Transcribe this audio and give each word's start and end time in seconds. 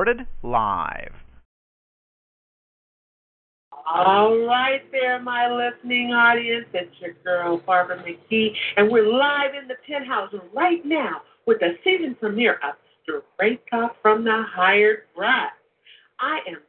Recorded 0.00 0.26
live. 0.42 1.12
All 3.86 4.46
right, 4.46 4.80
there, 4.90 5.20
my 5.20 5.46
listening 5.52 6.14
audience. 6.14 6.64
It's 6.72 6.90
your 7.00 7.12
girl, 7.22 7.60
Barbara 7.66 8.02
McGee, 8.02 8.48
and 8.78 8.90
we're 8.90 9.12
live 9.12 9.50
in 9.60 9.68
the 9.68 9.74
penthouse 9.86 10.32
right 10.54 10.82
now 10.86 11.20
with 11.46 11.58
the 11.60 11.76
season 11.84 12.16
premiere 12.18 12.54
of 12.66 12.76
Straight 13.36 13.60
Talk 13.70 13.94
from 14.00 14.24
the 14.24 14.42
Hired 14.50 15.00
Bride. 15.14 15.50
I 16.18 16.38
am 16.48 16.62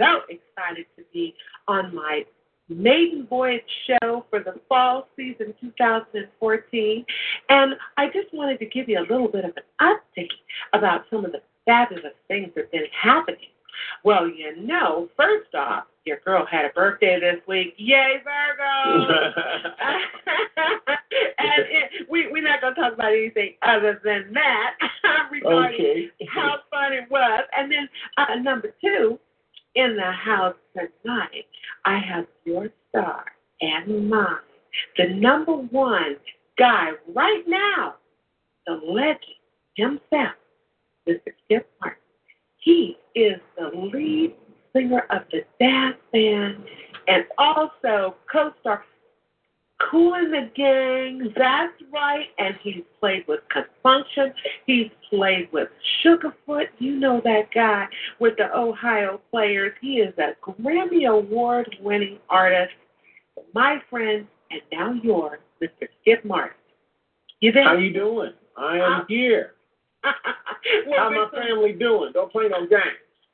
so 0.00 0.20
excited 0.30 0.86
to 0.96 1.04
be 1.12 1.34
on 1.66 1.94
my 1.94 2.22
maiden 2.70 3.26
voyage 3.28 3.60
show 3.86 4.24
for 4.30 4.40
the 4.40 4.54
fall 4.66 5.08
season 5.14 5.52
2014, 5.60 7.04
and 7.50 7.74
I 7.98 8.06
just 8.06 8.32
wanted 8.32 8.58
to 8.60 8.66
give 8.66 8.88
you 8.88 8.98
a 8.98 9.06
little 9.12 9.28
bit 9.28 9.44
of 9.44 9.52
an 9.58 9.98
update 10.16 10.28
about 10.72 11.02
some 11.10 11.26
of 11.26 11.32
the 11.32 11.42
fabulous 11.68 12.14
things 12.28 12.50
have 12.56 12.70
been 12.72 12.86
happening. 12.98 13.50
Well, 14.02 14.26
you 14.26 14.56
know, 14.56 15.08
first 15.16 15.54
off, 15.54 15.84
your 16.06 16.18
girl 16.24 16.46
had 16.50 16.64
a 16.64 16.70
birthday 16.70 17.20
this 17.20 17.36
week. 17.46 17.74
Yay, 17.76 18.14
Virgo! 18.24 19.06
and 21.38 21.62
it, 21.68 22.10
we, 22.10 22.32
we're 22.32 22.42
not 22.42 22.62
going 22.62 22.74
to 22.74 22.80
talk 22.80 22.94
about 22.94 23.12
anything 23.12 23.54
other 23.62 24.00
than 24.02 24.32
that 24.32 24.76
regarding 25.30 25.74
Okay. 25.74 26.10
how 26.34 26.56
fun 26.70 26.94
it 26.94 27.10
was. 27.10 27.44
And 27.56 27.70
then 27.70 27.88
uh, 28.16 28.34
number 28.36 28.74
two, 28.80 29.18
in 29.74 29.94
the 29.96 30.10
house 30.10 30.56
tonight, 30.74 31.44
I 31.84 31.98
have 31.98 32.26
your 32.44 32.70
star 32.88 33.26
and 33.60 34.08
mine, 34.08 34.36
the 34.96 35.08
number 35.08 35.52
one 35.52 36.16
guy 36.56 36.92
right 37.14 37.44
now, 37.46 37.96
the 38.66 38.80
legend 38.84 39.18
himself, 39.76 40.34
Mr. 41.08 41.32
Skip 41.44 41.68
Martin. 41.80 41.98
He 42.58 42.98
is 43.14 43.40
the 43.56 43.70
lead 43.74 44.34
singer 44.74 45.04
of 45.10 45.22
the 45.32 45.42
Dazz 45.58 45.94
Band 46.12 46.56
and 47.06 47.24
also 47.38 48.14
co-star 48.30 48.84
Kool 49.90 50.10
& 50.12 50.30
the 50.30 50.50
Gang. 50.56 51.32
That's 51.36 51.72
right. 51.92 52.26
And 52.38 52.56
he's 52.62 52.82
played 53.00 53.24
with 53.28 53.40
Con 53.52 53.64
Funk 53.82 54.06
Shun. 54.14 54.32
He's 54.66 54.90
played 55.08 55.48
with 55.52 55.68
Sugarfoot. 56.04 56.66
You 56.78 56.96
know 56.96 57.20
that 57.24 57.52
guy 57.54 57.86
with 58.18 58.36
the 58.36 58.54
Ohio 58.56 59.20
Players. 59.30 59.72
He 59.80 59.98
is 60.00 60.12
a 60.18 60.32
Grammy 60.44 61.08
Award-winning 61.08 62.18
artist. 62.28 62.72
My 63.54 63.80
friend, 63.88 64.26
and 64.50 64.60
now 64.72 64.94
yours, 65.02 65.38
Mr. 65.62 65.86
Skip 66.02 66.24
Martin. 66.24 66.56
You 67.40 67.52
there? 67.52 67.64
How 67.64 67.76
you 67.76 67.92
doing? 67.92 68.32
I 68.56 68.78
am 68.78 68.92
Uh, 68.92 69.04
here. 69.08 69.54
Well, 70.86 70.98
How 70.98 71.10
my 71.10 71.28
family 71.32 71.72
doing? 71.72 72.12
Don't 72.12 72.30
play 72.30 72.48
no 72.48 72.66
games. 72.66 72.82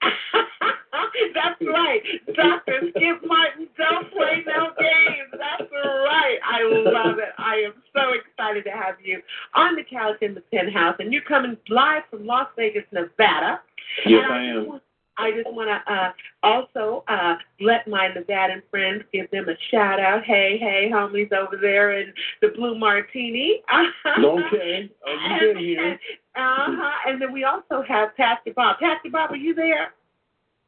That's 1.34 1.60
right. 1.62 2.00
Dr. 2.34 2.90
Skip 2.90 3.22
Martin, 3.26 3.68
don't 3.76 4.10
play 4.12 4.44
no 4.46 4.70
games. 4.78 5.30
That's 5.32 5.70
right. 5.72 6.38
I 6.44 6.62
love 6.62 7.18
it. 7.18 7.30
I 7.38 7.56
am 7.56 7.74
so 7.94 8.12
excited 8.12 8.64
to 8.64 8.70
have 8.70 8.96
you 9.02 9.20
on 9.54 9.74
the 9.76 9.82
couch 9.84 10.16
in 10.22 10.34
the 10.34 10.42
penthouse. 10.52 10.96
And 10.98 11.12
you're 11.12 11.22
coming 11.22 11.56
live 11.68 12.02
from 12.10 12.26
Las 12.26 12.48
Vegas, 12.56 12.84
Nevada. 12.92 13.60
Yes, 14.06 14.24
And 14.24 14.32
I 14.32 14.46
just 14.46 14.68
am. 14.68 14.80
I 15.16 15.30
just 15.30 15.52
want 15.54 15.68
to 15.68 15.92
uh, 15.92 16.12
also 16.42 17.04
uh, 17.08 17.36
let 17.60 17.86
my 17.86 18.08
Nevadan 18.08 18.62
friends 18.70 19.04
give 19.12 19.30
them 19.30 19.48
a 19.48 19.54
shout 19.70 20.00
out. 20.00 20.24
Hey, 20.24 20.58
hey, 20.58 20.90
homies 20.92 21.32
over 21.32 21.56
there 21.60 22.00
in 22.00 22.12
the 22.42 22.48
Blue 22.48 22.78
Martini. 22.78 23.62
Okay. 24.18 24.90
Oh, 25.06 25.36
you 25.40 25.54
been 25.54 25.62
here. 25.62 25.98
Uh 26.36 26.66
huh. 26.68 26.92
And 27.06 27.20
then 27.20 27.32
we 27.32 27.44
also 27.44 27.82
have 27.86 28.16
Pastor 28.16 28.52
Bob. 28.54 28.78
Pastor 28.78 29.10
Bob, 29.10 29.30
are 29.30 29.36
you 29.36 29.54
there? 29.54 29.94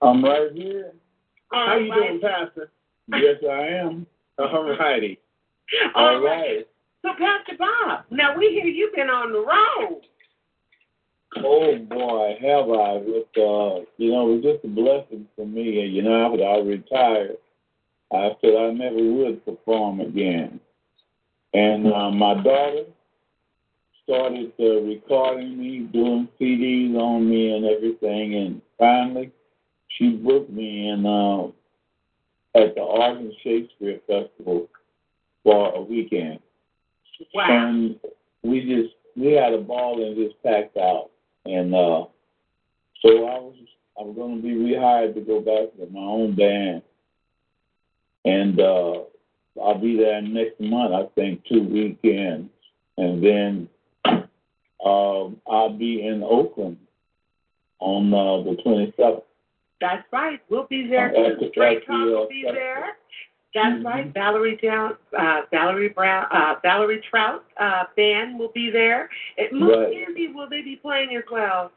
I'm 0.02 0.24
right 0.24 0.52
here. 0.52 0.92
All 1.52 1.66
How 1.66 1.76
you 1.76 1.92
doing, 1.92 2.20
Pastor? 2.20 2.70
Yes, 3.08 3.36
I 3.48 3.66
am. 3.66 4.06
All 4.38 4.76
righty. 4.78 5.18
All 5.94 6.20
right. 6.20 6.66
So, 7.02 7.10
Pastor 7.18 7.56
Bob, 7.58 8.04
now 8.10 8.36
we 8.36 8.48
hear 8.48 8.64
you've 8.66 8.94
been 8.94 9.10
on 9.10 9.32
the 9.32 9.38
road. 9.38 10.02
Oh 11.44 11.78
boy, 11.78 12.36
have 12.40 12.70
I! 12.70 12.92
With 12.94 13.26
uh, 13.36 13.84
you 13.96 14.12
know, 14.12 14.30
it 14.30 14.36
was 14.36 14.42
just 14.42 14.64
a 14.64 14.68
blessing 14.68 15.26
for 15.36 15.46
me. 15.46 15.80
You 15.86 16.02
know, 16.02 16.26
after 16.26 16.44
I 16.44 16.58
retired, 16.58 17.36
I 18.12 18.30
said 18.40 18.54
I 18.56 18.70
never 18.72 19.02
would 19.02 19.44
perform 19.44 20.00
again. 20.00 20.60
And 21.52 21.92
uh, 21.92 22.10
my 22.10 22.34
daughter 22.34 22.84
started 24.04 24.52
uh, 24.60 24.82
recording 24.82 25.58
me, 25.58 25.80
doing 25.92 26.28
CDs 26.40 26.94
on 26.94 27.28
me, 27.28 27.52
and 27.56 27.64
everything. 27.64 28.34
And 28.34 28.62
finally, 28.78 29.32
she 29.88 30.10
booked 30.10 30.50
me 30.50 30.88
in 30.88 31.04
uh, 31.04 31.46
at 32.58 32.74
the 32.74 32.82
Arden 32.82 33.32
Shakespeare 33.42 34.00
Festival 34.06 34.68
for 35.42 35.74
a 35.74 35.80
weekend. 35.80 36.40
Wow. 37.34 37.46
And 37.48 37.96
we 38.42 38.60
just 38.60 38.94
we 39.16 39.32
had 39.32 39.54
a 39.54 39.58
ball 39.58 40.04
and 40.04 40.16
just 40.16 40.40
packed 40.42 40.76
out. 40.76 41.10
And 41.46 41.74
uh 41.74 42.04
so 43.02 43.08
I 43.08 43.38
was 43.38 43.54
I 43.98 44.02
was 44.02 44.16
gonna 44.16 44.40
be 44.42 44.54
rehired 44.54 45.14
to 45.14 45.20
go 45.20 45.40
back 45.40 45.76
to 45.78 45.92
my 45.92 46.00
own 46.00 46.34
band. 46.34 46.82
And 48.24 48.58
uh 48.60 49.00
I'll 49.62 49.78
be 49.78 49.96
there 49.96 50.20
next 50.20 50.60
month, 50.60 50.92
I 50.92 51.06
think 51.14 51.44
two 51.46 51.62
weekends. 51.62 52.50
And 52.98 53.22
then 53.22 53.68
um 54.84 55.40
I'll 55.48 55.72
be 55.76 56.06
in 56.06 56.22
Oakland 56.22 56.78
on 57.78 58.12
uh, 58.12 58.42
the 58.50 58.56
twenty 58.62 58.92
seventh. 58.96 59.22
That's 59.80 60.04
right. 60.12 60.40
We'll 60.48 60.66
be 60.66 60.86
there. 60.88 61.10
Uh, 61.10 61.38
the- 61.38 61.48
Straight 61.50 61.86
Talk 61.86 62.06
will 62.06 62.24
uh, 62.24 62.28
be 62.28 62.44
there. 62.50 62.95
That's 63.56 63.78
Mhm. 63.82 63.84
right. 63.86 64.06
Valerie 64.12 64.56
Down, 64.56 64.98
uh, 65.16 65.42
Valerie 65.50 65.88
Brown, 65.88 66.26
uh, 66.30 66.56
Valerie 66.60 67.00
Trout 67.00 67.42
uh, 67.56 67.84
band 67.96 68.38
will 68.38 68.50
be 68.50 68.68
there. 68.68 69.08
At 69.38 69.50
Moon 69.50 69.70
Right. 69.70 69.92
Candy, 69.92 70.28
will 70.28 70.46
they 70.46 70.60
be 70.60 70.76
playing 70.76 71.16
as 71.16 71.24
well? 71.30 71.72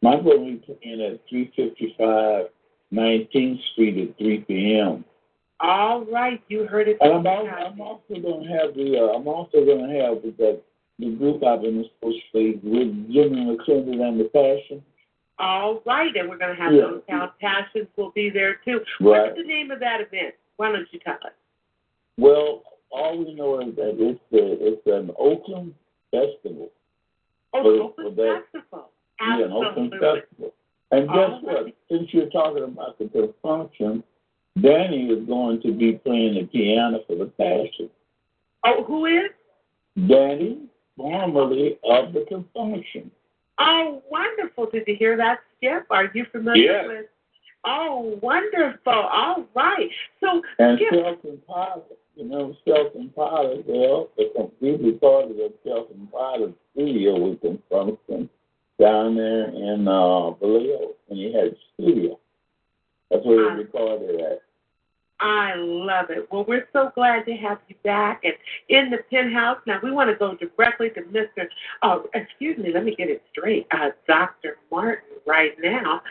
My 0.00 0.16
boy 0.16 0.38
will 0.38 0.44
be 0.46 0.56
playing 0.56 1.02
at 1.02 1.20
three 1.28 1.52
fifty 1.54 1.94
five 1.98 2.48
19th 2.90 3.60
Street 3.72 3.98
at 4.08 4.16
three 4.16 4.38
PM. 4.38 5.04
All 5.60 6.06
right, 6.06 6.40
you 6.48 6.64
heard 6.64 6.88
it. 6.88 6.96
And 7.02 7.12
I'm, 7.12 7.26
al- 7.26 7.46
I'm 7.46 7.78
also 7.80 8.14
going 8.14 8.44
to 8.44 8.48
have 8.48 8.74
the, 8.74 8.96
uh, 8.98 9.14
I'm 9.14 9.28
also 9.28 9.62
to 9.62 9.70
have 9.72 10.22
the, 10.22 10.58
the 10.98 11.10
group 11.16 11.44
I've 11.44 11.60
been 11.60 11.84
supposed 11.84 12.22
to 12.22 12.30
play 12.32 12.50
with 12.62 13.12
Jimmy 13.12 13.44
McClendon 13.44 14.00
and 14.00 14.18
the 14.18 14.24
Passion. 14.32 14.82
All 15.38 15.82
right, 15.86 16.14
and 16.16 16.28
we're 16.28 16.38
going 16.38 16.54
to 16.56 16.60
have 16.62 16.72
Yeah. 16.72 16.80
those 16.82 17.02
Town 17.08 17.30
Passions 17.40 17.86
will 17.96 18.10
be 18.10 18.28
there 18.30 18.56
too. 18.64 18.80
Right. 19.00 19.22
What's 19.22 19.36
the 19.36 19.44
name 19.44 19.70
of 19.70 19.78
that 19.80 20.00
event? 20.00 20.34
Why 20.56 20.72
don't 20.72 20.86
you 20.92 20.98
tell 21.00 21.14
us? 21.24 21.32
Well, 22.16 22.64
all 22.90 23.18
we 23.18 23.34
know 23.34 23.60
is 23.60 23.76
that 23.76 23.94
it's 23.98 24.20
the, 24.32 24.58
it's 24.60 24.86
an 24.86 25.12
Oakland 25.18 25.74
festival. 26.10 26.70
Oh, 27.54 27.62
For- 27.62 27.72
the 27.72 27.78
Open 27.82 28.04
for 28.04 28.10
that- 28.22 28.42
Festival. 28.52 28.90
Yeah, 29.20 29.44
an 29.44 29.52
Oakland 29.52 29.92
festival. 29.92 30.54
And 30.90 31.06
guess 31.08 31.16
All 31.16 31.40
what? 31.42 31.64
right. 31.64 31.76
Since 31.90 32.12
you're 32.14 32.30
talking 32.30 32.64
about 32.64 32.98
the 32.98 33.34
function, 33.42 34.02
Danny 34.60 35.06
is 35.10 35.26
going 35.26 35.60
to 35.62 35.72
be 35.72 35.92
playing 35.92 36.34
the 36.34 36.44
piano 36.44 37.00
for 37.06 37.14
the 37.16 37.26
Passion. 37.26 37.90
Oh, 38.64 38.82
who 38.84 39.06
is? 39.06 39.30
Danny, 40.08 40.58
formerly 40.96 41.78
of 41.84 42.12
the 42.12 42.24
Con 42.28 42.44
Funk 42.54 42.84
Shun. 42.92 43.10
Oh, 43.58 44.02
wonderful. 44.10 44.70
Did 44.70 44.84
you 44.86 44.96
hear 44.96 45.16
that, 45.16 45.40
Skip? 45.56 45.86
Are 45.90 46.10
you 46.14 46.24
familiar 46.26 46.62
Yes. 46.72 46.86
with? 46.88 47.06
Oh, 47.64 48.18
wonderful. 48.22 48.92
All 48.92 49.44
right. 49.54 49.90
So, 50.20 50.42
And 50.58 50.78
Skip, 50.78 51.46
Potter, 51.46 51.82
you 52.14 52.24
know, 52.24 52.56
Potter, 53.14 53.62
well, 53.66 54.10
the 54.16 54.50
we 54.60 54.72
recorded 54.76 55.40
at 55.40 55.52
Shelton 55.64 56.08
Potter's 56.12 56.54
studio 56.72 57.18
with 57.18 57.40
them 57.40 57.62
function 57.70 58.28
down 58.80 59.16
there 59.16 59.48
in 59.48 59.88
uh 59.88 60.30
Vallejo, 60.30 60.94
and 61.10 61.18
he 61.18 61.32
had 61.32 61.48
a 61.48 61.56
studio. 61.74 62.18
That's 63.10 63.24
where 63.24 63.50
he 63.56 63.62
recorded 63.62 64.20
at. 64.20 64.42
I 65.20 65.54
love 65.56 66.10
it. 66.10 66.28
Well, 66.30 66.44
we're 66.46 66.68
so 66.72 66.90
glad 66.94 67.24
to 67.26 67.32
have 67.36 67.58
you 67.68 67.74
back 67.84 68.22
and 68.24 68.34
in 68.68 68.90
the 68.90 68.98
penthouse. 69.10 69.58
Now, 69.66 69.80
we 69.82 69.90
want 69.90 70.10
to 70.10 70.16
go 70.16 70.36
directly 70.36 70.90
to 70.90 71.00
Mr. 71.02 71.46
Oh, 71.82 72.04
excuse 72.14 72.56
me, 72.58 72.70
let 72.72 72.84
me 72.84 72.94
get 72.94 73.08
it 73.10 73.22
straight. 73.32 73.66
Uh, 73.72 73.90
Dr. 74.06 74.58
Martin, 74.70 75.04
right 75.26 75.52
now. 75.62 76.00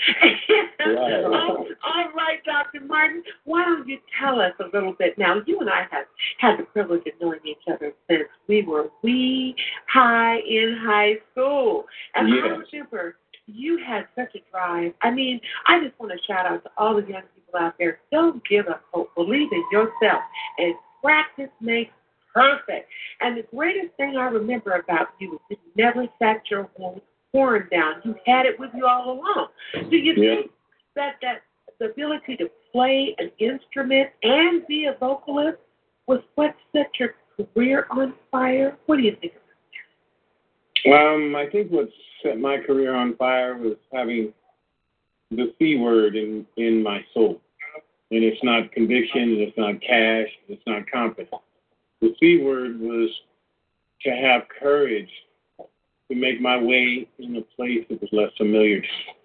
Right. 0.80 1.24
all, 1.26 1.66
all 1.84 2.12
right, 2.16 2.40
Dr. 2.46 2.80
Martin, 2.86 3.22
why 3.44 3.66
don't 3.66 3.86
you 3.88 3.98
tell 4.22 4.40
us 4.40 4.54
a 4.60 4.66
little 4.74 4.94
bit? 4.94 5.18
Now, 5.18 5.42
you 5.46 5.60
and 5.60 5.70
I 5.70 5.82
have 5.92 6.06
had 6.38 6.58
the 6.60 6.64
privilege 6.64 7.02
of 7.08 7.14
knowing 7.20 7.40
each 7.46 7.58
other 7.70 7.94
since 8.10 8.24
we 8.48 8.62
were 8.62 8.90
wee 9.04 9.56
high 9.92 10.38
in 10.48 10.78
high 10.82 11.16
school. 11.32 11.86
And 12.16 12.28
I 12.28 12.36
Yes. 12.38 12.68
remember 12.72 13.18
you 13.48 13.78
had 13.86 14.08
such 14.16 14.34
a 14.36 14.40
drive. 14.52 14.94
I 15.02 15.12
mean, 15.12 15.42
I 15.66 15.84
just 15.84 16.00
want 16.00 16.12
to 16.14 16.18
shout 16.26 16.46
out 16.46 16.64
to 16.64 16.72
all 16.78 16.96
the 17.02 17.08
young 17.08 17.24
people 17.48 17.60
out 17.60 17.74
there. 17.80 18.00
Don't 18.12 18.42
give 18.48 18.68
up 18.68 18.84
hope. 18.92 19.14
Believe 19.16 19.52
in 19.52 19.64
yourself. 19.72 20.22
And 20.58 20.76
practice 21.04 21.50
makes 21.62 21.92
perfect. 22.34 22.90
And 23.22 23.38
the 23.38 23.44
greatest 23.56 23.96
thing 23.98 24.18
I 24.18 24.26
remember 24.26 24.74
about 24.74 25.08
you 25.20 25.40
is 25.50 25.58
you 25.58 25.58
never 25.76 26.08
sat 26.20 26.42
your 26.50 26.70
horn 26.78 27.02
horn 27.34 27.68
down. 27.72 27.96
You 28.06 28.16
had 28.26 28.46
it 28.46 28.58
with 28.58 28.72
you 28.74 28.86
all 28.86 29.12
along. 29.12 29.50
Do 29.90 29.98
you 29.98 30.14
Yeah. 30.14 30.36
think 30.36 30.52
that 30.96 31.18
that 31.22 31.44
the 31.78 31.92
ability 31.92 32.38
to 32.38 32.50
play 32.72 33.16
an 33.20 33.32
instrument 33.38 34.10
and 34.24 34.66
be 34.66 34.86
a 34.86 34.94
vocalist 34.94 35.60
was 36.08 36.22
what 36.36 36.56
set 36.72 36.90
your 37.00 37.16
career 37.54 37.86
on 37.92 38.14
fire? 38.32 38.78
What 38.86 38.96
do 38.96 39.04
you 39.04 39.16
think? 39.18 39.34
About 39.34 39.44
that? 40.86 41.14
Um, 41.16 41.36
I 41.36 41.48
think 41.48 41.70
what 41.70 41.90
set 42.24 42.40
my 42.40 42.58
career 42.60 42.96
on 42.96 43.16
fire 43.16 43.58
was 43.58 43.76
having 43.92 44.34
the 45.32 45.54
C 45.60 45.78
word 45.78 46.16
in 46.16 46.46
in 46.58 46.82
my 46.82 47.04
soul, 47.14 47.42
and 48.12 48.24
it's 48.24 48.44
not 48.44 48.72
conviction, 48.72 49.38
it's 49.40 49.58
not 49.58 49.82
cash, 49.82 50.30
it's 50.48 50.62
not 50.66 50.90
confidence. 50.90 51.32
The 52.02 52.16
C 52.20 52.42
word 52.44 52.80
was 52.80 53.10
to 54.04 54.12
have 54.12 54.44
courage 54.60 55.10
to 56.10 56.16
make 56.16 56.40
my 56.40 56.58
way 56.58 57.08
in 57.20 57.36
a 57.36 57.42
place 57.42 57.86
that 57.90 58.00
was 58.02 58.10
less 58.12 58.32
familiar 58.38 58.82
to 58.82 58.88
me. 58.88 59.16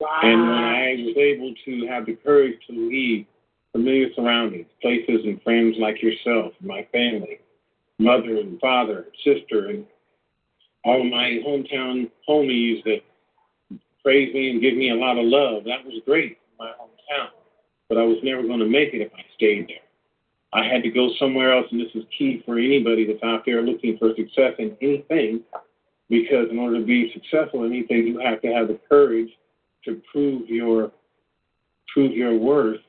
Wow. 0.00 0.20
And 0.22 0.42
when 0.42 0.50
I 0.50 0.96
was 0.98 1.16
able 1.16 1.54
to 1.64 1.86
have 1.86 2.04
the 2.04 2.16
courage 2.16 2.58
to 2.68 2.72
leave 2.72 3.26
familiar 3.72 4.12
surroundings, 4.14 4.66
places 4.82 5.20
and 5.24 5.40
friends 5.42 5.76
like 5.78 6.02
yourself, 6.02 6.52
my 6.60 6.86
family, 6.92 7.38
mother 7.98 8.38
and 8.38 8.60
father, 8.60 9.06
sister, 9.24 9.68
and 9.68 9.86
all 10.84 11.00
of 11.00 11.06
my 11.06 11.40
hometown 11.46 12.10
homies 12.28 12.84
that 12.84 13.00
praise 14.06 14.32
me 14.32 14.50
and 14.50 14.62
give 14.62 14.76
me 14.76 14.90
a 14.90 14.94
lot 14.94 15.18
of 15.18 15.24
love, 15.24 15.64
that 15.64 15.84
was 15.84 16.00
great 16.06 16.38
in 16.38 16.56
my 16.60 16.70
hometown. 16.80 17.26
But 17.88 17.98
I 17.98 18.04
was 18.04 18.18
never 18.22 18.42
going 18.42 18.60
to 18.60 18.68
make 18.68 18.94
it 18.94 19.00
if 19.00 19.12
I 19.12 19.24
stayed 19.34 19.66
there. 19.66 19.82
I 20.52 20.64
had 20.64 20.84
to 20.84 20.90
go 20.90 21.10
somewhere 21.18 21.52
else, 21.52 21.66
and 21.72 21.80
this 21.80 21.90
is 21.92 22.04
key 22.16 22.40
for 22.46 22.56
anybody 22.56 23.04
that's 23.04 23.22
out 23.24 23.42
there 23.44 23.62
looking 23.62 23.98
for 23.98 24.10
success 24.14 24.54
in 24.60 24.76
anything, 24.80 25.40
because 26.08 26.46
in 26.52 26.58
order 26.60 26.78
to 26.78 26.86
be 26.86 27.12
successful 27.14 27.64
in 27.64 27.72
anything, 27.72 28.06
you 28.06 28.20
have 28.20 28.40
to 28.42 28.48
have 28.52 28.68
the 28.68 28.78
courage 28.88 29.30
to 29.84 30.00
prove 30.12 30.48
your 30.48 30.92
prove 31.92 32.12
your 32.12 32.38
worth 32.38 32.80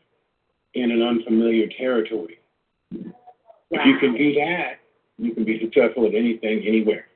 in 0.75 0.91
an 0.91 1.01
unfamiliar 1.01 1.65
territory. 1.79 2.37
If 2.91 3.85
you 3.85 3.97
can 3.99 4.15
do 4.15 4.35
that, 4.35 4.73
you 5.17 5.33
can 5.33 5.45
be 5.45 5.59
successful 5.61 6.05
at 6.05 6.13
anything, 6.13 6.63
anywhere. 6.67 7.06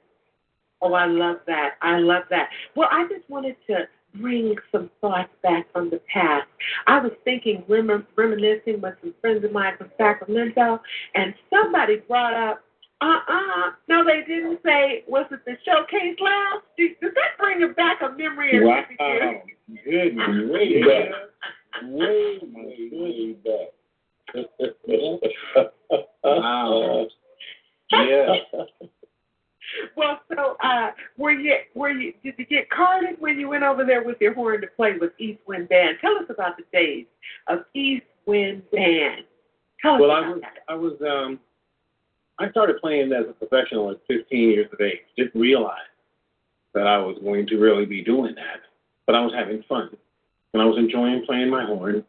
Oh, 0.82 0.94
I 0.94 1.06
love 1.06 1.38
that. 1.48 1.72
I 1.82 1.98
love 2.00 2.24
that. 2.30 2.50
Well, 2.76 2.90
I 2.92 3.08
just 3.08 3.30
wanted 3.30 3.56
to 3.68 3.88
bring 4.20 4.56
some 4.72 4.90
thoughts 5.00 5.30
back 5.44 5.72
from 5.72 5.90
the 5.90 6.02
past. 6.12 6.48
I 6.88 7.00
was 7.00 7.12
thinking, 7.24 7.64
rem- 7.68 8.08
reminiscing 8.16 8.82
with 8.82 8.96
some 9.02 9.14
friends 9.22 9.44
of 9.46 9.52
mine 9.52 9.74
from 9.78 9.92
Sacramento, 9.98 10.82
and 11.16 11.34
somebody 11.50 11.98
brought 12.08 12.34
up, 12.34 12.64
uh-uh, 13.02 13.72
no, 13.88 14.04
they 14.04 14.22
didn't 14.28 14.60
say, 14.66 15.04
was 15.08 15.26
it 15.32 15.40
the 15.46 15.54
Showcase 15.66 16.18
Lounge? 16.20 16.64
Does 16.78 16.90
does 17.02 17.12
that 17.16 17.38
bring 17.40 17.74
back 17.74 18.02
a 18.02 18.10
memory 18.16 18.58
of 18.58 18.64
Wow. 18.64 18.84
you? 18.90 19.78
Goodness. 19.86 20.52
Way 20.52 20.84
back. 20.84 21.12
Way, 21.84 22.40
Way 22.92 23.36
back. 23.44 24.44
Wow. 26.24 27.08
yeah. 27.92 28.36
Well, 29.96 30.20
so 30.34 30.58
uh, 30.64 30.92
were 31.18 31.32
you 31.32 31.56
were 31.76 31.92
you 31.92 32.14
did 32.24 32.36
you 32.38 32.46
get 32.46 32.70
carded 32.70 33.16
when 33.20 33.40
you 33.40 33.50
went 33.50 33.64
over 33.64 33.86
there 33.86 34.04
with 34.04 34.18
your 34.20 34.34
horn 34.34 34.62
to 34.62 34.68
play 34.68 34.98
with 35.00 35.12
East 35.18 35.40
Wind 35.48 35.70
Band? 35.70 35.98
Tell 36.02 36.16
us 36.18 36.26
about 36.30 36.58
the 36.58 36.64
days 36.74 37.06
of 37.48 37.60
East 37.74 38.06
Wind 38.26 38.64
Band. 38.72 39.24
Tell 39.82 39.96
us 39.96 40.02
Well, 40.02 40.12
I 40.12 40.28
was, 40.28 40.42
that. 40.42 40.58
I 40.68 40.76
was, 40.76 40.94
um, 41.02 41.40
I 42.40 42.50
started 42.52 42.78
playing 42.82 43.12
as 43.14 43.26
a 43.30 43.34
professional 43.34 43.92
at 43.92 43.98
15 44.08 44.50
years 44.50 44.68
of 44.72 44.82
age. 44.82 45.00
Didn't 45.18 45.40
realize 45.40 45.78
that 46.74 46.88
I 46.88 46.98
was 46.98 47.18
going 47.22 47.48
to 47.48 47.58
really 47.58 47.86
be 47.86 48.04
doing 48.04 48.36
that, 48.36 48.62
but 49.06 49.16
I 49.16 49.22
was 49.22 49.34
having 49.34 49.64
fun, 49.68 49.90
and 50.54 50.62
I 50.62 50.66
was 50.66 50.78
enjoying 50.78 51.26
playing 51.26 51.50
my 51.50 51.66
horn. 51.66 52.04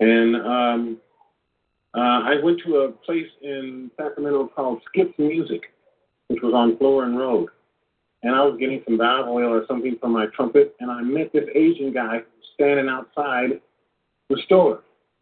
And 0.00 0.36
um, 0.36 0.98
uh, 1.94 2.20
I 2.24 2.34
went 2.42 2.60
to 2.66 2.76
a 2.78 2.92
place 2.92 3.30
in 3.42 3.90
Sacramento 3.96 4.50
called 4.54 4.82
Skip's 4.88 5.18
Music, 5.18 5.62
which 6.34 6.42
was 6.42 6.52
on 6.52 6.76
Florin 6.78 7.14
Road. 7.14 7.48
And 8.24 8.34
I 8.34 8.42
was 8.42 8.58
getting 8.58 8.82
some 8.84 8.98
valve 8.98 9.28
oil 9.28 9.52
or 9.52 9.64
something 9.68 9.96
for 10.00 10.08
my 10.08 10.26
trumpet, 10.34 10.74
and 10.80 10.90
I 10.90 11.00
met 11.00 11.32
this 11.32 11.44
Asian 11.54 11.92
guy 11.92 12.22
standing 12.54 12.88
outside 12.88 13.60
the 14.28 14.42
store. 14.46 14.80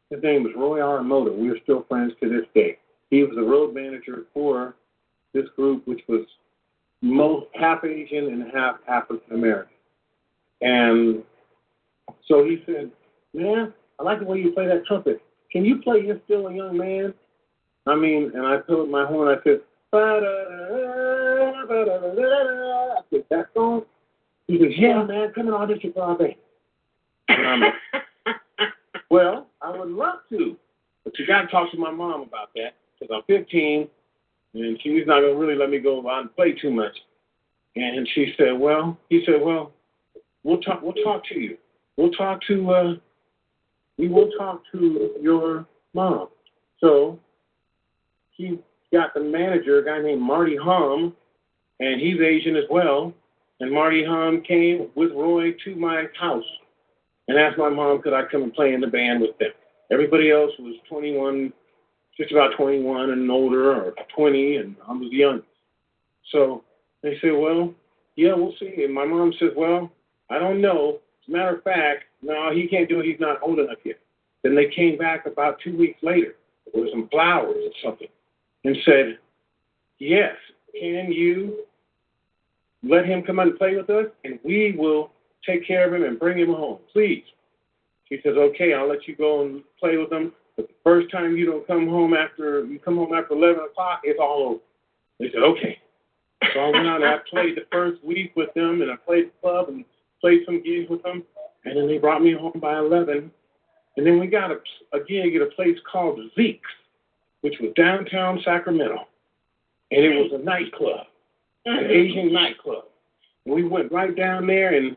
His 0.09 0.23
name 0.23 0.45
was 0.45 0.53
Roy 0.57 0.79
Aramoto. 0.79 1.37
We 1.37 1.51
are 1.51 1.61
still 1.65 1.85
friends 1.87 2.13
to 2.23 2.31
this 2.31 2.47
day. 2.55 2.79
He 3.11 3.23
was 3.25 3.35
the 3.35 3.43
road 3.43 3.75
manager 3.75 4.25
for 4.33 4.75
this 5.35 5.45
group, 5.55 5.87
which 5.87 6.01
was 6.09 6.25
most 7.03 7.47
half 7.53 7.85
Asian 7.85 8.29
and 8.29 8.51
half 8.55 8.77
African 8.89 9.35
American. 9.35 9.75
And 10.63 11.23
so 12.27 12.43
he 12.43 12.63
said, 12.65 12.91
Man, 13.35 13.75
I 14.01 14.03
like 14.03 14.21
the 14.21 14.25
way 14.25 14.39
you 14.39 14.53
play 14.53 14.67
that 14.67 14.87
trumpet. 14.87 15.21
Can 15.51 15.67
you 15.67 15.83
play 15.83 16.05
You're 16.07 16.21
Still 16.25 16.47
a 16.47 16.55
Young 16.55 16.79
Man? 16.79 17.13
I 17.87 17.97
mean, 17.97 18.31
and 18.35 18.47
I 18.47 18.59
pulled 18.59 18.89
my 18.89 19.05
horn. 19.05 19.29
I 19.29 19.43
said, 19.43 19.61
"Ba-da-da, 19.91 21.02
ba-da-da-da-da." 21.67 22.95
I 22.95 23.01
said, 23.11 23.25
That 23.31 23.47
song? 23.55 23.83
He 24.47 24.59
goes, 24.59 24.73
Yeah, 24.77 25.05
man, 25.05 25.33
come 25.35 25.47
and 25.47 25.57
audition 25.57 25.93
for 25.93 26.03
our 26.03 26.17
band. 26.17 26.35
Like, 27.29 28.35
well, 29.11 29.47
I 29.61 29.77
would 29.77 29.91
love 29.91 30.21
to, 30.31 30.57
but 31.05 31.19
you 31.19 31.27
got 31.27 31.43
to 31.43 31.49
talk 31.49 31.71
to 31.73 31.79
my 31.79 31.91
mom 31.91 32.23
about 32.23 32.51
that 32.55 32.75
because 32.99 33.15
I'm 33.15 33.23
15 33.27 33.89
and 34.55 34.79
she's 34.83 35.07
not 35.07 35.21
going 35.21 35.35
to 35.35 35.39
really 35.41 35.55
let 35.55 35.71
me 35.71 35.79
go 35.79 36.09
out 36.09 36.21
and 36.23 36.37
play 36.37 36.53
too 36.53 36.71
much. 36.71 36.97
And 37.75 38.07
she 38.15 38.35
said, 38.37 38.53
well, 38.53 38.99
he 39.09 39.23
said, 39.25 39.41
well, 39.41 39.73
we'll 40.45 40.61
talk. 40.61 40.83
We'll 40.83 40.93
talk 41.05 41.25
to 41.29 41.41
you. 41.41 41.57
We'll 41.97 42.11
talk 42.11 42.41
to. 42.49 42.71
Uh, 42.71 42.95
we 43.97 44.09
will 44.09 44.31
talk 44.39 44.63
to 44.73 45.11
your 45.21 45.67
mom. 45.95 46.29
So 46.81 47.19
he 48.33 48.59
got 48.93 49.15
the 49.15 49.21
manager, 49.21 49.79
a 49.79 49.85
guy 49.85 50.03
named 50.03 50.21
Marty 50.21 50.57
Hum, 50.63 51.15
and 51.83 52.01
he's 52.01 52.21
Asian 52.21 52.57
as 52.57 52.65
well. 52.71 53.13
And 53.61 53.73
Marty 53.73 54.05
Hum 54.05 54.43
came 54.43 54.89
with 54.95 55.13
Roy 55.13 55.53
to 55.65 55.77
my 55.77 56.07
house 56.19 56.45
and 57.29 57.39
asked 57.39 57.59
my 57.59 57.69
mom 57.69 58.01
could 58.03 58.13
I 58.13 58.23
come 58.31 58.43
and 58.43 58.55
play 58.55 58.73
in 58.73 58.81
the 58.81 58.87
band 58.87 59.21
with 59.21 59.37
them. 59.39 59.51
Everybody 59.91 60.31
else 60.31 60.53
was 60.59 60.77
21, 60.89 61.53
just 62.17 62.33
about 62.33 62.57
21 62.57 63.11
and 63.11 63.31
older, 63.31 63.75
or 63.75 63.95
20, 64.17 64.57
and 64.57 64.77
I 64.89 64.93
was 64.93 65.13
young. 65.13 65.43
So 66.31 66.65
they 67.03 67.19
said, 67.21 67.33
well, 67.37 67.75
yeah, 68.17 68.35
we'll 68.35 68.55
see. 68.59 68.85
And 68.85 68.95
my 68.95 69.05
mom 69.05 69.33
says, 69.39 69.51
well, 69.57 69.91
I 70.31 70.39
don't 70.39 70.61
know. 70.61 71.01
As 71.23 71.29
a 71.29 71.33
matter 71.33 71.57
of 71.57 71.63
fact, 71.63 72.05
no, 72.23 72.53
he 72.53 72.69
can't 72.69 72.89
do 72.89 73.01
it. 73.01 73.07
He's 73.07 73.21
not 73.21 73.43
old 73.43 73.59
enough 73.59 73.79
yet. 73.85 73.99
Then 74.43 74.55
they 74.55 74.69
came 74.75 74.97
back 74.99 75.27
about 75.27 75.59
two 75.63 75.77
weeks 75.77 75.99
later 76.03 76.35
with 76.75 76.91
some 76.91 77.09
flowers 77.11 77.57
or 77.57 77.73
something 77.83 78.09
and 78.65 78.77
said, 78.85 79.19
yes, 79.99 80.35
can 80.81 81.13
you 81.13 81.65
let 82.83 83.07
him 83.07 83.23
come 83.23 83.39
out 83.39 83.49
and 83.49 83.59
play 83.59 83.77
with 83.77 83.89
us, 83.91 84.07
and 84.25 84.39
we 84.45 84.75
will 84.77 85.11
take 85.47 85.67
care 85.67 85.87
of 85.87 85.95
him 85.95 86.05
and 86.05 86.19
bring 86.19 86.39
him 86.39 86.53
home, 86.53 86.79
please. 86.93 87.25
She 88.09 88.21
says, 88.23 88.35
okay, 88.37 88.75
I'll 88.75 88.89
let 88.89 89.09
you 89.09 89.17
go 89.17 89.43
and 89.43 89.63
play 89.81 89.97
with 89.97 90.13
him. 90.13 90.33
But 90.57 90.69
the 90.69 90.75
first 90.85 91.11
time 91.11 91.37
you 91.37 91.47
don't 91.47 91.67
come 91.67 91.89
home 91.89 92.13
after 92.13 92.65
you 92.67 92.79
come 92.79 92.97
home 92.97 93.15
after 93.15 93.35
eleven 93.35 93.65
o'clock, 93.65 94.01
it's 94.05 94.21
all 94.21 94.43
over. 94.43 94.61
They 95.19 95.31
said, 95.33 95.43
okay. 95.43 95.79
So 96.53 96.61
I 96.61 96.71
went 96.71 96.87
out 96.87 97.03
and 97.03 97.11
I 97.11 97.19
played 97.31 97.57
the 97.57 97.65
first 97.73 98.05
week 98.05 98.33
with 98.37 98.53
them, 98.55 98.83
and 98.83 98.91
I 98.91 98.97
played 98.97 99.29
the 99.29 99.33
club 99.41 99.69
and 99.69 99.85
played 100.21 100.43
some 100.45 100.63
gigs 100.63 100.91
with 100.91 101.03
them, 101.03 101.23
and 101.65 101.77
then 101.77 101.87
they 101.87 101.99
brought 101.99 102.23
me 102.23 102.35
home 102.35 102.61
by 102.61 102.79
eleven. 102.79 103.31
And 103.97 104.07
then 104.07 104.19
we 104.19 104.27
got 104.27 104.51
a, 104.51 104.59
a 104.93 105.05
gig 105.05 105.37
at 105.37 105.43
a 105.43 105.47
place 105.47 105.79
called 105.91 106.19
Zeke's, 106.35 106.71
which 107.43 107.55
was 107.61 107.73
downtown 107.75 108.41
Sacramento, 108.45 109.07
and 109.91 110.05
it 110.05 110.15
was 110.15 110.33
a 110.35 110.45
nightclub, 110.45 111.07
an 111.67 111.77
mm-hmm. 111.77 111.91
Asian 111.91 112.33
nightclub. 112.33 112.85
We 113.45 113.65
went 113.65 113.93
right 113.93 114.15
down 114.15 114.47
there, 114.47 114.75
and 114.75 114.97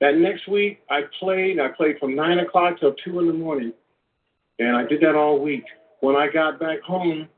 that 0.00 0.16
next 0.16 0.48
week 0.48 0.80
I 0.90 1.02
played. 1.18 1.60
I 1.60 1.68
played 1.68 1.98
from 1.98 2.14
nine 2.14 2.40
o'clock 2.40 2.80
till 2.80 2.94
two 3.04 3.20
in 3.20 3.26
the 3.26 3.32
morning, 3.32 3.72
And 4.58 4.76
I 4.76 4.84
did 4.84 5.00
that 5.02 5.14
all 5.14 5.38
week. 5.38 5.64
When 6.00 6.16
I 6.16 6.28
got 6.28 6.60
back 6.60 6.80
home 6.82 7.28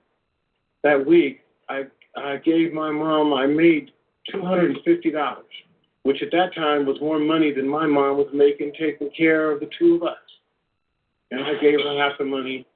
that 0.83 1.05
week, 1.05 1.41
I 1.69 1.85
I 2.17 2.39
gave 2.39 2.73
my 2.73 2.91
mom. 2.91 3.35
I 3.35 3.47
made 3.47 3.91
two 4.31 4.43
hundred 4.43 4.71
and 4.71 4.85
fifty 4.85 5.11
dollars, 5.11 5.45
which 6.03 6.23
at 6.23 6.33
that 6.33 6.55
time 6.55 6.87
was 6.87 7.01
more 7.01 7.19
money 7.19 7.53
than 7.53 7.69
my 7.69 7.87
mom 7.87 8.17
was 8.17 8.29
making 8.33 8.73
taking 8.79 9.11
care 9.11 9.51
of 9.51 9.61
the 9.61 9.69
two 9.79 9.97
of 9.97 10.03
us. 10.05 10.17
And 11.31 11.45
I 11.45 11.55
gave 11.61 11.81
her 11.81 11.99
half 11.99 12.19
the 12.19 12.25
money. 12.25 12.67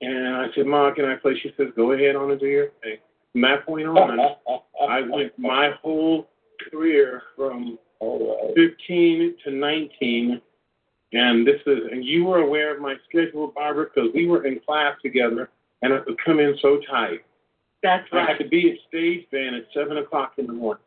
And 0.00 0.36
I 0.36 0.46
said, 0.54 0.66
Mom, 0.66 0.94
can 0.94 1.06
I 1.06 1.16
play? 1.16 1.38
She 1.42 1.52
says, 1.56 1.68
Go 1.74 1.92
ahead 1.92 2.14
on 2.14 2.30
and 2.30 2.38
do 2.38 2.46
your 2.46 2.68
thing. 2.82 2.98
From 3.38 3.42
that 3.42 3.66
point 3.66 3.86
on, 3.86 4.18
I 4.88 5.00
went 5.02 5.38
my 5.38 5.70
whole 5.80 6.28
career 6.72 7.22
from 7.36 7.78
right. 8.00 8.52
15 8.56 9.36
to 9.44 9.50
19. 9.52 10.40
And 11.12 11.46
this 11.46 11.60
is, 11.64 11.78
and 11.92 12.04
you 12.04 12.24
were 12.24 12.38
aware 12.38 12.74
of 12.74 12.82
my 12.82 12.96
schedule, 13.08 13.52
Barbara, 13.54 13.86
because 13.94 14.10
we 14.12 14.26
were 14.26 14.44
in 14.44 14.58
class 14.66 14.96
together, 15.02 15.50
and 15.82 15.94
I 15.94 16.00
would 16.04 16.18
come 16.24 16.40
in 16.40 16.56
so 16.60 16.80
tight. 16.90 17.24
That's 17.80 18.04
I 18.12 18.16
right. 18.16 18.28
had 18.28 18.38
to 18.42 18.48
be 18.48 18.72
at 18.72 18.78
stage 18.88 19.24
band 19.30 19.54
at 19.54 19.66
seven 19.72 19.98
o'clock 19.98 20.32
in 20.38 20.48
the 20.48 20.52
morning. 20.52 20.82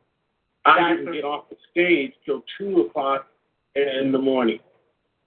I 0.66 0.78
That's 0.78 0.90
didn't 0.98 1.06
right. 1.06 1.16
get 1.16 1.24
off 1.24 1.46
the 1.50 1.56
stage 1.72 2.12
till 2.26 2.44
two 2.58 2.82
o'clock 2.82 3.28
in 3.76 4.12
the 4.12 4.20
morning. 4.20 4.60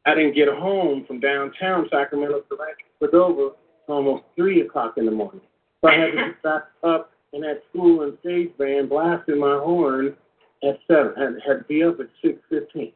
I 0.05 0.15
didn't 0.15 0.35
get 0.35 0.49
home 0.49 1.07
from 1.07 1.21
downtown 1.21 1.89
Sacramento 1.91 2.41
to 2.41 2.57
Cordova 2.99 3.55
till 3.87 3.95
almost 3.95 4.25
three 4.37 4.61
o'clock 4.61 4.99
in 4.99 5.07
the 5.07 5.11
morning. 5.11 5.41
So 5.81 5.89
I 5.89 5.95
had 5.95 6.07
to 6.13 6.17
be 6.17 6.33
back 6.43 6.65
up 6.83 7.14
and 7.35 7.45
at 7.45 7.63
school 7.71 8.03
and 8.03 8.17
stage 8.21 8.57
band 8.57 8.89
blasting 8.89 9.41
my 9.41 9.59
horn 9.63 10.17
at 10.63 10.79
seven. 10.87 11.41
Had 11.47 11.59
to 11.59 11.65
be 11.69 11.83
up 11.83 11.99
at 12.01 12.07
six 12.23 12.39
fifteen. 12.49 12.93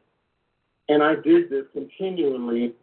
And 0.87 1.03
I 1.03 1.15
did 1.15 1.49
this 1.49 1.65
continually 1.73 2.73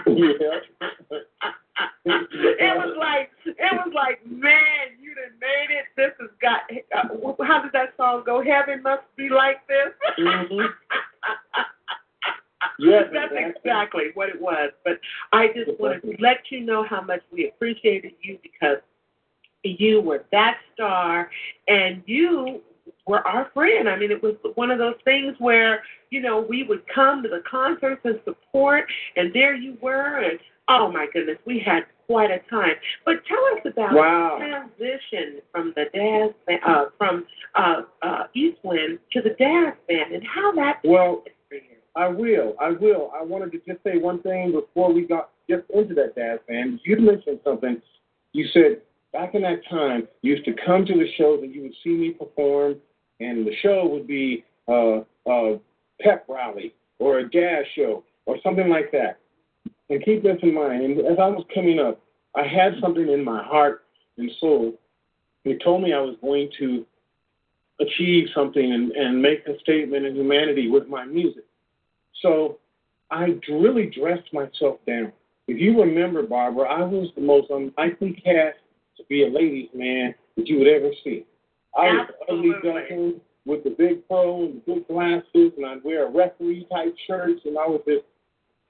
yeah. 0.07 0.61
it 2.07 2.77
was 2.77 2.97
like 2.99 3.31
it 3.45 3.73
was 3.73 3.93
like 3.95 4.25
man, 4.27 4.97
you 5.01 5.15
done 5.15 5.39
made 5.41 5.71
it. 5.71 5.85
This 5.97 6.13
has 6.21 6.31
got. 6.41 6.63
Uh, 6.93 7.45
how 7.45 7.63
did 7.63 7.73
that 7.73 7.95
song 7.97 8.23
go? 8.25 8.43
Heaven 8.43 8.83
must 8.83 9.03
be 9.17 9.29
like 9.29 9.67
this. 9.69 9.93
Mhm. 10.19 10.69
Yes, 12.79 13.05
that's 13.11 13.33
exactly. 13.33 13.53
exactly 13.65 14.03
what 14.15 14.29
it 14.29 14.39
was. 14.41 14.71
But 14.85 15.01
I 15.33 15.49
just 15.49 15.81
wanted 15.81 16.03
to 16.03 16.15
let 16.21 16.51
you 16.51 16.61
know 16.61 16.85
how 16.85 17.01
much 17.01 17.23
we 17.33 17.49
appreciated 17.49 18.13
you 18.21 18.39
because 18.43 18.79
you 19.67 20.01
were 20.01 20.25
that 20.33 20.59
star 20.75 21.31
and 21.69 22.03
you 22.07 22.61
were 23.07 23.27
our 23.27 23.51
friend. 23.55 23.89
I 23.89 23.97
mean, 23.97 24.11
it 24.11 24.23
was 24.23 24.35
one 24.55 24.71
of 24.71 24.79
those 24.79 24.97
things 25.05 25.35
where, 25.39 25.83
you 26.11 26.21
know, 26.21 26.41
we 26.41 26.65
would 26.65 26.83
come 26.93 27.23
to 27.23 27.29
the 27.29 27.43
concerts 27.49 28.01
and 28.05 28.21
support, 28.25 28.85
and 29.17 29.33
there 29.33 29.55
you 29.55 29.77
were, 29.81 30.19
and 30.23 30.39
oh 30.69 30.91
my 30.91 31.07
goodness, 31.13 31.39
we 31.47 31.59
had 31.59 31.85
quite 32.07 32.31
a 32.31 32.39
time. 32.51 32.75
But 33.05 33.17
tell 33.27 33.45
us 33.57 33.73
about 33.73 33.95
Wow. 33.95 34.39
the 34.39 34.47
transition 34.47 35.41
from 35.53 35.73
the 35.77 35.87
ba- 36.47 36.69
uh, 36.69 36.87
from 36.99 37.27
uh, 37.55 37.83
uh, 38.03 38.25
Eastwind 38.35 38.99
to 39.13 39.23
the 39.23 39.31
Dazz 39.31 39.75
Band, 39.89 40.13
and 40.15 40.25
how 40.25 40.53
that 40.53 40.81
Well, 40.85 41.17
was 41.17 41.29
for 41.49 41.55
you. 41.57 41.63
I 41.95 42.09
will. 42.09 42.55
I 42.61 42.71
will. 42.71 43.11
I 43.15 43.23
wanted 43.23 43.53
to 43.53 43.59
just 43.67 43.83
say 43.85 43.99
one 43.99 44.21
thing 44.23 44.53
before 44.53 44.93
we 44.93 45.03
got 45.03 45.31
just 45.49 45.65
into 45.71 45.95
that 45.95 46.15
Dazz 46.17 46.41
Band. 46.49 46.81
You 46.85 46.99
mentioned 46.99 47.41
something. 47.45 47.81
You 48.33 48.47
said 48.53 48.83
back 49.17 49.35
in 49.35 49.43
that 49.43 49.67
time, 49.69 50.07
used 50.23 50.45
to 50.45 50.55
come 50.67 50.85
to 50.85 50.93
the 50.93 51.07
shows 51.17 51.41
and 51.43 51.55
you 51.55 51.63
would 51.63 51.75
see 51.83 51.91
me 51.91 52.11
perform, 52.11 52.77
and 53.21 53.47
the 53.47 53.55
show 53.63 53.87
would 53.87 54.07
be 54.07 54.45
uh, 54.69 55.01
a 55.27 55.59
pep 56.01 56.27
rally 56.29 56.75
or 56.99 57.19
a 57.19 57.29
jazz 57.31 57.65
show 57.75 58.05
or 58.27 58.37
something 58.43 58.69
like 58.69 58.93
that. 58.93 59.19
And 59.89 60.05
keep 60.05 60.23
this 60.23 60.39
in 60.43 60.53
mind. 60.53 60.83
And 60.83 60.99
as 61.07 61.19
I 61.19 61.29
was 61.29 61.45
coming 61.55 61.79
up, 61.79 62.01
I 62.35 62.47
had 62.47 62.75
something 62.81 63.09
in 63.09 63.25
my 63.25 63.43
heart 63.43 63.85
and 64.19 64.31
soul. 64.39 64.75
It 65.45 65.63
told 65.63 65.83
me 65.83 65.95
I 65.95 66.01
was 66.01 66.17
going 66.21 66.51
to 66.59 66.85
achieve 67.81 68.29
something 68.35 68.73
and, 68.73 68.93
and 68.93 69.23
make 69.23 69.47
a 69.47 69.59
statement 69.61 70.05
in 70.05 70.15
humanity 70.15 70.69
with 70.69 70.89
my 70.89 71.05
music. 71.07 71.45
So 72.21 72.59
I 73.11 73.39
really 73.49 73.87
dressed 73.87 74.33
myself 74.35 74.79
down. 74.87 75.13
If 75.47 75.59
you 75.59 75.81
remember, 75.81 76.23
Barbara, 76.25 76.69
I 76.69 76.83
was 76.83 77.09
the 77.15 77.23
most 77.23 77.51
unlikely 77.51 78.21
cast 78.25 78.59
to 78.97 79.05
be 79.09 79.25
a 79.25 79.29
ladies' 79.29 79.69
man 79.75 80.15
that 80.37 80.47
you 80.47 80.59
would 80.59 80.69
ever 80.69 80.91
see. 81.05 81.25
I 81.77 81.93
was 81.93 82.09
ugly 82.29 82.53
Absolutely. 82.57 83.21
with 83.45 83.65
the 83.65 83.71
big 83.71 84.07
fro 84.09 84.45
and 84.45 84.63
the 84.67 84.75
big 84.75 84.89
glasses, 84.89 85.53
and 85.57 85.67
I'd 85.67 85.85
wear 85.85 86.07
a 86.07 86.11
referee 86.11 86.67
type 86.71 86.95
shirts, 87.07 87.43
and 87.45 87.59
I 87.59 87.67
was 87.67 87.83
just 87.87 88.05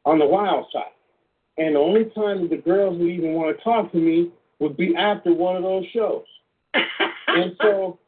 on 0.04 0.18
the 0.18 0.26
wild 0.26 0.66
side. 0.72 0.92
And 1.58 1.74
the 1.74 1.80
only 1.80 2.04
time 2.06 2.42
that 2.42 2.50
the 2.50 2.62
girls 2.62 2.98
would 2.98 3.10
even 3.10 3.32
want 3.32 3.56
to 3.56 3.64
talk 3.64 3.90
to 3.92 3.98
me 3.98 4.30
would 4.58 4.76
be 4.76 4.94
after 4.96 5.32
one 5.32 5.56
of 5.56 5.62
those 5.62 5.84
shows. 5.92 6.24
And 7.28 7.54
so 7.60 7.98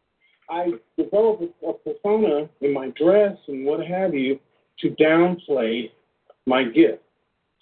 I 0.48 0.72
developed 0.96 1.42
a, 1.62 1.66
a 1.66 1.74
persona 1.74 2.48
in 2.60 2.72
my 2.72 2.88
dress 2.90 3.36
and 3.48 3.66
what 3.66 3.84
have 3.84 4.14
you 4.14 4.38
to 4.80 4.90
downplay 4.90 5.90
my 6.46 6.64
gift. 6.64 7.02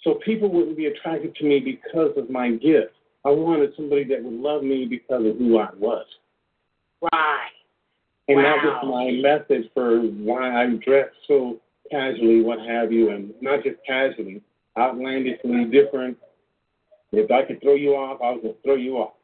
So 0.04 0.14
people 0.24 0.48
wouldn't 0.48 0.76
be 0.76 0.86
attracted 0.86 1.34
to 1.36 1.44
me 1.44 1.58
because 1.58 2.12
of 2.16 2.30
my 2.30 2.52
gift. 2.52 2.92
I 3.26 3.30
wanted 3.30 3.72
somebody 3.74 4.04
that 4.04 4.22
would 4.22 4.40
love 4.40 4.62
me 4.62 4.86
because 4.86 5.26
of 5.26 5.36
who 5.36 5.58
I 5.58 5.68
was. 5.76 6.06
right. 7.02 7.48
And 8.28 8.38
that 8.38 8.56
was 8.62 8.84
my 8.84 9.10
message 9.10 9.68
for 9.74 9.98
why 9.98 10.62
I 10.62 10.66
dress 10.84 11.08
so 11.26 11.58
casually, 11.90 12.42
what 12.42 12.60
have 12.60 12.92
you, 12.92 13.10
and 13.10 13.34
not 13.40 13.64
just 13.64 13.76
casually, 13.84 14.42
outlandishly 14.78 15.64
different. 15.64 16.16
If 17.10 17.28
I 17.32 17.42
could 17.42 17.60
throw 17.60 17.74
you 17.74 17.96
off, 17.96 18.20
I 18.22 18.30
was 18.30 18.40
going 18.42 18.54
to 18.54 18.62
throw 18.62 18.74
you 18.76 18.98
off. 18.98 19.14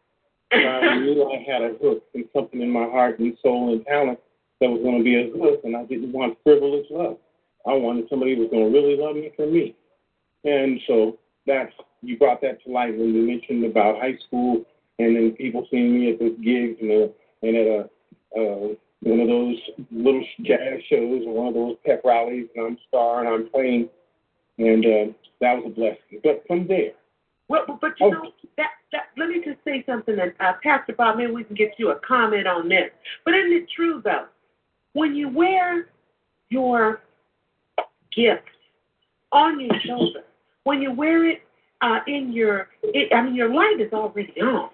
I 0.51 0.99
knew 1.01 1.23
I 1.31 1.45
had 1.49 1.63
a 1.63 1.75
hook 1.81 2.03
and 2.15 2.25
something 2.35 2.61
in 2.61 2.71
my 2.71 2.85
heart 2.85 3.21
and 3.21 3.37
soul 3.41 3.73
and 3.73 3.87
talent 3.87 4.19
that 4.61 4.69
was 4.69 4.83
going 4.83 4.99
to 4.99 5.05
be 5.05 5.15
a 5.15 5.31
hook, 5.31 5.61
and 5.63 5.77
I 5.77 5.85
didn't 5.85 6.13
want 6.13 6.39
frivolous 6.43 6.87
love. 6.91 7.19
I 7.67 7.75
wanted 7.75 8.09
somebody 8.11 8.35
who 8.35 8.43
was 8.43 8.51
going 8.51 8.73
to 8.73 8.77
really 8.77 8.97
love 8.97 9.15
me 9.15 9.31
for 9.37 9.47
me. 9.47 9.77
And 10.45 10.81
so 10.89 11.19
that's 11.47 11.73
you 12.03 12.19
brought 12.19 12.41
that 12.43 12.63
to 12.65 12.71
light 12.71 12.97
when 12.97 13.15
you 13.15 13.23
mentioned 13.23 13.65
about 13.65 14.01
high 14.01 14.17
school 14.27 14.65
and 14.99 15.17
then 15.17 15.33
people 15.33 15.67
seeing 15.71 15.99
me 15.99 16.13
at 16.13 16.19
the 16.19 16.37
gigs 16.43 16.79
and, 16.81 16.91
uh, 16.91 17.13
and 17.43 17.57
at 17.57 17.67
a 17.67 17.89
uh, 18.35 18.75
one 19.03 19.21
of 19.21 19.29
those 19.29 19.57
little 19.91 20.25
jazz 20.43 20.81
shows 20.89 21.25
or 21.27 21.35
one 21.35 21.49
of 21.49 21.55
those 21.55 21.77
pep 21.85 22.03
rallies, 22.05 22.47
and 22.55 22.67
I'm 22.67 22.79
star 22.89 23.21
and 23.21 23.29
I'm 23.29 23.51
playing, 23.51 23.89
and 24.59 24.87
uh, 24.87 25.13
that 25.41 25.57
was 25.57 25.65
a 25.67 25.71
blessing. 25.71 26.21
But 26.23 26.45
from 26.47 26.67
there, 26.69 26.93
Well, 27.49 27.65
but, 27.67 27.81
but 27.81 28.01
you 28.01 28.07
Oh. 28.07 28.11
know 28.11 28.33
that 28.57 28.71
that. 28.93 29.07
Let 29.17 29.29
me 29.29 29.43
just 29.45 29.59
say 29.65 29.83
something, 29.87 30.19
and 30.19 30.33
uh, 30.41 30.55
Pastor 30.63 30.95
Bob, 30.95 31.17
maybe 31.19 31.33
we 31.33 31.45
can 31.45 31.57
get 31.57 31.73
you 31.79 31.91
a 31.91 31.97
comment 31.97 32.47
on 32.47 32.69
this. 32.69 32.91
But 33.25 33.35
isn't 33.35 33.53
it 33.53 33.69
true 33.71 34.01
though? 34.05 34.27
When 34.93 35.15
you 35.15 35.29
wear 35.29 35.89
your 36.51 37.01
gift 38.15 38.49
on 39.33 39.59
your 39.59 39.81
shoulder, 39.81 40.23
when 40.65 40.81
you 40.81 40.93
wear 40.93 41.25
it 41.29 41.43
uh, 41.83 41.99
in 42.07 42.33
your, 42.33 42.69
it, 42.83 43.13
I 43.15 43.23
mean, 43.23 43.35
your 43.35 43.53
light 43.53 43.81
is 43.81 43.93
already 43.93 44.41
on. 44.41 44.71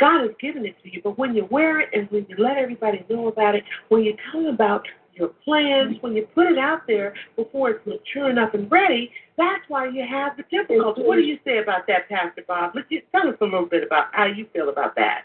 God 0.00 0.22
has 0.22 0.30
given 0.40 0.64
it 0.64 0.74
to 0.82 0.92
you, 0.92 1.00
but 1.02 1.18
when 1.18 1.34
you 1.34 1.46
wear 1.50 1.80
it 1.80 1.90
and 1.92 2.10
when 2.10 2.26
you 2.28 2.36
let 2.38 2.56
everybody 2.56 3.04
know 3.08 3.28
about 3.28 3.54
it, 3.54 3.62
when 3.88 4.02
you 4.02 4.16
tell 4.30 4.42
them 4.42 4.54
about 4.54 4.86
your 5.14 5.28
plans, 5.44 5.96
when 6.00 6.14
you 6.14 6.26
put 6.34 6.46
it 6.46 6.58
out 6.58 6.86
there 6.86 7.14
before 7.36 7.70
it's 7.70 7.86
mature 7.86 8.30
enough 8.30 8.54
and 8.54 8.70
ready, 8.70 9.10
that's 9.36 9.62
why 9.68 9.86
you 9.86 10.04
have 10.08 10.36
the 10.36 10.44
difficulty. 10.50 11.02
What 11.02 11.16
do 11.16 11.22
you 11.22 11.38
say 11.44 11.58
about 11.58 11.86
that, 11.88 12.08
Pastor 12.08 12.42
Bob? 12.46 12.72
Let's 12.74 12.88
just 12.90 13.04
tell 13.12 13.28
us 13.28 13.36
a 13.40 13.44
little 13.44 13.66
bit 13.66 13.82
about 13.82 14.06
how 14.12 14.26
you 14.26 14.46
feel 14.52 14.68
about 14.68 14.94
that. 14.96 15.22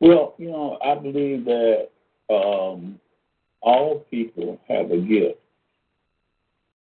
Well, 0.00 0.34
you 0.38 0.50
know, 0.50 0.78
I 0.82 0.94
believe 0.94 1.44
that 1.44 1.88
um, 2.30 2.98
all 3.60 4.06
people 4.10 4.58
have 4.68 4.90
a 4.90 4.98
gift. 4.98 5.38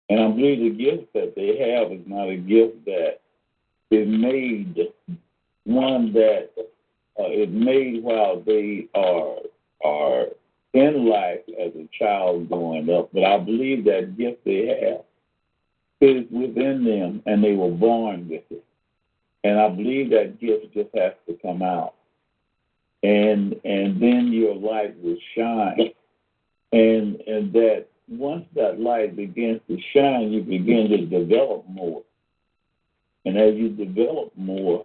And 0.08 0.20
I 0.20 0.28
believe 0.28 0.60
the 0.60 0.84
gift 0.84 1.12
that 1.14 1.34
they 1.34 1.70
have 1.70 1.92
is 1.92 2.06
not 2.06 2.28
a 2.28 2.36
gift 2.36 2.84
that 2.84 3.20
is 3.90 4.06
made, 4.06 4.92
one 5.64 6.12
that 6.12 6.50
uh, 7.18 7.30
is 7.30 7.48
made 7.50 8.02
while 8.02 8.40
they 8.40 8.88
are 8.94 9.36
are 9.82 10.26
in 10.72 11.06
life 11.06 11.40
as 11.58 11.72
a 11.74 11.88
child 11.98 12.48
growing 12.48 12.90
up. 12.90 13.10
But 13.12 13.24
I 13.24 13.38
believe 13.38 13.84
that 13.84 14.16
gift 14.18 14.44
they 14.44 14.66
have 14.66 15.04
is 16.00 16.24
within 16.30 16.84
them, 16.84 17.22
and 17.26 17.42
they 17.42 17.52
were 17.52 17.70
born 17.70 18.28
with 18.28 18.42
it. 18.50 18.64
And 19.44 19.58
I 19.58 19.68
believe 19.68 20.10
that 20.10 20.40
gift 20.40 20.72
just 20.74 20.90
has 20.94 21.12
to 21.28 21.34
come 21.40 21.62
out, 21.62 21.94
and 23.02 23.58
and 23.64 24.02
then 24.02 24.32
your 24.32 24.54
light 24.54 24.98
will 25.02 25.18
shine, 25.34 25.92
and 26.72 27.20
and 27.20 27.52
that 27.52 27.86
once 28.08 28.44
that 28.54 28.80
light 28.80 29.16
begins 29.16 29.60
to 29.68 29.78
shine, 29.92 30.32
you 30.32 30.42
begin 30.42 30.88
to 30.90 31.06
develop 31.06 31.64
more. 31.68 32.02
And 33.24 33.38
as 33.38 33.54
you 33.54 33.70
develop 33.70 34.32
more, 34.36 34.84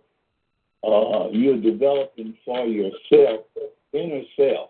uh, 0.84 1.28
you're 1.32 1.60
developing 1.60 2.38
for 2.46 2.66
yourself, 2.66 3.42
inner 3.92 4.22
self. 4.38 4.70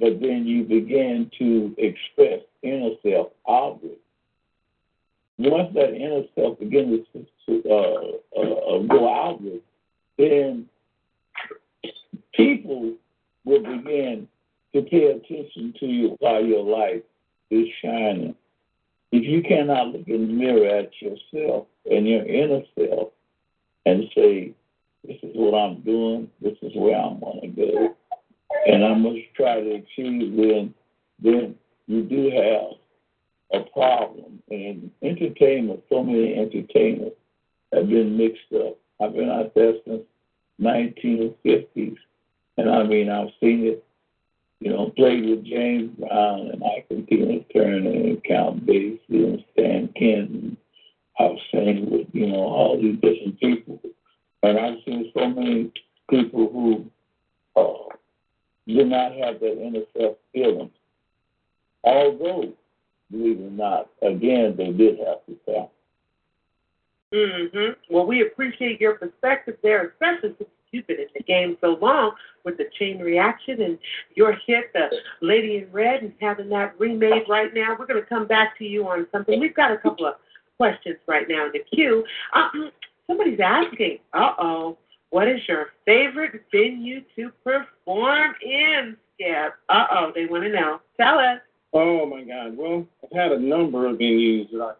But 0.00 0.20
then 0.20 0.44
you 0.46 0.64
begin 0.64 1.30
to 1.38 1.74
express 1.78 2.40
inner 2.62 2.90
self 3.02 3.28
outward. 3.48 3.98
Once 5.38 5.72
that 5.74 5.94
inner 5.94 6.24
self 6.34 6.58
begins 6.58 7.06
to 7.46 7.62
uh, 7.70 8.40
uh, 8.40 8.78
go 8.78 9.14
outward, 9.14 9.60
then 10.18 10.66
people 12.34 12.94
will 13.44 13.62
begin 13.62 14.26
to 14.74 14.82
pay 14.82 15.04
attention 15.04 15.74
to 15.78 15.86
you 15.86 16.16
while 16.18 16.44
your 16.44 16.64
life 16.64 17.02
is 17.52 17.68
shining. 17.82 18.34
If 19.12 19.24
you 19.24 19.42
cannot 19.42 19.88
look 19.88 20.08
in 20.08 20.26
the 20.26 20.32
mirror 20.32 20.66
at 20.66 20.90
yourself 21.00 21.66
and 21.90 22.08
your 22.08 22.24
inner 22.24 22.62
self 22.78 23.10
and 23.84 24.04
say, 24.14 24.54
This 25.04 25.18
is 25.22 25.32
what 25.34 25.54
I'm 25.54 25.82
doing, 25.82 26.30
this 26.40 26.56
is 26.62 26.72
where 26.74 26.96
I'm 26.96 27.20
going 27.20 27.40
to 27.42 27.48
go, 27.48 27.94
and 28.66 28.84
I 28.84 28.94
must 28.94 29.18
try 29.36 29.60
to 29.60 29.70
achieve, 29.74 30.36
then, 30.36 30.74
then 31.22 31.54
you 31.86 32.02
do 32.02 32.30
have 32.30 33.60
a 33.60 33.70
problem. 33.70 34.42
And 34.50 34.90
entertainment, 35.02 35.82
so 35.90 36.02
many 36.02 36.34
entertainers 36.34 37.12
have 37.72 37.88
been 37.88 38.16
mixed 38.16 38.52
up. 38.54 38.78
I've 39.00 39.14
been 39.14 39.28
out 39.28 39.54
there 39.54 39.74
since 39.86 40.02
1950s, 40.60 41.96
and 42.56 42.70
I 42.70 42.84
mean, 42.84 43.10
I've 43.10 43.32
seen 43.40 43.66
it 43.66 43.84
you 44.62 44.70
know, 44.70 44.90
played 44.96 45.24
with 45.24 45.44
James 45.44 45.90
Brown 45.98 46.50
and 46.52 46.62
Ike 46.62 47.08
Tina 47.08 47.40
Turner 47.52 47.90
and 47.90 48.22
Count 48.22 48.64
Basie 48.64 49.00
and 49.10 49.44
Stan 49.52 49.88
Kenton. 49.98 50.56
I've 51.18 51.36
seen 51.50 51.88
with, 51.90 52.06
you 52.12 52.28
know, 52.28 52.44
all 52.44 52.80
these 52.80 52.94
different 52.94 53.40
people. 53.40 53.80
And 54.44 54.58
I've 54.58 54.78
seen 54.84 55.10
so 55.14 55.28
many 55.28 55.72
people 56.08 56.48
who 56.52 57.60
uh, 57.60 57.94
did 58.68 58.86
not 58.86 59.12
have 59.12 59.40
that 59.40 59.60
inner 59.60 59.82
self 59.96 60.16
feeling. 60.32 60.70
Although, 61.82 62.52
believe 63.10 63.40
it 63.40 63.46
or 63.46 63.50
not, 63.50 63.90
again, 64.00 64.54
they 64.56 64.70
did 64.70 64.98
have 64.98 65.26
to 65.26 65.36
fail. 65.44 65.72
Mm-hmm. 67.12 67.94
Well, 67.94 68.06
we 68.06 68.22
appreciate 68.22 68.80
your 68.80 68.94
perspective 68.94 69.56
there, 69.62 69.88
especially 69.88 70.36
you've 70.72 70.86
been 70.86 70.98
in 70.98 71.06
the 71.14 71.22
game 71.22 71.56
so 71.60 71.78
long 71.80 72.12
with 72.44 72.56
the 72.56 72.64
chain 72.78 72.98
reaction 72.98 73.62
and 73.62 73.78
your 74.14 74.36
hit, 74.46 74.72
the 74.72 74.88
Lady 75.20 75.58
in 75.58 75.70
Red, 75.70 76.02
and 76.02 76.12
having 76.20 76.48
that 76.48 76.74
remade 76.78 77.24
right 77.28 77.54
now. 77.54 77.76
We're 77.78 77.86
going 77.86 78.02
to 78.02 78.08
come 78.08 78.26
back 78.26 78.58
to 78.58 78.64
you 78.64 78.88
on 78.88 79.06
something. 79.12 79.38
We've 79.38 79.54
got 79.54 79.70
a 79.70 79.78
couple 79.78 80.06
of 80.06 80.14
questions 80.56 80.96
right 81.06 81.26
now 81.28 81.46
in 81.46 81.52
the 81.52 81.60
queue. 81.74 82.04
Um, 82.34 82.70
somebody's 83.06 83.40
asking, 83.40 83.98
uh 84.12 84.32
oh, 84.38 84.78
what 85.10 85.28
is 85.28 85.40
your 85.46 85.68
favorite 85.84 86.42
venue 86.50 87.02
to 87.16 87.30
perform 87.44 88.34
in, 88.42 88.96
Skip? 89.14 89.54
Uh 89.68 89.84
oh, 89.92 90.12
they 90.14 90.26
want 90.26 90.44
to 90.44 90.50
know. 90.50 90.80
Tell 90.98 91.18
us. 91.18 91.38
Oh 91.74 92.06
my 92.06 92.22
God. 92.22 92.56
Well, 92.56 92.86
I've 93.04 93.16
had 93.16 93.32
a 93.32 93.38
number 93.38 93.86
of 93.86 93.96
venues 93.96 94.50
that 94.52 94.60
I 94.62 94.72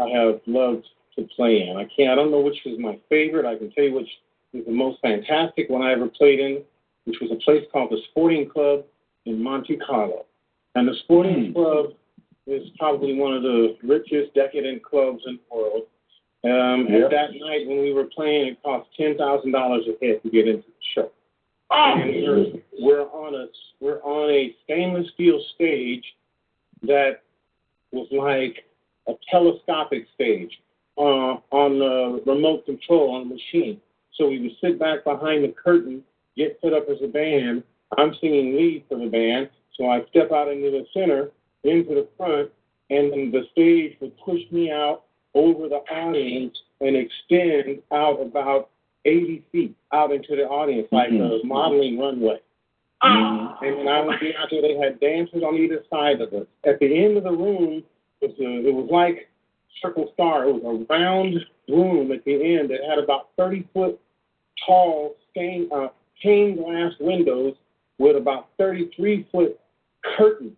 I 0.00 0.08
have 0.10 0.40
loved 0.46 0.86
to 1.16 1.26
play 1.34 1.66
in. 1.68 1.76
I 1.76 1.88
can't. 1.96 2.10
I 2.10 2.14
don't 2.14 2.30
know 2.30 2.40
which 2.40 2.64
is 2.64 2.78
my 2.78 2.98
favorite. 3.08 3.44
I 3.44 3.56
can 3.58 3.70
tell 3.72 3.84
you 3.84 3.94
which 3.94 4.08
is 4.52 4.64
the 4.66 4.72
most 4.72 5.00
fantastic 5.00 5.68
one 5.68 5.82
I 5.82 5.92
ever 5.92 6.08
played 6.08 6.40
in, 6.40 6.62
which 7.04 7.18
was 7.20 7.30
a 7.30 7.36
place 7.36 7.64
called 7.72 7.90
the 7.90 8.00
Sporting 8.10 8.48
Club 8.48 8.84
in 9.26 9.42
Monte 9.42 9.76
Carlo. 9.76 10.24
And 10.74 10.88
the 10.88 10.94
Sporting 11.04 11.52
mm. 11.52 11.54
Club 11.54 11.94
is 12.46 12.68
probably 12.78 13.14
one 13.14 13.34
of 13.34 13.42
the 13.42 13.76
richest, 13.82 14.34
decadent 14.34 14.82
clubs 14.82 15.22
in 15.26 15.38
the 15.38 15.56
world. 15.56 15.82
Um, 16.44 16.86
yep. 16.88 17.02
And 17.02 17.12
that 17.12 17.30
night 17.32 17.66
when 17.66 17.80
we 17.80 17.92
were 17.92 18.04
playing, 18.04 18.48
it 18.48 18.62
cost 18.62 18.88
ten 18.96 19.18
thousand 19.18 19.52
dollars 19.52 19.84
a 19.88 20.04
head 20.04 20.22
to 20.22 20.30
get 20.30 20.46
into 20.46 20.66
the 20.66 20.72
show. 20.94 21.10
Oh. 21.70 21.94
And 21.96 22.10
we're, 22.10 22.52
we're 22.80 23.06
on 23.08 23.34
a 23.34 23.46
we're 23.80 24.00
on 24.02 24.30
a 24.30 24.54
stainless 24.64 25.08
steel 25.14 25.42
stage 25.54 26.04
that 26.82 27.22
was 27.90 28.06
like 28.12 28.64
a 29.08 29.18
telescopic 29.30 30.06
stage 30.14 30.60
uh, 30.96 31.36
on 31.50 31.78
the 31.78 32.22
remote 32.24 32.64
control 32.66 33.16
on 33.16 33.28
the 33.28 33.34
machine. 33.34 33.80
So 34.18 34.28
we 34.28 34.40
would 34.40 34.52
sit 34.60 34.78
back 34.78 35.04
behind 35.04 35.44
the 35.44 35.54
curtain, 35.62 36.02
get 36.36 36.58
set 36.62 36.72
up 36.72 36.88
as 36.90 36.98
a 37.02 37.06
band. 37.06 37.62
I'm 37.96 38.12
singing 38.20 38.56
lead 38.56 38.84
for 38.88 38.98
the 38.98 39.06
band. 39.06 39.48
So 39.76 39.88
I 39.88 40.02
step 40.10 40.32
out 40.32 40.48
into 40.48 40.70
the 40.70 40.84
center, 40.92 41.30
into 41.62 41.94
the 41.94 42.08
front, 42.16 42.50
and 42.90 43.12
then 43.12 43.30
the 43.30 43.44
stage 43.52 43.96
would 44.00 44.18
push 44.18 44.40
me 44.50 44.70
out 44.70 45.04
over 45.34 45.68
the 45.68 45.82
audience 45.92 46.56
and 46.80 46.96
extend 46.96 47.80
out 47.92 48.20
about 48.20 48.70
80 49.04 49.44
feet 49.52 49.76
out 49.92 50.10
into 50.10 50.36
the 50.36 50.42
audience, 50.42 50.88
like 50.90 51.10
mm-hmm. 51.10 51.44
a 51.44 51.46
modeling 51.46 51.98
runway. 51.98 52.38
Mm-hmm. 53.02 53.64
And 53.64 53.78
when 53.78 53.88
I 53.88 54.00
was 54.00 54.16
out 54.40 54.48
there, 54.50 54.62
they 54.62 54.76
had 54.76 54.98
dancers 55.00 55.42
on 55.42 55.56
either 55.56 55.84
side 55.88 56.20
of 56.20 56.32
us. 56.32 56.46
At 56.66 56.80
the 56.80 57.04
end 57.04 57.16
of 57.16 57.24
the 57.24 57.30
room, 57.30 57.84
it 58.20 58.30
was, 58.30 58.38
a, 58.40 58.68
it 58.68 58.74
was 58.74 58.88
like 58.90 59.28
Circle 59.80 60.10
Star. 60.14 60.48
It 60.48 60.52
was 60.52 60.86
a 60.88 60.92
round 60.92 61.36
room 61.68 62.10
at 62.10 62.24
the 62.24 62.34
end 62.34 62.70
that 62.70 62.80
had 62.88 62.98
about 62.98 63.28
30 63.36 63.68
foot 63.72 64.00
tall 64.66 65.16
stained, 65.30 65.72
uh, 65.72 65.88
stained 66.20 66.58
glass 66.58 66.92
windows 67.00 67.54
with 67.98 68.16
about 68.16 68.48
33 68.58 69.26
foot 69.30 69.58
curtains 70.16 70.56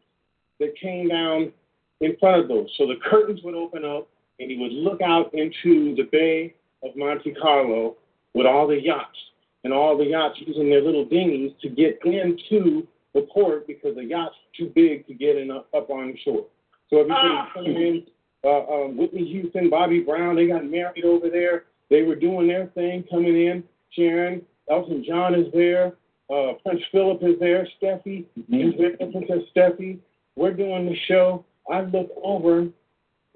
that 0.59 0.75
came 0.81 1.09
down 1.09 1.53
in 2.01 2.17
front 2.19 2.43
of 2.43 2.49
those. 2.49 2.69
So 2.77 2.87
the 2.87 2.97
curtains 3.09 3.41
would 3.43 3.55
open 3.55 3.85
up 3.85 4.09
and 4.39 4.51
he 4.51 4.57
would 4.59 4.73
look 4.73 5.01
out 5.03 5.33
into 5.35 5.95
the 5.97 6.09
bay 6.11 6.55
of 6.83 6.97
Monte 6.97 7.35
Carlo 7.41 7.97
with 8.35 8.47
all 8.47 8.67
the 8.67 8.81
yachts 8.81 9.19
and 9.65 9.73
all 9.73 9.97
the 9.97 10.05
yachts 10.05 10.39
using 10.47 10.71
their 10.71 10.83
little 10.83 11.05
dinghies 11.05 11.53
to 11.63 11.69
get 11.69 11.99
into 12.05 12.87
the 13.15 13.27
port 13.33 13.67
because 13.67 13.95
the 13.97 14.05
yacht's 14.05 14.37
too 14.57 14.71
big 14.75 15.07
to 15.07 15.15
get 15.15 15.37
in 15.37 15.51
up, 15.51 15.69
up 15.75 15.91
on 15.91 16.17
shore. 16.25 16.47
So 16.89 17.01
everybody's 17.01 17.31
ah. 17.33 17.51
coming 17.55 17.77
in. 17.77 18.07
Uh, 18.43 18.65
um, 18.67 18.97
Whitney 18.97 19.31
Houston, 19.33 19.69
Bobby 19.69 20.01
Brown, 20.01 20.37
they 20.37 20.47
got 20.47 20.65
married 20.65 21.05
over 21.05 21.29
there. 21.29 21.65
They 21.91 22.03
were 22.03 22.15
doing 22.15 22.49
their 22.49 22.67
thing, 22.69 23.05
coming 23.11 23.37
in. 23.37 23.65
Sharon, 23.92 24.42
Elton 24.70 25.05
John 25.07 25.35
is 25.35 25.46
there, 25.53 25.94
uh, 26.33 26.53
Prince 26.64 26.83
Philip 26.92 27.22
is 27.22 27.38
there, 27.40 27.66
Steffi 27.83 28.24
mm-hmm. 28.38 28.55
is 28.55 28.74
there, 28.79 28.96
Princess 28.96 29.48
Steffi. 29.55 29.98
We're 30.37 30.55
doing 30.55 30.87
the 30.87 30.96
show. 31.09 31.44
I 31.70 31.83
look 31.83 32.11
over, 32.22 32.59
and 32.61 32.72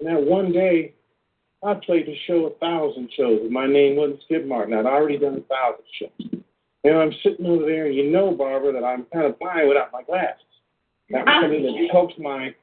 that 0.01 0.21
one 0.21 0.51
day, 0.51 0.93
I 1.63 1.73
played 1.73 2.05
the 2.05 2.15
show 2.27 2.45
a 2.45 2.51
thousand 2.59 3.09
shows. 3.17 3.41
My 3.49 3.65
name 3.65 3.95
wasn't 3.95 4.21
Skip 4.25 4.45
Martin. 4.45 4.73
I'd 4.73 4.85
already 4.85 5.17
done 5.17 5.35
a 5.35 5.41
thousand 5.41 5.85
shows. 5.99 6.41
And 6.83 6.97
I'm 6.97 7.11
sitting 7.23 7.45
over 7.45 7.65
there, 7.65 7.87
and 7.87 7.95
you 7.95 8.11
know, 8.11 8.31
Barbara, 8.31 8.71
that 8.73 8.83
I'm 8.83 9.05
kind 9.11 9.25
of 9.25 9.39
blind 9.39 9.67
without 9.67 9.91
my 9.91 10.03
glasses. 10.03 10.41
That 11.09 11.25
was 11.25 11.43
something 11.43 11.63
that 11.63 11.91
helped 11.91 12.19
my 12.19 12.53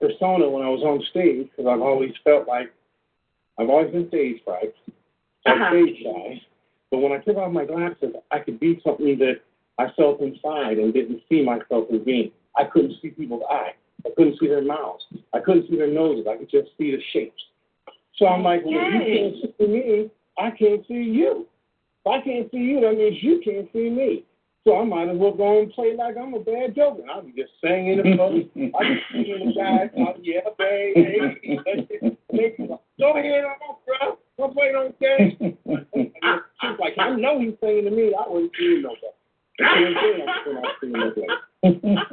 persona 0.00 0.48
when 0.48 0.62
I 0.62 0.68
was 0.68 0.82
on 0.82 1.02
stage, 1.10 1.48
because 1.50 1.70
I've 1.70 1.82
always 1.82 2.12
felt 2.24 2.48
like 2.48 2.72
I've 3.58 3.68
always 3.68 3.92
been 3.92 4.08
stage 4.08 4.42
fright, 4.44 4.74
uh-huh. 5.46 5.70
stage 5.70 6.02
shy. 6.02 6.42
But 6.96 7.02
when 7.02 7.12
I 7.12 7.18
took 7.18 7.36
off 7.36 7.52
my 7.52 7.66
glasses, 7.66 8.14
I 8.30 8.38
could 8.38 8.58
be 8.58 8.80
something 8.82 9.18
that 9.18 9.42
I 9.76 9.88
felt 9.98 10.22
inside 10.22 10.78
and 10.78 10.94
didn't 10.94 11.20
see 11.28 11.42
myself 11.42 11.88
as 11.92 12.00
being. 12.06 12.30
I 12.56 12.64
couldn't 12.64 12.94
see 13.02 13.10
people's 13.10 13.42
eyes. 13.52 13.74
I 14.06 14.08
couldn't 14.16 14.38
see 14.40 14.46
their 14.48 14.62
mouths. 14.64 15.04
I 15.34 15.40
couldn't 15.40 15.68
see 15.68 15.76
their 15.76 15.92
noses. 15.92 16.24
I 16.26 16.38
could 16.38 16.48
just 16.48 16.68
see 16.78 16.92
the 16.92 17.02
shapes. 17.12 17.42
So 18.16 18.26
I'm 18.26 18.42
like, 18.42 18.64
well, 18.64 18.76
if 18.78 18.94
you 18.94 19.42
can't 19.42 19.54
see 19.58 19.66
me, 19.66 20.10
I 20.38 20.50
can't 20.52 20.86
see 20.88 20.94
you. 20.94 21.46
if 22.02 22.10
I 22.10 22.24
can't 22.24 22.50
see 22.50 22.64
you, 22.64 22.80
that 22.80 22.96
means 22.96 23.22
you 23.22 23.42
can't 23.44 23.68
see 23.74 23.90
me. 23.90 24.24
So 24.64 24.78
I 24.80 24.84
might 24.84 25.10
as 25.10 25.18
well 25.18 25.34
go 25.34 25.60
and 25.60 25.70
play 25.72 25.94
like 25.94 26.16
I'm 26.16 26.32
a 26.32 26.40
bad 26.40 26.74
joker. 26.74 27.02
I'll 27.12 27.20
be 27.20 27.32
just 27.32 27.52
singing 27.62 28.00
and 28.00 28.16
floating. 28.16 28.72
I 28.80 28.88
be 28.88 29.00
singing 29.12 29.48
the 29.48 29.60
guys, 29.60 29.90
oh, 29.98 30.14
yeah, 30.22 30.40
baby. 30.56 31.60
Go 32.98 33.12
ahead, 33.18 33.44
on, 33.44 33.76
bro. 33.84 34.16
Go 34.38 34.48
play 34.48 34.66
on 34.74 34.92
stage. 34.96 35.36
She's 35.40 36.78
like, 36.78 36.94
I 36.98 37.10
know 37.16 37.40
he's 37.40 37.54
singing 37.60 37.84
to 37.84 37.90
me. 37.90 38.12
I 38.14 38.28
wouldn't 38.28 38.52
see 38.58 38.82
no 38.82 38.94
better. 38.94 39.14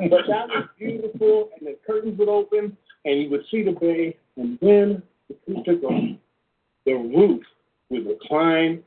but 0.09 0.21
that 0.27 0.47
was 0.47 0.65
beautiful, 0.79 1.49
and 1.57 1.67
the 1.67 1.77
curtains 1.85 2.17
would 2.17 2.29
open, 2.29 2.77
and 3.05 3.21
you 3.21 3.29
would 3.29 3.43
see 3.51 3.63
the 3.63 3.71
bay, 3.71 4.15
and 4.37 4.57
then 4.61 5.03
the 5.27 5.35
creature 5.45 5.75
goes, 5.75 6.15
the 6.85 6.93
roof 6.93 7.43
would 7.89 8.05
recline 8.07 8.81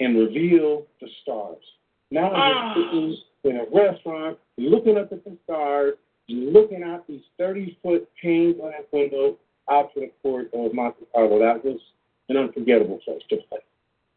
and 0.00 0.18
reveal 0.18 0.86
the 1.00 1.08
stars. 1.22 1.64
Now 2.10 2.30
Ah. 2.34 2.74
you're 2.76 2.84
sitting 2.84 3.16
in 3.44 3.56
a 3.56 3.64
restaurant, 3.74 4.38
looking 4.58 4.98
up 4.98 5.10
at 5.12 5.24
the 5.24 5.36
stars, 5.44 5.94
looking 6.28 6.82
out 6.82 7.06
these 7.06 7.22
30 7.38 7.78
foot 7.82 8.06
pane 8.20 8.58
glass 8.58 8.82
windows 8.92 9.36
out 9.70 9.92
to 9.94 10.00
the 10.00 10.10
port 10.22 10.50
of 10.52 10.74
Monte 10.74 11.04
Carlo. 11.14 11.38
That 11.38 11.64
was 11.64 11.80
an 12.28 12.36
unforgettable 12.36 12.98
place 13.04 13.22
to 13.30 13.36
play. 13.48 13.58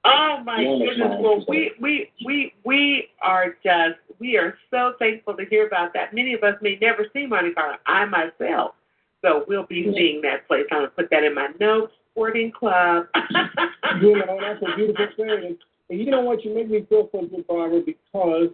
Oh 0.04 0.42
my 0.44 0.64
goodness! 0.64 1.18
Well, 1.20 1.46
we 1.48 1.72
we 1.80 2.12
we 2.26 2.54
we 2.66 3.10
are 3.22 3.56
just 3.64 4.00
we 4.20 4.38
are 4.38 4.58
so 4.72 4.94
thankful 4.98 5.36
to 5.36 5.46
hear 5.46 5.68
about 5.68 5.94
that. 5.94 6.14
Many 6.14 6.34
of 6.34 6.44
us 6.44 6.56
may 6.62 6.78
never 6.82 7.06
see 7.14 7.28
Monte 7.28 7.54
Carlo. 7.54 7.78
I 7.86 8.06
myself, 8.06 8.74
so 9.22 9.46
we'll 9.48 9.68
be 9.68 9.92
seeing 9.96 10.22
that 10.22 10.48
place. 10.48 10.66
I'm 10.72 10.80
gonna 10.80 10.88
put 10.90 11.10
that 11.12 11.24
in 11.24 11.36
my 11.36 11.50
notes. 11.60 11.94
Sporting 12.12 12.52
Club. 12.52 13.06
you 14.02 14.18
know, 14.18 14.38
that's 14.42 14.62
a 14.62 14.76
beautiful 14.76 15.08
thing. 15.16 15.30
And, 15.30 15.58
and 15.90 16.00
you 16.00 16.12
know 16.12 16.22
what? 16.22 16.44
You 16.44 16.54
make 16.54 16.70
me 16.70 16.86
feel 16.90 17.10
so 17.12 17.26
good, 17.26 17.48
Barbara, 17.48 17.82
because 17.86 18.50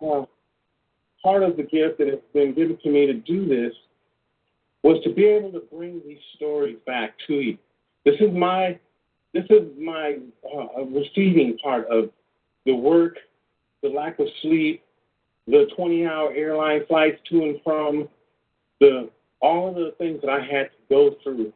uh, 0.00 0.24
part 1.22 1.42
of 1.42 1.56
the 1.56 1.62
gift 1.62 1.98
that 1.98 2.08
has 2.08 2.18
been 2.32 2.54
given 2.54 2.78
to 2.82 2.90
me 2.90 3.06
to 3.06 3.14
do 3.14 3.46
this 3.46 3.72
was 4.82 5.02
to 5.04 5.12
be 5.12 5.24
able 5.24 5.52
to 5.52 5.60
bring 5.72 6.02
these 6.06 6.18
stories 6.36 6.76
back 6.86 7.14
to 7.28 7.34
you. 7.34 7.58
This 8.04 8.16
is 8.20 8.32
my 8.32 8.78
this 9.32 9.44
is 9.48 9.62
my 9.78 10.18
uh, 10.44 10.84
receiving 10.84 11.56
part 11.58 11.86
of 11.88 12.10
the 12.66 12.74
work, 12.74 13.16
the 13.82 13.88
lack 13.88 14.18
of 14.18 14.26
sleep, 14.42 14.82
the 15.46 15.66
20-hour 15.78 16.34
airline 16.34 16.84
flights 16.86 17.18
to 17.30 17.42
and 17.42 17.58
from, 17.64 18.08
the 18.80 19.08
all 19.40 19.70
of 19.70 19.74
the 19.74 19.94
things 19.98 20.20
that 20.20 20.30
I 20.30 20.40
had 20.40 20.70
to 20.70 20.76
go 20.88 21.16
through 21.22 21.52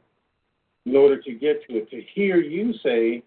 in 0.87 0.97
order 0.97 1.21
to 1.21 1.33
get 1.33 1.67
to 1.69 1.77
it. 1.77 1.91
To 1.91 2.03
hear 2.15 2.39
you 2.39 2.73
say, 2.83 3.23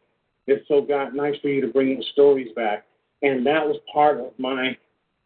it's 0.48 0.68
so 0.68 0.82
God 0.82 1.14
nice 1.14 1.36
for 1.42 1.50
you 1.50 1.62
to 1.62 1.68
bring 1.68 1.98
the 1.98 2.04
stories 2.12 2.52
back. 2.56 2.86
And 3.22 3.46
that 3.46 3.66
was 3.66 3.78
part 3.94 4.20
of 4.20 4.32
my 4.38 4.78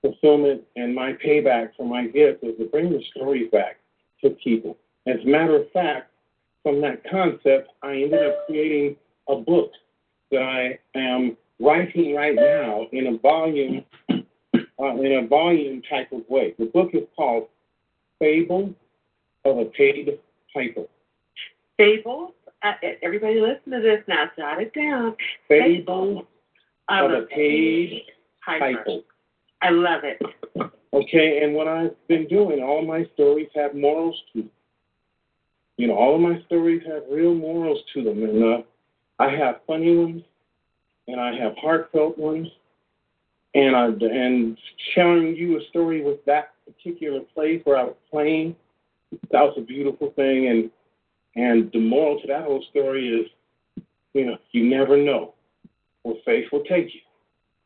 fulfillment 0.01 0.62
and 0.75 0.93
my 0.93 1.13
payback 1.13 1.71
for 1.77 1.88
my 1.88 2.08
gift 2.08 2.43
was 2.43 2.56
to 2.60 2.65
bring 2.65 2.91
the 2.91 3.01
stories 3.15 3.49
back 3.51 3.77
to 4.21 4.32
people. 4.32 4.77
As 5.08 5.17
a 5.23 5.27
matter 5.27 5.56
of 5.56 5.71
fact, 5.71 6.12
from 6.63 6.82
that 6.82 7.04
concept, 7.10 7.69
I 7.84 7.91
ended 7.93 8.26
up 8.26 8.47
creating 8.47 8.95
a 9.28 9.36
book 9.36 9.71
that 10.32 10.41
I 10.41 10.80
am 10.97 11.38
writing 11.60 12.15
right 12.15 12.36
now 12.36 12.88
in 12.91 13.08
a 13.08 13.17
volume, 13.17 13.86
uh, 14.10 14.95
in 14.95 15.23
a 15.23 15.28
volume 15.28 15.82
type 15.89 16.12
of 16.12 16.21
way. 16.30 16.56
The 16.58 16.65
book 16.65 16.91
is 16.93 17.04
called 17.15 17.47
Fable 18.19 18.73
of 19.45 19.58
a 19.58 19.65
Paid 19.65 20.19
Piper. 20.54 20.86
Fables. 21.78 22.32
Uh, 22.63 22.71
everybody, 23.02 23.41
listen 23.41 23.73
to 23.73 23.82
this 23.82 24.04
now. 24.08 24.32
Jot 24.38 24.62
it 24.62 24.73
down. 24.73 25.15
Fable 25.49 26.19
of 26.19 27.12
of 27.12 27.23
a 27.23 27.26
paid 27.26 28.04
piper. 28.45 28.76
Piper. 28.78 28.99
I 29.62 29.69
love 29.69 30.04
it. 30.04 30.21
Okay, 30.93 31.43
and 31.43 31.54
what 31.56 31.67
I've 31.67 31.95
been 32.08 32.28
doing, 32.28 32.62
all 32.62 32.86
my 32.86 33.06
stories 33.15 33.49
have 33.56 33.73
morals 33.73 34.15
to 34.34 34.43
them. 34.43 34.52
You 35.84 35.89
know, 35.89 35.98
all 35.98 36.15
of 36.15 36.22
my 36.22 36.41
stories 36.46 36.82
have 36.88 37.04
real 37.12 37.36
morals 37.36 37.80
to 37.93 38.06
them, 38.06 38.24
and 38.24 38.41
uh, 38.41 38.62
I 39.19 39.30
have 39.32 39.60
funny 39.67 39.93
ones, 39.93 40.24
and 41.10 41.19
I 41.19 41.36
have 41.36 41.58
heartfelt 41.58 42.17
ones, 42.17 42.48
and 43.54 43.76
I 43.76 43.88
and 43.88 44.58
sharing 44.96 45.36
you 45.36 45.60
a 45.60 45.65
story 45.72 46.02
with 46.02 46.24
that 46.24 46.54
particular 46.65 47.19
place 47.19 47.60
where 47.65 47.76
I 47.76 47.84
was 47.84 47.98
playing, 48.10 48.56
that 49.32 49.41
was 49.41 49.56
a 49.58 49.62
beautiful 49.62 50.12
thing, 50.12 50.48
and 50.48 50.72
and 51.36 51.69
the 51.74 51.82
moral 51.82 52.17
to 52.22 52.28
that 52.28 52.46
whole 52.46 52.63
story 52.69 53.10
is, 53.10 53.84
you 54.13 54.26
know, 54.26 54.38
you 54.54 54.63
never 54.63 54.96
know 54.96 55.34
where 56.04 56.15
faith 56.24 56.46
will 56.54 56.63
take 56.63 56.93
you. 56.93 57.02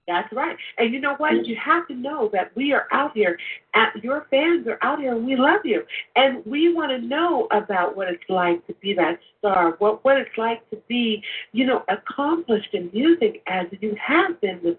That's 0.08 0.32
right. 0.32 0.56
And 0.78 0.94
you 0.94 1.02
know 1.02 1.16
what? 1.18 1.46
You 1.46 1.58
have 1.64 1.86
to 1.90 1.94
know 1.94 2.30
that 2.32 2.56
we 2.56 2.72
are 2.72 2.88
out 2.94 3.12
here. 3.14 3.38
At, 3.76 4.02
your 4.02 4.26
fans 4.32 4.66
are 4.66 4.80
out 4.82 5.00
here, 5.00 5.14
and 5.14 5.26
we 5.26 5.36
love 5.36 5.62
you. 5.66 5.84
And 6.16 6.46
we 6.46 6.74
want 6.74 6.92
to 6.92 7.06
know 7.06 7.48
about 7.52 7.98
what 7.98 8.08
it's 8.08 8.24
like 8.30 8.66
to 8.68 8.74
be 8.76 8.94
that 8.94 9.20
star, 9.38 9.76
what 9.80 10.06
what 10.06 10.18
it's 10.18 10.38
like 10.38 10.68
to 10.70 10.78
be, 10.88 11.22
you 11.52 11.66
know, 11.66 11.84
accomplished 11.90 12.74
in 12.74 12.90
music 12.94 13.44
as 13.48 13.68
you 13.82 13.96
have 14.02 14.40
been 14.40 14.62
with 14.64 14.78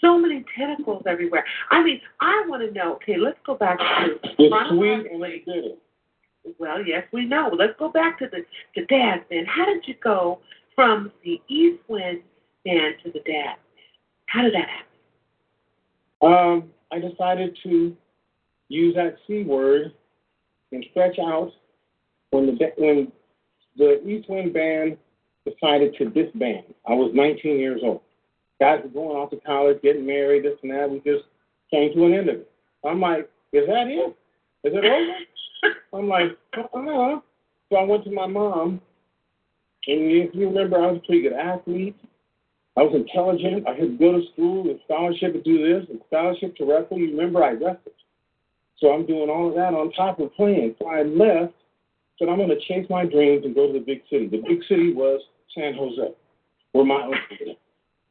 so 0.00 0.16
many 0.16 0.44
tentacles 0.56 1.02
everywhere. 1.06 1.44
I 1.72 1.82
mean, 1.82 2.00
I 2.20 2.44
want 2.46 2.62
to 2.62 2.70
know. 2.72 2.94
Okay, 2.94 3.16
let's 3.16 3.38
go 3.44 3.56
back 3.56 3.78
to 3.78 3.84
It's 4.22 4.36
sweet 4.36 4.52
and 4.52 4.68
chronologically. 4.68 5.28
it's 5.28 5.44
bitter. 5.44 6.54
Well, 6.58 6.86
yes, 6.86 7.02
we 7.12 7.24
know. 7.24 7.50
Let's 7.52 7.74
go 7.80 7.88
back 7.88 8.18
to 8.20 8.28
the 8.28 8.44
to 8.76 8.86
Dazz 8.86 9.20
then. 9.28 9.44
How 9.44 9.64
did 9.64 9.88
you 9.88 9.94
go 10.02 10.38
from 10.76 11.10
the 11.24 11.42
East 11.48 11.82
Wind 11.88 12.22
band 12.64 12.94
to 13.04 13.10
the 13.10 13.20
Dazz? 13.20 13.58
How 14.28 14.42
did 14.42 14.54
that 14.54 14.68
happen? 14.68 14.88
Um, 16.20 16.70
I 16.92 16.98
decided 16.98 17.56
to 17.64 17.96
use 18.68 18.94
that 18.94 19.16
C 19.26 19.42
word 19.42 19.92
and 20.72 20.84
stretch 20.90 21.18
out 21.18 21.52
when 22.30 22.46
the 22.46 22.72
when 22.76 23.12
the 23.76 24.06
East 24.06 24.28
Wind 24.28 24.52
Band 24.52 24.96
decided 25.46 25.94
to 25.96 26.10
disband. 26.10 26.64
I 26.86 26.92
was 26.92 27.12
19 27.14 27.58
years 27.58 27.80
old. 27.82 28.02
Guys 28.60 28.80
were 28.82 28.90
going 28.90 29.16
off 29.16 29.30
to 29.30 29.36
college, 29.36 29.80
getting 29.82 30.06
married, 30.06 30.44
this 30.44 30.58
and 30.62 30.72
that. 30.72 30.90
We 30.90 30.98
just 30.98 31.24
came 31.70 31.92
to 31.94 32.06
an 32.06 32.14
end 32.14 32.28
of 32.28 32.36
it. 32.36 32.50
I'm 32.84 33.00
like, 33.00 33.30
is 33.52 33.66
that 33.66 33.86
it? 33.86 34.16
Is 34.64 34.74
it 34.74 34.84
over? 34.84 35.74
I'm 35.94 36.08
like, 36.08 36.36
uh-uh. 36.56 37.20
So 37.70 37.76
I 37.76 37.84
went 37.84 38.04
to 38.04 38.10
my 38.10 38.26
mom, 38.26 38.80
and 39.86 40.10
if 40.10 40.34
you 40.34 40.48
remember, 40.48 40.76
I 40.76 40.90
was 40.90 41.00
a 41.02 41.06
pretty 41.06 41.22
good 41.22 41.34
athlete. 41.34 41.96
I 42.78 42.82
was 42.82 42.94
intelligent. 42.94 43.66
I 43.66 43.72
had 43.72 43.98
to 43.98 43.98
go 43.98 44.12
to 44.12 44.22
school 44.32 44.70
and 44.70 44.78
scholarship 44.84 45.32
to 45.32 45.42
do 45.42 45.58
this 45.58 45.88
and 45.90 46.00
scholarship 46.06 46.54
to 46.56 46.64
wrestle. 46.64 46.96
You 46.96 47.10
remember 47.10 47.42
I 47.42 47.50
wrestled. 47.50 47.98
So 48.78 48.92
I'm 48.92 49.04
doing 49.04 49.28
all 49.28 49.48
of 49.48 49.56
that 49.56 49.74
on 49.74 49.90
top 49.90 50.20
of 50.20 50.32
playing. 50.34 50.76
So 50.78 50.86
I 50.86 51.02
left, 51.02 51.54
said 52.18 52.28
I'm 52.28 52.36
going 52.36 52.50
to 52.50 52.60
chase 52.68 52.86
my 52.88 53.04
dreams 53.04 53.44
and 53.44 53.52
go 53.52 53.66
to 53.66 53.72
the 53.72 53.84
big 53.84 54.02
city. 54.08 54.28
The 54.28 54.44
big 54.46 54.62
city 54.68 54.92
was 54.94 55.20
San 55.56 55.74
Jose, 55.74 56.14
where 56.70 56.84
my 56.84 57.02
uncle 57.02 57.18
lived. 57.44 57.58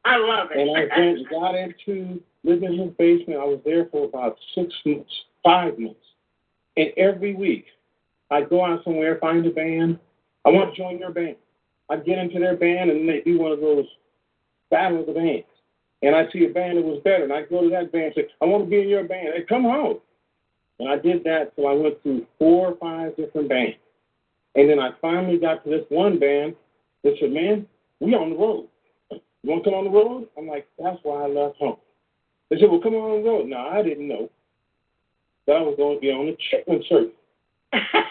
I 0.03 0.17
love 0.17 0.49
it. 0.51 0.59
And 0.59 0.69
I 0.71 0.99
went 0.99 1.29
got 1.29 1.55
into 1.55 2.21
living 2.43 2.73
in 2.73 2.79
his 2.79 2.93
basement. 2.97 3.39
I 3.39 3.45
was 3.45 3.61
there 3.63 3.87
for 3.89 4.03
about 4.03 4.37
six 4.53 4.73
months, 4.85 5.11
five 5.45 5.79
months. 5.79 5.95
And 6.75 6.89
every 6.97 7.35
week, 7.35 7.67
I'd 8.31 8.49
go 8.49 8.65
out 8.65 8.83
somewhere, 8.83 9.17
find 9.21 9.45
a 9.45 9.49
band. 9.49 9.97
I 10.45 10.49
want 10.49 10.75
to 10.75 10.77
join 10.77 10.99
your 10.99 11.11
band. 11.11 11.37
I'd 11.89 12.05
get 12.05 12.17
into 12.17 12.39
their 12.39 12.57
band, 12.57 12.91
and 12.91 13.07
they'd 13.07 13.23
do 13.23 13.39
one 13.39 13.53
of 13.53 13.61
those 13.61 13.85
battle 14.69 15.01
of 15.01 15.07
the 15.07 15.13
bands. 15.13 15.45
And 16.01 16.15
I'd 16.15 16.31
see 16.31 16.45
a 16.45 16.49
band 16.49 16.77
that 16.77 16.85
was 16.85 17.01
better, 17.03 17.23
and 17.23 17.33
I'd 17.33 17.49
go 17.49 17.61
to 17.61 17.69
that 17.69 17.91
band 17.91 18.05
and 18.05 18.15
say, 18.15 18.27
I 18.41 18.45
want 18.45 18.65
to 18.65 18.69
be 18.69 18.81
in 18.81 18.89
your 18.89 19.03
band. 19.03 19.29
Hey, 19.35 19.43
come 19.49 19.63
home. 19.63 19.97
And 20.79 20.89
I 20.89 20.97
did 20.97 21.23
that 21.23 21.55
till 21.55 21.67
I 21.67 21.73
went 21.73 22.01
through 22.03 22.25
four 22.37 22.69
or 22.69 22.77
five 22.77 23.15
different 23.17 23.49
bands. 23.49 23.77
And 24.55 24.69
then 24.69 24.79
I 24.79 24.91
finally 25.01 25.39
got 25.39 25.63
to 25.63 25.69
this 25.69 25.85
one 25.89 26.19
band 26.19 26.55
that 27.03 27.13
said, 27.19 27.31
Man, 27.31 27.65
we 27.99 28.13
on 28.13 28.31
the 28.31 28.35
road. 28.35 28.67
You 29.11 29.51
want 29.51 29.63
to 29.63 29.69
come 29.69 29.79
on 29.79 29.85
the 29.85 29.89
road? 29.89 30.27
I'm 30.37 30.47
like, 30.47 30.67
That's 30.77 30.99
why 31.03 31.23
I 31.23 31.27
left 31.27 31.57
home. 31.57 31.77
They 32.49 32.59
said, 32.59 32.69
Well, 32.69 32.81
come 32.81 32.93
on 32.93 33.23
the 33.23 33.29
road. 33.29 33.47
No, 33.47 33.57
I 33.57 33.81
didn't 33.81 34.07
know 34.07 34.29
that 35.47 35.55
I 35.55 35.61
was 35.61 35.75
going 35.77 35.97
to 35.97 36.01
be 36.01 36.11
on 36.11 36.27
the 36.27 36.37
Chitlin 36.51 36.87
circuit. 36.87 37.15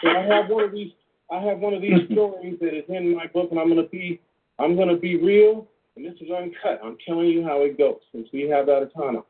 So 0.01 0.09
I 0.09 0.23
have 0.23 0.49
one 0.49 0.63
of 0.63 0.71
these. 0.71 0.91
I 1.31 1.41
have 1.41 1.59
one 1.59 1.73
of 1.73 1.81
these 1.81 1.99
stories 2.11 2.57
that 2.61 2.77
is 2.77 2.85
in 2.89 3.15
my 3.15 3.27
book, 3.27 3.49
and 3.51 3.59
I'm 3.59 3.69
going 3.69 3.83
to 3.83 3.89
be. 3.89 4.19
I'm 4.59 4.75
going 4.75 4.89
to 4.89 4.95
be 4.95 5.17
real, 5.17 5.67
and 5.97 6.05
this 6.05 6.13
is 6.21 6.29
uncut. 6.31 6.79
I'm 6.83 6.97
telling 7.05 7.27
you 7.27 7.43
how 7.43 7.63
it 7.63 7.77
goes 7.77 7.99
since 8.11 8.27
we 8.31 8.47
have 8.49 8.67
that 8.67 8.83
autonomy. 8.83 9.23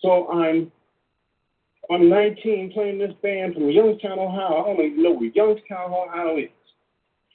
So 0.00 0.28
I'm. 0.28 0.70
I'm 1.90 2.08
19, 2.08 2.72
playing 2.72 2.98
this 2.98 3.12
band 3.22 3.52
from 3.52 3.68
Youngstown, 3.68 4.18
Ohio. 4.18 4.62
I 4.62 4.74
don't 4.74 4.86
even 4.86 5.02
know 5.02 5.12
where 5.12 5.28
Youngstown, 5.34 5.92
Ohio 5.92 6.38
is. 6.38 6.48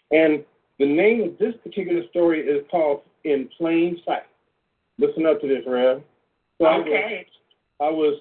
And 0.09 0.43
the 0.79 0.87
name 0.87 1.21
of 1.21 1.37
this 1.37 1.53
particular 1.63 2.01
story 2.09 2.41
is 2.41 2.65
called 2.71 3.01
In 3.25 3.47
Plain 3.55 4.01
Sight. 4.07 4.23
Listen 4.97 5.27
up 5.27 5.39
to 5.41 5.47
this, 5.47 5.63
Rev. 5.67 6.01
So 6.57 6.65
I 6.65 6.77
was, 6.77 6.87
okay. 6.87 7.27
I 7.79 7.89
was 7.91 8.19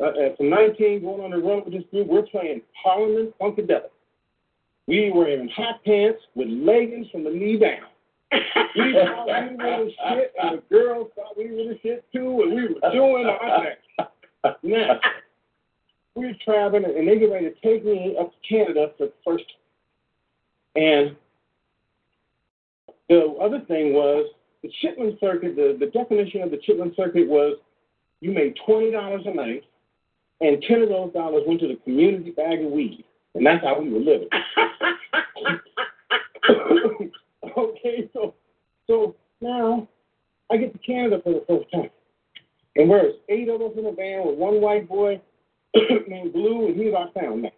uh, 0.00 0.24
at 0.24 0.38
from 0.38 0.48
19 0.48 1.02
going 1.02 1.20
on 1.20 1.30
the 1.32 1.36
road 1.36 1.66
with 1.66 1.74
this 1.74 1.84
group. 1.90 2.06
We're 2.06 2.22
playing 2.22 2.62
Parliament 2.82 3.34
Funkadelic. 3.38 3.90
We 4.86 5.10
were 5.10 5.28
in 5.28 5.50
hot 5.50 5.84
pants 5.84 6.20
with 6.34 6.48
leggings 6.48 7.08
from 7.12 7.24
the 7.24 7.30
knee 7.30 7.58
down. 7.58 7.91
We 8.76 8.92
thought 8.92 9.26
we 9.26 9.56
were 9.56 9.84
the 9.84 9.90
shit, 10.08 10.32
and 10.42 10.58
the 10.58 10.62
girls 10.70 11.10
thought 11.14 11.36
we 11.36 11.50
were 11.50 11.74
the 11.74 11.78
shit 11.82 12.04
too, 12.12 12.42
and 12.42 12.54
we 12.54 12.62
were 12.74 12.90
doing 12.92 13.26
our 13.26 13.64
thing. 13.64 13.76
Now, 14.62 15.00
we 16.14 16.26
were 16.26 16.32
traveling, 16.44 16.84
and 16.84 17.08
they 17.08 17.18
get 17.18 17.30
ready 17.30 17.50
to 17.50 17.54
take 17.62 17.84
me 17.84 18.16
up 18.18 18.32
to 18.32 18.36
Canada 18.48 18.92
for 18.98 19.06
the 19.06 19.12
first 19.24 19.44
time. 19.44 19.56
And 20.74 21.16
the 23.08 23.36
other 23.42 23.60
thing 23.60 23.92
was 23.92 24.30
the 24.62 24.70
Chitlin 24.82 25.18
circuit. 25.20 25.56
The, 25.56 25.76
the 25.78 25.86
definition 25.86 26.42
of 26.42 26.50
the 26.50 26.58
Chitlin 26.58 26.96
circuit 26.96 27.28
was 27.28 27.58
you 28.20 28.30
made 28.30 28.54
twenty 28.64 28.90
dollars 28.90 29.22
a 29.26 29.34
night, 29.34 29.64
and 30.40 30.62
ten 30.66 30.82
of 30.82 30.88
those 30.88 31.12
dollars 31.12 31.42
went 31.46 31.60
to 31.60 31.68
the 31.68 31.76
community 31.84 32.30
bag 32.30 32.64
of 32.64 32.70
weed, 32.70 33.04
and 33.34 33.44
that's 33.44 33.62
how 33.64 33.80
we 33.80 33.90
were 33.90 33.98
living. 34.00 34.28
okay, 37.58 38.08
so 38.12 38.34
so 38.86 39.14
now 39.40 39.88
I 40.50 40.56
get 40.56 40.72
to 40.72 40.78
Canada 40.92 41.20
for 41.24 41.32
the 41.32 41.44
first 41.48 41.70
time. 41.72 41.90
And 42.76 42.90
there's 42.90 43.14
eight 43.28 43.48
of 43.48 43.60
us 43.60 43.72
in 43.76 43.86
a 43.86 43.92
van 43.92 44.26
with 44.26 44.38
one 44.38 44.60
white 44.60 44.88
boy 44.88 45.20
named 46.08 46.32
Blue, 46.32 46.68
and 46.68 46.76
he's 46.76 46.94
our 46.94 47.08
sound 47.14 47.42
man. 47.42 47.52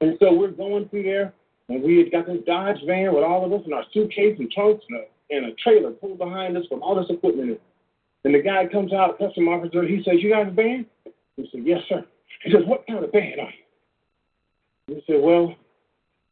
And 0.00 0.16
so 0.20 0.32
we're 0.32 0.50
going 0.50 0.88
through 0.88 1.04
there, 1.04 1.32
and 1.68 1.82
we 1.82 1.98
had 1.98 2.12
got 2.12 2.26
this 2.26 2.44
Dodge 2.46 2.78
van 2.86 3.14
with 3.14 3.24
all 3.24 3.44
of 3.44 3.52
us 3.52 3.66
in 3.66 3.72
our 3.72 3.84
suitcase 3.92 4.36
and 4.38 4.50
trunks 4.50 4.84
and 4.88 5.00
a, 5.00 5.36
and 5.36 5.52
a 5.52 5.54
trailer 5.56 5.90
pulled 5.90 6.18
behind 6.18 6.56
us 6.56 6.64
with 6.70 6.80
all 6.80 6.94
this 6.94 7.10
equipment. 7.10 7.60
And 8.24 8.34
the 8.34 8.42
guy 8.42 8.66
comes 8.66 8.92
out, 8.92 9.18
custom 9.18 9.48
officer, 9.48 9.82
he 9.86 10.02
says, 10.04 10.16
You 10.18 10.30
got 10.30 10.48
a 10.48 10.50
band? 10.50 10.86
We 11.36 11.48
said, 11.52 11.62
Yes, 11.64 11.80
sir. 11.88 12.04
He 12.42 12.50
says, 12.50 12.62
What 12.66 12.86
kind 12.86 13.04
of 13.04 13.12
band 13.12 13.40
are 13.40 13.52
you? 14.88 14.94
We 14.94 15.04
said, 15.06 15.22
Well, 15.22 15.54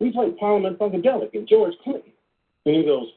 we 0.00 0.12
play 0.12 0.30
Parliament 0.38 0.78
Funkadelic 0.78 1.34
and 1.34 1.48
George 1.48 1.74
Clinton. 1.82 2.12
And 2.64 2.76
he 2.76 2.84
goes, 2.84 3.08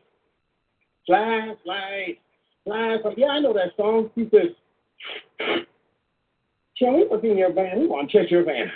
fly, 1.06 2.18
fly, 2.64 2.98
fly. 3.02 3.14
Yeah, 3.18 3.28
I 3.28 3.40
know 3.40 3.54
that 3.54 3.76
song. 3.78 4.10
He 4.16 4.30
says, 4.32 4.56
Can 6.78 6.96
we 6.96 7.08
look 7.10 7.24
in 7.24 7.38
your 7.38 7.54
van? 7.54 7.80
We 7.80 7.88
want 7.88 8.10
to 8.10 8.22
check 8.22 8.32
your 8.32 8.44
van. 8.44 8.72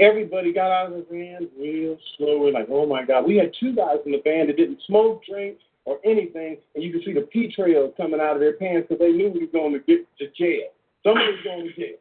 Everybody 0.00 0.52
got 0.52 0.70
out 0.70 0.92
of 0.92 0.92
the 0.92 1.06
van 1.10 1.48
real 1.58 1.96
slow. 2.16 2.38
We're 2.38 2.52
like, 2.52 2.68
oh 2.70 2.86
my 2.86 3.04
God. 3.04 3.26
We 3.26 3.36
had 3.36 3.52
two 3.58 3.74
guys 3.74 3.96
in 4.06 4.12
the 4.12 4.20
van 4.22 4.46
that 4.46 4.56
didn't 4.56 4.80
smoke, 4.86 5.22
drink, 5.28 5.58
or 5.88 5.98
anything, 6.04 6.58
and 6.74 6.84
you 6.84 6.92
could 6.92 7.02
see 7.04 7.14
the 7.14 7.22
pee 7.22 7.50
trails 7.50 7.94
coming 7.96 8.20
out 8.20 8.34
of 8.34 8.40
their 8.40 8.52
pants 8.52 8.86
because 8.88 9.00
they 9.00 9.10
knew 9.10 9.30
we 9.30 9.40
were 9.40 9.52
going 9.52 9.72
to 9.72 9.78
get 9.80 10.06
to 10.18 10.26
jail. 10.36 10.68
Somebody 11.02 11.32
was 11.32 11.40
going 11.42 11.66
to 11.66 11.72
jail. 11.74 11.96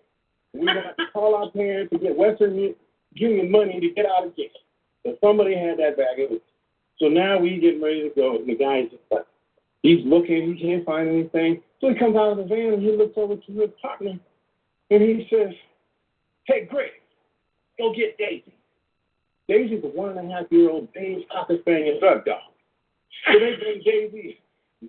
We 0.53 0.59
were 0.65 0.73
going 0.73 0.85
to 0.85 1.05
call 1.13 1.35
our 1.35 1.49
parents 1.51 1.93
to 1.93 1.99
get 1.99 2.15
Western 2.15 2.75
Union 3.13 3.49
money 3.49 3.79
to 3.79 3.89
get 3.91 4.05
out 4.05 4.25
of 4.25 4.35
jail. 4.35 4.49
So 5.05 5.15
somebody 5.23 5.55
had 5.55 5.77
that 5.77 5.95
bag 5.95 6.19
it. 6.19 6.43
So 6.99 7.07
now 7.07 7.39
we 7.39 7.59
getting 7.59 7.81
ready 7.81 8.01
to 8.01 8.11
go, 8.13 8.35
and 8.35 8.47
the 8.47 8.55
guy's 8.55 8.89
just 8.89 9.03
like, 9.09 9.25
he's 9.87 10.05
looking, 10.05 10.55
he 10.55 10.61
can't 10.61 10.85
find 10.85 11.07
anything. 11.07 11.61
So 11.79 11.89
he 11.89 11.95
comes 11.95 12.15
out 12.15 12.31
of 12.31 12.37
the 12.37 12.43
van 12.43 12.73
and 12.73 12.83
he 12.83 12.91
looks 12.91 13.13
over 13.17 13.35
to 13.35 13.51
his 13.51 13.69
partner, 13.81 14.19
and 14.89 15.01
he 15.01 15.27
says, 15.29 15.53
"Hey, 16.45 16.65
Greg, 16.65 16.91
go 17.77 17.93
get 17.93 18.17
Daisy." 18.17 18.53
Daisy's 19.47 19.83
a 19.83 19.87
one 19.87 20.17
and 20.17 20.29
a 20.29 20.33
half 20.33 20.51
year 20.51 20.69
old 20.69 20.91
Danish 20.93 21.25
Cocker 21.31 21.57
Spaniel 21.61 21.99
drug 21.99 22.25
dog. 22.25 22.41
So 23.25 23.39
they 23.39 23.55
bring 23.55 23.81
Daisy. 23.83 24.39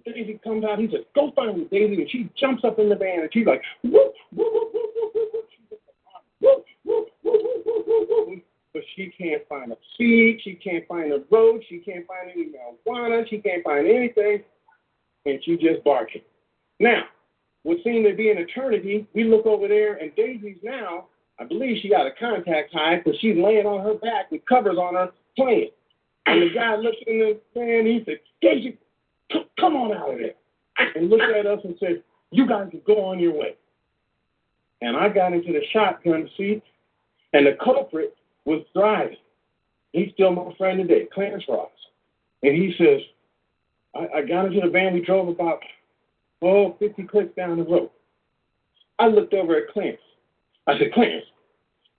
Daisy 0.04 0.40
comes 0.42 0.64
out. 0.64 0.78
He 0.78 0.88
says, 0.88 1.04
"Go 1.14 1.30
find 1.30 1.58
me, 1.58 1.64
Daisy," 1.70 2.02
and 2.02 2.10
she 2.10 2.28
jumps 2.34 2.64
up 2.64 2.78
in 2.78 2.88
the 2.88 2.96
van 2.96 3.20
and 3.20 3.32
she's 3.32 3.46
like, 3.46 3.62
"Whoop, 3.82 4.14
whoop, 4.32 4.52
whoop, 4.52 4.74
whoop, 4.74 4.94
whoop, 4.94 5.14
whoop, 5.14 5.32
whoop." 5.32 5.48
Whoop, 6.40 6.64
whoop, 6.84 7.10
whoop, 7.22 7.42
whoop, 7.42 7.66
whoop, 7.66 7.86
whoop, 7.86 8.28
whoop. 8.28 8.44
But 8.72 8.82
she 8.94 9.08
can't 9.08 9.46
find 9.48 9.72
a 9.72 9.76
seed. 9.96 10.40
She 10.42 10.54
can't 10.54 10.86
find 10.86 11.12
a 11.12 11.22
road. 11.30 11.62
She 11.68 11.78
can't 11.78 12.06
find 12.06 12.30
any 12.30 12.46
marijuana. 12.46 13.28
She 13.28 13.38
can't 13.38 13.64
find 13.64 13.86
anything. 13.86 14.44
And 15.28 15.44
she 15.44 15.56
just 15.56 15.84
barking. 15.84 16.22
Now, 16.80 17.02
what 17.62 17.78
seemed 17.84 18.06
to 18.06 18.14
be 18.14 18.30
an 18.30 18.38
eternity, 18.38 19.06
we 19.14 19.24
look 19.24 19.44
over 19.44 19.68
there, 19.68 19.96
and 19.96 20.14
Daisy's 20.16 20.56
now, 20.62 21.06
I 21.38 21.44
believe 21.44 21.82
she 21.82 21.90
got 21.90 22.06
a 22.06 22.12
contact 22.18 22.72
high 22.72 22.96
because 22.96 23.18
she's 23.20 23.36
laying 23.36 23.66
on 23.66 23.84
her 23.84 23.94
back 23.94 24.30
with 24.30 24.44
covers 24.46 24.78
on 24.78 24.94
her 24.94 25.10
playing. 25.36 25.70
And 26.26 26.42
the 26.42 26.54
guy 26.54 26.76
looks 26.76 26.96
in 27.06 27.18
the 27.18 27.40
fan, 27.52 27.86
he 27.86 28.02
said, 28.06 28.20
Daisy, 28.40 28.78
c- 29.32 29.46
come 29.60 29.76
on 29.76 29.92
out 29.92 30.12
of 30.12 30.18
there. 30.18 30.32
And 30.94 31.10
looked 31.10 31.22
at 31.22 31.46
us 31.46 31.60
and 31.64 31.76
said, 31.78 32.02
You 32.30 32.46
guys 32.46 32.68
can 32.70 32.80
go 32.86 33.04
on 33.04 33.18
your 33.18 33.32
way. 33.32 33.56
And 34.80 34.96
I 34.96 35.08
got 35.08 35.32
into 35.32 35.52
the 35.52 35.62
shotgun 35.72 36.28
seat, 36.36 36.62
and 37.32 37.46
the 37.46 37.56
culprit 37.62 38.16
was 38.44 38.62
driving. 38.74 39.16
He's 39.92 40.12
still 40.14 40.32
my 40.32 40.54
friend 40.56 40.78
today, 40.78 41.08
Clarence 41.12 41.44
Ross. 41.48 41.70
And 42.42 42.54
he 42.54 42.74
says, 42.78 43.00
I, 43.94 44.18
I 44.18 44.22
got 44.22 44.46
into 44.46 44.60
the 44.60 44.70
van, 44.70 44.94
we 44.94 45.00
drove 45.00 45.28
about, 45.28 45.60
oh, 46.42 46.76
50 46.78 47.02
clicks 47.04 47.34
down 47.36 47.56
the 47.56 47.64
road. 47.64 47.90
I 48.98 49.06
looked 49.06 49.34
over 49.34 49.56
at 49.56 49.68
Clarence. 49.72 50.00
I 50.66 50.78
said, 50.78 50.92
Clarence, 50.92 51.26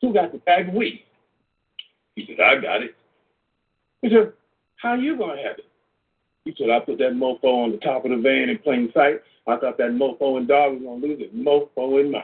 who 0.02 0.14
got 0.14 0.32
the 0.32 0.38
bag 0.40 0.70
of 0.70 0.76
weed? 0.76 1.04
He 2.16 2.26
said, 2.28 2.40
I 2.40 2.56
got 2.60 2.84
it. 2.84 2.96
He 4.02 4.10
said, 4.10 4.34
how 4.78 4.94
you 4.96 5.18
going 5.18 5.38
to 5.38 5.44
have 5.44 5.58
it? 5.58 5.66
He 6.46 6.54
said, 6.58 6.70
I 6.70 6.80
put 6.80 6.98
that 7.00 7.12
mofo 7.14 7.66
on 7.66 7.72
the 7.72 7.78
top 7.78 8.06
of 8.06 8.12
the 8.12 8.18
van 8.18 8.50
in 8.50 8.58
plain 8.60 8.92
sight. 8.94 9.22
I 9.48 9.58
thought 9.58 9.78
that 9.78 9.92
mofo 9.92 10.38
and 10.38 10.48
dog 10.48 10.74
was 10.74 10.82
going 10.82 11.02
to 11.02 11.08
lose 11.08 11.22
it. 11.22 11.36
Mofo 11.36 12.00
and 12.00 12.12
mine. 12.12 12.24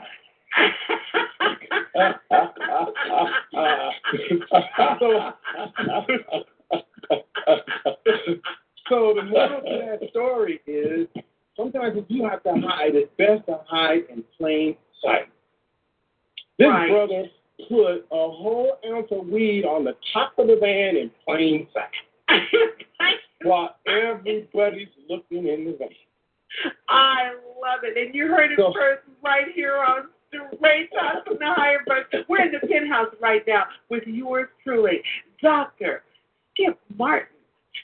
so, 4.98 5.32
so 8.88 9.14
the 9.14 9.22
moral 9.22 9.60
to 9.60 9.98
that 10.00 10.10
story 10.10 10.60
is 10.66 11.06
sometimes 11.56 11.96
if 11.96 12.04
you 12.08 12.24
have 12.28 12.42
to 12.44 12.52
hide, 12.66 12.94
it's 12.94 13.10
best 13.18 13.46
to 13.46 13.60
hide 13.66 14.04
in 14.10 14.22
plain 14.38 14.76
sight. 15.02 15.28
This 16.58 16.68
Right. 16.68 16.90
brother 16.90 17.24
put 17.68 18.06
a 18.10 18.30
whole 18.30 18.78
ounce 18.86 19.08
of 19.10 19.28
weed 19.28 19.64
on 19.64 19.84
the 19.84 19.96
top 20.12 20.38
of 20.38 20.46
the 20.48 20.56
van 20.56 20.96
in 20.96 21.10
plain 21.24 21.66
sight 21.72 22.42
while 23.42 23.76
everybody's 23.86 24.88
looking 25.08 25.46
in 25.48 25.64
the 25.66 25.72
van. 25.78 25.88
I 26.88 27.34
love 27.60 27.80
it. 27.82 27.96
And 27.96 28.14
you 28.14 28.28
heard 28.28 28.52
it 28.52 28.58
So- 28.58 28.72
first 28.72 29.02
right 29.22 29.46
here 29.54 29.76
on 29.76 30.08
Ray 30.60 30.88
Talk 30.88 31.24
from 31.26 31.38
the 31.38 31.46
Higher 31.46 31.82
But 31.86 32.28
We're 32.28 32.42
in 32.42 32.52
the 32.52 32.66
penthouse 32.66 33.14
right 33.20 33.42
now 33.46 33.64
with 33.88 34.06
yours 34.06 34.48
truly, 34.62 35.02
Dr. 35.42 36.02
Skip 36.52 36.78
Martin, 36.96 37.35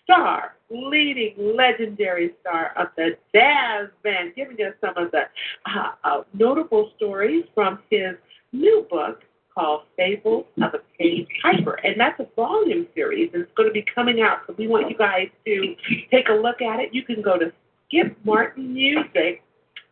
star, 0.05 0.57
leading 0.71 1.35
legendary 1.57 2.33
star 2.41 2.73
of 2.77 2.89
the 2.97 3.17
Dazz 3.33 3.89
Band, 4.03 4.35
giving 4.35 4.57
us 4.65 4.75
some 4.81 4.97
of 4.97 5.11
the 5.11 5.23
uh, 5.67 5.93
uh, 6.05 6.23
notable 6.35 6.91
stories 6.97 7.45
from 7.55 7.79
his 7.91 8.15
new 8.53 8.87
book 8.91 9.23
called 9.55 9.83
Fables 9.97 10.47
of 10.63 10.75
a 10.75 10.79
Cave 10.99 11.27
Piper. 11.43 11.75
And 11.85 12.01
that's 12.01 12.19
a 12.21 12.27
volume 12.35 12.87
series. 12.95 13.31
and 13.35 13.43
It's 13.43 13.53
going 13.55 13.69
to 13.69 13.73
be 13.73 13.85
coming 13.95 14.23
out. 14.23 14.39
So 14.47 14.55
we 14.57 14.67
want 14.67 14.89
you 14.89 14.97
guys 14.97 15.29
to 15.45 15.77
take 16.11 16.29
a 16.29 16.33
look 16.33 16.63
at 16.63 16.81
it. 16.81 16.95
You 16.95 17.03
can 17.03 17.21
go 17.21 17.39
to 17.39 17.53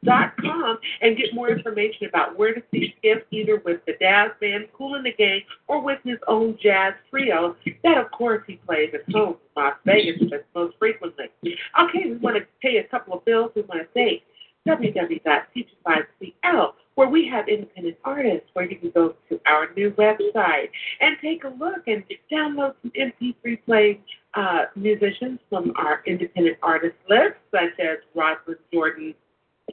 skipmartinmusic.com 0.05 0.79
and 1.01 1.17
get 1.17 1.35
more 1.35 1.51
information 1.51 2.07
about 2.09 2.39
where 2.39 2.55
to 2.55 2.63
see 2.71 2.95
Skip 2.99 3.27
either 3.31 3.63
with 3.65 3.81
the 3.87 3.95
Dazz 4.01 4.31
Band, 4.41 4.69
Kool 4.77 5.01
& 5.03 5.05
the 5.05 5.13
Gang, 5.13 5.41
or 5.69 5.83
with 5.83 5.99
his 6.05 6.19
own 6.29 6.59
jazz 6.63 6.93
trio 7.11 7.57
that, 7.83 7.99
of 7.99 8.11
course, 8.11 8.43
he 8.47 8.57
plays 8.67 8.91
at 8.95 9.03
home 9.13 9.37
in 9.57 9.63
Las 9.63 9.75
Vegas 9.87 10.21
most 10.55 10.77
frequently. 10.79 11.27
Okay, 11.45 12.05
we 12.05 12.17
want 12.17 12.37
to 12.37 12.47
pay 12.63 12.77
a 12.79 12.85
couple 12.85 13.13
of 13.15 13.25
bills. 13.25 13.51
We 13.55 13.63
want 13.63 13.83
to 13.83 13.89
thank 13.95 14.23
www.teach5cl, 14.69 16.73
where 16.95 17.09
we 17.09 17.27
have 17.27 17.49
independent 17.49 17.97
artists, 18.05 18.47
where 18.53 18.71
you 18.71 18.77
can 18.77 18.91
go 18.91 19.15
to 19.31 19.41
our 19.47 19.73
new 19.75 19.91
website 19.93 20.69
and 21.01 21.17
take 21.23 21.45
a 21.45 21.49
look 21.49 21.87
and 21.87 22.05
download 22.31 22.75
some 22.83 22.91
MP3 22.91 23.65
plays 23.65 23.97
uh, 24.35 24.67
musicians 24.77 25.41
from 25.49 25.73
our 25.77 26.03
independent 26.07 26.59
artist 26.63 26.97
list, 27.09 27.37
such 27.51 27.81
as 27.81 27.97
Rosalind 28.15 28.59
Jordan, 28.73 29.15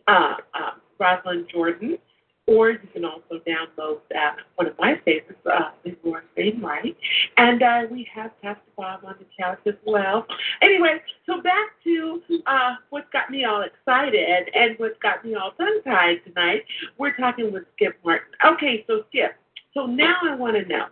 uh, 0.08 0.36
uh, 0.54 0.72
Rosalind 1.00 1.48
Jordan, 1.52 1.98
or 2.48 2.72
you 2.72 2.80
can 2.94 3.04
also 3.04 3.42
download 3.46 3.98
uh, 4.16 4.32
one 4.56 4.68
of 4.68 4.74
my 4.80 4.96
favorites, 5.04 5.40
uh, 5.46 5.72
Lauren 6.04 6.24
Wainwright. 6.38 6.96
And 7.36 7.62
uh, 7.62 7.82
we 7.92 8.08
have 8.16 8.32
Pastor 8.42 8.62
Bob 8.78 9.02
on 9.06 9.16
the 9.20 9.26
couch 9.38 9.60
as 9.66 9.74
well. 9.86 10.26
Anyway, 10.62 11.02
so 11.26 11.42
back 11.42 11.72
to 11.84 12.22
uh, 12.48 12.76
what's 12.90 13.10
got 13.12 13.30
me 13.30 13.44
all 13.44 13.64
excited 13.64 14.50
and 14.56 14.76
what's 14.78 14.98
got 15.04 15.26
me 15.26 15.36
all 15.36 15.52
tongue-tied 15.52 16.24
tonight. 16.26 16.64
We're 16.98 17.16
talking 17.18 17.52
with 17.52 17.64
Skip 17.76 18.00
Martin. 18.06 18.30
Okay, 18.46 18.86
so 18.88 19.04
Skip, 19.10 19.36
so 19.74 19.86
now 19.86 20.16
I 20.24 20.36
want 20.36 20.56
to 20.56 20.66
know, 20.66 20.86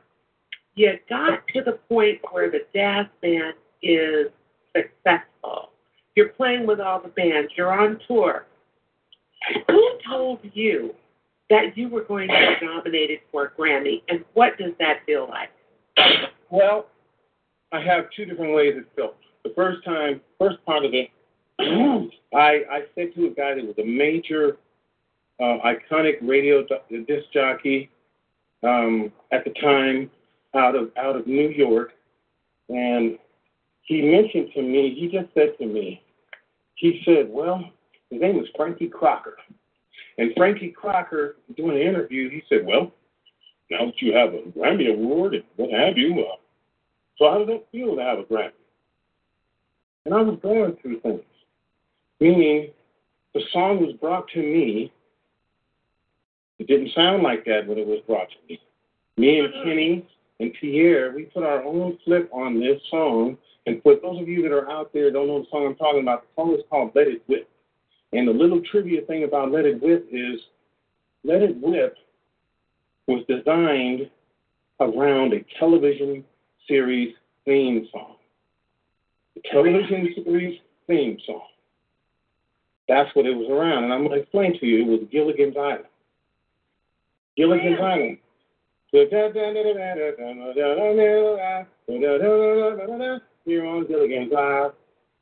you 0.75 0.91
got 1.09 1.47
to 1.53 1.61
the 1.61 1.79
point 1.87 2.19
where 2.31 2.51
the 2.51 2.65
Dazz 2.73 3.05
Band 3.21 3.53
is 3.81 4.27
successful. 4.75 5.69
You're 6.15 6.29
playing 6.29 6.67
with 6.67 6.81
all 6.81 7.01
the 7.01 7.09
bands. 7.09 7.53
You're 7.55 7.71
on 7.71 7.99
tour. 8.07 8.45
Who 9.67 9.89
told 10.09 10.39
you 10.53 10.93
that 11.49 11.77
you 11.77 11.89
were 11.89 12.03
going 12.03 12.27
to 12.27 12.55
be 12.59 12.65
nominated 12.65 13.19
for 13.31 13.45
a 13.45 13.51
Grammy, 13.51 14.01
and 14.09 14.23
what 14.33 14.57
does 14.57 14.71
that 14.79 14.99
feel 15.05 15.29
like? 15.29 15.49
Well, 16.49 16.87
I 17.71 17.81
have 17.81 18.05
two 18.15 18.25
different 18.25 18.53
ways 18.53 18.73
it 18.75 18.87
felt. 18.95 19.15
The 19.43 19.53
first 19.55 19.83
time, 19.85 20.21
first 20.39 20.63
part 20.65 20.85
of 20.85 20.91
it, 20.93 21.09
I 22.33 22.63
I 22.71 22.81
said 22.95 23.13
to 23.15 23.27
a 23.27 23.29
guy 23.29 23.55
that 23.55 23.65
was 23.65 23.75
a 23.77 23.85
major, 23.85 24.57
uh, 25.39 25.57
iconic 25.65 26.15
radio 26.21 26.63
disc 26.63 27.25
jockey 27.33 27.89
um, 28.63 29.11
at 29.31 29.43
the 29.43 29.51
time 29.61 30.09
out 30.55 30.75
of 30.75 30.91
out 30.97 31.15
of 31.15 31.27
New 31.27 31.49
York, 31.49 31.91
and 32.69 33.17
he 33.83 34.01
mentioned 34.01 34.49
to 34.55 34.61
me. 34.61 34.95
He 34.99 35.07
just 35.07 35.33
said 35.33 35.57
to 35.59 35.65
me, 35.65 36.01
he 36.75 37.01
said, 37.05 37.29
"Well, 37.29 37.69
his 38.15 38.21
name 38.21 38.37
was 38.37 38.47
Frankie 38.55 38.87
Crocker." 38.87 39.37
And 40.17 40.31
Frankie 40.35 40.69
Crocker, 40.69 41.37
doing 41.57 41.81
an 41.81 41.87
interview, 41.87 42.29
he 42.29 42.43
said, 42.47 42.65
Well, 42.65 42.91
now 43.69 43.87
that 43.87 44.01
you 44.01 44.13
have 44.15 44.33
a 44.33 44.39
Grammy 44.57 44.93
Award 44.93 45.33
and 45.33 45.43
what 45.57 45.71
have 45.71 45.97
you, 45.97 46.21
uh, 46.21 46.35
so 47.17 47.29
how 47.29 47.39
does 47.39 47.49
it 47.49 47.67
feel 47.71 47.95
to 47.95 48.01
have 48.01 48.19
a 48.19 48.23
Grammy? 48.23 48.51
And 50.05 50.13
I 50.13 50.21
was 50.21 50.39
going 50.41 50.77
through 50.81 50.99
things, 51.01 51.21
meaning 52.19 52.69
the 53.33 53.41
song 53.51 53.85
was 53.85 53.95
brought 53.95 54.27
to 54.29 54.39
me. 54.39 54.91
It 56.59 56.67
didn't 56.67 56.91
sound 56.93 57.23
like 57.23 57.43
that 57.45 57.67
when 57.67 57.77
it 57.77 57.87
was 57.87 57.99
brought 58.07 58.29
to 58.29 58.35
me. 58.47 58.61
Me 59.17 59.39
and 59.39 59.53
Kenny 59.63 60.07
and 60.39 60.53
Pierre, 60.61 61.11
we 61.13 61.23
put 61.23 61.43
our 61.43 61.63
own 61.63 61.97
flip 62.05 62.29
on 62.31 62.59
this 62.59 62.79
song. 62.89 63.37
And 63.65 63.81
for 63.81 63.95
those 63.95 64.21
of 64.21 64.29
you 64.29 64.43
that 64.43 64.53
are 64.53 64.69
out 64.69 64.93
there 64.93 65.11
don't 65.11 65.27
know 65.27 65.39
the 65.39 65.47
song 65.49 65.65
I'm 65.65 65.75
talking 65.75 66.01
about, 66.01 66.21
the 66.21 66.41
song 66.41 66.53
is 66.53 66.63
called 66.69 66.91
Let 66.93 67.07
It 67.07 67.23
Whip. 67.27 67.49
And 68.15 68.27
the 68.29 68.31
little 68.31 68.61
trivia 68.71 69.01
thing 69.01 69.25
about 69.25 69.51
Let 69.51 69.65
It 69.65 69.81
Whip 69.81 70.07
is 70.09 70.39
Let 71.25 71.41
It 71.41 71.57
Whip 71.57 71.97
was 73.07 73.25
designed 73.27 74.09
around 74.79 75.33
a 75.33 75.45
television 75.59 76.23
series 76.65 77.13
theme 77.43 77.87
song. 77.91 78.15
The 79.35 79.41
television 79.51 80.15
series 80.23 80.59
theme 80.87 81.17
song. 81.25 81.41
That's 82.87 83.13
what 83.15 83.25
it 83.25 83.35
was 83.35 83.49
around. 83.49 83.83
And 83.83 83.93
I'm 83.93 84.07
going 84.07 84.11
to 84.11 84.21
explain 84.21 84.57
to 84.59 84.65
you 84.65 84.83
it 84.83 84.99
was 85.01 85.09
Gilligan's 85.11 85.57
Island. 85.57 85.85
Gilligan's 87.35 87.79
Island. 87.81 88.17
You're 93.45 93.67
on 93.67 93.87
Gilligan's 93.87 94.31
Island. 94.33 94.73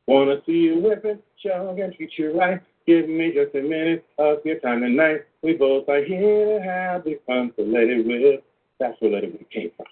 Wanna 0.06 0.41
see 0.45 0.51
you 0.51 0.79
whipping, 0.79 1.19
show 1.41 1.75
and 1.79 1.95
treat 1.95 2.12
you 2.17 2.38
right. 2.38 2.62
Give 2.86 3.08
me 3.08 3.34
just 3.34 3.56
a 3.56 3.62
minute 3.62 4.06
of 4.17 4.39
your 4.43 4.60
time 4.60 4.82
tonight. 4.82 5.22
We 5.41 5.54
both 5.54 5.88
are 5.88 6.04
here 6.04 6.60
to 6.60 6.65
have 6.65 7.04
the 7.04 7.19
fun, 7.26 7.54
so 7.56 7.63
let 7.63 7.84
it 7.84 8.06
whip. 8.06 8.43
That's 8.80 9.00
where 9.00 9.12
Let 9.12 9.24
It 9.24 9.32
Whip 9.34 9.50
came 9.50 9.72
from. 9.78 9.86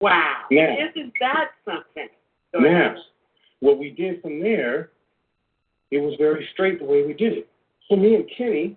Wow. 0.00 0.42
Now, 0.50 0.74
Isn't 0.90 1.12
that 1.20 1.50
something? 1.64 2.08
Go 2.52 2.58
now, 2.60 2.96
what 3.60 3.78
we 3.78 3.90
did 3.90 4.20
from 4.22 4.40
there, 4.40 4.90
it 5.90 5.98
was 5.98 6.14
very 6.18 6.48
straight 6.52 6.80
the 6.80 6.84
way 6.84 7.04
we 7.04 7.12
did 7.12 7.32
it. 7.34 7.48
So 7.88 7.96
me 7.96 8.16
and 8.16 8.24
Kenny 8.36 8.76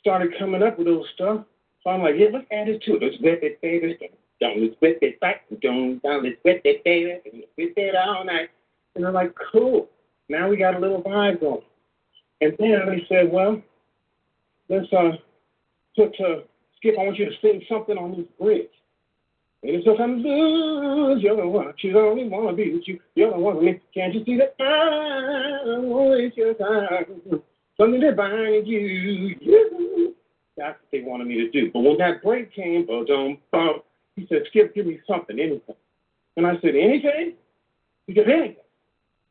started 0.00 0.34
coming 0.38 0.62
up 0.62 0.78
with 0.78 0.86
those 0.86 1.06
stuff. 1.14 1.44
So 1.84 1.90
I'm 1.90 2.02
like, 2.02 2.14
yeah, 2.18 2.28
let's 2.32 2.46
add 2.50 2.68
it 2.68 2.82
to 2.82 2.96
it. 2.96 3.02
Let's 3.02 3.20
whip 3.20 3.40
it, 3.42 3.60
baby. 3.60 3.96
Don't 4.40 4.60
let's 4.60 4.74
whip 4.80 4.98
it 5.02 5.20
back. 5.20 5.44
Don't, 5.62 6.02
don't 6.02 6.24
let's 6.24 6.36
whip 6.44 6.62
it, 6.64 6.82
baby. 6.84 7.20
Let's 7.24 7.46
whip 7.56 7.74
it 7.76 7.94
all 7.94 8.24
night. 8.24 8.50
And 8.94 9.04
they're 9.04 9.12
like, 9.12 9.34
cool. 9.52 9.88
Now 10.28 10.48
we 10.48 10.56
got 10.56 10.74
a 10.74 10.78
little 10.78 11.02
vibe 11.02 11.40
going. 11.40 11.62
And 12.40 12.52
then 12.58 12.80
they 12.86 13.06
said, 13.08 13.32
well, 13.32 13.60
let's 14.68 14.92
uh 14.92 15.12
put 15.94 16.14
uh 16.20 16.40
Skip, 16.76 16.94
I 16.98 17.04
want 17.04 17.18
you 17.18 17.26
to 17.26 17.32
sing 17.40 17.62
something 17.68 17.96
on 17.96 18.12
this 18.12 18.26
bridge. 18.38 18.68
And 19.62 19.74
it's 19.74 19.84
just 19.84 20.00
I'm 20.00 20.18
lose, 20.18 21.22
you're 21.22 21.36
the 21.36 21.46
one. 21.46 21.72
She's 21.78 21.94
only 21.96 22.28
wanna 22.28 22.54
be 22.54 22.72
with 22.72 22.86
you. 22.86 23.00
You're 23.14 23.32
the 23.32 23.38
one 23.38 23.56
with 23.56 23.64
me. 23.64 23.80
Can't 23.94 24.14
you 24.14 24.24
see 24.24 24.36
that 24.36 24.54
I 24.60 25.78
won't 25.78 26.10
waste 26.10 26.36
your 26.36 26.54
time? 26.54 27.40
Something 27.78 28.00
divine 28.00 28.66
you, 28.66 28.78
you. 28.78 30.14
That's 30.56 30.78
what 30.80 30.88
they 30.90 31.02
wanted 31.02 31.26
me 31.26 31.34
to 31.36 31.50
do. 31.50 31.70
But 31.72 31.80
when 31.80 31.98
that 31.98 32.22
break 32.22 32.54
came, 32.54 32.86
boom, 32.86 33.38
bum, 33.52 33.80
he 34.16 34.26
said, 34.28 34.42
Skip, 34.48 34.74
give 34.74 34.86
me 34.86 34.98
something, 35.06 35.38
anything. 35.38 35.74
And 36.36 36.46
I 36.46 36.54
said, 36.60 36.74
anything? 36.74 37.34
He 38.06 38.14
said, 38.14 38.28
anything. 38.28 38.56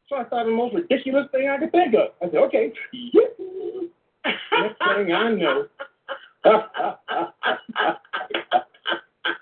So 0.10 0.18
I 0.18 0.24
thought 0.26 0.46
the 0.46 0.52
most 0.52 0.76
ridiculous 0.76 1.28
thing 1.32 1.50
I 1.50 1.58
could 1.58 1.72
think 1.72 1.94
of. 1.96 2.10
I 2.22 2.26
said, 2.26 2.36
okay. 2.44 2.72
Next 2.94 3.38
thing 3.38 5.12
I 5.14 5.32
know. 5.32 5.66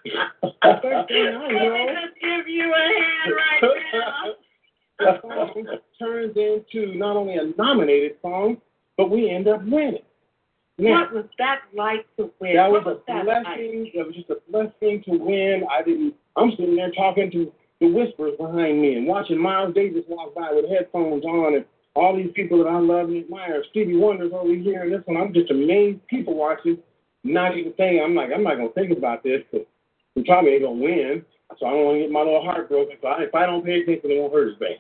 Next 0.04 1.08
thing 1.10 1.28
I 1.28 1.48
Let 1.48 1.54
know. 1.54 1.74
me 1.74 1.94
just 1.94 2.22
give 2.22 2.48
you 2.48 2.74
a 2.74 2.78
hand 2.78 3.34
right 3.36 3.62
now. 3.94 4.24
the 5.00 5.22
song 5.22 5.66
turns 6.00 6.38
into 6.38 6.96
not 6.98 7.16
only 7.18 7.36
a 7.36 7.52
nominated 7.58 8.18
song, 8.22 8.58
but 8.98 9.10
we 9.10 9.30
end 9.30 9.48
up 9.48 9.64
winning. 9.64 10.00
Now, 10.78 11.02
What 11.02 11.14
was 11.14 11.26
that 11.38 11.60
like 11.76 12.06
to 12.18 12.32
win? 12.40 12.56
that 12.56 12.72
was 12.72 12.84
what 12.86 12.92
a 12.92 12.96
was 12.96 13.04
that 13.08 13.26
like? 13.26 13.44
blessing. 13.44 13.92
That 13.96 14.06
was 14.08 14.16
just 14.16 14.30
a 14.30 14.38
blessing 14.50 15.04
to 15.06 15.18
win. 15.18 15.64
I 15.70 15.84
didn't. 15.84 16.16
I'm 16.36 16.52
sitting 16.52 16.76
there 16.76 16.92
talking 16.92 17.30
to 17.32 17.52
the 17.84 17.90
whispers 17.90 18.32
behind 18.40 18.82
me 18.82 18.96
and 18.96 19.06
watching 19.06 19.38
Miles 19.38 19.76
Davis 19.76 20.06
walk 20.08 20.34
by 20.34 20.50
with 20.54 20.70
headphones 20.70 21.26
on 21.26 21.56
and 21.56 21.66
all 21.96 22.16
these 22.16 22.32
people 22.34 22.58
that 22.60 22.70
I 22.70 22.80
love 22.80 23.10
and 23.10 23.18
admire. 23.18 23.62
Stevie 23.72 23.98
Wonder's 23.98 24.32
over 24.34 24.54
here 24.56 24.84
and 24.84 24.94
this 24.94 25.02
one. 25.06 25.18
I'm 25.18 25.34
just 25.34 25.52
amazed 25.52 26.00
people 26.08 26.34
watching, 26.34 26.78
not 27.26 27.58
even 27.58 27.74
thinking. 27.74 28.02
I'm 28.02 28.16
like, 28.16 28.30
I'm 28.34 28.42
not 28.42 28.56
gonna 28.56 28.70
think 28.70 28.98
about 28.98 29.22
this 29.22 29.42
because 29.52 29.68
we 30.16 30.24
probably 30.24 30.52
ain't 30.52 30.64
gonna 30.64 30.82
win. 30.82 31.26
So 31.60 31.66
I 31.66 31.72
don't 31.72 31.84
want 31.84 31.98
to 31.98 32.02
get 32.04 32.12
my 32.12 32.22
little 32.22 32.42
heart 32.42 32.70
broken. 32.70 32.96
So 33.02 33.08
I, 33.10 33.24
if 33.24 33.36
I 33.36 33.46
don't 33.46 33.66
pay 33.66 33.82
attention, 33.82 34.10
it 34.10 34.20
won't 34.20 34.34
hurt 34.34 34.48
his 34.48 34.58
face. 34.58 34.80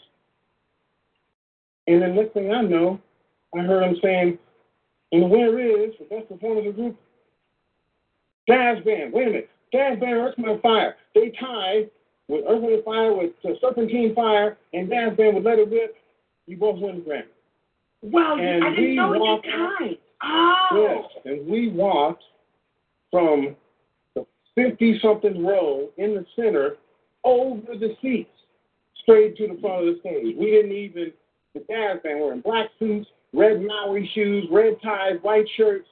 And 1.87 2.01
then 2.01 2.15
next 2.15 2.33
thing 2.33 2.51
I 2.53 2.61
know, 2.61 3.01
I 3.53 3.59
heard 3.59 3.83
him 3.83 3.97
saying, 4.01 4.39
and 5.11 5.23
the 5.23 5.27
winner 5.27 5.59
is, 5.59 5.91
the 5.99 6.05
best 6.05 6.29
performer 6.29 6.59
of 6.59 6.65
the 6.65 6.71
group, 6.71 6.97
Dazz 8.47 8.81
Band. 8.85 9.11
Wait 9.11 9.27
a 9.27 9.29
minute. 9.29 9.49
Dazz 9.73 9.99
Band, 9.99 10.13
Earth, 10.13 10.61
Fire. 10.61 10.95
They 11.13 11.31
tied 11.39 11.91
with 12.33 12.45
Earth, 12.47 12.63
and 12.63 12.83
Fire, 12.83 13.13
with 13.13 13.31
Serpentine 13.61 14.13
Fire, 14.15 14.57
and 14.73 14.89
Dazz 14.89 15.15
Band 15.15 15.35
with 15.35 15.45
Let 15.45 15.59
It 15.59 15.69
Rip. 15.69 15.95
You 16.47 16.57
both 16.57 16.79
win 16.79 17.03
the 17.03 17.09
Grammy. 17.09 17.23
Wow, 18.01 18.37
And 18.39 18.63
I 18.63 18.69
didn't 18.71 18.83
we 18.89 18.95
know 18.95 19.11
walked- 19.17 19.45
tied. 19.45 19.97
Oh. 20.23 20.67
Yes. 20.73 21.21
And 21.25 21.47
we 21.47 21.69
walked 21.69 22.23
from 23.11 23.55
the 24.15 24.25
50 24.55 24.99
something 25.01 25.45
row 25.45 25.89
in 25.97 26.15
the 26.15 26.25
center 26.35 26.77
over 27.23 27.75
the 27.75 27.95
seats 28.01 28.29
straight 29.01 29.37
to 29.37 29.47
the 29.47 29.57
front 29.61 29.87
of 29.87 29.93
the 29.95 29.99
stage. 30.01 30.35
We 30.37 30.51
didn't 30.51 30.71
even, 30.71 31.13
the 31.53 31.59
Dazz 31.61 31.99
band 32.03 32.19
were 32.21 32.33
in 32.33 32.41
black 32.41 32.69
suits, 32.79 33.07
red 33.33 33.61
Maori 33.61 34.09
shoes, 34.13 34.45
red 34.51 34.81
ties, 34.81 35.15
white 35.21 35.45
shirts, 35.55 35.87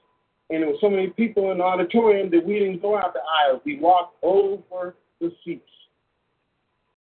and 0.50 0.62
there 0.64 0.70
were 0.70 0.78
so 0.82 0.90
many 0.90 1.08
people 1.08 1.52
in 1.52 1.60
the 1.60 1.64
auditorium 1.64 2.30
that 2.32 2.46
we 2.46 2.60
didn't 2.60 2.82
go 2.82 2.98
out 2.98 3.14
the 3.14 3.22
aisles. 3.46 3.62
We 3.66 3.80
walked 3.80 4.18
over 4.22 4.96
the 5.22 5.32
seats 5.46 5.64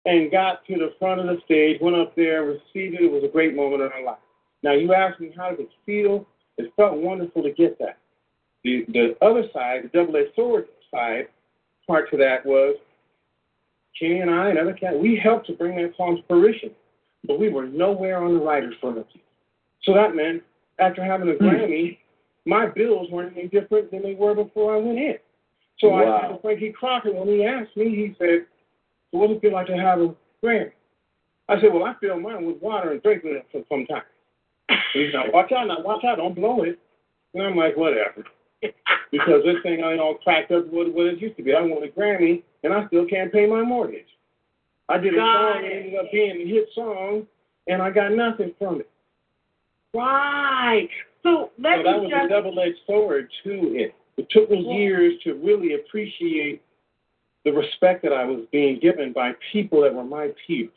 and 0.05 0.31
got 0.31 0.65
to 0.65 0.75
the 0.75 0.93
front 0.97 1.19
of 1.21 1.27
the 1.27 1.41
stage, 1.45 1.79
went 1.81 1.95
up 1.95 2.15
there, 2.15 2.43
received 2.43 2.95
it. 2.95 3.01
It 3.01 3.12
was 3.12 3.23
a 3.23 3.27
great 3.27 3.55
moment 3.55 3.83
in 3.83 3.91
our 3.91 4.03
life. 4.03 4.17
Now, 4.63 4.73
you 4.73 4.93
asked 4.93 5.19
me, 5.19 5.31
how 5.35 5.51
did 5.51 5.62
it 5.62 5.69
feel? 5.85 6.27
It 6.57 6.71
felt 6.75 6.97
wonderful 6.97 7.43
to 7.43 7.51
get 7.51 7.77
that. 7.79 7.97
The, 8.63 8.85
the 8.89 9.15
other 9.21 9.43
side, 9.53 9.83
the 9.83 9.89
double-edged 9.89 10.35
sword 10.35 10.67
side, 10.91 11.27
part 11.88 12.09
to 12.12 12.17
that 12.17 12.45
was 12.45 12.75
Kenny 13.97 14.19
and 14.19 14.29
I 14.29 14.49
and 14.49 14.59
other 14.59 14.73
cats, 14.73 14.95
we 14.99 15.15
helped 15.15 15.47
to 15.47 15.53
bring 15.53 15.77
that 15.77 15.95
song 15.95 16.17
to 16.17 16.23
fruition, 16.27 16.71
but 17.25 17.39
we 17.39 17.49
were 17.49 17.65
nowhere 17.67 18.23
on 18.23 18.33
the 18.33 18.39
writer's 18.39 18.75
front. 18.81 19.05
So 19.83 19.93
that 19.93 20.15
meant 20.15 20.43
after 20.79 21.03
having 21.03 21.29
a 21.29 21.33
hmm. 21.33 21.45
Grammy, 21.45 21.97
my 22.45 22.65
bills 22.65 23.09
weren't 23.12 23.38
any 23.38 23.47
different 23.47 23.91
than 23.91 24.01
they 24.01 24.13
were 24.13 24.35
before 24.35 24.75
I 24.75 24.79
went 24.79 24.99
in. 24.99 25.17
So 25.79 25.93
I 25.93 26.03
Wow. 26.03 26.27
to 26.29 26.41
Frankie 26.41 26.71
Crocker, 26.71 27.12
when 27.13 27.27
he 27.27 27.45
asked 27.45 27.75
me, 27.77 27.95
he 27.95 28.15
said, 28.17 28.45
so 29.12 29.17
what 29.17 29.28
does 29.28 29.38
it 29.38 29.41
feel 29.41 29.54
like 29.54 29.67
to 29.67 29.78
have 29.78 30.00
a 30.00 30.15
Grammy? 30.43 30.72
I 31.48 31.60
said, 31.60 31.74
well, 31.74 31.84
I 31.86 31.95
fill 32.00 32.19
mine 32.19 32.45
with 32.45 32.62
water 32.62 32.91
and 32.91 33.02
drink 33.02 33.24
it 33.26 33.45
for 33.52 33.63
some 33.69 33.86
time. 33.88 34.04
He 34.93 35.10
said, 35.12 35.34
watch 35.34 35.52
out, 35.52 35.67
now 35.67 35.82
watch 35.82 36.04
out, 36.04 36.17
don't 36.17 36.36
blow 36.36 36.63
it. 36.63 36.80
And 37.34 37.43
I'm 37.43 37.56
like, 37.56 37.76
whatever. 37.76 38.24
Because 39.12 39.42
this 39.44 39.56
thing 39.63 39.79
ain't 39.83 40.00
all 40.00 40.15
cracked 40.15 40.52
up 40.52 40.67
what, 40.67 40.94
what 40.94 41.08
it 41.08 41.19
used 41.19 41.38
to 41.38 41.44
be. 41.44 41.54
I 41.56 41.62
won 41.62 41.83
a 41.83 41.88
Grammy, 41.88 42.44
and 42.63 42.73
I 42.73 42.86
still 42.88 43.06
can't 43.08 43.31
pay 43.31 43.48
my 43.48 43.63
mortgage. 43.63 44.06
I 44.90 44.98
did 44.98 45.13
a 45.13 45.17
Got 45.17 45.54
song 45.56 45.65
it. 45.65 45.71
ended 45.75 45.96
up 46.00 46.12
being 46.12 46.42
a 46.42 46.46
hit 46.48 46.67
song, 46.75 47.25
and 47.67 47.81
I 47.81 47.90
got 47.90 48.12
nothing 48.12 48.54
from 48.60 48.81
it. 48.81 48.90
Right. 49.94 50.90
So 51.23 51.52
let 51.58 51.79
so 51.79 51.83
that 51.83 52.02
was 52.02 52.10
just 52.12 52.25
a 52.25 52.29
double-edged 52.29 52.77
sword 52.86 53.29
to 53.44 53.52
it. 53.75 53.96
It 54.17 54.27
took 54.29 54.52
me 54.52 54.65
Yeah. 54.67 54.77
years 54.77 55.13
to 55.23 55.33
really 55.33 55.73
appreciate 55.75 56.62
the 57.50 57.58
respect 57.58 58.04
that 58.04 58.13
I 58.13 58.25
was 58.25 58.45
being 58.52 58.79
given 58.79 59.12
by 59.13 59.31
people 59.52 59.81
that 59.81 59.93
were 59.93 60.04
my 60.04 60.29
peers 60.45 60.69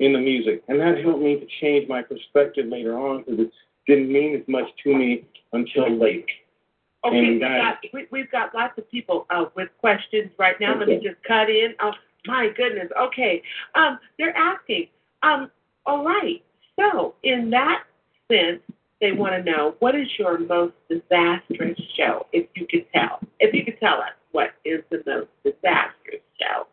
in 0.00 0.12
the 0.12 0.18
music, 0.18 0.62
and 0.68 0.80
that 0.80 0.98
helped 1.02 1.22
me 1.22 1.38
to 1.38 1.46
change 1.60 1.88
my 1.88 2.02
perspective 2.02 2.66
later 2.66 2.98
on 2.98 3.22
because 3.22 3.40
it 3.40 3.50
didn't 3.86 4.12
mean 4.12 4.34
as 4.34 4.42
much 4.48 4.64
to 4.82 4.94
me 4.94 5.24
until 5.52 5.96
late. 5.96 6.26
Okay, 7.04 7.18
And 7.18 7.28
we 7.28 7.38
guys- 7.38 7.60
got, 7.62 7.78
we, 7.92 8.06
we've 8.10 8.30
got 8.30 8.54
lots 8.54 8.76
of 8.78 8.90
people 8.90 9.26
uh, 9.30 9.44
with 9.54 9.68
questions 9.78 10.30
right 10.38 10.56
now. 10.60 10.76
Let 10.78 10.88
me 10.88 10.96
just 10.96 11.22
cut 11.26 11.48
in. 11.50 11.74
Uh, 11.78 11.92
My 12.26 12.48
goodness. 12.56 12.88
Okay. 12.98 13.42
Um, 13.74 13.98
they're 14.18 14.36
asking. 14.36 14.88
Um, 15.22 15.50
all 15.86 16.04
right. 16.04 16.42
So 16.80 17.14
in 17.22 17.50
that 17.50 17.84
sense, 18.32 18.60
they 19.04 19.12
want 19.12 19.34
to 19.34 19.42
know 19.50 19.74
what 19.80 19.94
is 19.94 20.06
your 20.18 20.38
most 20.38 20.72
disastrous 20.88 21.78
show, 21.94 22.26
if 22.32 22.46
you 22.56 22.66
could 22.66 22.86
tell. 22.94 23.18
If 23.38 23.54
you 23.54 23.62
could 23.62 23.78
tell 23.78 23.98
us 24.00 24.16
what 24.32 24.52
is 24.64 24.80
the 24.90 25.02
most 25.06 25.28
disastrous 25.44 26.22
show, 26.40 26.66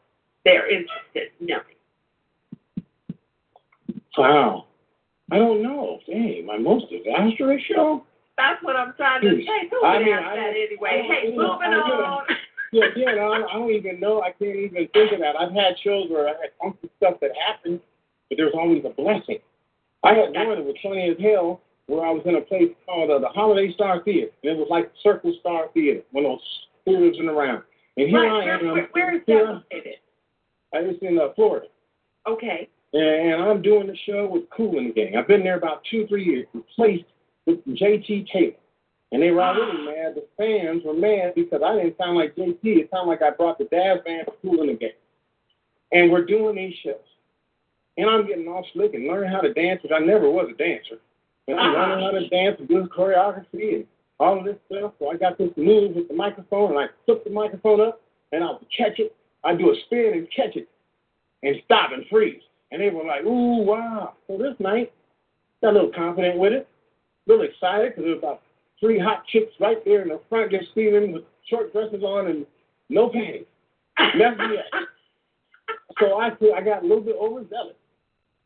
they're 0.45 0.69
interested 0.71 1.31
in 1.41 1.47
knowing. 1.47 2.85
Wow. 4.17 4.65
I 5.29 5.37
don't 5.39 5.61
know. 5.61 5.99
Dang, 6.07 6.45
my 6.45 6.57
most 6.57 6.85
disastrous 6.89 7.61
show? 7.63 8.05
That's 8.37 8.63
what 8.63 8.77
I'm 8.77 8.93
trying 8.95 9.21
to 9.23 9.35
say. 9.43 9.67
Who 9.69 9.85
I 9.85 9.97
would 9.97 10.05
mean, 10.05 10.13
ask 10.13 10.25
I 10.25 10.35
that 10.37 10.41
don't- 10.53 10.55
anyway? 10.55 11.07
I 11.09 11.13
Hey, 11.13 11.27
moving 11.31 11.43
on. 11.43 12.23
Yeah, 12.73 12.85
yeah, 12.95 13.11
no, 13.15 13.33
I, 13.33 13.39
I 13.51 13.53
don't 13.59 13.69
even 13.71 13.99
know. 13.99 14.21
I 14.21 14.31
can't 14.31 14.55
even 14.55 14.87
think 14.93 15.11
of 15.11 15.19
that. 15.19 15.35
I've 15.37 15.51
had 15.51 15.73
shows 15.83 16.09
where 16.09 16.27
I 16.29 16.39
had 16.39 16.51
funky 16.57 16.89
stuff 16.95 17.15
that 17.19 17.31
happened, 17.45 17.81
but 18.29 18.37
there's 18.37 18.53
always 18.53 18.85
a 18.85 18.91
blessing. 18.91 19.39
I 20.05 20.13
had 20.13 20.31
one 20.33 20.55
that 20.55 20.63
was 20.63 20.75
funny 20.81 21.09
as 21.09 21.17
hell 21.21 21.59
where 21.91 22.05
I 22.05 22.11
was 22.11 22.23
in 22.25 22.35
a 22.35 22.41
place 22.41 22.71
called 22.85 23.11
uh, 23.11 23.19
the 23.19 23.27
Holiday 23.27 23.73
Star 23.73 24.01
Theater, 24.03 24.31
and 24.43 24.53
it 24.53 24.57
was 24.57 24.67
like 24.69 24.89
Circle 25.03 25.35
Star 25.41 25.67
Theater, 25.73 26.01
one 26.11 26.23
of 26.23 26.31
those 26.31 26.47
theaters 26.85 27.17
in 27.19 27.27
around. 27.27 27.63
And 27.97 28.07
here 28.07 28.21
Right, 28.21 28.47
I 28.47 28.55
am. 28.55 28.71
where, 28.71 28.87
where, 28.93 29.15
is 29.15 29.21
here, 29.27 29.45
that 29.45 29.53
located? 29.53 29.95
I 30.73 30.81
was 30.81 30.95
in 31.01 31.19
uh, 31.19 31.33
Florida. 31.35 31.67
Okay. 32.25 32.69
and 32.93 33.43
I'm 33.43 33.61
doing 33.61 33.87
the 33.87 33.97
show 34.05 34.25
with 34.31 34.49
Kool 34.55 34.77
and 34.77 34.89
the 34.89 34.93
Gang. 34.93 35.17
I've 35.17 35.27
been 35.27 35.43
there 35.43 35.57
about 35.57 35.81
two, 35.91 36.07
three 36.07 36.23
years, 36.23 36.47
replaced 36.53 37.03
with 37.45 37.59
JT 37.65 38.27
Taylor. 38.31 38.53
And 39.11 39.21
they 39.21 39.31
were 39.31 39.41
already 39.41 39.83
mad. 39.83 40.15
The 40.15 40.25
fans 40.37 40.83
were 40.85 40.93
mad 40.93 41.33
because 41.35 41.61
I 41.61 41.75
didn't 41.75 41.97
sound 41.97 42.17
like 42.17 42.33
JT. 42.37 42.59
It 42.63 42.89
sounded 42.89 43.09
like 43.09 43.21
I 43.21 43.31
brought 43.31 43.57
the 43.57 43.65
Dazz 43.65 43.99
Band 44.05 44.27
to 44.27 44.33
Kool 44.41 44.61
and 44.61 44.69
the 44.69 44.73
Gang. 44.75 44.91
And 45.91 46.09
we're 46.09 46.23
doing 46.23 46.55
these 46.55 46.75
shows. 46.85 46.95
And 47.97 48.09
I'm 48.09 48.25
getting 48.25 48.47
all 48.47 48.65
slick 48.71 48.93
and 48.93 49.07
learning 49.07 49.29
how 49.29 49.41
to 49.41 49.53
dance, 49.53 49.83
which 49.83 49.91
I 49.91 49.99
never 49.99 50.29
was 50.31 50.49
a 50.49 50.55
dancer. 50.55 51.01
And 51.51 51.77
I'm 51.77 52.13
to 52.13 52.29
dance 52.29 52.57
and 52.59 52.67
do 52.67 52.87
choreography 52.95 53.75
and 53.75 53.85
all 54.19 54.37
of 54.39 54.45
this 54.45 54.57
stuff. 54.71 54.93
So 54.99 55.09
I 55.09 55.17
got 55.17 55.37
this 55.37 55.51
move 55.57 55.95
with 55.95 56.07
the 56.07 56.13
microphone, 56.13 56.71
and 56.71 56.79
I 56.79 56.85
flip 57.05 57.23
the 57.23 57.29
microphone 57.29 57.81
up, 57.81 58.01
and 58.31 58.43
I'll 58.43 58.61
catch 58.75 58.99
it. 58.99 59.15
I 59.43 59.55
do 59.55 59.71
a 59.71 59.75
spin 59.85 60.13
and 60.13 60.27
catch 60.35 60.55
it 60.55 60.67
and 61.43 61.55
stop 61.65 61.91
and 61.91 62.05
freeze. 62.09 62.41
And 62.71 62.81
they 62.81 62.89
were 62.89 63.03
like, 63.03 63.25
ooh, 63.25 63.63
wow. 63.63 64.13
So 64.27 64.37
this 64.37 64.55
night, 64.59 64.93
got 65.61 65.71
a 65.71 65.73
little 65.73 65.91
confident 65.91 66.37
with 66.37 66.53
it, 66.53 66.67
a 67.27 67.31
little 67.31 67.45
excited 67.45 67.91
because 67.91 68.03
there 68.03 68.13
was 68.15 68.19
about 68.19 68.41
three 68.79 68.99
hot 68.99 69.25
chicks 69.27 69.53
right 69.59 69.83
there 69.85 70.01
in 70.01 70.09
the 70.09 70.21
front 70.29 70.51
just 70.51 70.71
steaming 70.71 71.11
with 71.11 71.23
short 71.49 71.71
dresses 71.73 72.03
on 72.03 72.27
and 72.27 72.45
no 72.89 73.09
panties. 73.09 73.45
Me 74.15 74.23
up. 74.25 74.35
So 75.99 76.19
I 76.19 76.29
I 76.55 76.61
got 76.61 76.83
a 76.83 76.87
little 76.87 77.03
bit 77.03 77.15
overzealous. 77.19 77.75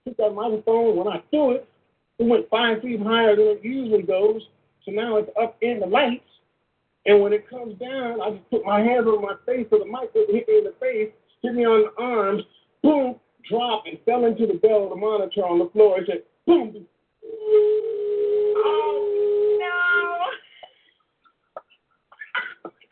Took 0.06 0.18
that 0.18 0.32
microphone, 0.32 0.98
when 0.98 1.08
I 1.08 1.22
threw 1.30 1.52
it, 1.52 1.68
it 2.20 2.26
went 2.26 2.50
five 2.50 2.82
feet 2.82 3.02
higher 3.02 3.36
than 3.36 3.46
it 3.46 3.60
usually 3.64 4.04
goes. 4.04 4.42
So 4.86 4.92
now 4.92 5.18
it's 5.18 5.30
up 5.42 5.58
in 5.62 5.80
the 5.80 5.86
lights. 5.86 6.24
And 7.06 7.22
when 7.22 7.34
it 7.34 7.50
comes 7.50 7.78
down, 7.80 8.22
I 8.22 8.32
just 8.32 8.50
put 8.50 8.66
my 8.66 8.80
hands 8.80 9.06
on 9.06 9.22
my 9.22 9.36
face 9.46 9.68
so 9.70 9.78
the 9.78 9.86
mic 9.86 10.14
doesn't 10.14 10.34
hit 10.34 10.48
me 10.48 10.58
in 10.58 10.64
the 10.64 10.74
face, 10.80 11.12
hit 11.44 11.54
me 11.54 11.66
on 11.66 11.84
the 11.84 12.02
arms, 12.02 12.44
boom, 12.82 13.16
drop 13.50 13.84
and 13.86 14.00
fell 14.06 14.26
into 14.26 14.48
the 14.48 14.56
bell 14.56 14.86
of 14.86 14.90
the 14.90 14.96
monitor 14.96 15.42
on 15.42 15.60
the 15.60 15.70
floor. 15.72 16.00
It 16.00 16.08
said, 16.08 16.24
boom. 16.46 16.88
Oh, 18.58 19.60
no. 19.60 19.72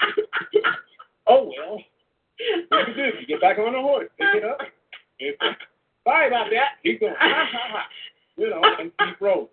Oh, 1.25 1.49
well. 1.57 1.79
What 2.67 2.87
you 2.89 2.93
do? 2.95 3.11
You 3.21 3.25
get 3.25 3.39
back 3.39 3.57
on 3.57 3.71
the 3.71 3.79
horse, 3.79 4.09
pick 4.17 4.27
it 4.35 4.43
up. 4.43 4.59
Sorry 6.03 6.27
about 6.27 6.49
that. 6.51 6.83
Keep 6.83 6.99
going. 6.99 7.13
You 8.37 8.49
know, 8.49 8.61
and 8.79 8.91
keep 8.99 9.21
rolling. 9.21 9.47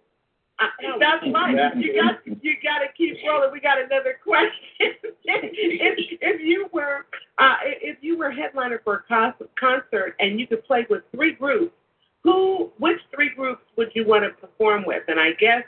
That's 1.00 1.24
right. 1.32 1.76
You 1.76 1.94
got 1.94 2.26
you 2.26 2.54
got 2.62 2.80
to 2.80 2.92
keep 2.96 3.16
rolling. 3.26 3.50
We 3.52 3.60
got 3.60 3.78
another 3.78 4.18
question. 4.22 4.52
if 5.24 6.18
if 6.20 6.40
you 6.40 6.68
were 6.72 7.06
uh, 7.38 7.56
if 7.64 7.98
you 8.00 8.18
were 8.18 8.30
headliner 8.30 8.80
for 8.84 8.96
a 8.96 9.02
con- 9.08 9.34
concert 9.58 10.16
and 10.18 10.38
you 10.38 10.46
could 10.46 10.64
play 10.64 10.86
with 10.90 11.02
three 11.14 11.32
groups, 11.32 11.74
who 12.24 12.70
which 12.78 12.98
three 13.14 13.30
groups 13.34 13.62
would 13.76 13.90
you 13.94 14.06
want 14.06 14.24
to 14.24 14.30
perform 14.30 14.84
with? 14.86 15.02
And 15.08 15.18
I 15.18 15.32
guess 15.38 15.62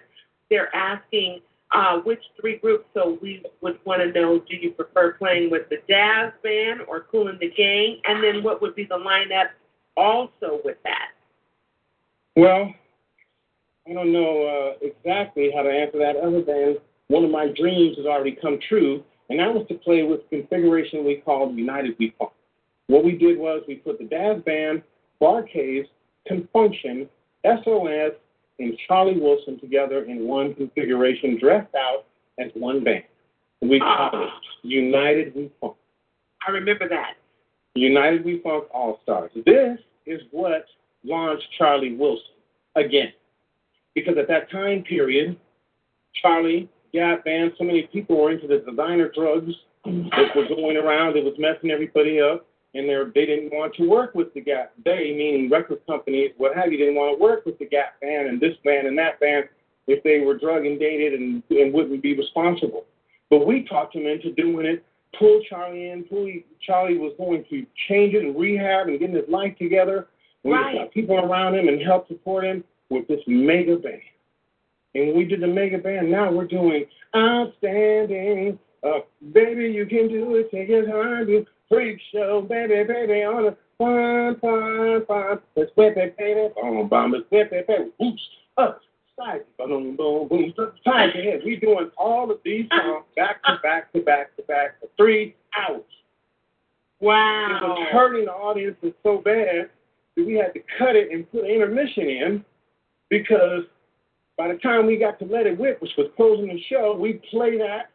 they're 0.50 0.74
asking 0.74 1.40
uh, 1.72 1.98
which 1.98 2.22
three 2.40 2.58
groups. 2.58 2.84
So 2.92 3.18
we 3.22 3.42
would 3.62 3.78
want 3.84 4.02
to 4.02 4.12
know: 4.12 4.40
Do 4.40 4.56
you 4.56 4.72
prefer 4.72 5.14
playing 5.14 5.50
with 5.50 5.68
the 5.70 5.78
Dazz 5.88 6.32
Band 6.42 6.80
or 6.86 7.06
Kool 7.10 7.28
and 7.28 7.40
the 7.40 7.50
Gang? 7.50 8.00
And 8.04 8.22
then 8.22 8.42
what 8.42 8.60
would 8.60 8.74
be 8.74 8.84
the 8.84 8.98
lineup 8.98 9.48
also 9.96 10.60
with 10.64 10.76
that? 10.84 11.08
Well, 12.36 12.74
I 13.88 13.92
don't 13.92 14.12
know 14.12 14.46
uh, 14.46 14.86
exactly 14.86 15.50
how 15.54 15.62
to 15.62 15.70
answer 15.70 15.98
that 15.98 16.16
other 16.16 16.42
than 16.42 16.76
one 17.08 17.24
of 17.24 17.30
my 17.30 17.48
dreams 17.48 17.96
has 17.96 18.06
already 18.06 18.36
come 18.40 18.58
true, 18.68 19.02
and 19.28 19.40
that 19.40 19.52
was 19.52 19.66
to 19.68 19.74
play 19.74 20.02
with 20.02 20.28
configuration 20.30 21.04
we 21.04 21.16
called 21.16 21.56
United 21.56 21.96
We 21.98 22.14
Funk. 22.18 22.32
What 22.86 23.04
we 23.04 23.12
did 23.16 23.38
was 23.38 23.62
we 23.66 23.76
put 23.76 23.98
the 23.98 24.04
Dazz 24.04 24.42
Band, 24.42 24.82
Bar-Kays, 25.18 25.86
Confunction, 26.30 27.08
SOS, 27.44 28.12
and 28.58 28.78
Charlie 28.86 29.18
Wilson 29.18 29.58
together 29.58 30.04
in 30.04 30.28
one 30.28 30.54
configuration, 30.54 31.38
dressed 31.40 31.74
out 31.74 32.04
as 32.38 32.50
one 32.54 32.84
band. 32.84 33.04
And 33.60 33.70
we 33.70 33.80
called 33.80 34.14
it 34.14 34.28
United 34.62 35.34
We 35.34 35.50
Funk. 35.60 35.74
I 36.46 36.50
remember 36.52 36.88
that. 36.88 37.14
United 37.74 38.24
We 38.24 38.40
Funk 38.40 38.64
All 38.72 39.00
Stars. 39.02 39.30
This 39.44 39.78
is 40.06 40.20
what 40.30 40.66
launched 41.04 41.46
Charlie 41.58 41.96
Wilson 41.96 42.26
again. 42.76 43.12
Because 43.94 44.16
at 44.18 44.28
that 44.28 44.50
time 44.50 44.82
period, 44.82 45.36
Charlie, 46.20 46.68
Gap 46.92 47.24
Band, 47.24 47.52
so 47.58 47.64
many 47.64 47.82
people 47.92 48.20
were 48.20 48.32
into 48.32 48.46
the 48.46 48.58
designer 48.68 49.10
drugs 49.14 49.52
that 49.84 50.36
were 50.36 50.48
going 50.48 50.76
around. 50.76 51.16
It 51.16 51.24
was 51.24 51.34
messing 51.38 51.70
everybody 51.70 52.20
up. 52.20 52.46
And 52.74 52.88
they're, 52.88 53.04
didn't 53.04 53.52
want 53.52 53.74
to 53.74 53.86
work 53.86 54.14
with 54.14 54.32
the 54.32 54.40
Gap. 54.40 54.72
They, 54.82 55.12
meaning 55.14 55.50
record 55.50 55.80
companies, 55.86 56.30
what 56.38 56.56
have 56.56 56.72
you, 56.72 56.78
didn't 56.78 56.94
want 56.94 57.18
to 57.18 57.22
work 57.22 57.44
with 57.44 57.58
the 57.58 57.66
Gap 57.66 58.00
band 58.00 58.28
and 58.28 58.40
this 58.40 58.56
band 58.64 58.86
and 58.86 58.96
that 58.96 59.20
band 59.20 59.44
if 59.86 60.02
they 60.04 60.20
were 60.20 60.38
drug 60.38 60.64
and 60.64 60.78
dated 60.78 61.12
and, 61.20 61.42
and 61.50 61.74
wouldn't 61.74 62.02
be 62.02 62.16
responsible. 62.16 62.86
But 63.28 63.46
we 63.46 63.64
talked 63.64 63.94
him 63.94 64.06
into 64.06 64.32
doing 64.32 64.64
it 64.64 64.82
pull 65.18 65.40
Charlie 65.48 65.90
in. 65.90 66.04
Pull, 66.04 66.30
Charlie 66.60 66.98
was 66.98 67.12
going 67.18 67.44
to 67.50 67.66
change 67.88 68.14
it 68.14 68.24
and 68.24 68.38
rehab 68.38 68.88
and 68.88 68.98
getting 68.98 69.16
his 69.16 69.28
life 69.28 69.56
together. 69.58 70.08
We 70.42 70.52
Right. 70.52 70.76
got 70.76 70.90
people 70.92 71.18
around 71.18 71.54
him 71.54 71.68
and 71.68 71.80
help 71.80 72.08
support 72.08 72.44
him 72.44 72.64
with 72.92 73.08
this 73.08 73.20
mega 73.26 73.76
band. 73.76 74.00
And 74.94 75.08
when 75.08 75.16
we 75.16 75.24
did 75.24 75.40
the 75.40 75.46
mega 75.46 75.78
band, 75.78 76.10
now 76.10 76.30
we're 76.30 76.46
doing 76.46 76.84
outstanding. 77.16 78.58
Uh, 78.84 79.00
baby, 79.32 79.72
you 79.72 79.86
can 79.86 80.08
do 80.08 80.34
it. 80.36 80.50
Take 80.50 80.68
it 80.68 80.88
hard. 80.88 81.28
You 81.28 81.46
freak 81.68 81.98
show, 82.12 82.42
baby, 82.42 82.84
baby, 82.84 83.22
on 83.22 83.46
a 83.46 83.56
fun, 83.78 84.38
fun, 84.40 85.06
fun. 85.06 85.40
Let's 85.56 85.70
whip 85.76 85.96
it, 85.96 86.16
baby. 86.18 86.48
Boom, 86.54 87.12
let's 87.12 87.24
whip 87.30 87.52
it, 87.52 87.66
baby. 87.66 87.90
Whoosh, 87.98 88.20
up, 88.58 88.80
side, 89.18 89.42
boom, 89.56 89.96
boom, 89.96 90.28
boom, 90.28 90.52
side 90.84 91.14
head. 91.14 91.40
We're 91.44 91.60
doing 91.60 91.90
all 91.96 92.30
of 92.30 92.38
these 92.44 92.66
songs 92.70 93.06
back 93.16 93.42
to 93.44 93.56
back 93.62 93.92
to 93.92 94.00
back 94.00 94.36
to 94.36 94.42
back 94.42 94.80
for 94.80 94.88
three 94.96 95.34
hours. 95.58 95.82
Wow. 97.00 97.58
It 97.62 97.68
was 97.68 97.88
hurting 97.90 98.26
the 98.26 98.32
audiences 98.32 98.92
so 99.02 99.18
bad 99.18 99.70
that 100.16 100.26
we 100.26 100.34
had 100.34 100.52
to 100.54 100.60
cut 100.78 100.94
it 100.94 101.10
and 101.10 101.30
put 101.32 101.44
an 101.44 101.50
intermission 101.50 102.08
in 102.08 102.44
because 103.12 103.64
by 104.38 104.48
the 104.48 104.58
time 104.60 104.86
we 104.86 104.96
got 104.96 105.18
to 105.18 105.26
Let 105.26 105.46
It 105.46 105.58
Whip, 105.58 105.82
which 105.82 105.92
was 105.98 106.06
closing 106.16 106.46
the 106.46 106.62
show, 106.70 106.96
we 106.98 107.20
played 107.30 107.60
that. 107.60 107.90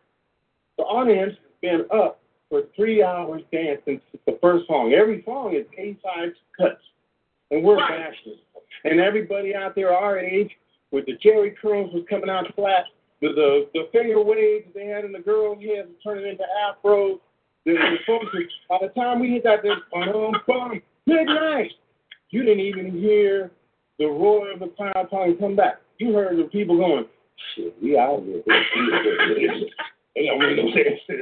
The 0.77 0.83
audience 0.83 1.33
been 1.59 1.85
up 1.91 2.19
for 2.51 2.61
three 2.75 3.01
hours 3.01 3.41
dancing 3.51 3.99
since 4.11 4.23
the 4.27 4.37
first 4.39 4.67
song. 4.67 4.93
Every 4.93 5.23
song 5.25 5.55
is 5.55 5.65
A-side 5.75 6.33
cuts, 6.55 6.81
and 7.49 7.63
we're 7.63 7.77
Right. 7.77 8.13
And 8.83 8.99
everybody 8.99 9.55
out 9.55 9.73
there 9.73 9.91
our 9.91 10.19
age, 10.19 10.51
with 10.91 11.07
the 11.07 11.17
Jheri 11.17 11.57
curls 11.57 11.91
was 11.93 12.03
coming 12.07 12.29
out 12.29 12.45
flat, 12.53 12.85
the 13.19 13.29
the, 13.29 13.69
the 13.73 13.89
finger 13.91 14.21
waves 14.21 14.67
they 14.75 14.85
had 14.85 15.03
in 15.03 15.11
the 15.11 15.19
girls' 15.19 15.57
heads 15.63 15.89
turning 16.03 16.27
into 16.29 16.43
afros. 16.63 17.19
The, 17.65 17.73
the 17.73 17.97
folks, 18.05 18.27
by 18.69 18.77
the 18.83 18.89
time 18.89 19.19
we 19.19 19.31
hit 19.31 19.43
that, 19.45 19.63
this 19.63 19.73
bum 19.91 20.33
bum, 20.45 20.81
good 21.07 21.25
night. 21.25 21.71
You 22.29 22.43
didn't 22.43 22.59
even 22.59 22.91
hear 22.91 23.51
the 23.99 24.05
roar 24.05 24.51
of 24.51 24.59
the 24.59 24.67
crowd 24.67 25.07
talking 25.09 25.37
come 25.37 25.55
back. 25.55 25.81
You 25.97 26.13
heard 26.13 26.37
the 26.37 26.43
people 26.43 26.77
going, 26.77 27.05
shit, 27.55 27.75
we 27.81 27.97
out 27.97 28.23
here. 28.23 28.43
They 30.17 30.25
don't 30.25 30.39
make 30.39 30.57
no 30.57 30.63
sense. 30.73 30.99
This 31.05 31.21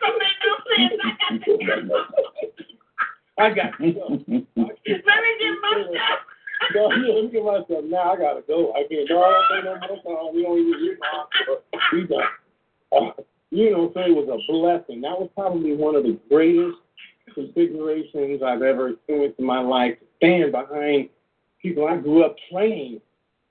don't 0.00 0.16
make 0.16 0.38
no 0.40 0.52
sense. 0.72 0.94
I 3.38 3.50
got 3.52 3.76
to 3.78 3.92
go. 3.92 4.06
Let 4.08 4.22
me 4.26 4.46
get 4.56 5.60
myself. 5.60 6.20
No, 6.74 6.90
yeah, 6.90 7.12
let 7.12 7.24
me 7.24 7.30
get 7.30 7.44
myself 7.44 7.84
now. 7.84 8.12
I 8.12 8.16
gotta 8.16 8.42
go. 8.48 8.72
I 8.72 8.84
can't. 8.88 9.08
No, 9.10 9.22
I 9.22 9.30
don't 9.30 9.62
think 9.62 9.82
no 9.82 9.88
more 9.88 10.00
song. 10.04 10.32
We 10.34 10.42
don't 10.42 10.58
even 10.58 10.80
hear 10.80 10.98
my. 10.98 11.24
We 11.92 12.06
done. 12.06 12.22
Uh, 12.92 13.22
you 13.50 13.70
know, 13.70 13.90
so 13.92 14.00
it 14.00 14.14
was 14.14 14.28
a 14.28 14.40
blessing. 14.50 15.02
That 15.02 15.20
was 15.20 15.28
probably 15.34 15.76
one 15.76 15.96
of 15.96 16.04
the 16.04 16.18
greatest 16.30 16.78
configurations 17.34 18.42
I've 18.42 18.62
ever 18.62 18.88
experienced 18.90 19.38
in 19.38 19.44
my 19.44 19.60
life 19.60 19.98
to 20.00 20.05
stand 20.16 20.52
behind 20.52 21.08
people 21.60 21.86
I 21.86 21.96
grew 21.96 22.24
up 22.24 22.36
playing 22.50 23.00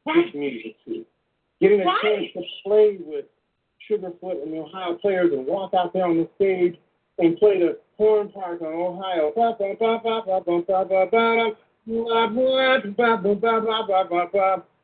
right. 0.06 0.26
this 0.26 0.36
music 0.36 0.76
to. 0.86 1.06
Getting 1.62 1.82
a 1.82 1.86
right. 1.86 2.00
chance 2.02 2.26
to 2.34 2.42
play 2.64 2.98
with 3.00 3.26
Sugarfoot 3.90 4.44
and 4.44 4.54
the 4.54 4.58
Ohio 4.58 4.96
players 4.96 5.32
and 5.32 5.46
walk 5.46 5.74
out 5.74 5.94
there 5.94 6.06
on 6.06 6.18
the 6.18 6.30
stage 6.36 6.78
and 7.18 7.38
play 7.38 7.60
the 7.60 7.78
horn 7.98 8.30
part 8.30 8.62
on 8.62 8.74
Ohio. 8.74 9.32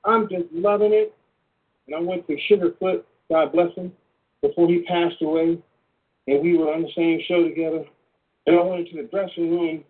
I'm 0.03 0.29
just 0.29 0.45
loving 0.53 0.93
it. 0.93 1.13
And 1.87 1.95
I 1.95 1.99
went 1.99 2.27
to 2.27 2.37
Sugarfoot, 2.49 3.03
God 3.29 3.51
bless 3.51 3.73
him, 3.75 3.91
before 4.41 4.67
he 4.67 4.83
passed 4.83 5.21
away. 5.21 5.57
And 6.27 6.41
we 6.41 6.57
were 6.57 6.73
on 6.73 6.83
the 6.83 6.91
same 6.95 7.19
show 7.27 7.43
together. 7.43 7.83
And 8.47 8.55
I 8.55 8.61
went 8.61 8.87
into 8.87 9.01
the 9.01 9.09
dressing 9.09 9.51
room 9.51 9.83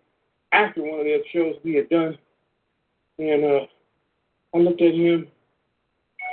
after 0.52 0.82
one 0.82 1.00
of 1.00 1.06
the 1.06 1.22
shows 1.32 1.56
we 1.64 1.74
had 1.74 1.88
done. 1.88 2.16
And 3.18 3.44
uh, 3.44 3.60
I 4.54 4.58
looked 4.58 4.82
at 4.82 4.94
him 4.94 5.26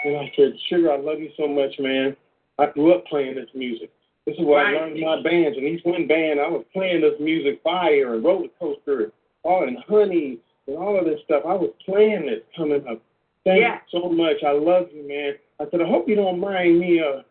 and 0.06 0.18
I 0.18 0.32
said, 0.36 0.54
Sugar, 0.70 0.92
I 0.92 0.98
love 0.98 1.20
you 1.20 1.30
so 1.38 1.48
much, 1.48 1.74
man. 1.80 2.16
I 2.58 2.68
grew 2.68 2.94
up 2.94 3.06
playing 3.08 3.36
this 3.36 3.50
music. 3.54 3.92
This 4.26 4.36
is 4.38 4.46
where 4.46 4.64
Right. 4.64 4.76
I 4.76 4.80
learned 4.80 5.00
my 5.00 5.22
bands. 5.22 5.58
And 5.58 5.68
each 5.68 5.84
one 5.84 6.08
band, 6.08 6.40
I 6.40 6.48
was 6.48 6.66
playing 6.74 7.02
this 7.02 7.20
music, 7.20 7.62
Fire 7.64 8.16
and 8.16 8.24
Roller 8.24 8.48
Coaster, 8.60 9.12
all 9.44 9.64
and 9.68 9.78
Honey, 9.88 10.38
and 10.68 10.78
all 10.78 11.00
of 11.00 11.06
this 11.06 11.20
stuff. 11.26 11.44
I 11.48 11.54
was 11.54 11.72
playing 11.86 12.26
this 12.26 12.42
coming 12.56 12.86
up. 12.88 13.02
Thank 13.46 13.62
Yeah. 13.62 13.80
you 13.92 14.02
so 14.02 14.10
much. 14.10 14.44
I 14.46 14.52
love 14.52 14.88
you, 14.94 15.08
man. 15.08 15.36
I 15.60 15.70
said, 15.72 15.82
I 15.82 15.88
hope 15.88 16.08
you 16.08 16.16
don't 16.16 16.40
mind 16.40 16.80
me. 16.80 17.00
Uh, 17.02 17.22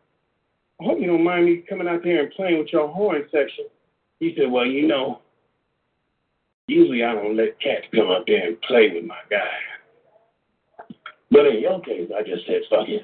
I 0.80 0.84
hope 0.84 1.00
you 1.00 1.06
don't 1.06 1.24
mind 1.24 1.46
me 1.46 1.58
coming 1.68 1.88
out 1.88 2.02
there 2.04 2.22
and 2.22 2.32
playing 2.32 2.58
with 2.58 2.72
your 2.72 2.88
horn 2.88 3.24
section. 3.30 3.66
He 4.20 4.34
said, 4.36 4.50
Well, 4.50 4.66
you 4.66 4.86
know, 4.86 5.20
usually 6.68 7.02
I 7.02 7.14
don't 7.14 7.36
let 7.36 7.58
cats 7.60 7.86
come 7.94 8.10
up 8.10 8.24
there 8.26 8.46
and 8.46 8.60
play 8.62 8.90
with 8.94 9.04
my 9.04 9.18
guy. 9.30 9.38
But 11.30 11.46
in 11.46 11.60
your 11.60 11.80
case, 11.80 12.10
I 12.16 12.22
just 12.22 12.46
said, 12.46 12.62
fuck 12.70 12.86
it. 12.88 13.02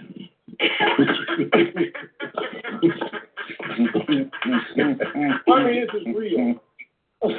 I 5.48 5.64
mean, 5.64 5.90
this 5.90 6.00
is 6.00 6.06
real. 6.14 6.60
I 7.22 7.26
love 7.26 7.34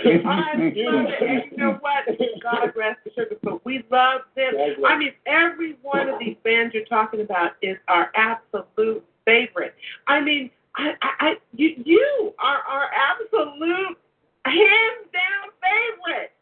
it. 0.58 1.22
And 1.22 1.52
you 1.52 1.58
know 1.58 1.78
what? 1.80 2.06
God 2.42 2.72
rest 2.76 3.00
the 3.04 3.12
sugar, 3.16 3.38
but 3.44 3.64
we 3.66 3.84
love 3.92 4.22
them. 4.36 4.54
I 4.86 4.98
mean, 4.98 5.14
every 5.26 5.78
one 5.82 6.10
of 6.10 6.20
these 6.20 6.38
bands 6.44 6.74
you're 6.74 6.86
talking 6.86 7.22
about 7.22 7.52
is 7.62 7.78
our 7.88 8.12
absolute 8.16 9.04
favorite. 9.26 9.76
I 10.08 10.22
mean, 10.22 10.50
I, 10.76 10.94
I, 11.02 11.10
I 11.20 11.34
you, 11.54 11.70
you 11.84 12.34
are 12.40 12.60
our 12.68 12.90
absolute 12.94 13.98
hands 14.46 15.10
down 15.14 15.52
favorite. 15.62 16.32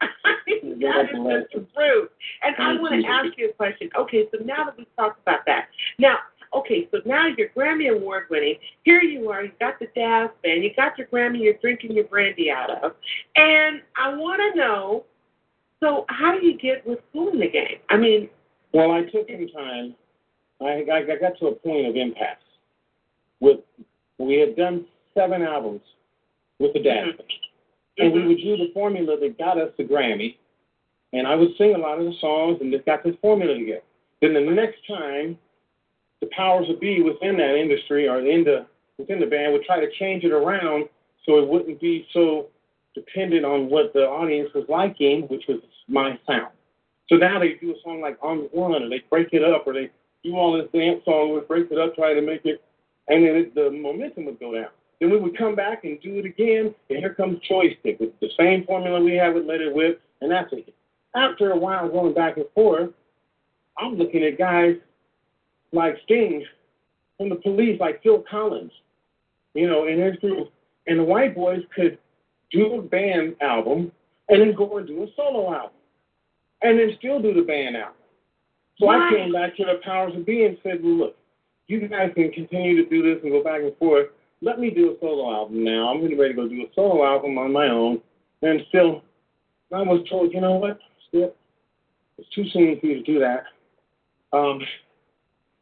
That 0.80 1.04
is 1.04 1.10
just 1.10 1.52
the 1.54 1.66
truth. 1.74 2.10
And 2.42 2.54
I 2.58 2.74
want 2.80 3.00
to 3.02 3.08
ask 3.08 3.38
you 3.38 3.50
a 3.50 3.52
question. 3.52 3.88
Okay, 3.96 4.24
so 4.32 4.42
now 4.44 4.64
that 4.64 4.76
we've 4.76 4.86
talked 4.96 5.20
about 5.22 5.40
that, 5.46 5.68
now 5.98 6.16
okay, 6.54 6.88
so 6.90 6.98
now 7.04 7.26
you're 7.26 7.48
Grammy 7.56 7.90
Award 7.94 8.24
winning. 8.30 8.56
Here 8.82 9.00
you 9.02 9.30
are, 9.30 9.44
you 9.44 9.52
got 9.60 9.78
the 9.78 9.86
Dazz 9.94 10.30
band, 10.42 10.62
you 10.62 10.72
got 10.74 10.96
your 10.98 11.06
Grammy 11.08 11.40
you're 11.40 11.54
drinking 11.54 11.92
your 11.92 12.04
brandy 12.04 12.50
out 12.50 12.70
of. 12.70 12.92
And 13.36 13.82
I 13.96 14.14
want 14.14 14.40
to 14.52 14.58
know, 14.58 15.04
so 15.80 16.04
how 16.08 16.38
do 16.38 16.44
you 16.46 16.56
get 16.58 16.86
with 16.86 16.98
Kool 17.12 17.30
and 17.30 17.40
the 17.42 17.48
Gang? 17.48 17.76
I 17.90 17.96
mean, 17.96 18.28
Well, 18.72 18.92
I 18.92 19.02
took 19.02 19.26
some 19.28 19.48
time. 19.48 19.94
I, 20.60 20.84
I, 20.90 20.98
I 20.98 21.16
got 21.20 21.38
to 21.40 21.46
a 21.48 21.54
point 21.54 21.86
of 21.86 21.96
impasse. 21.96 22.36
With 23.40 23.60
we 24.18 24.36
had 24.38 24.56
done 24.56 24.84
seven 25.14 25.42
albums 25.42 25.82
with 26.58 26.72
the 26.72 26.80
Dad 26.80 27.06
Mhm. 27.06 27.16
Band, 27.18 27.28
and 27.98 28.12
we 28.12 28.20
mm-hmm. 28.20 28.28
would 28.28 28.38
do 28.38 28.56
the 28.56 28.70
formula 28.72 29.18
that 29.18 29.38
got 29.38 29.58
us 29.58 29.70
the 29.76 29.84
Grammy. 29.84 30.36
And 31.12 31.26
I 31.26 31.34
would 31.36 31.50
sing 31.56 31.74
a 31.74 31.78
lot 31.78 32.00
of 32.00 32.06
the 32.06 32.14
songs, 32.20 32.58
and 32.60 32.72
just 32.72 32.86
got 32.86 33.04
this 33.04 33.14
formula 33.22 33.54
together. 33.54 33.82
Then 34.20 34.34
the 34.34 34.40
next 34.40 34.78
time, 34.88 35.38
the 36.20 36.28
powers 36.34 36.66
that 36.68 36.80
be 36.80 37.02
within 37.02 37.36
that 37.36 37.56
industry 37.56 38.08
or 38.08 38.18
in 38.18 38.44
the 38.44 38.66
within 38.98 39.20
the 39.20 39.26
band 39.26 39.52
would 39.52 39.64
try 39.64 39.80
to 39.80 39.90
change 39.98 40.24
it 40.24 40.32
around 40.32 40.88
so 41.26 41.38
it 41.38 41.48
wouldn't 41.48 41.80
be 41.80 42.06
so 42.12 42.46
dependent 42.94 43.44
on 43.44 43.68
what 43.68 43.92
the 43.92 44.00
audience 44.00 44.50
was 44.54 44.64
liking, 44.68 45.22
which 45.22 45.44
was 45.48 45.60
my 45.88 46.18
sound. 46.26 46.52
So 47.08 47.16
now 47.16 47.38
they 47.38 47.54
do 47.54 47.72
a 47.72 47.74
song 47.82 48.00
like 48.00 48.16
On 48.22 48.38
the 48.38 48.50
Run, 48.58 48.82
or 48.82 48.88
they 48.88 49.02
break 49.10 49.28
it 49.32 49.42
up, 49.42 49.66
or 49.66 49.74
they 49.74 49.90
do 50.22 50.36
all 50.36 50.56
this 50.56 50.68
dance 50.72 51.04
song, 51.04 51.32
would 51.32 51.48
break 51.48 51.70
it 51.70 51.78
up, 51.78 51.94
try 51.94 52.14
to 52.14 52.22
make 52.22 52.44
it, 52.44 52.62
and 53.08 53.26
then 53.26 53.36
it, 53.36 53.54
the 53.54 53.70
momentum 53.70 54.24
would 54.26 54.40
go 54.40 54.54
down. 54.54 54.68
Then 55.04 55.12
we 55.12 55.18
would 55.18 55.36
come 55.36 55.54
back 55.54 55.84
and 55.84 56.00
do 56.00 56.18
it 56.18 56.24
again, 56.24 56.74
and 56.88 56.98
here 56.98 57.12
comes 57.12 57.38
Joystick 57.46 58.00
with 58.00 58.18
the 58.20 58.30
same 58.38 58.64
formula 58.64 59.02
we 59.02 59.16
had 59.16 59.34
with 59.34 59.44
Let 59.44 59.60
It 59.60 59.74
Whip, 59.74 60.00
and 60.22 60.30
that's 60.30 60.50
it. 60.54 60.74
After 61.14 61.50
a 61.50 61.58
while 61.58 61.90
going 61.90 62.14
back 62.14 62.38
and 62.38 62.46
forth, 62.54 62.88
I'm 63.76 63.96
looking 63.96 64.24
at 64.24 64.38
guys 64.38 64.76
like 65.72 65.98
Sting 66.04 66.46
from 67.18 67.28
the 67.28 67.34
police, 67.34 67.78
like 67.78 68.02
Phil 68.02 68.24
Collins, 68.30 68.72
you 69.52 69.68
know, 69.68 69.86
in 69.86 70.00
his 70.00 70.16
group. 70.16 70.50
And 70.86 71.00
the 71.00 71.04
white 71.04 71.34
boys 71.34 71.60
could 71.76 71.98
do 72.50 72.76
a 72.76 72.80
band 72.80 73.36
album 73.42 73.92
and 74.30 74.40
then 74.40 74.54
go 74.54 74.78
and 74.78 74.86
do 74.86 75.02
a 75.02 75.06
solo 75.16 75.52
album 75.52 75.76
and 76.62 76.78
then 76.78 76.96
still 76.96 77.20
do 77.20 77.34
the 77.34 77.42
band 77.42 77.76
album. 77.76 77.92
So 78.78 78.88
I 78.88 79.10
came 79.14 79.32
back 79.34 79.54
to 79.58 79.66
the 79.66 79.80
powers 79.84 80.16
of 80.16 80.24
being 80.24 80.46
and 80.46 80.58
said, 80.62 80.82
well, 80.82 80.94
look, 80.94 81.16
you 81.66 81.86
guys 81.88 82.10
can 82.14 82.32
continue 82.32 82.82
to 82.82 82.88
do 82.88 83.02
this 83.02 83.22
and 83.22 83.32
go 83.32 83.44
back 83.44 83.60
and 83.60 83.76
forth. 83.76 84.06
Let 84.44 84.60
me 84.60 84.68
do 84.68 84.90
a 84.90 84.96
solo 85.00 85.32
album 85.32 85.64
now. 85.64 85.88
I'm 85.88 86.02
getting 86.02 86.18
ready 86.18 86.34
to 86.34 86.42
go 86.42 86.46
do 86.46 86.60
a 86.60 86.74
solo 86.74 87.02
album 87.02 87.38
on 87.38 87.50
my 87.50 87.66
own. 87.68 88.02
And 88.42 88.60
still, 88.68 89.02
I 89.72 89.80
was 89.80 90.06
told, 90.10 90.34
you 90.34 90.40
know 90.42 90.56
what, 90.56 90.78
Skip, 91.08 91.34
it's 92.18 92.28
too 92.34 92.44
soon 92.52 92.78
for 92.78 92.86
you 92.86 92.96
to 92.96 93.02
do 93.02 93.18
that. 93.20 93.44
Um, 94.36 94.60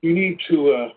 you 0.00 0.12
need 0.12 0.36
to, 0.50 0.70
uh, 0.72 0.88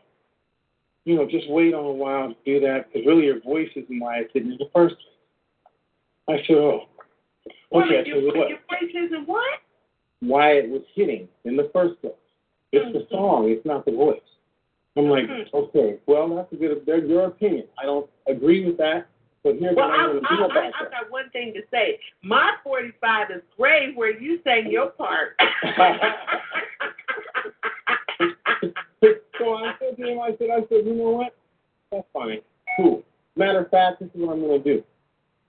you 1.04 1.16
know, 1.16 1.28
just 1.30 1.48
wait 1.48 1.76
on 1.76 1.86
a 1.86 1.92
while 1.92 2.30
to 2.30 2.36
do 2.44 2.60
that 2.62 2.88
because 2.92 3.06
really 3.06 3.26
your 3.26 3.40
voice 3.42 3.70
isn't 3.76 4.00
why 4.00 4.18
it's 4.18 4.32
in 4.34 4.58
the 4.58 4.70
first 4.74 4.96
place. 4.96 6.40
I 6.40 6.48
said, 6.48 6.58
oh, 6.58 6.86
okay. 7.72 8.00
I 8.00 8.04
said, 8.04 8.24
what? 8.24 8.50
your 8.50 8.58
voice 8.58 8.96
isn't 8.96 9.28
what? 9.28 9.60
Why 10.22 10.54
it 10.54 10.72
was 10.72 10.82
hitting 10.96 11.28
in 11.44 11.56
the 11.56 11.70
first 11.72 12.02
place. 12.02 12.14
It's 12.72 12.92
the 12.94 13.06
song, 13.16 13.48
it's 13.52 13.64
not 13.64 13.86
the 13.86 13.92
voice. 13.92 14.18
I'm 14.98 15.10
like, 15.10 15.26
Mhm. 15.28 15.54
okay, 15.54 16.00
well, 16.06 16.34
that's 16.36 16.52
a 16.54 16.56
good, 16.56 16.86
they're 16.86 17.04
your 17.04 17.26
opinion. 17.26 17.68
I 17.78 17.84
don't 17.84 18.10
agree 18.28 18.66
with 18.66 18.78
that, 18.78 19.08
but 19.44 19.56
here's 19.58 19.76
Well, 19.76 19.90
what 19.90 20.00
I, 20.00 20.04
I'm 20.04 20.12
going 20.12 20.24
to 20.24 20.30
I, 20.32 20.36
do 20.38 20.42
I, 20.42 20.46
about 20.46 20.58
I've 20.66 20.72
that. 20.84 20.92
got 20.92 21.12
one 21.12 21.30
thing 21.32 21.54
to 21.54 21.62
say. 21.70 22.00
My 22.24 22.54
45 22.64 23.32
is 23.32 23.42
great 23.58 23.96
where 23.98 24.18
you 24.18 24.40
sang 24.44 24.72
your 24.72 24.88
part. 24.92 25.36
so 29.38 29.56
I 29.56 29.74
said 29.80 29.98
to 29.98 30.04
him, 30.08 30.20
I 30.20 30.30
said, 30.38 30.50
I 30.52 30.60
said, 30.70 30.86
you 30.86 30.94
know 30.96 31.12
what? 31.12 31.36
That's 31.92 32.08
fine. 32.14 32.40
Cool. 32.78 33.04
Matter 33.36 33.60
of 33.60 33.70
fact, 33.70 34.00
this 34.00 34.08
is 34.16 34.22
what 34.22 34.34
I'm 34.34 34.42
going 34.42 34.64
to 34.64 34.78
do. 34.78 34.84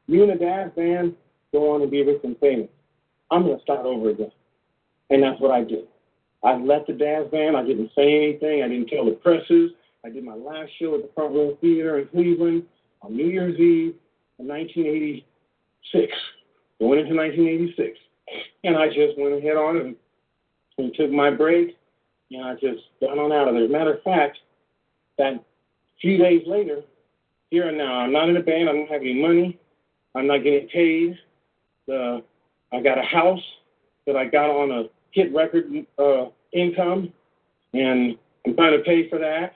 You 0.09 0.23
and 0.25 0.33
the 0.33 0.45
Dazz 0.45 0.71
band 0.77 1.15
go 1.53 1.73
on 1.75 1.81
to 1.81 1.87
be 1.87 2.03
rich 2.03 2.21
and 2.25 2.37
famous. 2.39 2.69
I'm 3.31 3.45
going 3.45 3.57
to 3.57 3.63
start 3.63 3.87
over 3.87 4.11
again. 4.11 4.31
And 5.11 5.23
that's 5.23 5.41
what 5.41 5.53
I 5.53 5.63
did. 5.63 5.87
I 6.45 6.57
left 6.57 6.87
the 6.87 6.93
Dazz 6.93 7.29
band. 7.31 7.57
I 7.57 7.65
didn't 7.65 7.91
say 7.97 8.15
anything. 8.15 8.63
I 8.63 8.69
didn't 8.69 8.89
tell 8.89 9.05
the 9.05 9.13
presses. 9.13 9.73
I 10.05 10.11
did 10.11 10.25
my 10.25 10.35
last 10.35 10.71
show 10.79 10.95
at 10.95 11.03
the 11.03 11.11
Front 11.15 11.35
Row 11.35 11.57
Theater 11.61 11.99
in 11.99 12.09
Cleveland 12.09 12.65
on 13.03 13.17
New 13.17 13.27
Year's 13.27 13.59
Eve 13.59 13.95
in 14.39 14.47
1986, 14.47 16.13
going 16.79 17.01
into 17.01 17.15
1986. 17.15 17.99
And 18.65 18.77
I 18.77 18.89
just 18.89 19.19
went 19.19 19.35
ahead 19.35 19.57
on 19.57 19.79
and, 19.79 19.97
and 20.79 20.95
took 20.95 21.11
my 21.11 21.31
break, 21.31 21.77
and 22.31 22.45
I 22.45 22.55
just 22.55 22.83
got 23.01 23.19
on 23.19 23.33
out 23.33 23.49
of 23.49 23.55
there. 23.55 23.69
Matter 23.69 23.95
of 23.95 24.03
fact, 24.03 24.39
that 25.19 25.43
few 26.01 26.19
days 26.19 26.43
later, 26.47 26.83
here 27.51 27.69
and 27.69 27.79
now, 27.79 28.01
I'm 28.01 28.13
not 28.13 28.29
in 28.29 28.37
a 28.37 28.43
band. 28.43 28.69
I 28.69 28.73
don't 28.73 28.91
have 28.91 29.01
any 29.01 29.21
money. 29.21 29.59
I'm 30.15 30.27
not 30.27 30.43
getting 30.43 30.69
paid. 30.69 31.19
Uh, 31.89 32.21
I 32.73 32.81
got 32.83 32.99
a 32.99 33.03
house 33.03 33.43
that 34.07 34.17
I 34.17 34.27
got 34.27 34.51
on 34.51 34.71
a 34.71 34.85
hit 35.13 35.35
record 35.35 35.65
uh, 35.99 36.27
income, 36.53 37.13
and 37.73 38.17
I'm 38.47 38.55
trying 38.55 38.77
to 38.77 38.85
pay 38.85 39.09
for 39.09 39.19
that. 39.19 39.55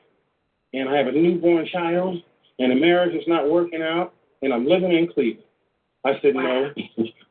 And 0.73 0.89
I 0.89 0.97
have 0.97 1.09
a 1.09 1.13
newborn 1.13 1.67
child, 1.73 2.17
and 2.59 2.71
the 2.71 2.77
marriage 2.77 3.15
is 3.15 3.27
not 3.27 3.51
working 3.51 3.83
out, 3.83 4.15
and 4.43 4.53
I'm 4.53 4.67
living 4.67 4.93
in 4.93 5.09
Cleveland. 5.13 5.45
I 6.05 6.13
said, 6.23 6.35
no, 6.35 6.71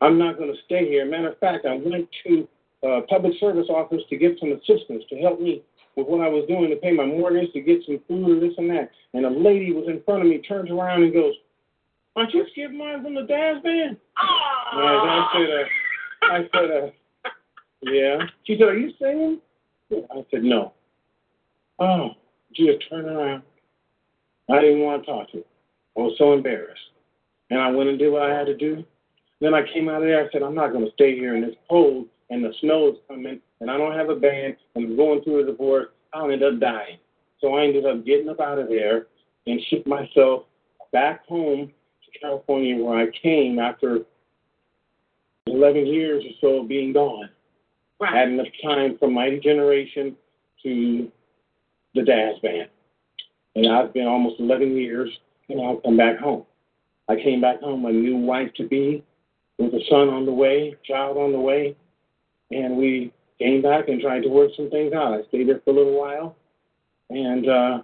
I'm 0.01 0.19
not 0.19 0.37
going 0.37 0.51
to 0.51 0.59
stay 0.65 0.87
here. 0.87 1.05
Matter 1.09 1.29
of 1.29 1.39
fact, 1.39 1.65
I 1.65 1.75
went 1.75 2.07
to 2.27 2.47
uh, 2.87 3.01
public 3.09 3.33
service 3.39 3.67
office 3.69 4.01
to 4.09 4.17
get 4.17 4.37
some 4.39 4.51
assistance 4.51 5.03
to 5.09 5.17
help 5.17 5.39
me 5.41 5.63
with 5.95 6.07
what 6.07 6.21
I 6.21 6.29
was 6.29 6.45
doing 6.47 6.69
to 6.69 6.75
pay 6.75 6.91
my 6.91 7.05
mortgage, 7.05 7.51
to 7.53 7.61
get 7.61 7.79
some 7.85 7.99
food 8.07 8.37
or 8.37 8.39
this 8.39 8.53
and 8.57 8.69
that. 8.69 8.91
And 9.13 9.25
a 9.25 9.29
lady 9.29 9.73
was 9.73 9.87
in 9.87 10.03
front 10.03 10.21
of 10.21 10.27
me, 10.27 10.37
turns 10.39 10.69
around 10.69 11.03
and 11.03 11.13
goes, 11.13 11.33
aren't 12.15 12.33
you 12.33 12.45
Skip 12.51 12.71
Martin 12.71 13.03
from 13.03 13.15
the 13.15 13.23
Dazz 13.23 13.61
Band? 13.63 13.97
And 14.73 15.09
I 15.09 15.27
said, 15.33 15.49
uh, 15.49 16.33
I 16.33 16.37
said, 16.53 16.71
uh, 16.71 16.87
yeah. 17.81 18.19
She 18.45 18.57
said, 18.57 18.67
are 18.67 18.77
you 18.77 18.91
singing? 18.99 19.39
I 19.91 20.25
said, 20.31 20.43
no. 20.43 20.73
Oh, 21.79 22.11
she 22.53 22.65
just 22.65 22.89
turned 22.89 23.07
around. 23.07 23.43
I 24.49 24.59
didn't 24.59 24.81
want 24.81 25.03
to 25.03 25.11
talk 25.11 25.31
to 25.31 25.37
her. 25.37 25.43
I 25.97 26.01
was 26.01 26.15
so 26.17 26.33
embarrassed. 26.33 26.81
And 27.49 27.59
I 27.59 27.71
went 27.71 27.89
and 27.89 27.97
did 27.97 28.11
what 28.11 28.23
I 28.23 28.35
had 28.35 28.45
to 28.47 28.55
do. 28.55 28.83
Then 29.41 29.53
I 29.53 29.61
came 29.73 29.89
out 29.89 30.01
of 30.01 30.07
there. 30.07 30.23
I 30.23 30.31
said, 30.31 30.43
I'm 30.43 30.55
not 30.55 30.71
going 30.71 30.85
to 30.85 30.91
stay 30.93 31.15
here 31.15 31.35
in 31.35 31.41
this 31.41 31.55
cold 31.69 32.07
and 32.29 32.43
the 32.43 32.53
snow 32.61 32.89
is 32.89 32.95
coming 33.07 33.39
and 33.59 33.71
I 33.71 33.77
don't 33.77 33.95
have 33.95 34.09
a 34.09 34.15
band 34.15 34.55
and 34.75 34.85
I'm 34.85 34.95
going 34.95 35.23
through 35.23 35.43
a 35.43 35.45
divorce. 35.45 35.87
I'll 36.13 36.31
end 36.31 36.43
up 36.43 36.59
dying. 36.59 36.97
So 37.41 37.55
I 37.55 37.63
ended 37.63 37.85
up 37.85 38.05
getting 38.05 38.29
up 38.29 38.39
out 38.39 38.59
of 38.59 38.67
there 38.67 39.07
and 39.47 39.59
shipped 39.69 39.87
myself 39.87 40.43
back 40.91 41.25
home 41.27 41.67
to 41.67 42.19
California 42.19 42.83
where 42.83 42.99
I 42.99 43.07
came 43.21 43.59
after 43.59 43.99
11 45.47 45.85
years 45.87 46.23
or 46.23 46.31
so 46.41 46.61
of 46.61 46.67
being 46.67 46.93
gone. 46.93 47.29
Right. 47.99 48.13
Had 48.13 48.29
enough 48.29 48.47
time 48.63 48.97
from 48.97 49.13
my 49.13 49.37
Generation 49.43 50.15
to 50.63 51.11
the 51.95 52.03
Dazz 52.03 52.39
Band. 52.41 52.69
And 53.55 53.71
I've 53.71 53.93
been 53.93 54.07
almost 54.07 54.39
11 54.39 54.77
years, 54.77 55.09
and 55.49 55.59
I'll 55.59 55.77
come 55.77 55.97
back 55.97 56.19
home. 56.19 56.45
I 57.09 57.15
came 57.15 57.41
back 57.41 57.59
home, 57.61 57.85
a 57.85 57.91
new 57.91 58.17
wife 58.17 58.53
to 58.57 58.67
be, 58.67 59.03
with 59.57 59.73
a 59.73 59.81
son 59.89 60.09
on 60.09 60.25
the 60.25 60.31
way, 60.31 60.75
child 60.85 61.17
on 61.17 61.31
the 61.31 61.39
way, 61.39 61.75
and 62.51 62.77
we 62.77 63.11
came 63.39 63.61
back 63.61 63.89
and 63.89 64.01
tried 64.01 64.23
to 64.23 64.29
work 64.29 64.51
some 64.55 64.69
things 64.69 64.93
out. 64.93 65.13
I 65.13 65.27
stayed 65.27 65.49
there 65.49 65.61
for 65.65 65.71
a 65.71 65.73
little 65.73 65.99
while, 65.99 66.35
and 67.09 67.49
uh, 67.49 67.81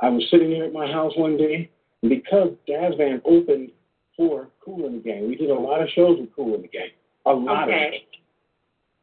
I 0.00 0.08
was 0.08 0.26
sitting 0.30 0.50
here 0.50 0.64
at 0.64 0.72
my 0.72 0.90
house 0.90 1.12
one 1.16 1.36
day, 1.36 1.70
and 2.02 2.08
because 2.08 2.52
Dazz 2.66 2.94
Band 2.94 3.22
opened 3.24 3.70
for 4.16 4.48
Kool 4.64 4.86
and 4.86 4.96
the 4.96 5.08
Gang, 5.08 5.28
we 5.28 5.36
did 5.36 5.50
a 5.50 5.54
lot 5.54 5.82
of 5.82 5.88
shows 5.90 6.18
with 6.20 6.34
Kool 6.34 6.54
and 6.54 6.64
the 6.64 6.68
Gang, 6.68 6.90
a 7.26 7.32
lot 7.32 7.64
of. 7.64 7.68
Okay. 7.68 8.06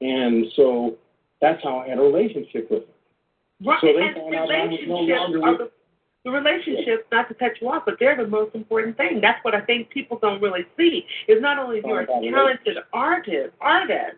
And 0.02 0.46
so 0.56 0.98
that's 1.42 1.62
how 1.64 1.80
I 1.80 1.90
had 1.90 1.98
a 1.98 2.02
relationship 2.02 2.70
with 2.72 2.82
them. 2.86 2.96
Right. 3.66 3.82
So 3.82 3.88
they 3.88 4.14
found 4.14 4.36
out 4.36 4.52
I 4.52 4.66
was 4.66 4.80
no 4.88 4.96
longer 4.96 5.40
with- 5.40 5.58
the, 5.58 5.72
the 6.26 6.32
relationships, 6.32 7.04
not 7.12 7.28
to 7.30 7.34
cut 7.34 7.54
you 7.62 7.70
off, 7.70 7.84
but 7.86 7.96
they're 8.00 8.16
the 8.18 8.28
most 8.28 8.56
important 8.56 8.98
thing. 8.98 9.22
That's 9.22 9.44
what 9.44 9.56
I 9.56 9.62
think 9.62 9.90
people 9.90 10.20
don't 10.22 10.42
really 10.42 10.66
see. 10.78 11.06
Is 11.28 11.42
not 11.42 11.58
only 11.60 11.82
you're 11.86 12.02
a 12.02 12.06
talented 12.06 12.78
artist, 12.94 13.54
artist, 13.62 14.18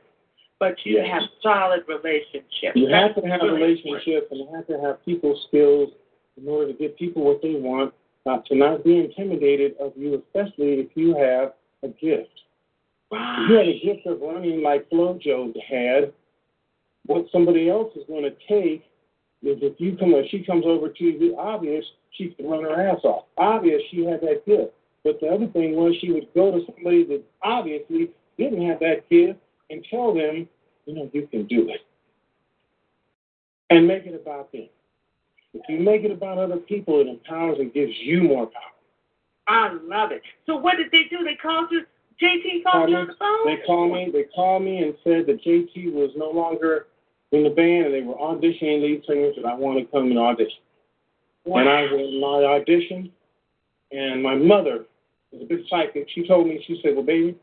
but 0.59 0.75
you 0.85 0.97
Yes. 0.97 1.07
have 1.09 1.23
solid 1.41 1.83
relationships. 1.87 2.75
You 2.75 2.87
That's 2.87 3.15
have 3.15 3.23
to 3.23 3.29
have 3.29 3.41
really 3.41 3.61
relationships 3.61 4.27
and 4.31 4.41
you 4.41 4.47
have 4.53 4.67
to 4.67 4.79
have 4.79 5.03
people 5.05 5.35
skills 5.47 5.91
in 6.37 6.47
order 6.47 6.71
to 6.71 6.73
give 6.73 6.95
people 6.97 7.23
what 7.23 7.41
they 7.41 7.55
want, 7.55 7.93
not 8.25 8.45
to 8.45 8.55
not 8.55 8.83
be 8.83 8.97
intimidated 8.97 9.75
of 9.79 9.93
you, 9.95 10.15
especially 10.15 10.79
if 10.79 10.95
you 10.95 11.15
have 11.15 11.53
a 11.83 11.87
gift. 11.87 12.40
You 13.11 13.55
had 13.55 13.67
a 13.67 13.79
gift 13.83 14.05
of 14.05 14.21
running 14.21 14.63
like 14.63 14.89
FloJo 14.89 15.53
had, 15.69 16.13
what 17.05 17.25
somebody 17.31 17.69
else 17.69 17.91
is 17.95 18.03
going 18.07 18.23
to 18.23 18.31
take 18.47 18.83
is 19.43 19.57
if 19.61 19.79
you 19.79 19.97
come, 19.97 20.13
if 20.13 20.29
she 20.29 20.43
comes 20.43 20.65
over 20.65 20.89
to 20.89 21.03
you, 21.03 21.35
obvious 21.37 21.83
she 22.11 22.29
can 22.29 22.47
run 22.47 22.63
her 22.63 22.89
ass 22.89 22.99
off. 23.03 23.25
Obvious 23.37 23.81
she 23.89 24.05
had 24.05 24.21
that 24.21 24.45
gift. 24.45 24.71
But 25.03 25.19
the 25.19 25.27
other 25.27 25.47
thing 25.47 25.75
was 25.75 25.95
she 25.99 26.11
would 26.11 26.27
go 26.35 26.51
to 26.51 26.63
somebody 26.73 27.03
that 27.05 27.23
obviously 27.43 28.11
didn't 28.37 28.65
have 28.67 28.79
that 28.79 29.09
gift 29.09 29.39
and 29.69 29.85
tell 29.89 30.13
them, 30.13 30.47
you 30.85 30.93
know, 30.93 31.09
you 31.11 31.27
can 31.27 31.47
do 31.47 31.69
it. 31.69 31.81
And 33.69 33.87
make 33.87 34.05
it 34.05 34.13
about 34.13 34.51
them. 34.51 34.67
If 35.53 35.63
you 35.67 35.79
make 35.79 36.03
it 36.03 36.11
about 36.11 36.37
other 36.37 36.57
people, 36.57 37.01
it 37.01 37.07
empowers 37.07 37.57
and 37.59 37.73
gives 37.73 37.93
you 38.01 38.23
more 38.23 38.45
power. 38.45 38.61
I 39.47 39.73
love 39.83 40.11
it. 40.11 40.21
So 40.45 40.55
what 40.55 40.77
did 40.77 40.91
they 40.91 41.03
do? 41.09 41.23
They 41.23 41.35
called 41.35 41.69
you. 41.71 41.81
JT 42.21 42.63
called 42.63 42.89
you 42.89 42.95
on 42.97 43.07
the 43.07 43.13
phone. 43.17 43.45
They 43.45 43.61
called 43.65 43.91
me. 43.91 44.09
They 44.13 44.25
called 44.35 44.63
me 44.63 44.77
and 44.79 44.93
said 45.03 45.25
that 45.25 45.43
JT 45.43 45.91
was 45.93 46.11
no 46.15 46.29
longer 46.29 46.87
in 47.31 47.43
the 47.43 47.49
band, 47.49 47.87
and 47.87 47.93
they 47.93 48.01
were 48.01 48.15
auditioning 48.15 48.83
lead 48.83 49.03
singers, 49.07 49.35
and 49.37 49.45
I 49.45 49.55
wanted 49.55 49.85
to 49.85 49.91
come 49.91 50.11
and 50.11 50.19
audition. 50.19 50.61
And 51.45 51.67
I 51.67 51.81
went 51.91 52.13
and 52.13 52.23
I 52.23 52.59
auditioned, 52.59 53.09
and 53.91 54.21
my 54.21 54.35
mother 54.35 54.85
was 55.31 55.41
a 55.41 55.45
big 55.45 55.61
psychic. 55.69 56.07
She 56.13 56.27
told 56.27 56.45
me, 56.45 56.63
she 56.67 56.79
said, 56.83 56.93
"Well, 56.93 57.05
baby, 57.05 57.35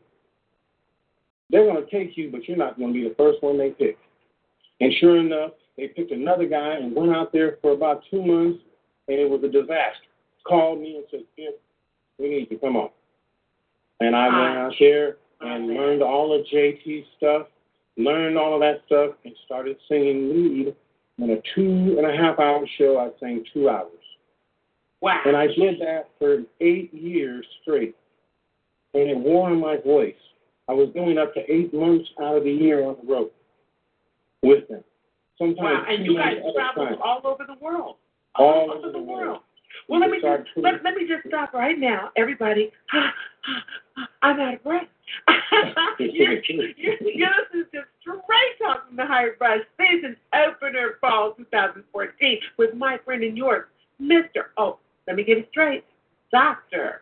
they're 1.49 1.65
going 1.65 1.83
to 1.83 1.91
take 1.91 2.15
you, 2.15 2.31
but 2.31 2.47
you're 2.47 2.57
not 2.57 2.77
going 2.77 2.93
to 2.93 2.99
be 2.99 3.09
the 3.09 3.15
first 3.15 3.43
one 3.43 3.57
they 3.57 3.71
pick." 3.71 3.97
And 4.79 4.93
sure 5.01 5.17
enough, 5.17 5.51
they 5.75 5.87
picked 5.87 6.11
another 6.11 6.45
guy 6.45 6.75
and 6.75 6.95
went 6.95 7.13
out 7.13 7.33
there 7.33 7.57
for 7.61 7.71
about 7.71 8.03
two 8.09 8.23
months, 8.23 8.63
and 9.09 9.19
it 9.19 9.29
was 9.29 9.43
a 9.43 9.49
disaster. 9.49 10.07
Called 10.47 10.79
me 10.79 10.95
and 10.95 11.05
said, 11.11 11.25
"Skip, 11.33 11.61
we 12.17 12.29
need 12.29 12.49
to 12.49 12.55
come 12.55 12.77
on." 12.77 12.89
And 13.99 14.15
I 14.15 14.25
went 14.25 14.57
ah. 14.57 14.65
out 14.65 14.73
there 14.79 15.17
and 15.41 15.67
learned 15.67 16.01
all 16.01 16.33
of 16.33 16.45
JT's 16.47 17.05
stuff, 17.17 17.47
learned 17.97 18.37
all 18.37 18.53
of 18.53 18.61
that 18.61 18.81
stuff, 18.85 19.15
and 19.25 19.33
started 19.45 19.77
singing 19.87 20.29
lead. 20.33 20.75
In 21.17 21.31
a 21.31 21.41
two 21.53 21.97
and 21.97 22.05
a 22.05 22.15
half 22.15 22.39
hour 22.39 22.65
show, 22.77 22.97
I 22.97 23.09
sang 23.19 23.43
two 23.53 23.69
hours. 23.69 23.91
Wow. 25.01 25.19
And 25.25 25.35
I 25.35 25.47
did 25.47 25.79
that 25.81 26.09
for 26.17 26.43
eight 26.61 26.93
years 26.93 27.45
straight. 27.61 27.95
And 28.93 29.09
it 29.09 29.17
wore 29.17 29.49
on 29.49 29.59
my 29.59 29.77
voice. 29.77 30.15
I 30.67 30.73
was 30.73 30.89
doing 30.93 31.17
up 31.17 31.33
to 31.33 31.41
eight 31.51 31.73
months 31.73 32.07
out 32.21 32.37
of 32.37 32.43
the 32.43 32.51
year 32.51 32.85
on 32.85 32.95
the 33.01 33.13
road 33.13 33.31
with 34.43 34.67
them. 34.67 34.83
Sometimes 35.37 35.57
Wow. 35.59 35.85
And 35.89 36.05
you 36.05 36.15
guys 36.15 36.37
months 36.43 36.57
at 36.57 36.71
a 36.71 36.73
travel 36.75 36.99
all 37.03 37.21
over 37.23 37.45
the 37.45 37.55
world. 37.63 37.95
All 38.35 38.69
over 38.71 38.73
over 38.73 38.87
the 38.87 38.93
the 38.93 38.99
world. 38.99 39.27
world. 39.27 39.41
Well, 39.87 39.99
let 39.99 40.09
me 40.09 40.19
just 40.21 40.49
let, 40.55 40.83
let 40.83 40.95
me 40.95 41.07
just 41.07 41.27
stop 41.27 41.53
right 41.53 41.77
now, 41.77 42.09
everybody. 42.15 42.71
I'm 44.21 44.39
out 44.39 44.53
of 44.55 44.63
breath. 44.63 44.87
you're, 45.99 46.41
you're, 46.47 46.69
you're 46.77 47.29
listening 47.53 47.65
to 47.73 47.81
Straight 48.01 48.59
Talk 48.61 48.87
from 48.87 48.95
the 48.95 49.05
Higher 49.05 49.35
Brush 49.37 49.61
season 49.77 50.15
opener 50.33 50.97
fall 51.01 51.33
2014 51.33 52.39
with 52.57 52.73
my 52.75 52.97
friend 53.03 53.23
in 53.23 53.35
yours, 53.35 53.65
Mister. 53.99 54.51
Oh, 54.57 54.77
let 55.07 55.15
me 55.15 55.23
get 55.23 55.37
it 55.37 55.47
straight, 55.51 55.83
Doctor. 56.31 57.01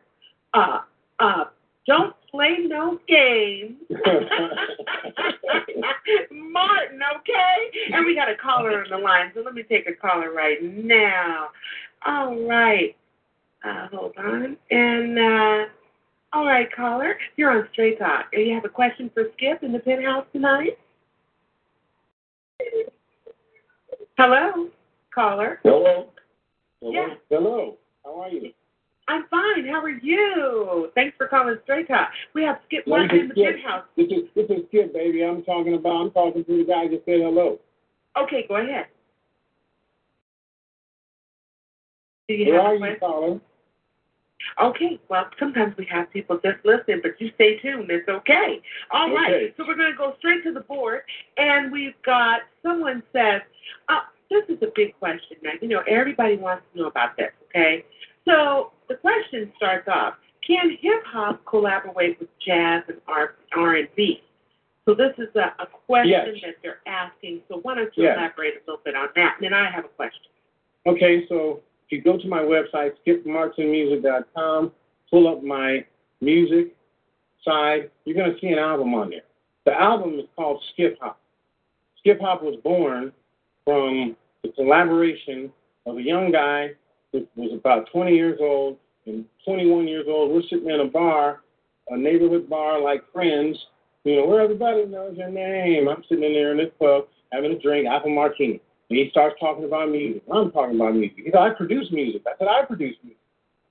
Uh, 0.54 0.80
uh, 1.20 1.46
don't 1.86 2.16
play 2.30 2.58
no 2.68 3.00
games. 3.08 3.76
Martin, 6.32 7.00
okay? 7.18 7.72
And 7.94 8.06
we 8.06 8.16
got 8.16 8.30
a 8.30 8.36
caller 8.36 8.84
on 8.84 8.90
the 8.90 8.98
line, 8.98 9.32
so 9.34 9.42
let 9.42 9.54
me 9.54 9.64
take 9.64 9.88
a 9.88 9.94
caller 9.94 10.34
right 10.34 10.62
now. 10.62 11.48
All 12.06 12.48
right. 12.48 12.96
Uh, 13.64 13.88
hold 13.92 14.14
on. 14.18 14.58
And, 14.72 15.20
uh, 15.20 15.66
all 16.34 16.46
right, 16.46 16.68
caller, 16.76 17.16
you're 17.38 17.52
on 17.52 17.68
Straight 17.72 18.00
Talk. 18.00 18.32
Do 18.32 18.40
you 18.40 18.54
have 18.54 18.66
a 18.66 18.70
question 18.70 19.10
for 19.14 19.24
Skip 19.36 19.64
in 19.64 19.72
the 19.72 19.80
penthouse 19.80 20.26
tonight? 20.32 20.78
Hello, 24.18 24.70
caller. 25.14 25.60
Hello. 25.64 26.10
Hello. 26.82 26.92
Yeah. 26.92 27.16
Hello. 27.30 27.78
How 28.04 28.22
are 28.22 28.30
you? 28.30 28.52
I'm 29.08 29.26
fine. 29.30 29.66
How 29.68 29.82
are 29.82 29.90
you? 29.90 30.92
Thanks 30.96 31.16
for 31.18 31.28
calling 31.28 31.56
Straight 31.64 31.88
Talk. 31.88 32.10
We 32.34 32.44
have 32.44 32.58
Skip 32.68 32.86
Martin 32.88 33.20
in 33.20 33.28
the 33.30 33.34
Skip. 33.36 33.56
penthouse. 33.56 33.86
This 33.96 34.08
is 34.08 34.24
this 34.36 34.46
is 34.50 34.66
Skip, 34.68 34.94
baby. 34.94 35.24
I'm 35.24 35.44
talking 35.44 35.76
about. 35.76 36.02
I'm 36.02 36.12
talking 36.12 36.44
to 36.44 36.58
the 36.58 36.66
guy 36.66 36.88
that 36.90 37.02
said 37.06 37.22
hello. 37.22 37.60
Okay, 38.22 38.46
go 38.48 38.58
ahead. 38.58 38.88
Do 42.28 42.34
you 42.34 42.52
Where 42.54 42.62
have 42.62 42.66
are 42.66 42.70
a 42.72 42.74
you, 42.76 42.80
question? 42.80 43.00
caller? 43.00 43.40
Okay, 44.62 45.00
well, 45.10 45.26
sometimes 45.40 45.76
we 45.78 45.86
have 45.86 46.12
people 46.12 46.40
just 46.44 46.64
listening, 46.64 47.00
but 47.02 47.20
you 47.20 47.32
stay 47.36 47.58
tuned. 47.60 47.90
It's 47.90 48.08
okay. 48.08 48.62
All 48.92 49.12
right, 49.14 49.34
Okay. 49.34 49.54
so 49.58 49.66
we're 49.68 49.76
going 49.76 49.92
to 49.92 49.98
go 49.98 50.16
straight 50.20 50.44
to 50.44 50.54
the 50.54 50.60
board, 50.62 51.02
and 51.38 51.72
we've 51.72 52.00
got 52.06 52.42
someone 52.64 53.02
says, 53.14 53.42
uh, 53.90 54.02
this 54.30 54.44
is 54.50 54.58
a 54.62 54.72
big 54.76 54.98
question 55.00 55.38
now. 55.42 55.52
You 55.62 55.68
know, 55.70 55.82
everybody 55.88 56.36
wants 56.38 56.64
to 56.74 56.82
know 56.82 56.88
about 56.88 57.18
this, 57.18 57.32
okay? 57.50 57.84
So 58.26 58.72
the 58.90 58.96
question 58.96 59.52
starts 59.58 59.88
off, 59.88 60.16
can 60.46 60.78
hip-hop 60.82 61.44
collaborate 61.46 62.20
with 62.20 62.30
jazz 62.46 62.84
and 62.88 62.98
R- 63.08 63.36
R&B? 63.56 64.22
So 64.86 64.94
this 64.94 65.14
is 65.18 65.28
a, 65.36 65.54
a 65.62 65.68
question 65.88 66.10
Yes. 66.10 66.42
that 66.44 66.56
they're 66.62 66.80
asking, 66.86 67.42
so 67.50 67.60
why 67.64 67.76
don't 67.76 67.92
you 67.98 68.04
Yes. 68.04 68.18
elaborate 68.18 68.56
a 68.56 68.60
little 68.72 68.82
bit 68.86 68.96
on 68.96 69.10
that? 69.16 69.36
And 69.38 69.46
then 69.46 69.54
I 69.54 69.70
have 69.70 69.84
a 69.86 69.90
question. 69.90 70.22
Okay, 70.86 71.26
so 71.28 71.62
if 71.90 71.98
you 71.98 72.02
go 72.02 72.18
to 72.18 72.28
my 72.28 72.42
website, 72.42 72.92
skipmartinmusic.com, 73.06 74.72
pull 75.10 75.28
up 75.28 75.42
my 75.42 75.86
music 76.20 76.76
side, 77.46 77.90
you're 78.04 78.16
going 78.16 78.34
to 78.34 78.40
see 78.42 78.48
an 78.48 78.60
album 78.60 78.94
on 78.94 79.10
there. 79.10 79.22
The 79.66 79.74
album 79.74 80.20
is 80.20 80.26
called 80.36 80.62
Skip 80.74 80.98
Hop. 81.02 81.20
Skip 82.00 82.20
Hop 82.20 82.44
was 82.44 82.60
born 82.62 83.14
from 83.64 84.18
the 84.44 84.50
collaboration 84.50 85.52
of 85.86 85.98
a 85.98 86.02
young 86.02 86.32
guy 86.32 86.72
who 87.14 87.26
was 87.38 87.52
about 87.54 87.90
20 87.92 88.14
years 88.14 88.38
old 88.42 88.78
and 89.06 89.24
21 89.46 89.88
years 89.88 90.06
old. 90.10 90.32
We're 90.32 90.42
sitting 90.44 90.70
in 90.70 90.82
a 90.82 90.86
bar, 90.86 91.42
a 91.90 91.98
neighborhood 91.98 92.50
bar 92.50 92.82
like 92.82 93.02
friends, 93.14 93.58
you 94.04 94.18
know, 94.18 94.26
where 94.26 94.42
everybody 94.42 94.86
knows 94.86 95.16
your 95.18 95.30
name. 95.30 95.88
I'm 95.88 96.04
sitting 96.10 96.26
in 96.26 96.34
there 96.34 96.52
in 96.52 96.58
this 96.58 96.72
pub 96.80 97.06
having 97.32 97.54
a 97.54 97.60
drink, 97.60 97.88
apple 97.88 98.14
martini. 98.14 98.62
And 98.90 98.98
he 98.98 99.10
starts 99.12 99.36
talking 99.40 99.66
about 99.66 99.90
music. 99.90 100.24
I'm 100.34 100.52
talking 100.52 100.76
about 100.76 100.96
music. 100.96 101.18
He 101.18 101.32
said, 101.32 101.42
I 101.42 101.50
produce 101.50 101.92
music. 101.92 102.22
I 102.26 102.38
said, 102.40 102.48
I 102.48 102.66
produce 102.66 102.96
music. 103.04 103.20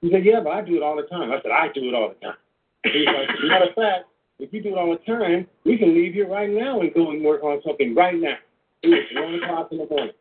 He 0.03 0.11
said, 0.11 0.25
Yeah, 0.25 0.41
but 0.41 0.51
I 0.51 0.63
do 0.63 0.77
it 0.77 0.83
all 0.83 0.97
the 0.97 1.05
time. 1.05 1.33
I 1.33 1.41
said, 1.43 1.53
I 1.53 1.69
do 1.73 1.89
it 1.89 1.95
all 1.95 2.11
the 2.11 2.27
time. 2.27 2.37
He's 2.85 3.07
like, 3.07 3.29
Matter 3.45 3.71
of 3.71 3.75
fact, 3.75 4.05
if 4.39 4.53
you 4.53 4.63
do 4.63 4.71
it 4.71 4.79
all 4.79 4.91
the 4.91 5.13
time, 5.13 5.47
we 5.65 5.79
can 5.79 5.95
leave 5.95 6.13
here 6.13 6.29
right 6.29 6.51
now 6.51 6.81
and 6.81 6.93
go 6.93 7.11
and 7.11 7.25
work 7.25 7.43
on 7.43 7.63
something 7.67 7.95
right 7.95 8.15
now. 8.21 8.37
It 8.83 8.89
was 8.89 9.05
one 9.15 9.35
o'clock 9.43 9.69
in 9.73 9.79
the 9.79 9.87
morning. 9.87 10.13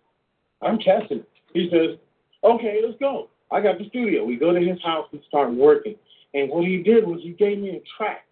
I'm 0.61 0.79
testing. 0.79 1.23
He 1.53 1.69
says, 1.69 1.97
Okay, 2.43 2.79
let's 2.85 2.97
go. 2.99 3.29
I 3.51 3.61
got 3.61 3.77
the 3.77 3.87
studio. 3.89 4.23
We 4.23 4.37
go 4.37 4.53
to 4.53 4.59
his 4.59 4.81
house 4.81 5.07
and 5.11 5.21
start 5.27 5.53
working. 5.53 5.95
And 6.33 6.49
what 6.49 6.65
he 6.65 6.81
did 6.81 7.05
was 7.05 7.19
he 7.21 7.31
gave 7.31 7.59
me 7.59 7.69
a 7.69 7.81
track. 7.97 8.25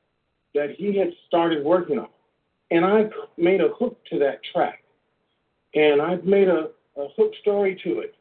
that 0.55 0.71
he 0.77 0.97
had 0.97 1.09
started 1.27 1.63
working 1.63 1.99
on. 1.99 2.07
And 2.71 2.85
I 2.85 3.09
made 3.37 3.61
a 3.61 3.69
hook 3.69 3.97
to 4.11 4.19
that 4.19 4.39
track. 4.51 4.82
And 5.75 6.01
I 6.01 6.15
made 6.23 6.47
a, 6.47 6.69
a 6.97 7.07
hook 7.17 7.33
story 7.41 7.79
to 7.83 7.99
it. 7.99 8.15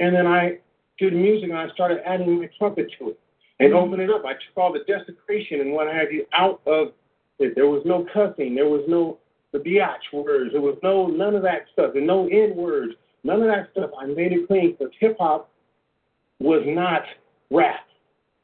And 0.00 0.14
then 0.14 0.26
I 0.26 0.58
did 0.98 1.12
music 1.14 1.50
and 1.50 1.58
I 1.58 1.68
started 1.74 1.98
adding 2.06 2.38
my 2.38 2.48
trumpet 2.58 2.90
to 2.98 3.10
it 3.10 3.20
and 3.58 3.72
mm-hmm. 3.72 3.84
opened 3.84 4.02
it 4.02 4.10
up. 4.10 4.24
I 4.24 4.32
took 4.32 4.56
all 4.56 4.72
the 4.72 4.84
desecration 4.86 5.60
and 5.60 5.72
what 5.72 5.92
have 5.92 6.12
you 6.12 6.26
out 6.32 6.60
of 6.66 6.92
it. 7.38 7.54
There 7.54 7.68
was 7.68 7.82
no 7.84 8.06
cussing. 8.12 8.54
There 8.54 8.68
was 8.68 8.84
no 8.88 9.18
the 9.52 9.58
biatch 9.58 10.12
words. 10.12 10.52
There 10.52 10.60
was 10.60 10.78
no 10.82 11.06
none 11.06 11.34
of 11.34 11.42
that 11.42 11.66
stuff 11.72 11.92
and 11.94 12.06
no 12.06 12.28
N 12.28 12.54
words. 12.56 12.94
None 13.24 13.42
of 13.42 13.48
that 13.48 13.68
stuff. 13.72 13.90
I 13.98 14.06
made 14.06 14.32
it 14.32 14.46
clean 14.46 14.76
because 14.78 14.92
hip 14.98 15.16
hop 15.18 15.50
was 16.38 16.62
not 16.66 17.02
rap. 17.50 17.86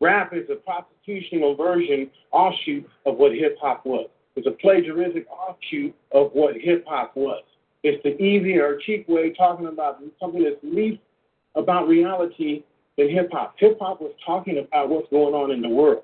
Rap 0.00 0.34
is 0.34 0.48
a 0.50 0.56
prostitutional 0.56 1.54
version, 1.54 2.10
offshoot 2.32 2.86
of 3.06 3.16
what 3.16 3.32
hip 3.32 3.56
hop 3.60 3.86
was. 3.86 4.08
It's 4.34 4.46
a 4.46 4.50
plagiaristic 4.50 5.24
offshoot 5.28 5.94
of 6.12 6.30
what 6.32 6.56
hip 6.56 6.84
hop 6.86 7.16
was. 7.16 7.42
It's 7.86 8.02
the 8.02 8.20
easy 8.20 8.58
or 8.58 8.80
cheap 8.84 9.08
way 9.08 9.32
talking 9.32 9.68
about 9.68 10.02
something 10.18 10.42
that's 10.42 10.56
least 10.64 11.00
about 11.54 11.86
reality 11.86 12.64
than 12.98 13.08
hip 13.08 13.30
hop. 13.30 13.54
Hip 13.58 13.78
hop 13.78 14.00
was 14.00 14.10
talking 14.26 14.58
about 14.58 14.88
what's 14.88 15.08
going 15.10 15.34
on 15.34 15.52
in 15.52 15.62
the 15.62 15.68
world. 15.68 16.02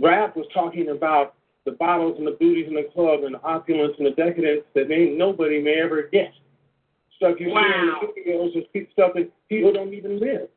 Rap 0.00 0.36
was 0.36 0.46
talking 0.54 0.90
about 0.90 1.34
the 1.64 1.72
bottles 1.72 2.14
and 2.18 2.26
the 2.28 2.36
booties 2.38 2.68
in 2.68 2.74
the 2.74 2.88
club 2.94 3.24
and 3.24 3.34
the 3.34 3.42
opulence 3.42 3.94
and 3.98 4.06
the 4.06 4.12
decadence 4.12 4.62
that 4.76 4.88
may, 4.88 5.06
nobody 5.06 5.60
may 5.60 5.80
ever 5.82 6.02
get. 6.12 6.30
Stuff 7.16 7.40
you 7.40 7.48
Wow. 7.48 8.12
see 8.14 8.20
in 8.22 8.38
the 8.38 8.54
videos 8.54 8.66
is 8.72 8.86
stuff 8.92 9.14
that 9.14 9.28
people 9.48 9.72
don't 9.72 9.94
even 9.94 10.20
live. 10.20 10.48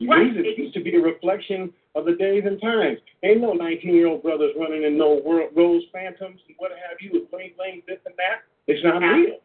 Right. 0.00 0.32
Music 0.32 0.56
used 0.56 0.74
to 0.74 0.80
be 0.80 0.94
a 0.96 1.00
reflection 1.00 1.70
of 1.94 2.06
the 2.06 2.14
days 2.14 2.44
and 2.46 2.58
times. 2.62 2.98
Ain't 3.24 3.42
no 3.42 3.52
19 3.52 3.94
year 3.94 4.06
old 4.06 4.22
brothers 4.22 4.54
running 4.56 4.84
in 4.84 4.96
no 4.96 5.20
world, 5.22 5.50
rose 5.54 5.82
phantoms 5.92 6.40
and 6.46 6.56
what 6.56 6.70
have 6.70 6.96
you 7.02 7.10
with 7.12 7.30
bling 7.30 7.52
bling, 7.58 7.82
this 7.86 7.98
and 8.06 8.14
that. 8.16 8.44
It's 8.68 8.84
not 8.84 9.02
Yeah. 9.02 9.12
real. 9.14 9.40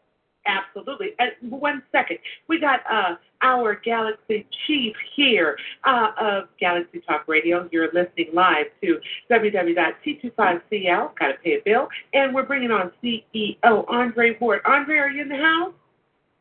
Absolutely. 0.46 1.14
Uh, 1.20 1.28
one 1.42 1.82
second. 1.94 2.20
We 2.50 2.60
got 2.60 2.82
uh, 2.92 3.16
our 3.42 3.76
Galaxy 3.76 4.46
Chief 4.68 4.94
here 5.16 5.58
uh, 5.86 6.12
of 6.20 6.50
Galaxy 6.60 7.00
Talk 7.00 7.30
Radio. 7.30 7.70
You're 7.72 7.90
listening 7.94 8.32
live 8.34 8.66
to 8.84 9.00
www.t25cl. 9.32 11.18
Got 11.18 11.28
to 11.28 11.34
pay 11.42 11.54
a 11.54 11.62
bill. 11.64 11.88
And 12.14 12.36
we're 12.36 12.44
bringing 12.44 12.72
on 12.72 12.92
CEO 13.02 13.86
Andre 13.88 14.38
Ward. 14.40 14.60
Andre, 14.66 14.98
are 14.98 15.10
you 15.10 15.22
in 15.22 15.30
the 15.30 15.38
house? 15.38 15.74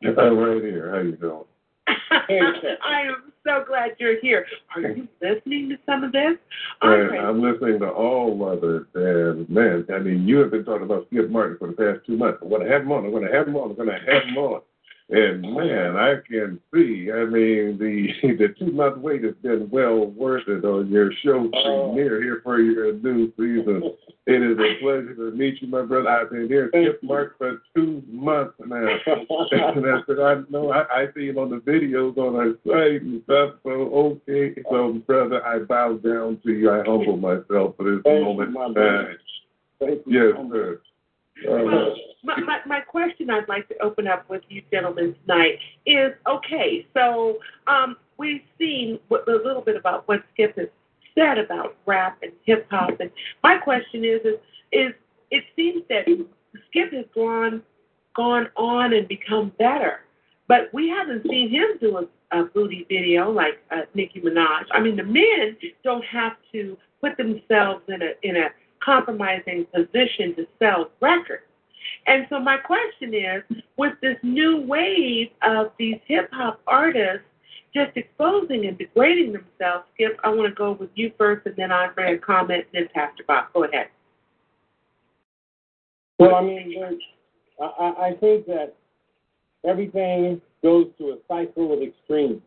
I'm 0.03 0.37
right 0.37 0.61
here. 0.61 0.91
How 0.93 0.99
you 0.99 1.13
doing? 1.13 1.45
I 1.87 3.01
am 3.07 3.33
so 3.45 3.63
glad 3.67 3.91
you're 3.99 4.19
here. 4.21 4.45
Are 4.75 4.81
you 4.81 5.07
listening 5.21 5.69
to 5.69 5.77
some 5.85 6.03
of 6.03 6.11
this? 6.11 6.37
Uh, 6.81 6.91
and 6.91 7.15
I'm 7.17 7.41
listening 7.41 7.79
to 7.79 7.89
all 7.89 8.49
of 8.49 8.63
it. 8.63 8.83
And 8.95 9.49
man, 9.49 9.85
I 9.93 9.99
mean, 9.99 10.27
you 10.27 10.37
have 10.37 10.51
been 10.51 10.63
talking 10.63 10.83
about 10.83 11.07
Skip 11.07 11.29
Martin 11.29 11.57
for 11.57 11.67
the 11.67 11.73
past 11.73 12.05
two 12.05 12.17
months. 12.17 12.39
I'm 12.41 12.49
going 12.49 12.65
to 12.65 12.71
have 12.71 12.83
him 12.83 12.91
on. 12.91 13.05
I'm 13.05 13.11
going 13.11 13.27
to 13.27 13.33
have 13.33 13.47
him 13.47 13.55
on. 13.55 13.71
I'm 13.71 13.75
going 13.75 13.89
to 13.89 14.11
have 14.11 14.23
him 14.23 14.37
on. 14.37 14.61
And 15.09 15.41
man, 15.41 15.97
I 15.97 16.15
can 16.27 16.59
see. 16.73 17.09
I 17.13 17.25
mean, 17.25 17.77
the 17.77 18.07
the 18.37 18.55
two 18.57 18.71
month 18.71 18.97
wait 18.97 19.23
has 19.23 19.35
been 19.41 19.69
well 19.69 20.05
worth 20.07 20.47
it 20.47 20.63
on 20.63 20.89
your 20.89 21.11
show 21.23 21.49
uh-huh. 21.53 21.87
premiere 21.87 22.21
here 22.23 22.41
for 22.43 22.59
your 22.59 22.93
new 22.93 23.31
season. 23.37 23.93
It 24.25 24.41
is 24.41 24.57
a 24.57 24.79
pleasure 24.81 25.15
to 25.15 25.31
meet 25.35 25.61
you, 25.61 25.67
my 25.67 25.81
brother. 25.81 26.07
I've 26.07 26.29
been 26.29 26.47
here 26.47 26.69
Skip 26.69 27.03
Martin 27.03 27.33
for 27.37 27.61
two 27.75 28.01
months 28.07 28.53
now. 28.65 28.87
and 29.05 29.85
I 29.85 29.99
said, 30.07 30.21
I 30.21 30.35
know 30.49 30.71
I, 30.71 30.83
I 30.83 31.05
see 31.13 31.27
him 31.27 31.37
on 31.37 31.49
the 31.49 31.57
videos 31.57 32.15
on 32.15 32.37
our 32.37 32.53
site 32.65 33.01
and 33.01 33.21
stuff. 33.25 33.55
So 33.63 33.69
okay, 34.29 34.55
so 34.71 34.93
brother, 35.05 35.45
I 35.45 35.59
bow 35.59 35.97
down 35.97 36.39
to 36.45 36.53
you. 36.53 36.71
I 36.71 36.83
humble 36.85 37.17
myself 37.17 37.75
for 37.75 37.83
this 37.83 38.01
Thank 38.05 38.19
you, 38.19 38.23
moment. 38.23 38.51
my 38.51 38.67
in 38.67 38.73
time. 38.75 39.17
Thank 39.81 40.01
you 40.07 40.27
Yes, 40.29 40.51
sir. 40.53 40.79
Well, 41.47 41.95
my, 42.23 42.39
my, 42.39 42.59
my 42.65 42.79
question 42.79 43.29
I'd 43.29 43.49
like 43.49 43.67
to 43.69 43.77
open 43.79 44.07
up 44.07 44.29
with 44.29 44.43
you 44.49 44.61
gentlemen 44.71 45.15
tonight 45.25 45.59
is 45.85 46.11
okay, 46.27 46.87
so 46.93 47.39
um, 47.67 47.97
we've 48.17 48.43
seen 48.59 48.99
a 49.11 49.31
little 49.31 49.61
bit 49.61 49.75
about 49.75 50.07
what 50.07 50.23
Skip 50.33 50.57
has 50.57 50.67
said 51.15 51.37
about 51.37 51.75
rap 51.85 52.19
and 52.21 52.31
hip 52.45 52.67
hop, 52.69 52.99
and 52.99 53.09
my 53.43 53.57
question 53.57 54.05
is, 54.05 54.21
is, 54.23 54.39
is 54.71 54.93
it 55.31 55.43
seems 55.55 55.83
that 55.89 56.05
Skip 56.69 56.93
has 56.93 57.05
gone 57.15 57.61
gone 58.15 58.47
on 58.55 58.93
and 58.93 59.07
become 59.07 59.51
better, 59.57 60.01
but 60.47 60.69
we 60.71 60.87
haven't 60.87 61.23
seen 61.27 61.49
him 61.49 61.65
do 61.81 61.97
a, 61.97 62.39
a 62.39 62.45
booty 62.45 62.85
video 62.87 63.31
like 63.31 63.59
uh, 63.71 63.81
Nicki 63.95 64.21
Minaj. 64.21 64.65
I 64.71 64.79
mean, 64.79 64.95
the 64.95 65.03
men 65.03 65.57
don't 65.83 66.05
have 66.05 66.33
to 66.51 66.77
put 67.01 67.17
themselves 67.17 67.81
in 67.87 68.01
a 68.03 68.11
in 68.21 68.37
a 68.37 68.49
compromising 68.83 69.65
position 69.73 70.35
to 70.35 70.45
sell 70.59 70.89
records. 71.01 71.43
And 72.07 72.25
so 72.29 72.39
my 72.39 72.57
question 72.57 73.13
is, 73.13 73.63
with 73.77 73.93
this 74.01 74.17
new 74.23 74.61
wave 74.61 75.29
of 75.41 75.71
these 75.77 75.99
hip 76.07 76.29
hop 76.31 76.61
artists 76.67 77.25
just 77.73 77.95
exposing 77.95 78.67
and 78.67 78.77
degrading 78.77 79.33
themselves, 79.33 79.85
Skip, 79.93 80.19
I 80.23 80.29
want 80.29 80.47
to 80.47 80.55
go 80.55 80.73
with 80.73 80.89
you 80.95 81.11
first, 81.17 81.45
and 81.45 81.55
then 81.55 81.71
Andre 81.71 82.15
a 82.15 82.17
comment, 82.19 82.65
then 82.73 82.87
Pastor 82.93 83.23
Bob. 83.27 83.45
Go 83.53 83.63
ahead. 83.63 83.87
Well, 86.19 86.35
I 86.35 86.41
mean, 86.41 86.99
I, 87.59 87.93
I 88.09 88.17
think 88.19 88.45
that 88.45 88.75
everything 89.65 90.41
goes 90.61 90.87
through 90.97 91.13
a 91.13 91.17
cycle 91.27 91.73
of 91.73 91.81
extremes. 91.81 92.41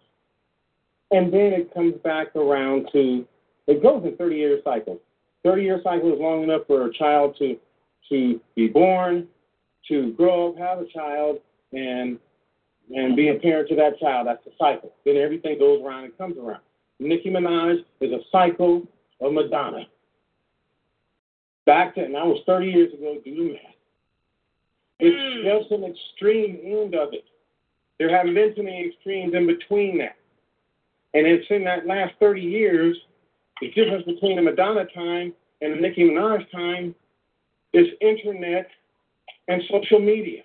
And 1.10 1.32
then 1.32 1.52
it 1.52 1.72
comes 1.72 1.94
back 2.02 2.34
around 2.36 2.88
to, 2.92 3.26
it 3.66 3.82
goes 3.82 4.04
in 4.04 4.16
30 4.16 4.36
year 4.36 4.60
cycles. 4.64 4.98
30 5.46 5.62
year 5.62 5.80
cycle 5.84 6.12
is 6.12 6.18
long 6.18 6.42
enough 6.42 6.62
for 6.66 6.86
a 6.86 6.92
child 6.92 7.36
to, 7.38 7.56
to 8.08 8.40
be 8.56 8.66
born, 8.66 9.28
to 9.88 10.12
grow 10.14 10.48
up, 10.48 10.58
have 10.58 10.80
a 10.80 10.86
child, 10.86 11.38
and, 11.72 12.18
and 12.94 13.14
be 13.14 13.28
a 13.28 13.34
parent 13.34 13.68
to 13.68 13.76
that 13.76 13.96
child. 14.00 14.26
That's 14.26 14.44
the 14.44 14.50
cycle. 14.58 14.92
Then 15.04 15.16
everything 15.16 15.58
goes 15.60 15.80
around 15.84 16.04
and 16.04 16.18
comes 16.18 16.36
around. 16.36 16.62
Nicki 16.98 17.30
Minaj 17.30 17.84
is 18.00 18.10
a 18.10 18.20
cycle 18.32 18.82
of 19.20 19.32
Madonna. 19.32 19.86
Back 21.64 21.94
then, 21.94 22.12
that 22.12 22.26
was 22.26 22.42
30 22.44 22.66
years 22.66 22.92
ago, 22.92 23.18
do 23.24 23.34
the 23.36 23.52
math. 23.52 23.60
It's 24.98 25.16
hmm. 25.16 25.46
just 25.46 25.70
an 25.70 25.84
extreme 25.84 26.58
end 26.64 26.96
of 26.96 27.12
it. 27.12 27.24
There 27.98 28.14
haven't 28.14 28.34
been 28.34 28.54
too 28.56 28.64
many 28.64 28.88
extremes 28.88 29.34
in 29.34 29.46
between 29.46 29.98
that. 29.98 30.16
And 31.14 31.24
it's 31.24 31.46
in 31.50 31.62
that 31.64 31.86
last 31.86 32.14
30 32.18 32.40
years, 32.40 32.96
the 33.60 33.70
difference 33.70 34.04
between 34.04 34.36
the 34.36 34.42
Madonna 34.42 34.84
time 34.94 35.32
and 35.60 35.74
the 35.74 35.80
Nicki 35.80 36.02
Minaj 36.02 36.50
time 36.50 36.94
is 37.72 37.86
internet 38.00 38.68
and 39.48 39.62
social 39.70 39.98
media. 39.98 40.42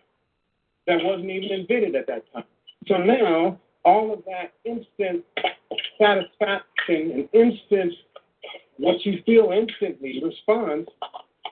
That 0.87 1.03
wasn't 1.03 1.29
even 1.29 1.59
invented 1.59 1.95
at 1.95 2.07
that 2.07 2.23
time. 2.33 2.43
So 2.87 2.97
now, 2.97 3.59
all 3.85 4.13
of 4.13 4.23
that 4.25 4.53
instant 4.65 5.23
satisfaction 5.99 7.11
and 7.11 7.29
instant, 7.33 7.93
what 8.77 9.05
you 9.05 9.21
feel 9.25 9.51
instantly 9.51 10.21
response 10.23 10.87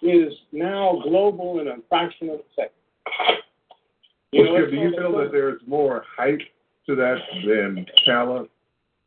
is 0.01 0.33
now 0.51 0.99
global 1.03 1.59
in 1.59 1.67
a 1.67 1.75
fraction 1.87 2.29
of 2.29 2.39
a 2.39 2.43
second. 2.55 2.71
You 4.31 4.45
know, 4.45 4.57
Skip, 4.57 4.71
do 4.71 4.77
you 4.77 4.91
feel 4.91 5.17
that 5.17 5.31
there's 5.31 5.61
more 5.67 6.03
hype 6.15 6.41
to 6.87 6.95
that 6.95 7.17
than 7.45 7.85
talent? 8.05 8.49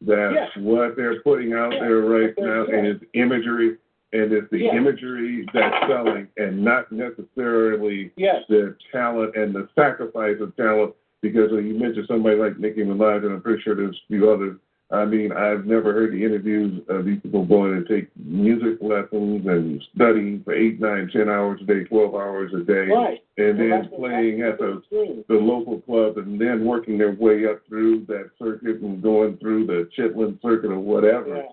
That's 0.07 0.35
Yes. 0.35 0.57
what 0.57 0.97
they're 0.97 1.21
putting 1.23 1.53
out 1.53 1.71
there 1.71 2.01
right 2.01 2.35
now, 2.39 2.67
it's 2.69 3.05
imagery, 3.15 3.77
and 4.13 4.33
it's 4.33 4.51
the 4.51 4.59
Yes. 4.63 4.75
imagery 4.75 5.47
that's 5.53 5.87
selling, 5.87 6.29
and 6.37 6.63
not 6.63 6.91
necessarily 6.91 8.11
Yes. 8.17 8.45
the 8.49 8.75
talent 8.91 9.37
and 9.37 9.55
the 9.55 9.69
sacrifice 9.75 10.41
of 10.41 10.55
talent. 10.57 10.95
Because 11.21 11.53
when 11.53 11.67
you 11.69 11.75
mentioned 11.75 12.09
somebody 12.09 12.35
like 12.37 12.59
Nicki 12.59 12.85
Minaj, 12.85 13.25
and 13.25 13.33
I'm 13.35 13.41
pretty 13.43 13.63
sure 13.63 13.77
there's 13.77 13.97
a 13.97 14.07
few 14.09 14.29
others. 14.29 14.57
I 14.93 15.07
mean, 15.07 15.33
I've 15.33 15.65
never 15.65 15.95
heard 15.95 16.13
the 16.13 16.23
interviews 16.23 16.83
of 16.89 17.07
these 17.07 17.19
people 17.23 17.47
going 17.47 17.73
and 17.73 17.89
take 17.89 18.09
music 18.17 18.77
lessons 18.83 19.47
and 19.47 19.83
studying 19.95 20.43
for 20.45 20.53
eight, 20.53 20.81
nine, 20.81 21.09
ten 21.11 21.31
hours 21.31 21.61
a 21.63 21.65
day, 21.65 21.85
twelve 21.85 22.15
hours 22.15 22.53
a 22.53 22.61
day, 22.61 22.89
Right. 22.89 23.23
and 23.39 23.59
Well, 23.59 23.69
then 23.69 23.89
playing 23.97 24.43
at 24.43 24.59
the 24.59 24.83
the 25.29 25.35
local 25.35 25.81
club 25.81 26.19
and 26.19 26.39
then 26.39 26.67
working 26.67 26.99
their 26.99 27.13
way 27.13 27.47
up 27.47 27.67
through 27.67 28.05
that 28.07 28.31
circuit 28.39 28.83
and 28.83 29.03
going 29.03 29.39
through 29.39 29.67
the 29.67 29.89
Chitlin 29.97 30.41
circuit 30.43 30.71
or 30.71 30.79
whatever. 30.79 31.37
Yeah. 31.37 31.49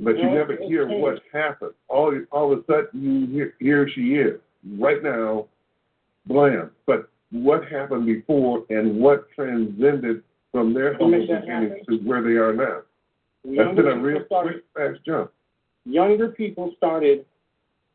But 0.00 0.18
you 0.18 0.30
never 0.30 0.56
hear 0.56 0.88
it's 0.88 1.00
what 1.00 1.22
happened. 1.32 1.72
All 1.88 2.14
all 2.30 2.52
of 2.52 2.58
a 2.58 2.64
sudden 2.66 3.02
you 3.02 3.26
hear 3.28 3.54
here 3.60 3.88
she 3.88 4.14
is 4.16 4.38
right 4.78 5.02
now, 5.02 5.46
blam. 6.26 6.70
But 6.86 7.08
what 7.30 7.66
happened 7.66 8.06
before 8.06 8.64
and 8.70 9.00
what 9.00 9.30
transcended 9.32 10.22
from 10.58 10.74
their 10.74 10.94
beginnings 10.94 11.86
to 11.88 11.96
where 11.98 12.22
they 12.22 12.36
are 12.36 12.52
now? 12.52 12.82
That's 13.44 13.76
been 13.76 13.86
a 13.86 13.96
real 13.96 14.24
quick 14.24 14.64
fast 14.74 15.00
jump. 15.06 15.30
younger 15.84 16.28
people 16.28 16.72
started 16.76 17.24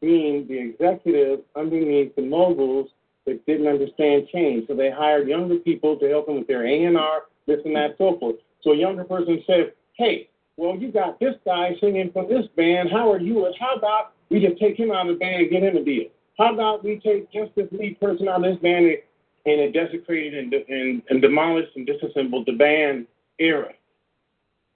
being 0.01 0.47
the 0.47 0.59
executive 0.59 1.41
underneath 1.55 2.15
the 2.15 2.21
moguls 2.21 2.89
that 3.25 3.45
didn't 3.45 3.67
understand 3.67 4.27
change. 4.33 4.67
So 4.67 4.75
they 4.75 4.91
hired 4.91 5.27
younger 5.27 5.55
people 5.55 5.97
to 5.97 6.09
help 6.09 6.25
them 6.25 6.39
with 6.39 6.47
their 6.47 6.65
A 6.65 6.85
and 6.85 6.97
R, 6.97 7.23
this 7.47 7.59
and 7.65 7.75
that, 7.75 7.95
so 7.97 8.17
forth. 8.19 8.35
So 8.61 8.71
a 8.71 8.75
younger 8.75 9.03
person 9.03 9.43
said, 9.45 9.73
"Hey, 9.93 10.29
well, 10.57 10.75
you 10.75 10.91
got 10.91 11.19
this 11.19 11.35
guy 11.45 11.75
singing 11.79 12.11
for 12.11 12.25
this 12.27 12.47
band. 12.55 12.89
How 12.91 13.11
are 13.11 13.19
you? 13.19 13.51
How 13.59 13.75
about 13.75 14.13
we 14.29 14.39
just 14.39 14.59
take 14.59 14.77
him 14.77 14.91
out 14.91 15.09
of 15.09 15.15
the 15.15 15.19
band 15.19 15.41
and 15.41 15.51
get 15.51 15.63
him 15.63 15.77
a 15.77 15.83
deal? 15.83 16.07
How 16.37 16.53
about 16.53 16.83
we 16.83 16.99
take 16.99 17.31
just 17.31 17.53
this 17.55 17.67
lead 17.71 17.99
person 17.99 18.27
out 18.27 18.43
of 18.43 18.51
this 18.51 18.61
band 18.61 18.85
and, 18.85 18.97
and 19.45 19.59
it 19.59 19.73
desecrated 19.73 20.33
and, 20.33 20.53
and, 20.53 21.03
and 21.09 21.21
demolished 21.21 21.75
and 21.75 21.85
disassembled 21.85 22.45
the 22.45 22.53
band 22.53 23.07
era? 23.39 23.73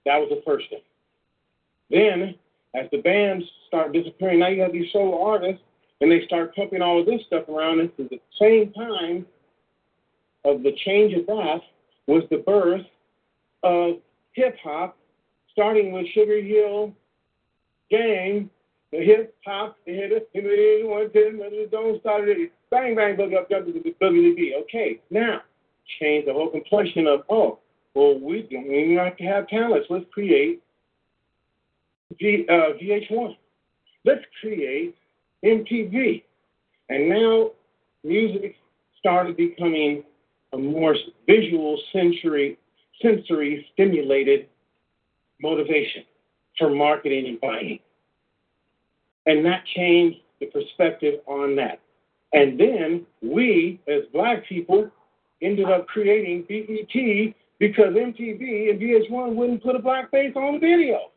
That 0.04 0.18
was 0.18 0.28
the 0.30 0.42
first 0.44 0.68
thing. 0.70 0.80
Then, 1.90 2.34
as 2.74 2.90
the 2.90 2.98
bands 2.98 3.44
start 3.66 3.92
disappearing, 3.92 4.40
now 4.40 4.48
you 4.48 4.62
have 4.62 4.72
these 4.72 4.92
solo 4.92 5.22
artists, 5.22 5.62
and 6.00 6.10
they 6.10 6.24
start 6.26 6.54
pumping 6.54 6.82
all 6.82 7.00
of 7.00 7.06
this 7.06 7.22
stuff 7.26 7.48
around. 7.48 7.80
And 7.80 7.90
at 7.98 8.10
the 8.10 8.20
same 8.38 8.72
time 8.72 9.26
of 10.44 10.62
the 10.62 10.76
change 10.84 11.14
of 11.14 11.26
that 11.26 11.60
was 12.06 12.24
the 12.30 12.38
birth 12.38 12.86
of 13.62 13.96
hip 14.32 14.56
hop, 14.62 14.96
starting 15.52 15.92
with 15.92 16.06
Sugar 16.14 16.40
Hill 16.40 16.94
Gang, 17.90 18.48
the 18.92 18.98
hip 18.98 19.34
hop, 19.44 19.76
the 19.86 20.20
one 20.84 21.10
ten, 21.12 21.40
don't 21.70 22.00
start 22.00 22.28
it, 22.28 22.52
bang 22.70 22.94
bang 22.94 23.16
boogie 23.16 23.46
boogie 24.00 24.36
beat. 24.36 24.54
Okay, 24.62 25.00
now 25.10 25.42
change 26.00 26.26
the 26.26 26.32
whole 26.32 26.50
complexion 26.50 27.06
of 27.06 27.22
oh, 27.30 27.58
well 27.94 28.18
we 28.18 28.42
don't 28.42 28.68
we 28.68 28.94
have 28.94 29.16
to 29.16 29.24
have 29.24 29.48
talents. 29.48 29.86
Let's 29.90 30.04
create 30.12 30.62
V, 32.18 32.46
uh, 32.48 32.74
VH1. 32.80 33.36
Let's 34.04 34.24
create 34.40 34.96
MTV, 35.44 36.22
and 36.88 37.08
now 37.08 37.50
music 38.04 38.56
started 38.98 39.36
becoming 39.36 40.04
a 40.52 40.58
more 40.58 40.96
visual 41.26 41.78
sensory 41.92 42.58
sensory 43.02 43.66
stimulated 43.72 44.48
motivation 45.40 46.02
for 46.58 46.70
marketing 46.70 47.26
and 47.26 47.40
buying. 47.40 47.78
And 49.26 49.44
that 49.44 49.64
changed 49.76 50.18
the 50.40 50.46
perspective 50.46 51.20
on 51.26 51.54
that. 51.56 51.80
And 52.32 52.58
then 52.58 53.06
we, 53.22 53.80
as 53.88 54.02
black 54.12 54.46
people, 54.46 54.90
ended 55.40 55.68
up 55.68 55.86
creating 55.86 56.44
BET 56.48 57.34
because 57.58 57.94
MTV 57.94 58.70
and 58.70 58.80
VH1 58.80 59.34
wouldn't 59.34 59.62
put 59.62 59.76
a 59.76 59.78
black 59.78 60.10
face 60.10 60.32
on 60.36 60.54
the 60.54 60.58
video. 60.58 61.10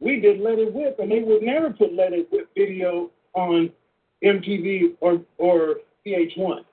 We 0.00 0.20
did 0.20 0.40
Let 0.40 0.58
It 0.58 0.72
Whip, 0.72 0.98
and 0.98 1.10
they 1.10 1.20
would 1.20 1.42
never 1.42 1.70
put 1.70 1.94
Let 1.94 2.12
It 2.12 2.30
Whip 2.32 2.48
video 2.56 3.10
on 3.34 3.70
MTV 4.24 4.96
or, 5.00 5.20
or 5.38 5.76
VH1. 6.06 6.64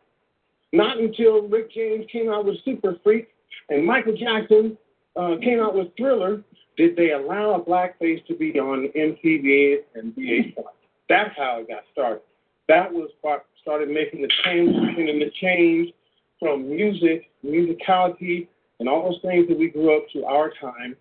Not 0.73 0.97
until 0.97 1.47
Rick 1.47 1.71
James 1.71 2.05
came 2.11 2.29
out 2.29 2.45
with 2.45 2.57
Super 2.63 2.95
Freak 3.03 3.29
and 3.69 3.85
Michael 3.85 4.15
Jackson 4.15 4.77
uh, 5.15 5.35
came 5.41 5.59
out 5.59 5.75
with 5.75 5.87
Thriller 5.97 6.43
did 6.77 6.95
they 6.95 7.11
allow 7.11 7.55
a 7.55 7.59
blackface 7.59 8.25
to 8.27 8.35
be 8.35 8.59
on 8.59 8.87
MTV 8.95 9.77
and 9.95 10.15
VH1. 10.15 10.63
That's 11.09 11.35
how 11.35 11.61
it 11.61 11.67
got 11.67 11.83
started. 11.91 12.21
That 12.67 12.91
was 12.91 13.09
what 13.21 13.45
started 13.61 13.89
making 13.89 14.21
the 14.21 14.31
change, 14.43 14.75
and 14.75 15.21
the 15.21 15.31
change 15.41 15.93
from 16.39 16.69
music, 16.69 17.29
musicality, 17.45 18.47
and 18.79 18.87
all 18.87 19.09
those 19.09 19.21
things 19.21 19.47
that 19.47 19.57
we 19.57 19.69
grew 19.69 19.97
up 19.97 20.03
to 20.13 20.25
our 20.25 20.51
time. 20.61 20.95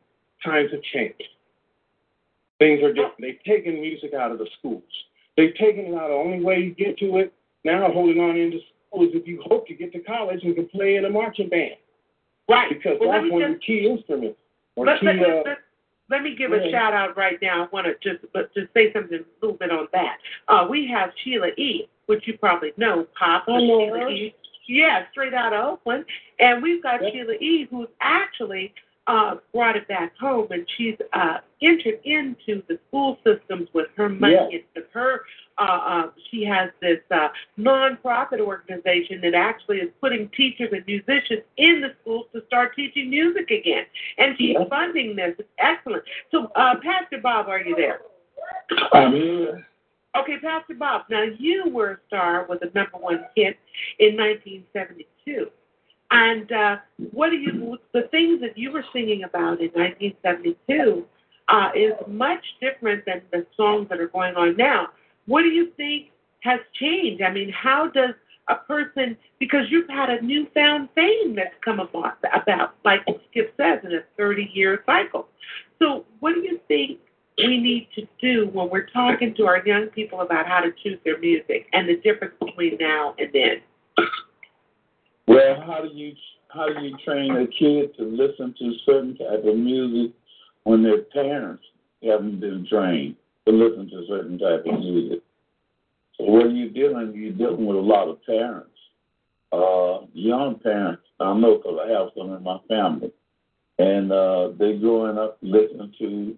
Times 0.44 0.70
have 0.70 0.82
changed. 0.82 1.22
Things 2.58 2.82
are 2.82 2.92
different. 2.92 3.20
They've 3.20 3.42
taken 3.44 3.80
music 3.80 4.14
out 4.14 4.32
of 4.32 4.38
the 4.38 4.46
schools. 4.58 4.82
They've 5.36 5.54
taken 5.54 5.86
it 5.86 5.94
out. 5.94 6.08
The 6.08 6.14
only 6.14 6.42
way 6.42 6.58
you 6.58 6.74
get 6.74 6.98
to 6.98 7.18
it 7.18 7.32
now, 7.64 7.90
holding 7.92 8.20
on 8.20 8.36
into 8.36 8.58
school, 8.88 9.04
is 9.04 9.10
if 9.12 9.26
you 9.26 9.42
hope 9.44 9.66
to 9.68 9.74
get 9.74 9.92
to 9.92 10.00
college 10.00 10.40
and 10.42 10.54
can 10.54 10.68
play 10.68 10.96
in 10.96 11.04
a 11.04 11.10
marching 11.10 11.48
band. 11.48 11.74
Right. 12.48 12.68
Because 12.68 12.98
well, 13.00 13.10
that's 13.10 13.30
one 13.30 13.42
just, 13.42 13.54
of 13.54 13.60
the 13.60 13.66
key 13.66 13.88
instruments. 13.90 14.38
Or 14.76 14.86
let, 14.86 15.00
key, 15.00 15.06
let, 15.06 15.46
uh, 15.46 15.54
let, 16.10 16.22
me 16.22 16.34
give 16.36 16.52
a 16.52 16.70
shout 16.70 16.94
out 16.94 17.16
right 17.16 17.38
now. 17.42 17.64
I 17.64 17.68
want 17.72 17.86
to 17.86 17.94
just 18.02 18.24
but 18.32 18.52
just 18.54 18.72
say 18.74 18.92
something 18.92 19.18
a 19.18 19.44
little 19.44 19.56
bit 19.56 19.70
on 19.70 19.88
that. 19.92 20.18
Uh, 20.48 20.66
we 20.68 20.86
have 20.88 21.10
Sheila 21.22 21.48
E., 21.56 21.88
which 22.06 22.26
you 22.26 22.38
probably 22.38 22.72
know, 22.76 23.06
Pop. 23.18 23.44
Sheila. 23.46 24.08
E. 24.08 24.34
Yeah, 24.68 25.04
straight 25.12 25.34
out 25.34 25.52
of 25.52 25.64
Oakland. 25.64 26.04
And 26.40 26.62
we've 26.62 26.82
got 26.82 27.02
Yep. 27.02 27.12
Sheila 27.12 27.34
E., 27.34 27.68
who's 27.70 27.88
actually 28.00 28.74
uh, 29.06 29.36
brought 29.52 29.76
it 29.76 29.86
back 29.88 30.16
home, 30.18 30.48
and 30.50 30.66
she's 30.76 30.96
uh, 31.12 31.38
entered 31.62 32.00
into 32.04 32.62
the 32.68 32.78
school 32.88 33.18
systems 33.24 33.68
with 33.72 33.86
her 33.96 34.08
money. 34.08 34.34
Yeah. 34.34 34.48
It's 34.58 34.66
with 34.74 34.86
her. 34.92 35.22
Uh, 35.58 35.62
uh, 35.62 36.10
she 36.30 36.44
has 36.44 36.70
this 36.82 36.98
uh, 37.10 37.28
nonprofit 37.58 38.40
organization 38.40 39.20
that 39.22 39.34
actually 39.34 39.78
is 39.78 39.90
putting 40.00 40.28
teachers 40.36 40.68
and 40.72 40.84
musicians 40.86 41.42
in 41.56 41.80
the 41.80 41.94
schools 42.02 42.26
to 42.34 42.42
start 42.46 42.74
teaching 42.76 43.08
music 43.08 43.50
again, 43.50 43.84
and 44.18 44.36
she's 44.36 44.54
Yeah. 44.58 44.64
funding 44.68 45.16
this. 45.16 45.34
It's 45.38 45.48
excellent. 45.58 46.04
So, 46.30 46.50
uh, 46.56 46.74
Pastor 46.82 47.18
Bob, 47.22 47.48
are 47.48 47.60
you 47.60 47.74
there? 47.74 48.00
I'm 48.92 49.12
here. 49.12 49.66
Okay, 50.16 50.38
Pastor 50.38 50.74
Bob. 50.74 51.02
Now 51.10 51.22
you 51.22 51.68
were 51.70 51.90
a 51.92 51.98
star 52.06 52.46
with 52.48 52.62
a 52.62 52.70
number 52.74 52.96
one 52.98 53.24
hit 53.34 53.58
in 53.98 54.16
1972, 54.16 55.50
and 56.10 56.50
uh, 56.52 56.76
what 57.12 57.30
do 57.30 57.36
you? 57.36 57.78
The 57.92 58.02
things 58.10 58.40
that 58.40 58.56
you 58.56 58.70
were 58.70 58.84
singing 58.92 59.24
about 59.24 59.60
in 59.60 59.70
1972 59.72 61.04
uh, 61.48 61.70
is 61.74 61.92
much 62.06 62.44
different 62.60 63.04
than 63.06 63.22
the 63.32 63.46
songs 63.56 63.88
that 63.88 64.00
are 64.00 64.08
going 64.08 64.34
on 64.36 64.56
now. 64.56 64.88
What 65.26 65.42
do 65.42 65.48
you 65.48 65.72
think 65.76 66.10
has 66.40 66.60
changed? 66.78 67.22
I 67.22 67.32
mean, 67.32 67.50
how 67.50 67.88
does 67.88 68.14
a 68.48 68.56
person 68.56 69.16
because 69.38 69.66
you've 69.70 69.88
had 69.88 70.10
a 70.10 70.20
newfound 70.22 70.88
fame 70.94 71.34
that's 71.34 71.54
come 71.64 71.80
about, 71.80 72.18
about 72.32 72.74
like 72.84 73.00
Skip 73.30 73.54
says, 73.56 73.80
in 73.84 73.92
a 73.92 74.02
30-year 74.20 74.82
cycle. 74.86 75.28
So, 75.78 76.04
what 76.20 76.34
do 76.34 76.40
you 76.40 76.60
think 76.68 77.00
we 77.38 77.58
need 77.58 77.88
to 77.96 78.06
do 78.20 78.48
when 78.52 78.70
we're 78.70 78.86
talking 78.86 79.34
to 79.34 79.46
our 79.46 79.66
young 79.66 79.86
people 79.88 80.20
about 80.20 80.46
how 80.46 80.60
to 80.60 80.72
choose 80.82 80.98
their 81.04 81.18
music 81.18 81.66
and 81.72 81.88
the 81.88 81.96
difference 81.96 82.34
between 82.40 82.78
now 82.80 83.14
and 83.18 83.30
then? 83.32 83.60
Well, 85.26 85.60
how 85.66 85.82
do 85.82 85.88
you 85.88 86.14
how 86.48 86.66
do 86.66 86.80
you 86.80 86.96
train 87.04 87.36
a 87.36 87.46
kid 87.46 87.96
to 87.96 88.04
listen 88.04 88.54
to 88.58 88.72
certain 88.84 89.16
type 89.16 89.44
of 89.44 89.56
music 89.56 90.14
when 90.64 90.82
their 90.82 91.02
parents 91.02 91.62
haven't 92.02 92.40
been 92.40 92.66
trained 92.68 93.16
to 93.46 93.52
listen 93.52 93.90
to 93.90 94.06
certain 94.08 94.38
type 94.38 94.64
of 94.66 94.78
music? 94.80 95.20
So 96.16 96.24
what 96.24 96.46
are 96.46 96.50
you're 96.50 96.70
dealing, 96.70 97.12
you're 97.14 97.32
dealing 97.32 97.66
with 97.66 97.76
a 97.76 97.80
lot 97.80 98.08
of 98.08 98.24
parents, 98.24 98.70
uh, 99.52 100.06
young 100.14 100.58
parents. 100.62 101.02
I 101.20 101.34
know 101.34 101.56
because 101.56 101.78
I 101.84 101.90
have 101.90 102.08
some 102.16 102.32
in 102.32 102.42
my 102.42 102.58
family, 102.68 103.12
and 103.78 104.12
uh, 104.12 104.50
they 104.58 104.76
growing 104.78 105.18
up 105.18 105.38
listening 105.42 105.92
to 105.98 106.36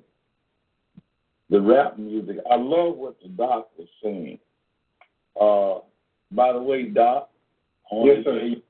the 1.51 1.61
rap 1.61 1.99
music. 1.99 2.39
I 2.51 2.57
love 2.57 2.97
what 2.97 3.21
the 3.23 3.29
doc 3.29 3.69
was 3.79 3.89
saying. 4.03 4.39
Uh, 5.41 5.81
by 6.33 6.53
the 6.53 6.61
way, 6.61 6.85
Doc, 6.85 7.31
I 7.91 7.95
want 7.95 8.09
Yes, 8.09 8.25
to 8.25 8.31
sir. 8.31 8.41
say 8.41 8.63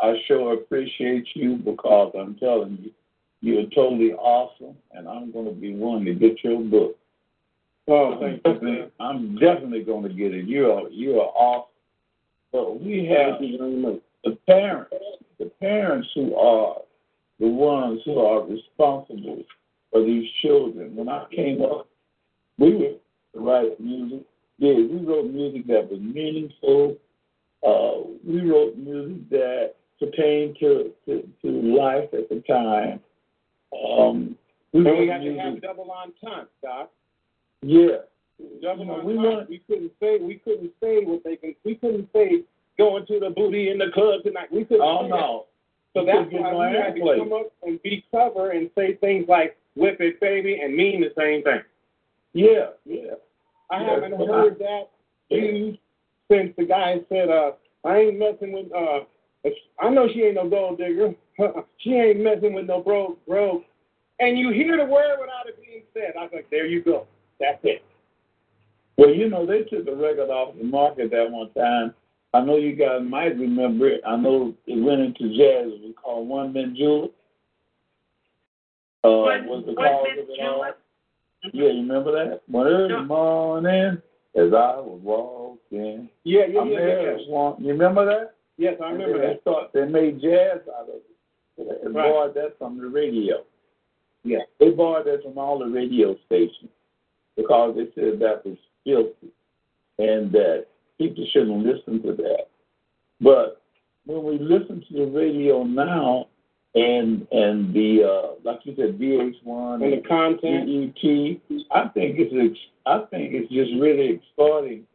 I 0.00 0.14
sure 0.26 0.54
appreciate 0.54 1.26
you 1.34 1.56
because 1.56 2.12
I'm 2.18 2.36
telling 2.36 2.78
you, 2.82 2.90
you're 3.42 3.70
totally 3.70 4.12
awesome, 4.12 4.76
and 4.92 5.08
I'm 5.08 5.32
going 5.32 5.46
to 5.46 5.52
be 5.52 5.74
one 5.74 6.04
to 6.04 6.14
get 6.14 6.42
your 6.44 6.60
book. 6.60 6.96
Oh, 7.88 8.12
I'm 8.14 8.20
thank 8.20 8.42
you. 8.44 8.52
definitely, 8.52 8.90
I'm 9.00 9.34
definitely 9.36 9.82
going 9.82 10.02
to 10.08 10.14
get 10.14 10.34
it. 10.34 10.44
You 10.46 10.70
are 10.70 10.88
you 10.90 11.20
are 11.20 11.32
awesome. 11.34 11.66
But 12.52 12.80
we 12.80 13.06
have 13.06 13.38
Thank 13.38 13.52
you 13.52 13.58
very 13.58 13.76
much. 13.76 14.00
the 14.24 14.36
parents, 14.46 14.92
the 15.38 15.46
parents 15.60 16.08
who 16.14 16.34
are 16.34 16.76
the 17.38 17.46
ones 17.48 18.00
who 18.04 18.18
are 18.18 18.42
responsible 18.46 19.42
for 19.90 20.04
these 20.04 20.28
children. 20.42 20.94
When 20.94 21.08
I 21.08 21.26
came 21.34 21.62
up, 21.62 21.88
we 22.58 22.74
were 22.76 22.94
writing 23.34 23.76
music. 23.80 24.26
Yeah, 24.58 24.74
we 24.74 25.04
wrote 25.06 25.30
music 25.32 25.66
that 25.68 25.90
was 25.90 26.00
meaningful. 26.00 26.96
Uh, 27.66 28.02
we 28.26 28.40
wrote 28.40 28.76
music 28.76 29.28
that 29.30 29.74
pertained 29.98 30.56
to, 30.60 30.92
to, 31.06 31.28
to 31.42 31.48
life 31.50 32.08
at 32.14 32.28
the 32.28 32.42
time. 32.48 33.00
Um, 33.72 34.36
we 34.72 34.86
And 34.86 34.98
we 34.98 35.08
had 35.08 35.22
to 35.22 35.36
have 35.36 35.44
music, 35.52 35.62
double 35.62 35.90
entendre, 35.90 36.46
Doc. 36.62 36.90
yeah. 37.62 37.86
Double 38.62 38.84
You 38.86 39.14
know, 39.14 39.44
we 39.48 39.56
We, 39.56 39.58
couldn't 39.68 39.92
say 40.00 40.18
we 40.18 40.36
couldn't 40.36 40.72
say 40.82 41.04
what 41.04 41.22
they 41.24 41.36
can. 41.36 41.54
We 41.64 41.74
couldn't 41.74 42.08
say 42.14 42.44
going 42.78 43.04
to 43.06 43.20
the 43.20 43.28
booty 43.30 43.68
in 43.68 43.76
the 43.76 43.90
club 43.92 44.22
tonight. 44.24 44.50
We 44.50 44.64
couldn't. 44.64 44.82
Oh 44.82 45.02
say 45.02 45.10
that. 45.10 45.16
no. 45.16 45.46
So 45.92 46.04
that's 46.06 46.30
why 46.32 46.70
we 46.70 46.76
had 46.76 46.94
to 46.94 47.16
come 47.18 47.32
up 47.34 47.52
and 47.64 47.82
be 47.82 48.02
clever 48.10 48.50
and 48.52 48.70
say 48.78 48.94
things 48.94 49.26
like 49.28 49.58
"whip 49.74 50.00
it, 50.00 50.20
baby" 50.20 50.60
and 50.62 50.74
mean 50.74 51.02
the 51.02 51.12
same 51.18 51.42
thing. 51.42 51.60
Yeah, 52.32 52.70
yeah. 52.86 53.14
I 53.70 53.82
Yeah, 53.82 53.90
haven't 53.94 54.26
heard 54.26 54.58
that 54.60 54.84
used 55.28 55.79
since 56.30 56.54
the 56.56 56.64
guy 56.64 56.96
said, 57.08 57.28
uh, 57.28 57.52
"I 57.84 57.98
ain't 57.98 58.18
messing 58.18 58.52
with." 58.52 58.72
Uh, 58.72 59.00
I 59.80 59.88
know 59.90 60.08
she 60.12 60.22
ain't 60.22 60.34
no 60.34 60.48
gold 60.48 60.78
digger. 60.78 61.14
she 61.78 61.94
ain't 61.94 62.20
messing 62.20 62.52
with 62.52 62.66
no 62.66 62.80
broke, 62.80 63.24
broke. 63.26 63.64
And 64.18 64.38
you 64.38 64.50
hear 64.50 64.76
the 64.76 64.84
word 64.84 65.16
without 65.18 65.48
it 65.48 65.58
being 65.64 65.82
said. 65.94 66.14
I 66.18 66.22
was 66.22 66.30
like, 66.32 66.50
"There 66.50 66.66
you 66.66 66.82
go. 66.82 67.06
That's 67.38 67.58
it." 67.64 67.82
Well, 68.96 69.10
you 69.10 69.30
know, 69.30 69.46
they 69.46 69.62
took 69.62 69.86
the 69.86 69.96
record 69.96 70.28
off 70.28 70.56
the 70.56 70.64
market 70.64 71.10
that 71.10 71.30
one 71.30 71.50
time. 71.54 71.94
I 72.32 72.40
know 72.42 72.56
you 72.56 72.76
guys 72.76 73.00
might 73.02 73.36
remember 73.38 73.88
it. 73.88 74.02
I 74.06 74.14
know 74.16 74.54
it 74.66 74.78
went 74.78 75.00
into 75.00 75.30
jazz. 75.30 75.72
It 75.72 75.80
was 75.82 75.94
called 76.00 76.28
One 76.28 76.52
Mint 76.52 76.76
Julep. 76.76 77.12
Uh, 79.02 79.08
One- 79.08 79.46
was 79.46 79.64
the 79.66 79.74
cause 79.74 80.06
of 80.12 80.28
it 80.28 80.40
all. 80.40 80.66
Yeah, 81.54 81.68
you 81.68 81.80
remember 81.80 82.12
that? 82.12 82.42
One 82.46 82.66
early 82.66 83.02
morning, 83.06 84.02
as 84.36 84.52
I 84.52 84.78
was 84.78 85.00
walking. 85.02 86.08
Yeah, 86.24 86.42
yeah, 86.48 86.60
I 86.60 86.64
yeah, 86.64 86.78
yeah. 86.78 87.52
You 87.58 87.68
remember 87.68 88.04
that? 88.06 88.34
Yes, 88.56 88.74
I 88.82 88.90
remember 88.90 89.18
that. 89.20 89.26
They 89.34 89.40
thought 89.44 89.72
they 89.72 89.86
made 89.86 90.20
jazz 90.20 90.60
out 90.78 90.88
of 90.88 90.96
it. 90.96 91.04
They 91.56 91.90
Right. 91.90 92.10
borrowed 92.10 92.34
that 92.34 92.58
from 92.58 92.78
the 92.78 92.86
radio. 92.86 93.44
Yeah. 94.22 94.44
They 94.58 94.70
borrowed 94.70 95.06
that 95.06 95.22
from 95.22 95.38
all 95.38 95.58
the 95.58 95.66
radio 95.66 96.16
stations 96.26 96.70
because 97.36 97.74
they 97.76 97.90
said 97.94 98.18
that 98.20 98.44
was 98.44 98.58
filthy 98.84 99.32
and 99.98 100.30
that 100.32 100.66
people 100.98 101.24
shouldn't 101.32 101.64
listen 101.64 102.02
to 102.02 102.12
that. 102.12 102.48
But 103.20 103.60
when 104.06 104.22
we 104.24 104.38
listen 104.38 104.84
to 104.88 104.94
the 104.94 105.06
radio 105.06 105.62
now 105.64 106.28
and 106.74 107.26
and 107.32 107.74
the 107.74 108.04
uh, 108.04 108.34
like 108.44 108.60
you 108.64 108.74
said 108.76 108.98
VH1 108.98 109.82
And 109.82 109.92
the 109.92 110.06
content. 110.06 110.68
EET, 110.68 111.40
I 111.70 111.88
think 111.88 112.16
it's 112.18 112.32
ex- 112.34 112.66
I 112.86 113.00
think 113.10 113.32
it's 113.34 113.52
just 113.52 113.72
really 113.80 114.10
exploiting 114.10 114.86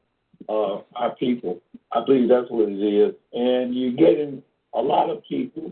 uh, 0.47 0.79
our 0.95 1.15
people. 1.19 1.61
I 1.91 2.03
believe 2.05 2.29
that's 2.29 2.49
what 2.49 2.69
it 2.69 2.79
is, 2.81 3.13
and 3.33 3.75
you're 3.75 3.91
getting 3.93 4.41
a 4.73 4.81
lot 4.81 5.09
of 5.09 5.23
people. 5.25 5.71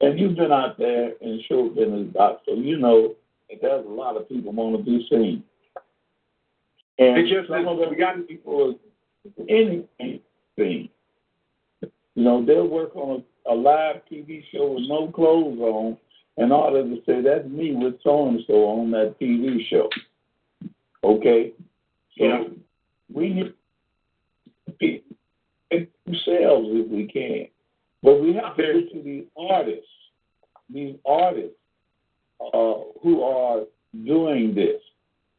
And 0.00 0.18
you've 0.18 0.36
been 0.36 0.52
out 0.52 0.76
there 0.76 1.12
in 1.20 1.40
show 1.48 1.68
business, 1.68 2.12
Doc, 2.12 2.42
so 2.46 2.54
you 2.54 2.78
know 2.78 3.14
that 3.48 3.60
there's 3.62 3.86
a 3.86 3.88
lot 3.88 4.16
of 4.16 4.28
people 4.28 4.52
want 4.52 4.76
to 4.76 4.82
be 4.82 5.06
seen. 5.08 5.42
And 6.98 7.18
It's 7.18 7.30
just 7.30 7.48
some 7.48 7.66
of 7.68 7.78
them 7.78 7.96
got- 7.96 8.26
people 8.26 8.78
anything. 9.48 10.20
You 10.60 12.22
know, 12.22 12.44
they'll 12.44 12.68
work 12.68 12.94
on 12.94 13.20
a, 13.20 13.22
a 13.46 13.54
live 13.54 13.96
TV 14.10 14.42
show 14.52 14.72
with 14.72 14.84
no 14.88 15.08
clothes 15.08 15.58
on 15.58 15.96
in 16.36 16.50
order 16.50 16.82
to 16.82 16.96
say 17.06 17.20
that's 17.22 17.46
me 17.46 17.74
with 17.74 17.94
so 18.02 18.28
and 18.28 18.40
so 18.46 18.54
on 18.66 18.90
that 18.90 19.16
TV 19.20 19.58
show. 19.68 19.88
Okay, 21.02 21.52
so 22.18 22.24
Yeah. 22.24 22.44
we 23.12 23.28
need 23.28 23.54
to 24.66 24.72
be 24.78 25.02
themselves 25.70 26.68
if 26.70 26.88
we 26.88 27.06
can, 27.06 27.48
but 28.02 28.20
we 28.20 28.32
have 28.34 28.56
to 28.56 28.62
look 28.62 28.92
to 28.92 29.02
these 29.02 29.26
artists, 29.36 29.90
these 30.70 30.96
artists 31.04 31.56
uh, 32.40 32.74
who 33.02 33.22
are 33.22 33.64
doing 34.04 34.54
this. 34.54 34.80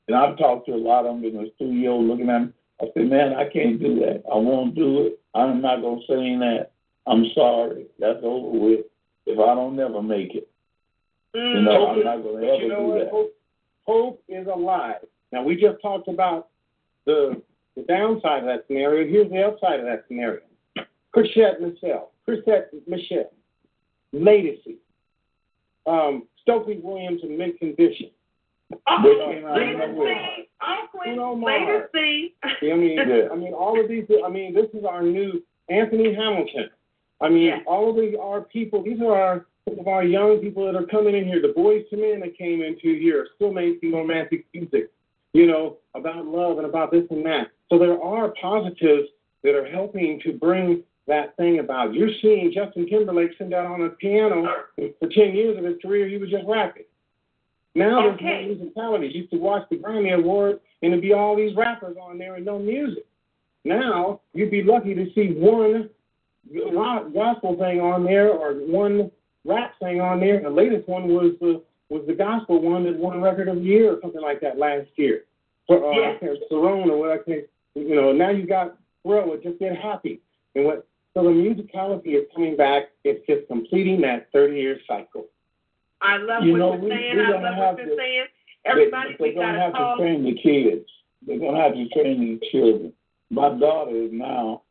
And 0.08 0.16
I've 0.16 0.38
talked 0.38 0.68
to 0.68 0.74
a 0.74 0.78
lot 0.78 1.06
of 1.06 1.16
them 1.16 1.26
in 1.26 1.34
the 1.44 1.52
studio 1.56 1.98
looking 1.98 2.30
at 2.30 2.40
them. 2.40 2.54
I 2.82 2.86
said, 2.94 3.10
man, 3.10 3.34
I 3.34 3.50
can't 3.50 3.80
do 3.80 3.96
that. 4.02 4.24
I 4.32 4.36
won't 4.36 4.76
do 4.76 5.08
it. 5.08 5.20
I'm 5.34 5.62
not 5.62 5.82
going 5.82 6.00
to 6.02 6.06
sing 6.08 6.40
that. 6.40 6.72
I'm 7.08 7.26
sorry. 7.34 7.86
That's 8.00 8.20
over 8.24 8.58
with. 8.58 8.86
If 9.28 9.40
I 9.40 9.56
don't 9.56 9.76
never 9.76 10.02
make 10.04 10.36
it, 10.36 10.48
you 11.34 11.62
know, 11.62 11.88
I'm 11.88 12.04
not 12.04 12.22
going 12.24 12.42
to 12.42 12.48
ever 12.48 12.62
you 12.64 12.70
know 12.70 12.76
do 12.82 12.84
what? 12.88 13.00
that. 13.00 13.10
Hope, 13.12 13.34
hope 13.86 14.24
is 14.30 14.48
alive. 14.48 15.02
Now 15.32 15.42
we 15.44 15.56
just 15.56 15.82
talked 15.82 16.08
about 16.08 16.50
the 17.06 17.42
the 17.76 17.82
downside 17.84 18.40
of 18.40 18.46
that 18.46 18.66
scenario. 18.68 19.10
Here's 19.10 19.30
the 19.32 19.42
upside 19.44 19.80
of 19.80 19.86
that 19.88 20.06
scenario. 20.08 20.42
Chrisette 21.12 21.60
Michele, 21.62 22.12
Chrisette 22.26 22.70
Michele, 22.88 23.32
Ledisi, 24.14 24.76
um, 25.88 26.28
Stokely 26.42 26.80
Williams 26.84 27.22
in 27.24 27.38
mint 27.38 27.58
condition. 27.60 28.10
They 28.70 28.76
came 28.78 29.46
out 29.46 29.52
of 29.52 29.58
Later 29.58 29.88
nowhere. 29.88 30.16
see. 30.38 30.50
Uncle, 30.62 31.00
Bruno 31.04 31.34
later 31.34 31.66
Mars. 31.66 31.90
see. 31.94 32.34
I 32.44 32.76
mean, 32.76 32.98
Yeah. 32.98 33.28
I 33.32 33.36
mean, 33.36 33.54
all 33.54 33.80
of 33.80 33.88
these. 33.90 34.06
I 34.26 34.30
mean, 34.30 34.54
this 34.54 34.68
is 34.74 34.84
our 34.86 35.02
new 35.04 35.42
Anthony 35.70 36.14
Hamilton. 36.14 36.70
I 37.22 37.30
mean, 37.30 37.48
Yeah. 37.48 37.62
all 37.66 37.90
of 37.90 37.96
these 37.96 38.16
are 38.16 38.42
people. 38.42 38.82
These 38.82 39.02
are 39.02 39.16
our 39.16 39.46
some 39.68 39.80
of 39.80 39.88
our 39.88 40.04
young 40.04 40.38
people 40.38 40.64
that 40.66 40.76
are 40.76 40.86
coming 40.86 41.16
in 41.16 41.26
here. 41.26 41.42
The 41.42 41.48
Boyz 41.48 41.92
II 41.92 42.00
Men 42.00 42.20
that 42.20 42.38
came 42.38 42.62
into 42.62 42.94
here 43.00 43.24
are 43.24 43.28
still 43.34 43.52
making 43.52 43.94
romantic 43.94 44.46
music, 44.54 44.92
you 45.34 45.48
know, 45.48 45.78
about 45.96 46.28
love 46.28 46.60
and 46.60 46.68
about 46.68 46.92
this 46.92 47.06
and 47.10 47.26
that. 47.26 47.48
So 47.70 47.80
there 47.80 48.00
are 48.00 48.30
positives 48.40 49.10
that 49.42 49.56
are 49.56 49.66
helping 49.66 50.20
to 50.20 50.34
bring 50.34 50.84
that 51.08 51.36
thing 51.36 51.60
about. 51.60 51.96
You're 51.96 52.14
seeing 52.22 52.52
Justin 52.52 52.88
Timberlake 52.88 53.32
sit 53.40 53.50
down 53.50 53.72
on 53.72 53.82
a 53.82 53.90
piano 53.90 54.46
for 55.00 55.08
ten 55.10 55.34
years 55.36 55.58
of 55.58 55.64
his 55.64 55.78
career. 55.82 56.08
He 56.08 56.18
was 56.18 56.30
just 56.30 56.46
rapping. 56.46 56.86
Now 57.74 58.02
there's 58.04 58.16
Okay. 58.16 58.46
more 58.46 58.56
musicality. 58.56 59.12
You 59.14 59.22
used 59.22 59.32
to 59.32 59.38
watch 59.38 59.68
the 59.70 59.78
Grammy 59.78 60.14
Award 60.14 60.60
and 60.84 60.94
it'd 60.94 61.02
be 61.02 61.14
all 61.14 61.36
these 61.36 61.56
rappers 61.56 61.98
on 61.98 62.18
there 62.20 62.36
and 62.36 62.46
no 62.46 62.60
music. 62.60 63.06
Now 63.66 64.22
you'd 64.34 64.52
be 64.52 64.62
lucky 64.64 64.94
to 64.94 65.12
see 65.14 65.32
one 65.34 65.90
gospel 66.54 67.56
thing 67.58 67.80
on 67.82 68.04
there 68.04 68.30
or 68.30 68.54
one 68.54 69.12
rap 69.44 69.74
thing 69.80 70.02
on 70.02 70.20
there. 70.20 70.42
The 70.42 70.50
latest 70.50 70.88
one 70.88 71.08
was 71.08 71.34
the 71.40 71.62
was 71.90 72.04
the 72.08 72.14
gospel 72.14 72.62
one 72.62 72.84
that 72.86 72.96
won 72.98 73.22
record 73.22 73.48
of 73.48 73.58
the 73.58 73.62
year 73.62 73.94
or 73.94 74.00
something 74.02 74.22
like 74.22 74.42
that 74.42 74.58
last 74.58 74.88
year. 74.96 75.24
For 75.68 75.78
uh, 75.94 75.98
Yeah. 76.22 76.30
Cerrone 76.52 76.90
or 76.90 76.98
what 76.98 77.12
I 77.12 77.18
can 77.20 77.46
you 77.76 77.96
know, 77.96 78.12
now 78.12 78.30
you 78.30 78.48
got 78.48 78.78
Pharrell 79.06 79.30
with 79.30 79.44
just 79.44 79.60
get 79.60 79.76
happy. 79.78 80.22
And 80.56 80.66
what 80.66 80.88
so 81.14 81.24
the 81.24 81.30
musicality 81.30 82.16
is 82.20 82.24
coming 82.34 82.58
back, 82.58 82.84
it's 83.04 83.26
just 83.28 83.48
completing 83.48 84.02
that 84.02 84.28
thirty 84.32 84.56
year 84.60 84.80
cycle. 84.88 85.26
I 86.02 86.18
love 86.18 86.44
You 86.44 86.54
what 86.54 86.58
know, 86.60 86.72
you're 86.74 86.82
we- 86.82 86.90
saying. 86.90 87.20
I 87.20 87.32
gonna 87.32 87.44
love 87.44 87.58
what 87.58 87.78
you're 87.78 87.90
to- 87.90 87.96
saying. 87.98 88.26
Everybody, 88.66 89.10
they're 89.20 89.28
we 89.30 89.34
going 89.36 89.48
to 89.48 89.54
got 89.54 89.62
have 89.62 89.74
to 89.74 89.78
call. 89.78 89.98
to 89.98 90.02
train 90.02 90.24
the 90.24 90.34
kids. 90.42 90.90
They're 91.28 91.38
going 91.38 91.54
to 91.54 91.62
have 91.62 91.74
to 91.74 91.88
train 91.90 92.40
the 92.40 92.48
children. 92.52 92.94
My 93.30 93.50
daughter 93.50 93.96
is 93.96 94.10
now, 94.12 94.64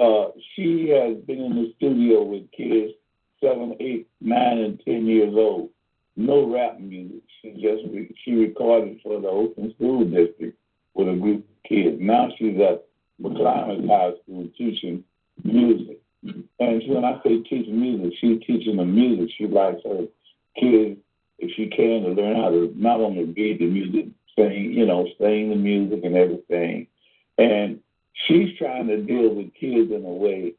uh, 0.00 0.28
she 0.54 0.88
has 0.90 1.16
been 1.24 1.40
in 1.40 1.54
the 1.54 1.72
studio 1.76 2.22
with 2.22 2.50
kids 2.52 2.92
seven, 3.42 3.76
eight, 3.80 4.08
nine, 4.20 4.58
and 4.58 4.80
ten 4.84 5.06
years 5.06 5.34
old. 5.34 5.70
No 6.16 6.52
rap 6.52 6.80
music. 6.80 7.22
She 7.40 7.52
just 7.52 7.84
re- 7.92 8.14
she 8.24 8.32
recorded 8.32 9.00
for 9.02 9.20
the 9.20 9.28
Oakland 9.28 9.74
School 9.76 10.04
District 10.04 10.58
with 10.94 11.08
a 11.08 11.14
group 11.14 11.40
of 11.40 11.68
kids. 11.68 11.98
Now 12.00 12.28
she's 12.36 12.58
at 12.60 12.84
McClymonds 13.22 13.88
High 13.88 14.12
School 14.22 14.48
teaching 14.56 15.04
music. 15.44 16.00
And 16.24 16.82
when 16.88 17.04
I 17.04 17.20
say 17.22 17.38
teaching 17.42 17.80
music, 17.80 18.18
she's 18.20 18.40
teaching 18.44 18.76
the 18.76 18.84
music. 18.84 19.30
She 19.38 19.46
likes 19.46 19.80
her 19.84 20.06
kids 20.58 20.98
if 21.38 21.52
she 21.54 21.68
can 21.68 22.02
to 22.02 22.10
learn 22.10 22.36
how 22.36 22.50
to 22.50 22.72
not 22.74 23.00
only 23.00 23.24
read 23.24 23.60
the 23.60 23.66
music, 23.66 24.06
sing, 24.36 24.72
you 24.72 24.84
know, 24.84 25.06
sing 25.20 25.50
the 25.50 25.56
music 25.56 26.00
and 26.02 26.16
everything. 26.16 26.88
And 27.38 27.78
she's 28.26 28.56
trying 28.58 28.88
to 28.88 29.02
deal 29.02 29.34
with 29.34 29.54
kids 29.54 29.92
in 29.92 30.04
a 30.04 30.08
way 30.08 30.54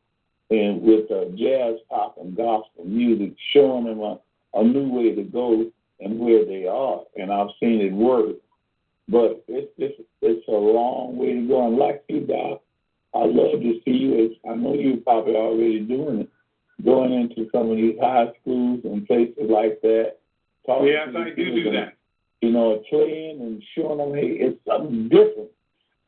and 0.50 0.82
with 0.82 1.12
uh, 1.12 1.26
jazz, 1.36 1.76
pop, 1.90 2.18
and 2.20 2.36
gospel 2.36 2.86
music, 2.86 3.36
showing 3.54 3.86
them 3.86 4.00
a, 4.00 4.20
a 4.56 4.64
new 4.64 4.90
way 4.92 5.14
to 5.14 5.24
go 5.24 5.66
and 6.00 6.20
where 6.20 6.46
they 6.46 6.66
are. 6.66 7.02
And 7.18 7.32
I've 7.32 7.50
seen 7.60 7.82
it 7.82 7.94
work. 7.94 8.38
But 9.08 9.44
it's 9.48 9.72
it's 9.78 10.00
it's 10.22 10.48
a 10.48 10.52
long 10.52 11.18
way 11.18 11.34
to 11.34 11.48
go. 11.48 11.68
And 11.68 11.78
like 11.78 12.04
you, 12.08 12.22
Doc, 12.22 12.62
I 13.16 13.26
love 13.26 13.60
to 13.60 13.82
see 13.84 13.92
you. 13.92 14.26
As, 14.26 14.52
I 14.52 14.56
know 14.56 14.76
you're 14.76 14.98
probably 14.98 15.36
already 15.36 15.80
doing 15.80 16.22
it, 16.22 16.30
going 16.86 17.14
into 17.14 17.50
some 17.52 17.72
of 17.72 17.78
these 17.78 17.98
high 18.00 18.28
schools 18.42 18.82
and 18.84 19.08
places 19.08 19.50
like 19.50 19.82
that. 19.82 20.18
talking 20.66 20.90
Yes, 20.90 21.10
I 21.16 21.30
do 21.32 21.36
do 21.36 21.68
and, 21.70 21.78
that. 21.78 21.94
You 22.42 22.52
know, 22.52 22.84
playing 22.88 23.42
and 23.42 23.64
showing 23.76 23.98
them, 23.98 24.14
hey, 24.14 24.38
it's 24.40 24.60
something 24.66 25.10
different 25.10 25.50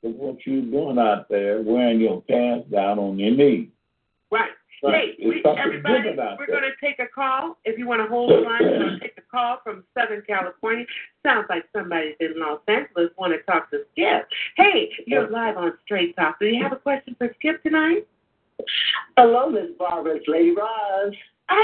than 0.01 0.13
what 0.13 0.37
you're 0.45 0.61
doing 0.61 0.97
out 0.97 1.29
there, 1.29 1.61
wearing 1.61 1.99
your 1.99 2.21
pants 2.23 2.69
down 2.71 2.99
on 2.99 3.19
your 3.19 3.31
knees. 3.31 3.69
Right. 4.31 4.51
Right. 4.83 5.13
Hey, 5.19 5.27
we, 5.27 5.43
everybody, 5.45 6.09
we're 6.39 6.47
going 6.47 6.63
to 6.63 6.73
take 6.81 6.97
a 6.97 7.05
call. 7.05 7.57
If 7.65 7.77
you 7.77 7.87
want 7.87 8.01
to 8.01 8.07
hold 8.07 8.31
the 8.31 8.37
line, 8.37 8.61
we're 8.61 8.79
going 8.79 8.93
to 8.93 8.99
take 8.99 9.15
a 9.15 9.21
call 9.29 9.59
from 9.63 9.83
Southern 9.95 10.23
California. 10.25 10.85
Sounds 11.23 11.45
like 11.49 11.65
somebody's 11.71 12.15
in 12.19 12.33
Los 12.37 12.61
Angeles 12.67 13.11
want 13.15 13.33
to 13.33 13.43
talk 13.43 13.69
to 13.69 13.81
Skip. 13.91 14.27
Hey, 14.57 14.89
you're 15.05 15.29
live 15.29 15.57
on 15.57 15.73
Straight 15.85 16.15
Talk. 16.15 16.39
Do 16.39 16.47
you 16.47 16.63
have 16.63 16.71
a 16.71 16.77
question 16.77 17.15
for 17.19 17.31
Skip 17.37 17.61
tonight? 17.61 18.07
Hello, 19.17 19.51
Miss 19.51 19.69
Barbara. 19.77 20.15
It's 20.15 20.25
Lady 20.27 20.49
Roz. 20.49 21.13
Hey, 21.47 21.55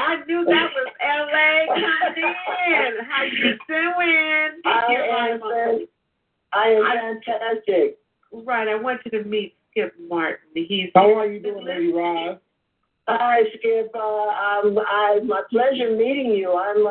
I 0.00 0.24
knew 0.26 0.44
that 0.44 0.70
was 0.74 0.92
LA 1.00 1.74
coming 1.74 2.24
in. 2.24 3.04
How 3.08 3.22
you 3.22 3.56
doing? 3.68 4.62
I 4.64 4.86
You're 4.90 5.04
am, 5.04 5.40
live 5.40 5.42
on- 5.42 5.86
I 6.52 6.68
am 6.68 7.20
fantastic. 7.24 7.98
Right, 8.32 8.68
I 8.68 8.74
want 8.74 9.00
you 9.04 9.22
to 9.22 9.28
meet 9.28 9.56
Skip 9.70 9.94
Martin. 10.08 10.48
He's 10.54 10.90
How 10.94 11.18
are 11.18 11.26
you 11.26 11.40
doing, 11.40 11.64
Lady 11.64 11.92
Roz? 11.92 12.38
Hi, 13.08 13.40
Skip. 13.58 13.90
Uh, 13.94 13.98
um, 13.98 14.78
I'm 14.78 15.26
my 15.26 15.42
pleasure 15.50 15.96
meeting 15.96 16.32
you. 16.32 16.54
I'm 16.56 16.86
uh, 16.86 16.90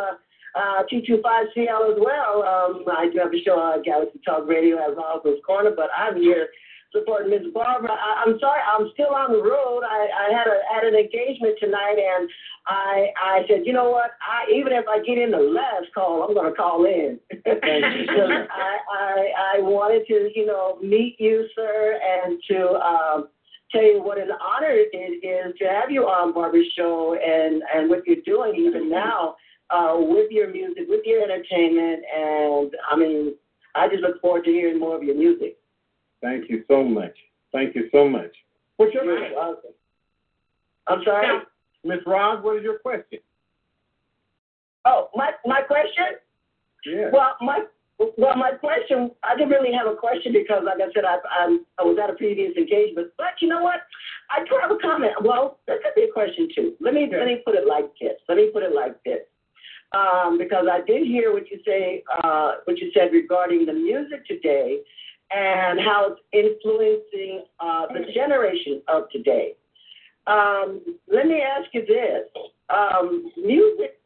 uh, 0.55 0.83
T25CL 0.91 1.93
as 1.93 1.99
well. 1.99 2.43
Um, 2.43 2.83
I 2.87 3.09
do 3.11 3.19
have 3.19 3.33
a 3.33 3.41
show 3.43 3.59
on 3.59 3.83
Galaxy 3.83 4.19
Talk 4.25 4.47
Radio 4.47 4.77
at 4.77 4.95
Roswell's 4.95 5.39
Corner, 5.45 5.71
but 5.75 5.89
I'm 5.97 6.17
here 6.17 6.49
supporting 6.91 7.29
Miss 7.31 7.47
Barbara. 7.53 7.91
I, 7.91 8.23
I'm 8.25 8.37
sorry, 8.39 8.61
I'm 8.61 8.89
still 8.93 9.13
on 9.15 9.31
the 9.31 9.41
road. 9.41 9.83
I, 9.83 10.07
I 10.07 10.33
had 10.33 10.47
a 10.47 10.57
had 10.73 10.83
an 10.83 10.95
engagement 10.95 11.57
tonight, 11.59 11.97
and 11.97 12.29
I 12.67 13.07
I 13.21 13.39
said, 13.47 13.61
you 13.65 13.73
know 13.73 13.89
what? 13.89 14.11
I 14.21 14.51
even 14.51 14.73
if 14.73 14.85
I 14.87 14.99
get 14.99 15.17
in 15.17 15.31
the 15.31 15.37
last 15.37 15.93
call, 15.93 16.23
I'm 16.23 16.33
going 16.33 16.49
to 16.51 16.55
call 16.55 16.85
in. 16.85 17.19
Because 17.29 17.51
I, 18.51 18.77
I 18.93 19.27
I 19.55 19.59
wanted 19.61 20.05
to 20.07 20.29
you 20.35 20.45
know 20.45 20.77
meet 20.81 21.15
you, 21.19 21.47
sir, 21.55 21.99
and 22.01 22.41
to 22.49 22.69
um, 22.79 23.27
tell 23.71 23.83
you 23.83 24.01
what 24.03 24.17
an 24.17 24.29
honor 24.31 24.71
it 24.71 24.91
is 24.95 25.55
to 25.59 25.65
have 25.65 25.89
you 25.89 26.03
on 26.03 26.33
Barbara's 26.33 26.67
show 26.77 27.15
and 27.15 27.63
and 27.73 27.89
what 27.89 28.05
you're 28.05 28.23
doing 28.25 28.55
even 28.55 28.89
now. 28.89 29.35
uh, 29.71 29.95
with 29.97 30.29
your 30.31 30.51
music, 30.51 30.83
with 30.87 31.01
your 31.05 31.23
entertainment, 31.23 32.03
and 32.13 32.71
I 32.89 32.95
mean, 32.95 33.35
I 33.75 33.87
just 33.87 34.01
look 34.01 34.19
forward 34.21 34.43
to 34.45 34.51
hearing 34.51 34.79
more 34.79 34.95
of 34.95 35.03
your 35.03 35.15
music. 35.15 35.57
Thank 36.21 36.49
you 36.49 36.63
so 36.67 36.83
much. 36.83 37.15
Thank 37.51 37.75
you 37.75 37.89
so 37.91 38.07
much. 38.07 38.31
What's 38.77 38.93
your 38.93 39.05
name? 39.05 39.33
I'm 40.87 41.03
sorry. 41.03 41.41
Miss 41.83 41.99
Roz, 42.05 42.43
what 42.43 42.57
is 42.57 42.63
your 42.63 42.79
question? 42.79 43.19
Oh, 44.85 45.09
my 45.15 45.31
my 45.45 45.61
question. 45.61 46.17
Yeah. 46.85 47.09
Well, 47.11 47.35
my 47.41 47.65
well, 48.17 48.35
my 48.35 48.51
question. 48.51 49.11
I 49.23 49.35
didn't 49.35 49.49
really 49.49 49.73
have 49.73 49.87
a 49.87 49.95
question 49.95 50.33
because, 50.33 50.63
like 50.65 50.77
I 50.77 50.91
said, 50.93 51.05
I 51.05 51.17
I, 51.29 51.57
I 51.79 51.83
was 51.83 51.97
at 52.01 52.09
a 52.09 52.13
previous 52.13 52.55
engagement. 52.57 53.09
But 53.17 53.33
you 53.41 53.47
know 53.47 53.61
what? 53.61 53.81
I 54.29 54.43
do 54.45 54.57
have 54.61 54.71
a 54.71 54.77
comment. 54.77 55.13
Well, 55.23 55.59
that 55.67 55.83
could 55.83 55.95
be 55.95 56.07
a 56.09 56.11
question 56.11 56.47
too. 56.55 56.73
Let 56.79 56.93
me 56.93 57.07
let 57.11 57.27
me 57.27 57.41
put 57.45 57.55
it 57.55 57.67
like 57.67 57.91
this. 57.99 58.17
Let 58.27 58.37
me 58.37 58.49
put 58.51 58.63
it 58.63 58.73
like 58.73 59.01
this. 59.03 59.21
Um, 59.93 60.37
because 60.37 60.67
I 60.71 60.79
did 60.87 61.05
hear 61.05 61.33
what 61.33 61.51
you 61.51 61.59
say, 61.65 62.01
uh, 62.23 62.53
what 62.63 62.77
you 62.77 62.91
said 62.93 63.11
regarding 63.11 63.65
the 63.65 63.73
music 63.73 64.25
today, 64.25 64.79
and 65.33 65.79
how 65.79 66.11
it's 66.11 66.21
influencing 66.33 67.45
uh, 67.59 67.87
the 67.87 68.11
generation 68.13 68.81
of 68.87 69.09
today. 69.11 69.53
Um, 70.27 70.81
let 71.11 71.25
me 71.27 71.41
ask 71.41 71.69
you 71.73 71.85
this: 71.85 72.27
um, 72.69 73.31
music 73.37 73.99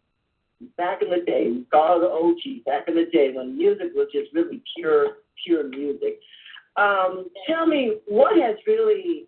back 0.77 1.01
in 1.01 1.09
the 1.09 1.25
day, 1.25 1.51
call 1.71 1.99
the 1.99 2.07
OG, 2.07 2.65
back 2.65 2.87
in 2.87 2.95
the 2.95 3.05
day 3.11 3.31
when 3.33 3.57
music 3.57 3.87
was 3.93 4.07
just 4.13 4.33
really 4.33 4.61
pure, 4.75 5.17
pure 5.43 5.67
music. 5.67 6.19
Um, 6.77 7.27
tell 7.47 7.65
me 7.65 7.97
what 8.07 8.37
has 8.41 8.55
really 8.67 9.27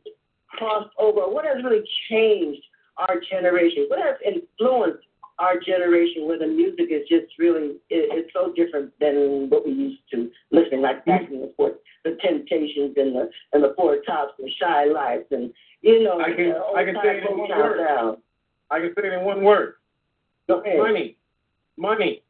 crossed 0.50 0.93
over, 0.98 1.22
what 1.22 1.45
has 1.45 1.64
really 1.64 1.84
changed 2.10 2.62
our 2.98 3.20
generation, 3.30 3.86
what 3.88 4.00
has 4.00 4.16
influenced 4.26 5.07
our 5.40 5.60
generation 5.60 6.28
where 6.28 6.40
the 6.40 6.48
music 6.48 6.88
is 6.90 7.08
just 7.08 7.38
really 7.38 7.78
it, 7.90 8.10
it's 8.12 8.34
so 8.34 8.52
different 8.54 8.92
than 9.00 9.50
what 9.50 9.66
we 9.66 9.72
used 9.74 10.02
to 10.12 10.32
listening 10.52 10.82
like 10.82 11.06
back 11.06 11.30
in 11.30 11.42
the 11.42 11.54
four, 11.56 11.74
the 12.04 12.18
Temptations 12.22 12.94
and 12.98 13.16
the 13.16 13.30
and 13.54 13.64
the 13.64 13.74
Four 13.78 13.98
Tops 14.06 14.34
and 14.40 14.52
Chi-Lites 14.60 15.32
and 15.32 15.54
you 15.82 16.04
know 16.04 16.20
I 16.20 16.34
can- 16.34 16.56
I 16.76 16.84
can 16.84 16.96
say 17.04 17.18
it 17.20 17.30
in 17.30 17.38
one 17.38 17.50
word. 17.50 17.88
sound. 17.88 18.18
I 18.72 18.80
can 18.80 18.94
say 18.96 19.08
it 19.08 19.14
in 19.14 19.24
one 19.24 19.44
word. 19.44 19.76
Go 20.48 20.60
ahead. 20.62 20.78
Money. 20.80 21.18
Money. 21.78 22.24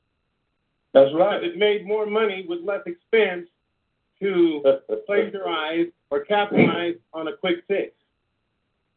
That's 0.93 1.09
Because 1.11 1.19
right. 1.19 1.43
it 1.43 1.57
made 1.57 1.85
more 1.85 2.05
money 2.05 2.45
with 2.47 2.59
less 2.63 2.81
expense 2.85 3.47
to 4.21 4.61
plagiarize 5.05 5.87
or 6.09 6.21
capitalize 6.25 6.95
on 7.13 7.27
a 7.27 7.37
quick 7.37 7.63
fix. 7.67 7.93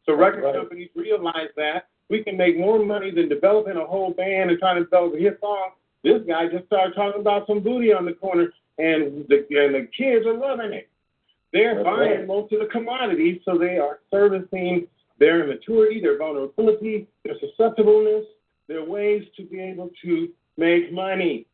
So 0.06 0.14
record 0.14 0.44
Right. 0.44 0.54
companies 0.54 0.88
realized 0.96 1.52
that 1.56 1.88
we 2.10 2.24
can 2.24 2.36
make 2.36 2.58
more 2.58 2.84
money 2.84 3.10
than 3.10 3.28
developing 3.28 3.76
a 3.76 3.86
whole 3.86 4.12
band 4.12 4.50
and 4.50 4.58
trying 4.58 4.76
to 4.76 4.84
develop 4.84 5.14
a 5.14 5.18
hit 5.18 5.38
song. 5.40 5.70
This 6.02 6.22
guy 6.26 6.48
just 6.48 6.66
started 6.66 6.94
talking 6.94 7.20
about 7.20 7.46
some 7.46 7.60
booty 7.60 7.92
on 7.92 8.04
the 8.04 8.12
corner, 8.12 8.52
and 8.78 9.24
the 9.28 9.46
and 9.50 9.74
the 9.74 9.88
kids 9.96 10.26
are 10.26 10.36
loving 10.36 10.72
it. 10.72 10.88
They're 11.52 11.76
That's 11.76 11.84
buying 11.84 12.10
right. 12.10 12.26
most 12.26 12.52
of 12.52 12.60
the 12.60 12.66
commodities, 12.66 13.40
so 13.44 13.56
they 13.56 13.78
are 13.78 14.00
servicing 14.10 14.86
their 15.18 15.44
immaturity, 15.44 16.00
their 16.00 16.18
vulnerability, 16.18 17.06
their 17.24 17.34
susceptibleness, 17.34 18.24
their 18.66 18.84
ways 18.84 19.24
to 19.36 19.44
be 19.44 19.60
able 19.60 19.90
to 20.02 20.28
make 20.56 20.92
money. 20.92 21.46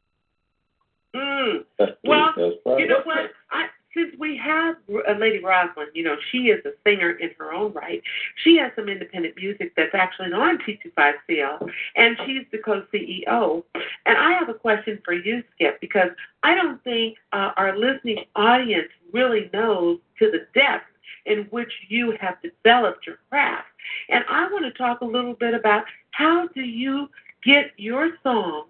Mm. 1.14 1.64
Well, 2.04 2.32
That's 2.36 2.54
right. 2.64 2.78
You 2.78 2.86
know 2.88 3.00
what? 3.04 3.30
I, 3.50 3.66
since 3.96 4.14
we 4.18 4.36
have 4.36 4.76
uh, 5.08 5.12
Lady 5.12 5.42
Roslyn, 5.42 5.88
you 5.94 6.04
know, 6.04 6.16
she 6.30 6.48
is 6.48 6.64
a 6.64 6.72
singer 6.84 7.12
in 7.12 7.30
her 7.38 7.52
own 7.52 7.72
right. 7.72 8.02
She 8.44 8.56
has 8.58 8.70
some 8.76 8.88
independent 8.88 9.36
music 9.36 9.72
that's 9.76 9.94
actually 9.94 10.32
on 10.32 10.58
T25CL, 10.58 11.70
and 11.96 12.16
she's 12.26 12.42
the 12.52 12.58
co-CEO. 12.58 13.64
And 14.04 14.18
I 14.18 14.32
have 14.32 14.48
a 14.48 14.54
question 14.54 15.00
for 15.04 15.14
you, 15.14 15.42
Skip, 15.54 15.80
because 15.80 16.10
I 16.42 16.54
don't 16.54 16.82
think 16.84 17.16
uh, 17.32 17.52
our 17.56 17.76
listening 17.76 18.24
audience 18.36 18.88
really 19.12 19.50
knows 19.52 19.98
to 20.18 20.30
the 20.30 20.46
depth 20.54 20.86
in 21.24 21.46
which 21.50 21.72
you 21.88 22.16
have 22.20 22.36
developed 22.42 23.06
your 23.06 23.18
craft. 23.30 23.66
And 24.08 24.24
I 24.28 24.48
want 24.48 24.64
to 24.64 24.72
talk 24.72 25.00
a 25.00 25.04
little 25.04 25.34
bit 25.34 25.54
about 25.54 25.84
how 26.10 26.48
do 26.48 26.60
you 26.60 27.08
get 27.44 27.72
your 27.76 28.10
song 28.22 28.66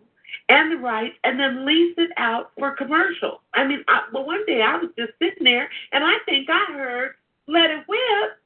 and 0.49 0.73
the 0.73 0.77
rights 0.77 1.17
and 1.25 1.39
then 1.39 1.67
lease 1.67 1.95
it 1.99 2.11
out 2.17 2.53
for 2.59 2.73
commercial. 2.73 3.41
I 3.55 3.67
mean, 3.67 3.85
I, 3.89 4.03
well, 4.13 4.27
one 4.27 4.45
day 4.47 4.63
I 4.63 4.77
was 4.77 4.91
just 4.97 5.13
sitting 5.19 5.45
there 5.45 5.69
and 5.93 6.05
I 6.05 6.15
think 6.25 6.49
I 6.51 6.73
heard 6.73 7.15
"Let 7.47 7.71
It 7.71 7.85
Whip" 7.89 8.39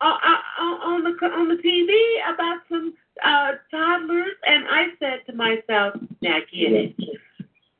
uh, 0.00 0.04
uh, 0.04 0.62
on 0.62 1.04
the 1.04 1.26
on 1.26 1.48
the 1.48 1.56
TV 1.56 2.32
about 2.32 2.60
some 2.68 2.94
uh, 3.24 3.52
toddlers, 3.70 4.34
and 4.46 4.64
I 4.70 4.86
said 4.98 5.26
to 5.26 5.32
myself, 5.32 5.94
"Now 6.22 6.38
get 6.52 6.72
it." 6.72 6.96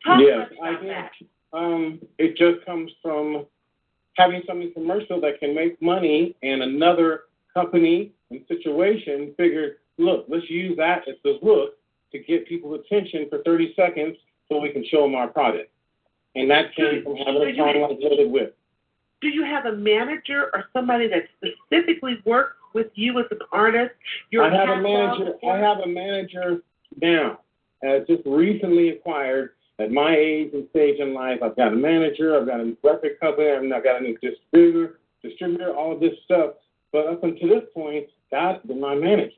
Talk 0.05 0.21
Yes, 0.21 0.51
I 0.63 0.71
did. 0.73 0.91
that. 0.91 1.13
Um, 1.53 2.01
it 2.19 2.37
just 2.37 2.65
comes 2.67 2.91
from 3.03 3.47
having 4.15 4.43
something 4.47 4.73
commercial 4.73 5.21
that 5.21 5.39
can 5.41 5.55
make 5.55 5.81
money, 5.81 6.37
and 6.43 6.63
another 6.63 7.23
company 7.55 8.13
and 8.31 8.41
situation 8.49 9.33
figured, 9.37 9.77
look, 9.97 10.27
let's 10.29 10.49
use 10.51 10.77
that 10.77 11.09
as 11.09 11.15
the 11.25 11.39
hook 11.43 11.78
to 12.13 12.19
get 12.19 12.47
people's 12.47 12.81
attention 12.85 13.27
for 13.29 13.43
30 13.45 13.75
seconds 13.75 14.17
so 14.49 14.61
we 14.61 14.71
can 14.71 14.85
show 14.91 15.03
them 15.03 15.15
our 15.15 15.29
product. 15.29 15.71
And 16.35 16.51
that 16.51 16.75
came 16.75 17.03
from 17.03 17.17
having 17.17 17.43
a 17.43 17.57
song 17.57 17.81
like 17.83 17.99
It 18.01 18.31
Whip. 18.31 18.57
Do 19.21 19.29
you 19.29 19.45
have 19.45 19.67
a 19.67 19.73
manager 19.73 20.51
or 20.53 20.67
somebody 20.73 21.09
that 21.09 21.25
specifically 21.37 22.19
works 22.25 22.57
with 22.75 22.87
you 22.95 23.19
as 23.19 23.27
an 23.31 23.39
artist? 23.51 23.95
Your 24.31 24.45
I 24.45 24.55
have 24.55 24.69
a 24.69 24.81
manager. 24.81 25.35
I 25.45 25.59
have 25.59 25.79
a 25.79 25.87
manager 25.87 26.63
now. 27.01 27.41
Uh, 27.87 28.01
just 28.07 28.23
recently 28.27 28.91
acquired. 28.91 29.51
At 29.81 29.93
my 29.93 30.15
age 30.15 30.51
and 30.55 30.69
stage 30.71 30.99
in 30.99 31.15
life, 31.15 31.39
I've 31.43 31.57
got 31.57 31.73
a 31.73 31.77
manager. 31.77 32.39
I've 32.39 32.47
got 32.47 32.61
a 32.61 32.77
record 32.83 33.21
company. 33.21 33.49
I've 33.73 33.85
got 33.85 34.01
a 34.01 34.05
new 34.05 34.19
distributor. 34.19 34.99
Distributor. 35.23 35.73
All 35.75 35.99
this 35.99 36.15
stuff. 36.25 36.55
But 36.93 37.07
up 37.07 37.23
until 37.23 37.49
this 37.49 37.69
point, 37.75 38.07
God's 38.31 38.65
been 38.67 38.81
my 38.81 38.95
manager. 38.95 39.33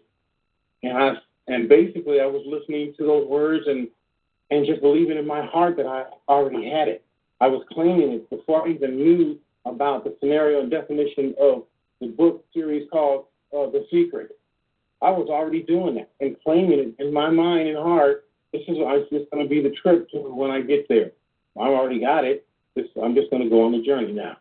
And 0.82 0.96
I 0.96 1.14
and 1.46 1.68
basically 1.68 2.20
I 2.20 2.26
was 2.26 2.42
listening 2.46 2.94
to 2.98 3.06
those 3.06 3.26
words 3.26 3.66
and 3.66 3.88
and 4.50 4.66
just 4.66 4.80
believing 4.80 5.16
in 5.16 5.26
my 5.26 5.46
heart 5.46 5.76
that 5.76 5.86
I 5.86 6.04
already 6.28 6.68
had 6.68 6.88
it. 6.88 7.04
I 7.40 7.46
was 7.46 7.64
claiming 7.72 8.12
it 8.12 8.28
before 8.30 8.66
I 8.66 8.72
even 8.72 8.96
knew 8.96 9.38
about 9.64 10.04
the 10.04 10.16
scenario 10.20 10.60
and 10.60 10.70
definition 10.70 11.34
of 11.40 11.64
the 12.00 12.08
book 12.08 12.44
series 12.52 12.88
called 12.90 13.26
uh, 13.52 13.70
The 13.70 13.86
Secret. 13.90 14.38
I 15.02 15.10
was 15.10 15.28
already 15.30 15.62
doing 15.62 15.94
that 15.94 16.10
and 16.20 16.36
claiming 16.42 16.78
it 16.78 16.94
in 17.02 17.12
my 17.12 17.30
mind 17.30 17.68
and 17.68 17.78
heart. 17.78 18.26
This 18.52 18.62
is 18.62 18.76
it's 18.78 19.10
just 19.10 19.30
going 19.30 19.42
to 19.44 19.48
be 19.48 19.62
the 19.62 19.74
trip 19.76 20.10
to 20.10 20.18
when 20.18 20.50
I 20.50 20.60
get 20.60 20.88
there. 20.88 21.12
I 21.56 21.68
already 21.68 22.00
got 22.00 22.24
it. 22.24 22.46
This, 22.74 22.86
I'm 23.02 23.14
just 23.14 23.30
going 23.30 23.42
to 23.42 23.48
go 23.48 23.64
on 23.64 23.72
the 23.72 23.82
journey 23.82 24.12
now, 24.12 24.36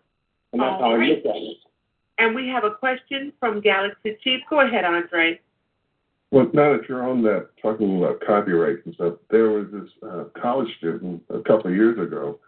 and 0.54 0.62
that's 0.62 0.74
All 0.74 0.90
how 0.90 0.92
I 0.92 0.98
right. 0.98 1.10
look 1.10 1.26
at 1.26 1.42
it. 1.42 1.58
And 2.18 2.36
we 2.36 2.48
have 2.50 2.64
a 2.64 2.72
question 2.72 3.32
from 3.40 3.62
Galaxy 3.62 4.18
Chief. 4.24 4.42
Go 4.50 4.60
ahead, 4.60 4.84
Andre. 4.84 5.40
Well, 6.32 6.46
now 6.54 6.74
that 6.74 6.88
you're 6.88 7.08
on 7.08 7.24
that, 7.24 7.50
talking 7.62 7.98
about 7.98 8.22
copyright 8.26 8.86
and 8.86 8.94
stuff, 8.94 9.16
there 9.32 9.50
was 9.50 9.68
this 9.72 9.90
uh, 10.08 10.26
college 10.40 10.70
student 10.78 11.24
a 11.30 11.40
couple 11.40 11.72
of 11.72 11.76
years 11.76 11.98
ago 11.98 12.40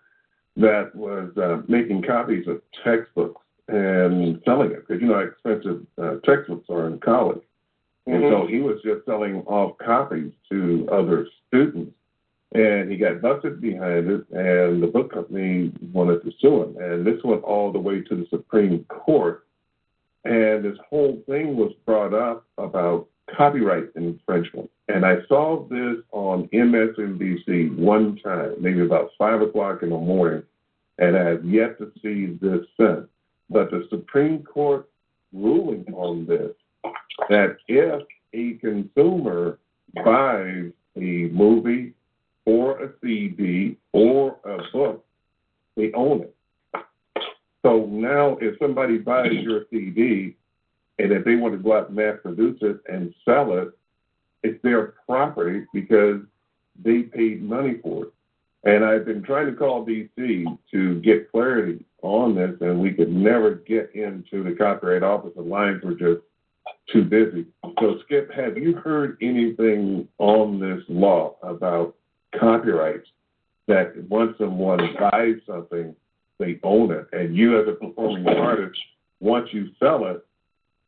that 0.56 0.96
was 0.96 1.36
uh, 1.38 1.62
making 1.68 2.04
copies 2.04 2.48
of 2.48 2.62
textbooks 2.84 3.42
and 3.68 4.40
selling 4.46 4.72
it 4.72 4.88
because 4.88 5.02
you 5.02 5.08
know 5.08 5.16
how 5.16 5.22
expensive 5.22 5.86
uh, 6.02 6.16
textbooks 6.26 6.70
are 6.70 6.88
in 6.88 7.00
college. 7.00 7.42
And 8.08 8.24
so 8.30 8.48
he 8.48 8.60
was 8.60 8.82
just 8.84 9.06
selling 9.06 9.42
off 9.42 9.78
copies 9.78 10.32
to 10.50 10.88
other 10.92 11.28
students. 11.48 11.94
And 12.54 12.92
he 12.92 12.98
got 12.98 13.22
busted 13.22 13.62
behind 13.62 14.10
it, 14.10 14.26
and 14.32 14.84
the 14.84 14.88
book 14.88 15.14
company 15.14 15.72
wanted 15.94 16.22
to 16.24 16.32
sue 16.42 16.64
him. 16.64 16.76
And 16.78 17.08
this 17.08 17.24
went 17.24 17.44
all 17.44 17.72
the 17.72 17.80
way 17.80 18.02
to 18.02 18.16
the 18.16 18.28
Supreme 18.30 18.84
Court. 18.86 19.48
And 20.26 20.66
this 20.66 20.78
whole 20.90 21.24
thing 21.30 21.56
was 21.56 21.72
brought 21.86 22.14
up 22.14 22.46
about 22.58 23.08
copyright 23.36 23.90
infringement. 23.96 24.70
And 24.88 25.06
I 25.06 25.18
saw 25.28 25.66
this 25.68 25.98
on 26.12 26.48
MSNBC 26.50 27.78
one 27.78 28.18
time, 28.18 28.56
maybe 28.60 28.82
about 28.82 29.12
5 29.18 29.42
o'clock 29.42 29.84
in 29.84 29.90
the 29.90 29.98
morning, 29.98 30.44
and 30.98 31.18
I 31.18 31.30
have 31.30 31.46
yet 31.46 31.78
to 31.80 31.92
see 32.02 32.38
this 32.42 32.66
since. 32.80 33.08
But 33.50 33.72
the 33.72 33.88
Supreme 33.90 34.44
Court 34.44 34.90
ruling 35.34 35.86
on 35.94 36.26
this 36.26 36.52
that 37.30 37.58
if 37.68 38.04
a 38.34 38.54
consumer 38.60 39.60
buys 40.04 40.72
a 40.96 41.30
movie 41.32 41.94
or 42.46 42.84
a 42.84 42.92
CD 43.02 43.78
or 43.94 44.38
a 44.46 44.58
book, 44.72 45.06
they 45.76 45.92
own 45.94 46.22
it. 46.22 46.36
So 47.64 47.86
now, 47.86 48.38
if 48.42 48.58
somebody 48.60 48.98
buys 48.98 49.34
your 49.34 49.66
CD 49.70 50.36
and 51.00 51.12
if 51.12 51.26
they 51.26 51.36
want 51.36 51.54
to 51.54 51.58
go 51.58 51.78
out 51.78 51.88
and 51.88 51.96
mass 51.96 52.18
produce 52.22 52.60
it 52.62 52.78
and 52.92 53.14
sell 53.26 53.58
it, 53.58 53.70
it's 54.44 54.62
their 54.64 54.94
property 55.08 55.66
because 55.74 56.22
they 56.84 57.04
paid 57.04 57.44
money 57.44 57.80
for 57.82 58.06
it. 58.06 58.14
And 58.64 58.86
I've 58.86 59.06
been 59.06 59.24
trying 59.24 59.48
to 59.48 59.54
call 59.54 59.86
DC 59.86 60.46
to 60.72 61.02
get 61.02 61.32
clarity 61.32 61.84
on 62.04 62.36
this, 62.36 62.56
and 62.62 62.80
we 62.80 62.92
could 62.92 63.12
never 63.12 63.56
get 63.56 63.92
into 63.96 64.44
the 64.44 64.56
Copyright 64.56 65.04
Office. 65.04 65.32
The 65.36 65.42
lines 65.42 65.82
were 65.84 65.96
just 65.96 66.22
too 66.92 67.04
busy. 67.04 67.46
So, 67.80 68.00
Skip, 68.06 68.32
have 68.32 68.58
you 68.58 68.76
heard 68.76 69.18
anything 69.22 70.08
on 70.20 70.60
this 70.60 70.84
law 70.88 71.36
about 71.42 71.96
copyrights 72.40 73.08
that 73.68 73.96
once 74.10 74.38
someone 74.38 74.96
buys 75.00 75.36
something, 75.48 75.96
they 76.40 76.60
own 76.64 76.92
it, 76.92 77.08
and 77.14 77.36
you 77.36 77.60
as 77.60 77.68
a 77.68 77.74
performing 77.74 78.28
artist, 78.28 78.80
once 79.20 79.50
you 79.52 79.70
sell 79.80 80.06
it, 80.08 80.26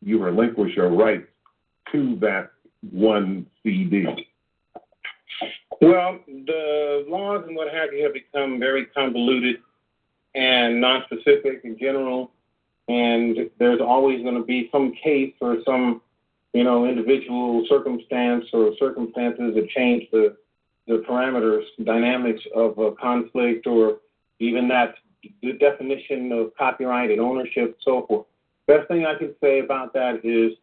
you 0.06 0.24
relinquish 0.24 0.76
your 0.76 0.90
rights 0.90 1.28
to 1.92 2.16
that 2.18 2.52
one 2.92 3.46
CD? 3.64 4.06
Well, 5.82 6.20
the 6.28 7.06
laws 7.08 7.44
and 7.48 7.56
what 7.56 7.74
have 7.74 7.94
you 7.94 8.04
have 8.04 8.14
become 8.14 8.60
very 8.60 8.86
convoluted 8.88 9.58
and 10.36 10.80
non-specific 10.80 11.62
in 11.64 11.78
general, 11.78 12.32
and 12.88 13.50
there's 13.60 13.82
always 13.82 14.22
going 14.24 14.36
to 14.36 14.44
be 14.44 14.70
some 14.72 14.94
case 15.04 15.34
or 15.42 15.58
some, 15.66 16.02
you 16.54 16.64
know, 16.64 16.86
individual 16.86 17.66
circumstance 17.70 18.46
or 18.54 18.74
circumstances 18.80 19.56
that 19.56 19.70
change 19.70 20.04
the 20.12 20.36
the 20.86 21.02
parameters, 21.10 21.64
dynamics 21.86 22.42
of 22.54 22.78
a 22.78 22.92
conflict, 22.94 23.68
or 23.68 24.00
even 24.40 24.68
that 24.68 24.96
the 25.42 25.54
definition 25.54 26.32
of 26.34 26.52
copyright 26.58 27.10
and 27.10 27.22
ownership, 27.22 27.78
so 27.82 28.06
forth. 28.06 28.26
Best 28.68 28.88
thing 28.88 29.06
I 29.06 29.16
can 29.16 29.36
say 29.42 29.60
about 29.60 29.94
that 29.94 30.24
is, 30.24 30.54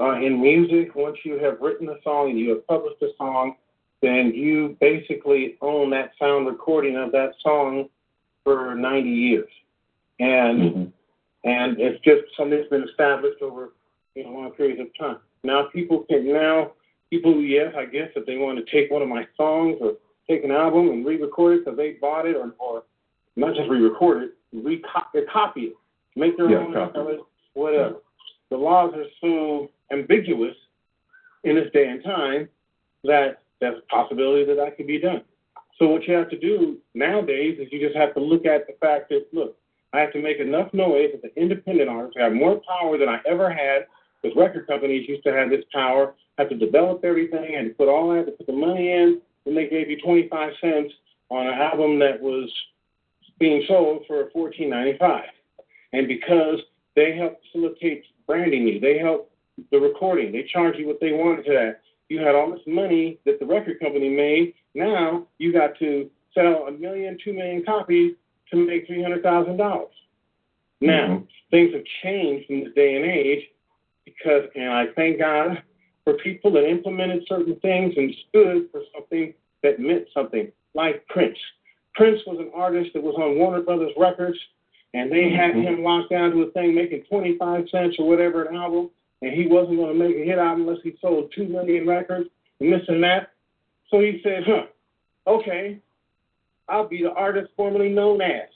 uh, 0.00 0.12
in 0.12 0.40
music, 0.40 0.94
once 0.94 1.18
you 1.24 1.38
have 1.38 1.60
written 1.60 1.88
a 1.88 1.96
song 2.02 2.30
and 2.30 2.38
you 2.38 2.50
have 2.50 2.66
published 2.66 3.02
a 3.02 3.08
song, 3.18 3.56
then 4.02 4.32
you 4.34 4.76
basically 4.80 5.56
own 5.60 5.90
that 5.90 6.12
sound 6.18 6.46
recording 6.46 6.96
of 6.96 7.10
that 7.12 7.32
song 7.42 7.88
for 8.44 8.74
90 8.74 9.08
years, 9.08 9.50
and 10.20 10.60
Mm-hmm. 10.60 11.50
and 11.50 11.80
it's 11.80 12.02
just 12.04 12.22
something 12.36 12.58
that's 12.58 12.70
been 12.70 12.86
established 12.88 13.42
over 13.42 13.72
you 14.14 14.24
know 14.24 14.30
long 14.30 14.50
periods 14.52 14.80
of 14.80 14.88
time. 14.98 15.18
Now 15.42 15.64
people 15.72 16.04
can 16.08 16.30
now 16.32 16.72
people 17.10 17.40
yes 17.40 17.74
I 17.76 17.86
guess 17.86 18.10
if 18.14 18.26
they 18.26 18.36
want 18.36 18.58
to 18.58 18.72
take 18.72 18.90
one 18.90 19.02
of 19.02 19.08
my 19.08 19.26
songs 19.36 19.78
or 19.80 19.94
take 20.28 20.44
an 20.44 20.50
album 20.50 20.88
and 20.90 21.04
re-record 21.04 21.54
it 21.54 21.64
because 21.64 21.76
they 21.76 21.92
bought 21.92 22.26
it 22.26 22.36
or 22.36 22.54
or 22.58 22.84
not 23.36 23.54
just 23.54 23.68
re-record 23.68 24.22
it, 24.22 24.34
re-copy 24.52 25.20
copy 25.32 25.60
it, 25.62 25.74
make 26.16 26.36
their 26.36 26.50
Yeah, 26.50 26.58
own 26.58 26.72
copy 26.72 27.18
whatever. 27.54 27.96
The 28.50 28.56
laws 28.56 28.92
are 28.94 29.04
so 29.20 29.70
ambiguous 29.90 30.56
in 31.44 31.56
this 31.56 31.70
day 31.72 31.88
and 31.88 32.02
time 32.02 32.48
that 33.04 33.42
there's 33.60 33.78
a 33.78 33.86
possibility 33.94 34.44
that 34.44 34.56
that 34.56 34.76
could 34.76 34.86
be 34.86 34.98
done. 34.98 35.22
So 35.78 35.88
what 35.88 36.06
you 36.06 36.14
have 36.14 36.30
to 36.30 36.38
do 36.38 36.78
nowadays 36.94 37.58
is 37.60 37.68
you 37.72 37.80
just 37.80 37.96
have 37.96 38.14
to 38.14 38.20
look 38.20 38.46
at 38.46 38.66
the 38.66 38.74
fact 38.80 39.08
that 39.10 39.26
look, 39.32 39.56
I 39.92 40.00
have 40.00 40.12
to 40.12 40.22
make 40.22 40.38
enough 40.38 40.72
noise 40.72 41.10
as 41.14 41.22
an 41.22 41.30
independent 41.36 41.88
artist. 41.88 42.16
I 42.18 42.24
have 42.24 42.32
more 42.32 42.60
power 42.66 42.98
than 42.98 43.08
I 43.08 43.20
ever 43.26 43.50
had. 43.50 43.86
Because 44.22 44.36
record 44.38 44.66
companies 44.66 45.06
used 45.06 45.22
to 45.24 45.32
have 45.32 45.50
this 45.50 45.64
power, 45.72 46.14
have 46.38 46.48
to 46.48 46.56
develop 46.56 47.04
everything, 47.04 47.56
and 47.56 47.76
put 47.76 47.88
all 47.88 48.14
that, 48.14 48.24
to 48.24 48.32
put 48.32 48.46
the 48.46 48.54
money 48.54 48.90
in, 48.90 49.20
and 49.44 49.56
they 49.56 49.68
gave 49.68 49.90
you 49.90 50.00
25 50.00 50.52
cents 50.62 50.94
on 51.30 51.46
an 51.46 51.52
album 51.52 51.98
that 51.98 52.20
was 52.20 52.50
being 53.38 53.62
sold 53.68 54.04
for 54.06 54.30
14.95. 54.34 55.24
And 55.94 56.08
because 56.08 56.58
they 56.96 57.16
help 57.16 57.38
facilitate 57.52 58.04
branding 58.26 58.66
you, 58.66 58.80
they 58.80 58.98
help 58.98 59.30
the 59.70 59.78
recording, 59.78 60.32
they 60.32 60.42
charge 60.42 60.76
you 60.76 60.88
what 60.88 60.98
they 61.00 61.12
wanted 61.12 61.44
to 61.46 61.52
that. 61.52 61.80
You 62.08 62.18
had 62.18 62.34
all 62.34 62.50
this 62.50 62.60
money 62.66 63.18
that 63.24 63.38
the 63.38 63.46
record 63.46 63.78
company 63.80 64.08
made. 64.08 64.54
Now 64.74 65.26
you 65.38 65.52
got 65.52 65.78
to 65.78 66.10
sell 66.34 66.66
a 66.66 66.72
million, 66.72 67.16
two 67.22 67.32
million 67.32 67.64
copies 67.64 68.14
to 68.50 68.56
make 68.56 68.86
three 68.86 69.02
hundred 69.02 69.22
thousand 69.22 69.56
dollars. 69.56 69.94
Now 70.80 71.06
Mhm. 71.06 71.28
things 71.50 71.72
have 71.72 71.84
changed 72.02 72.50
in 72.50 72.64
this 72.64 72.74
day 72.74 72.96
and 72.96 73.04
age 73.04 73.48
because, 74.04 74.50
and 74.56 74.70
I 74.70 74.88
thank 74.88 75.18
God 75.18 75.62
for 76.02 76.14
people 76.14 76.50
that 76.52 76.68
implemented 76.68 77.26
certain 77.28 77.54
things 77.60 77.96
and 77.96 78.14
stood 78.28 78.70
for 78.70 78.82
something 78.92 79.32
that 79.62 79.78
meant 79.78 80.08
something, 80.12 80.50
like 80.74 81.06
Prince. 81.06 81.38
Prince 81.94 82.20
was 82.26 82.40
an 82.40 82.50
artist 82.52 82.92
that 82.94 83.02
was 83.02 83.14
on 83.14 83.38
Warner 83.38 83.62
Brothers 83.62 83.92
Records, 83.96 84.38
and 84.94 85.10
they 85.10 85.28
had 85.28 85.54
Mhm. 85.54 85.62
him 85.62 85.82
locked 85.82 86.10
down 86.10 86.30
to 86.30 86.42
a 86.42 86.50
thing 86.52 86.74
making 86.74 87.02
25 87.02 87.68
cents 87.68 87.98
or 87.98 88.08
whatever 88.08 88.44
an 88.44 88.56
album, 88.56 88.90
and 89.22 89.32
he 89.32 89.46
wasn't 89.46 89.76
going 89.76 89.92
to 89.92 89.98
make 89.98 90.16
a 90.16 90.24
hit 90.24 90.38
album 90.38 90.68
unless 90.68 90.82
he 90.82 90.96
sold 91.00 91.32
2 91.32 91.44
million 91.44 91.86
records 91.86 92.30
and 92.60 92.72
this 92.72 92.88
and 92.88 93.02
that. 93.02 93.30
So 93.90 94.00
he 94.00 94.20
said, 94.22 94.44
huh, 94.44 94.66
okay, 95.26 95.78
I'll 96.68 96.88
be 96.88 97.02
the 97.02 97.12
artist 97.12 97.52
formerly 97.56 97.90
known 97.90 98.22
as. 98.22 98.48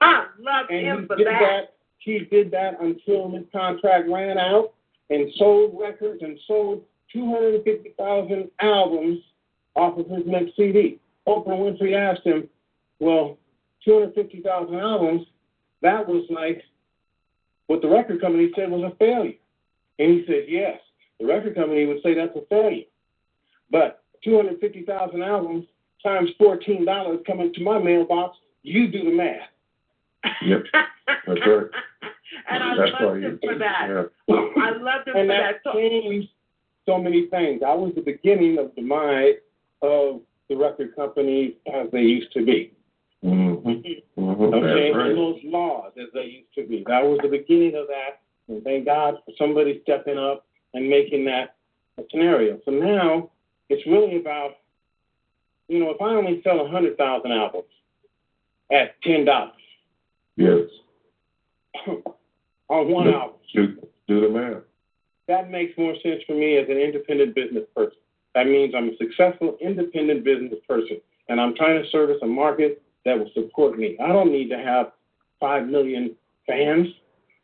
I 0.00 0.26
love 0.38 0.66
And 0.70 0.86
him 0.86 1.06
for 1.06 1.16
that. 1.16 1.24
that. 1.24 1.74
He 1.98 2.20
did 2.20 2.50
that 2.50 2.80
until 2.80 3.30
his 3.30 3.44
contract 3.52 4.08
ran 4.08 4.38
out 4.38 4.72
and 5.10 5.32
sold 5.34 5.78
records 5.78 6.22
and 6.22 6.38
sold 6.46 6.84
250,000 7.12 8.50
albums 8.60 9.22
off 9.76 9.98
of 9.98 10.08
his 10.08 10.26
next 10.26 10.56
CD. 10.56 10.98
Oprah 11.26 11.48
Winfrey 11.48 11.94
asked 11.94 12.24
him, 12.24 12.48
"Well, 13.00 13.38
250,000 13.84 14.74
albums, 14.78 15.26
that 15.84 16.06
was 16.06 16.24
like 16.28 16.62
what 17.68 17.80
the 17.80 17.88
record 17.88 18.20
company 18.20 18.50
said 18.56 18.70
was 18.70 18.90
a 18.92 18.96
failure." 18.96 19.38
And 20.00 20.10
he 20.10 20.24
said, 20.26 20.46
"Yes, 20.48 20.80
the 21.20 21.26
record 21.26 21.54
company 21.54 21.86
would 21.86 22.02
say 22.02 22.14
that's 22.14 22.36
a 22.36 22.44
failure, 22.50 22.84
but 23.70 24.02
250,000 24.24 25.22
albums 25.22 25.66
times 26.02 26.30
$14 26.40 27.24
coming 27.24 27.52
to 27.54 27.62
my 27.62 27.78
mailbox, 27.78 28.36
you 28.62 28.88
do 28.88 29.04
the 29.04 29.12
math." 29.12 29.48
Yep, 30.42 30.64
that's 31.26 31.40
right. 31.46 31.66
and 32.48 32.62
I 32.62 32.76
That's 32.76 32.92
why 32.92 33.06
loved 33.06 33.24
him 33.24 33.38
for 33.42 33.58
that. 33.58 33.86
Yeah. 33.88 34.34
I 34.56 34.70
loved 34.70 35.08
him 35.08 35.16
and 35.16 35.26
for 35.26 35.26
that 35.26 35.60
that. 35.64 35.72
So, 35.72 35.72
changed 35.78 36.28
so 36.86 36.98
many 36.98 37.26
things. 37.28 37.62
I 37.66 37.74
was 37.74 37.92
the 37.94 38.02
beginning 38.02 38.58
of 38.58 38.72
the 38.76 38.82
mind 38.82 39.36
of 39.82 40.20
the 40.48 40.56
record 40.56 40.94
companies 40.94 41.54
as 41.72 41.90
they 41.92 42.00
used 42.00 42.32
to 42.32 42.44
be. 42.44 42.72
Mm-hmm. 43.64 44.20
Mm-hmm. 44.22 44.42
Okay, 44.54 44.88
and 44.90 44.96
right. 44.98 45.14
those 45.14 45.40
laws 45.44 45.92
as 45.98 46.08
they 46.12 46.24
used 46.24 46.54
to 46.56 46.66
be. 46.66 46.84
That 46.86 47.02
was 47.02 47.18
the 47.22 47.28
beginning 47.28 47.74
of 47.76 47.86
that. 47.88 48.20
And 48.48 48.62
thank 48.62 48.84
God 48.84 49.14
for 49.24 49.32
somebody 49.38 49.80
stepping 49.84 50.18
up 50.18 50.46
and 50.74 50.88
making 50.88 51.24
that 51.26 51.56
a 51.98 52.02
scenario. 52.10 52.58
So 52.64 52.70
now 52.72 53.30
it's 53.70 53.86
really 53.86 54.16
about, 54.20 54.56
you 55.68 55.78
know, 55.78 55.90
if 55.90 56.00
I 56.02 56.10
only 56.10 56.42
sell 56.42 56.64
a 56.64 56.68
hundred 56.68 56.98
thousand 56.98 57.32
albums 57.32 57.64
at 58.70 59.00
ten 59.02 59.24
dollars 59.24 59.52
Yes. 60.36 60.68
on 62.68 62.90
one 62.90 63.04
Do- 63.06 63.14
album, 63.14 63.36
Do, 63.54 63.76
do 64.08 64.20
the 64.20 64.28
math. 64.28 64.62
that 65.28 65.50
makes 65.50 65.76
more 65.78 65.94
sense 66.02 66.22
for 66.26 66.34
me 66.34 66.56
as 66.58 66.68
an 66.68 66.76
independent 66.76 67.34
business 67.34 67.64
person. 67.74 67.96
That 68.34 68.46
means 68.46 68.74
I'm 68.76 68.88
a 68.90 68.96
successful 68.96 69.56
independent 69.60 70.24
business 70.24 70.58
person, 70.68 71.00
and 71.28 71.40
I'm 71.40 71.54
trying 71.54 71.82
to 71.82 71.88
service 71.90 72.18
a 72.22 72.26
market 72.26 72.82
that 73.04 73.18
will 73.18 73.30
support 73.34 73.78
me. 73.78 73.96
I 74.02 74.08
don't 74.08 74.32
need 74.32 74.48
to 74.50 74.58
have 74.58 74.92
five 75.40 75.66
million 75.66 76.14
fans. 76.46 76.88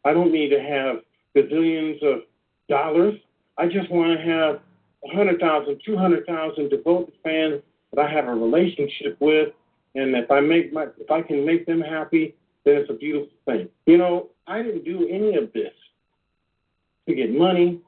I 0.05 0.13
don't 0.13 0.33
need 0.33 0.49
to 0.51 0.61
have 0.61 0.97
gazillions 1.37 2.03
of 2.03 2.21
dollars. 2.69 3.15
I 3.59 3.67
just 3.67 3.91
want 3.91 4.19
to 4.19 4.25
have 4.27 4.61
100,000, 5.01 5.81
200,000 5.85 6.69
devoted 6.69 7.15
fans 7.23 7.63
that 7.93 8.05
I 8.05 8.11
have 8.11 8.27
a 8.27 8.35
relationship 8.35 9.17
with, 9.21 9.53
and 9.95 10.15
if 10.15 10.31
I 10.31 10.41
make 10.41 10.73
my, 10.73 10.87
if 10.99 11.11
I 11.11 11.23
can 11.23 11.45
make 11.45 11.67
them 11.67 11.81
happy, 11.81 12.35
then 12.65 12.77
it's 12.77 12.91
a 12.91 12.95
beautiful 12.95 13.29
thing. 13.45 13.69
You 13.87 13.99
know, 13.99 14.29
I 14.47 14.63
didn't 14.63 14.85
do 14.85 15.09
any 15.09 15.37
of 15.37 15.53
this 15.53 15.73
to 17.09 17.15
get 17.15 17.35
money, 17.35 17.81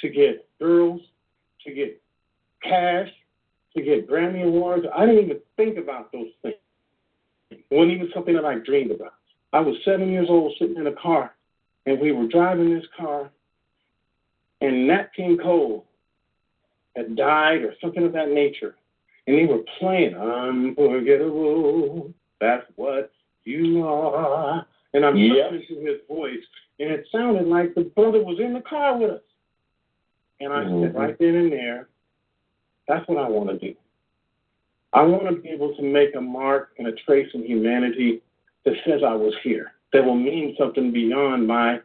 to 0.00 0.08
get 0.08 0.46
girls, 0.60 1.00
to 1.66 1.72
get 1.72 2.00
cash, 2.62 3.08
to 3.76 3.82
get 3.82 4.08
Grammy 4.08 4.44
Awards. 4.44 4.86
I 4.96 5.06
didn't 5.06 5.24
even 5.24 5.40
think 5.56 5.78
about 5.78 6.12
those 6.12 6.28
things. 6.42 6.54
It 7.50 7.64
wasn't 7.70 7.92
even 7.92 8.10
something 8.14 8.34
that 8.34 8.44
I 8.44 8.56
dreamed 8.56 8.90
about. 8.90 9.14
I 9.52 9.60
was 9.60 9.76
seven 9.84 10.10
years 10.10 10.28
old 10.28 10.54
sitting 10.58 10.76
in 10.76 10.86
a 10.86 10.92
car, 10.92 11.34
and 11.86 11.98
we 11.98 12.12
were 12.12 12.26
driving 12.26 12.74
this 12.74 12.86
car, 12.96 13.30
and 14.60 14.86
Nat 14.86 15.14
King 15.14 15.38
Cole 15.38 15.86
had 16.96 17.16
died 17.16 17.62
or 17.62 17.74
something 17.80 18.04
of 18.04 18.12
that 18.12 18.30
nature. 18.30 18.74
And 19.26 19.38
they 19.38 19.46
were 19.46 19.62
playing 19.78 20.14
Unforgettable, 20.14 22.12
that's 22.40 22.66
what 22.76 23.12
you 23.44 23.86
are. 23.86 24.66
And 24.94 25.04
I'm 25.04 25.16
Yeah. 25.16 25.48
listening 25.50 25.66
to 25.68 25.80
his 25.92 26.00
voice, 26.08 26.44
and 26.80 26.90
it 26.90 27.06
sounded 27.12 27.46
like 27.46 27.74
the 27.74 27.84
brother 27.84 28.22
was 28.22 28.40
in 28.40 28.54
the 28.54 28.62
car 28.62 28.96
with 28.96 29.10
us. 29.10 29.22
And 30.40 30.52
I 30.52 30.64
Mhm. 30.64 30.82
said, 30.82 30.94
right 30.94 31.18
then 31.18 31.34
and 31.34 31.52
there, 31.52 31.88
that's 32.86 33.06
what 33.08 33.18
I 33.18 33.28
want 33.28 33.50
to 33.50 33.58
do. 33.58 33.76
I 34.92 35.02
want 35.02 35.28
to 35.28 35.42
be 35.42 35.50
able 35.50 35.74
to 35.76 35.82
make 35.82 36.14
a 36.14 36.20
mark 36.20 36.70
and 36.78 36.86
a 36.86 36.92
trace 36.92 37.28
in 37.34 37.44
humanity 37.44 38.22
that 38.64 38.74
says 38.86 39.02
I 39.06 39.14
was 39.14 39.34
here, 39.42 39.72
that 39.92 40.04
will 40.04 40.16
mean 40.16 40.54
something 40.58 40.92
beyond 40.92 41.46
my 41.46 41.80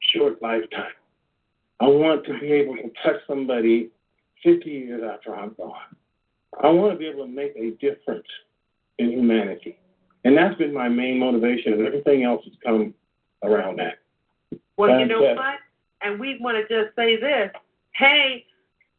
short 0.00 0.40
lifetime. 0.40 0.92
I 1.80 1.86
want 1.86 2.24
to 2.26 2.38
be 2.38 2.52
able 2.52 2.76
to 2.76 2.90
touch 3.04 3.20
somebody 3.26 3.90
50 4.42 4.70
years 4.70 5.02
after 5.04 5.34
I'm 5.34 5.54
gone. 5.54 5.74
I 6.62 6.68
want 6.70 6.92
to 6.92 6.98
be 6.98 7.06
able 7.06 7.26
to 7.26 7.30
make 7.30 7.54
a 7.56 7.72
difference 7.72 8.26
in 8.98 9.10
humanity. 9.10 9.78
And 10.24 10.36
that's 10.36 10.56
been 10.56 10.72
my 10.72 10.88
main 10.88 11.18
motivation, 11.18 11.74
and 11.74 11.86
everything 11.86 12.24
else 12.24 12.42
has 12.44 12.54
come 12.64 12.94
around 13.42 13.78
that. 13.78 13.98
well, 14.76 14.98
you 14.98 15.06
know 15.06 15.20
what? 15.20 15.56
And 16.00 16.18
we 16.18 16.38
want 16.40 16.56
to 16.56 16.62
just 16.62 16.96
say 16.96 17.16
this. 17.20 17.50
Hey, 17.92 18.46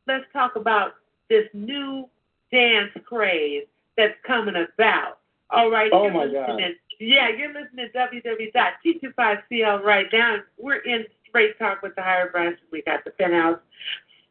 let's 0.08 0.26
talk 0.34 0.56
about 0.56 0.94
this 1.30 1.46
new 1.54 2.08
dance 2.52 2.92
craze 3.06 3.66
that's 3.98 4.16
coming 4.26 4.56
about. 4.56 5.20
All 5.50 5.72
right. 5.72 5.92
Oh, 5.94 6.04
you're 6.04 6.14
my 6.14 6.26
listening 6.26 6.58
God. 6.58 6.76
Yeah, 7.00 7.30
you're 7.30 7.54
listening 7.54 7.90
to 7.94 8.00
www.t25cl 8.00 9.84
right 9.84 10.08
now. 10.12 10.38
We're 10.58 10.78
in 10.78 11.06
straight 11.30 11.58
talk 11.60 11.82
with 11.82 11.96
the 11.96 12.02
higher 12.02 12.30
branch. 12.32 12.60
We 12.72 12.82
got 12.82 13.04
the 13.04 13.12
penthouse 13.12 13.60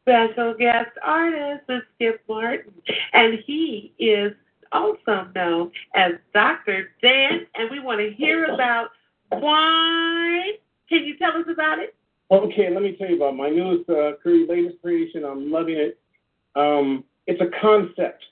special 0.07 0.53
guest 0.53 0.91
artist 1.03 1.63
is 1.67 1.81
Skip 1.95 2.21
Martin, 2.29 2.73
and 3.11 3.39
he 3.45 3.93
is 3.99 4.31
also 4.71 5.27
known 5.35 5.71
as 5.95 6.13
Dr. 6.33 6.91
Dan, 7.01 7.45
and 7.55 7.69
we 7.69 7.81
want 7.81 7.99
to 7.99 8.11
hear 8.11 8.45
about 8.45 8.91
wine. 9.33 10.53
Can 10.87 11.03
you 11.03 11.17
tell 11.17 11.31
us 11.31 11.45
about 11.51 11.79
it? 11.79 11.93
Okay, 12.31 12.69
let 12.69 12.83
me 12.83 12.95
tell 12.95 13.09
you 13.09 13.17
about 13.17 13.35
my 13.35 13.49
newest, 13.49 13.89
uh, 13.89 14.13
latest 14.25 14.81
creation. 14.81 15.25
I'm 15.25 15.51
loving 15.51 15.75
it. 15.75 15.99
Um, 16.55 17.03
it's 17.27 17.41
a 17.41 17.59
concept 17.61 18.23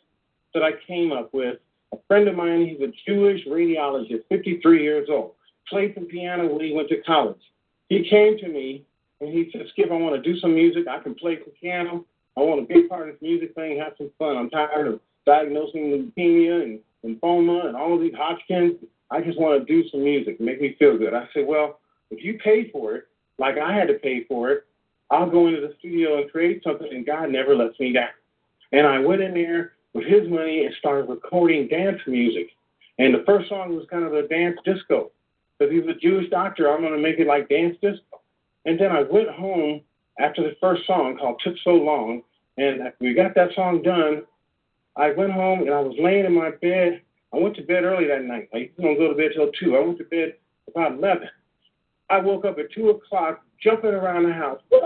that 0.53 0.63
I 0.63 0.71
came 0.87 1.11
up 1.11 1.33
with. 1.33 1.59
A 1.93 1.97
friend 2.07 2.27
of 2.27 2.35
mine, 2.35 2.65
he's 2.65 2.81
a 2.81 2.91
Jewish 3.05 3.45
radiologist, 3.45 4.23
53 4.29 4.81
years 4.81 5.07
old, 5.11 5.33
played 5.69 5.95
the 5.95 6.01
piano 6.01 6.47
when 6.47 6.65
he 6.65 6.73
went 6.73 6.89
to 6.89 7.01
college. 7.03 7.41
He 7.89 8.09
came 8.09 8.37
to 8.39 8.47
me 8.47 8.83
and 9.21 9.29
he 9.29 9.49
said, 9.51 9.67
Skip, 9.69 9.91
I 9.91 9.95
want 9.95 10.15
to 10.15 10.33
do 10.33 10.39
some 10.39 10.55
music. 10.55 10.87
I 10.87 10.99
can 10.99 11.15
play 11.15 11.37
some 11.39 11.53
piano. 11.61 12.05
I 12.37 12.41
want 12.41 12.67
to 12.67 12.73
be 12.73 12.87
part 12.87 13.07
of 13.07 13.15
this 13.15 13.21
music 13.21 13.53
thing, 13.55 13.79
have 13.79 13.93
some 13.97 14.11
fun. 14.17 14.35
I'm 14.35 14.49
tired 14.49 14.87
of 14.87 14.99
diagnosing 15.25 16.11
leukemia 16.17 16.63
and 16.63 16.79
lymphoma 17.05 17.67
and 17.67 17.75
all 17.75 17.97
these 17.97 18.13
Hodgkins. 18.15 18.75
I 19.11 19.21
just 19.21 19.39
want 19.39 19.59
to 19.59 19.65
do 19.65 19.87
some 19.89 20.03
music, 20.03 20.41
make 20.41 20.59
me 20.59 20.75
feel 20.77 20.97
good. 20.97 21.13
I 21.13 21.27
said, 21.33 21.45
well, 21.45 21.79
if 22.11 22.23
you 22.23 22.37
pay 22.43 22.69
for 22.71 22.95
it, 22.95 23.07
like 23.37 23.57
I 23.57 23.73
had 23.73 23.87
to 23.87 23.95
pay 23.95 24.23
for 24.25 24.51
it, 24.51 24.65
I'll 25.11 25.29
go 25.29 25.47
into 25.47 25.61
the 25.61 25.75
studio 25.79 26.21
and 26.21 26.31
create 26.31 26.63
something, 26.63 26.87
and 26.91 27.05
God 27.05 27.29
never 27.29 27.55
lets 27.55 27.79
me 27.79 27.93
down. 27.93 28.09
And 28.71 28.85
I 28.87 28.99
went 28.99 29.21
in 29.21 29.33
there 29.33 29.73
with 29.93 30.05
his 30.05 30.29
money 30.29 30.65
and 30.65 30.73
started 30.79 31.09
recording 31.09 31.67
dance 31.67 31.99
music. 32.07 32.49
And 32.99 33.13
the 33.13 33.23
first 33.25 33.49
song 33.49 33.75
was 33.75 33.85
kind 33.89 34.03
of 34.03 34.13
a 34.13 34.27
dance 34.27 34.57
disco. 34.65 35.11
Because 35.57 35.73
he's 35.73 35.87
a 35.87 35.97
Jewish 35.99 36.29
doctor, 36.29 36.69
I'm 36.69 36.81
going 36.81 36.93
to 36.93 36.99
make 36.99 37.19
it 37.19 37.27
like 37.27 37.49
dance 37.49 37.77
disco. 37.81 38.21
And 38.65 38.79
then 38.79 38.91
I 38.91 39.03
went 39.03 39.29
home 39.29 39.81
after 40.19 40.43
the 40.43 40.55
first 40.59 40.85
song 40.85 41.17
called 41.17 41.41
Took 41.43 41.55
So 41.63 41.71
Long. 41.71 42.23
And 42.57 42.81
we 42.99 43.13
got 43.13 43.35
that 43.35 43.53
song 43.53 43.81
done, 43.81 44.23
I 44.97 45.11
went 45.11 45.33
home 45.33 45.61
and 45.61 45.73
I 45.73 45.79
was 45.79 45.95
laying 45.99 46.25
in 46.25 46.33
my 46.33 46.51
bed. 46.51 47.01
I 47.33 47.37
went 47.37 47.55
to 47.57 47.63
bed 47.63 47.83
early 47.83 48.07
that 48.07 48.23
night. 48.23 48.49
I 48.53 48.57
used 48.57 48.77
to 48.77 48.81
go 48.81 49.09
to 49.09 49.15
bed 49.15 49.31
till 49.35 49.51
2. 49.51 49.75
I 49.75 49.79
went 49.79 49.97
to 49.97 50.05
bed 50.05 50.35
about 50.67 50.93
11. 50.93 51.27
I 52.09 52.19
woke 52.19 52.45
up 52.45 52.57
at 52.59 52.71
2 52.73 52.91
o'clock, 52.91 53.43
jumping 53.61 53.89
around 53.89 54.23
the 54.23 54.33
house. 54.33 54.61
Woo! 54.71 54.79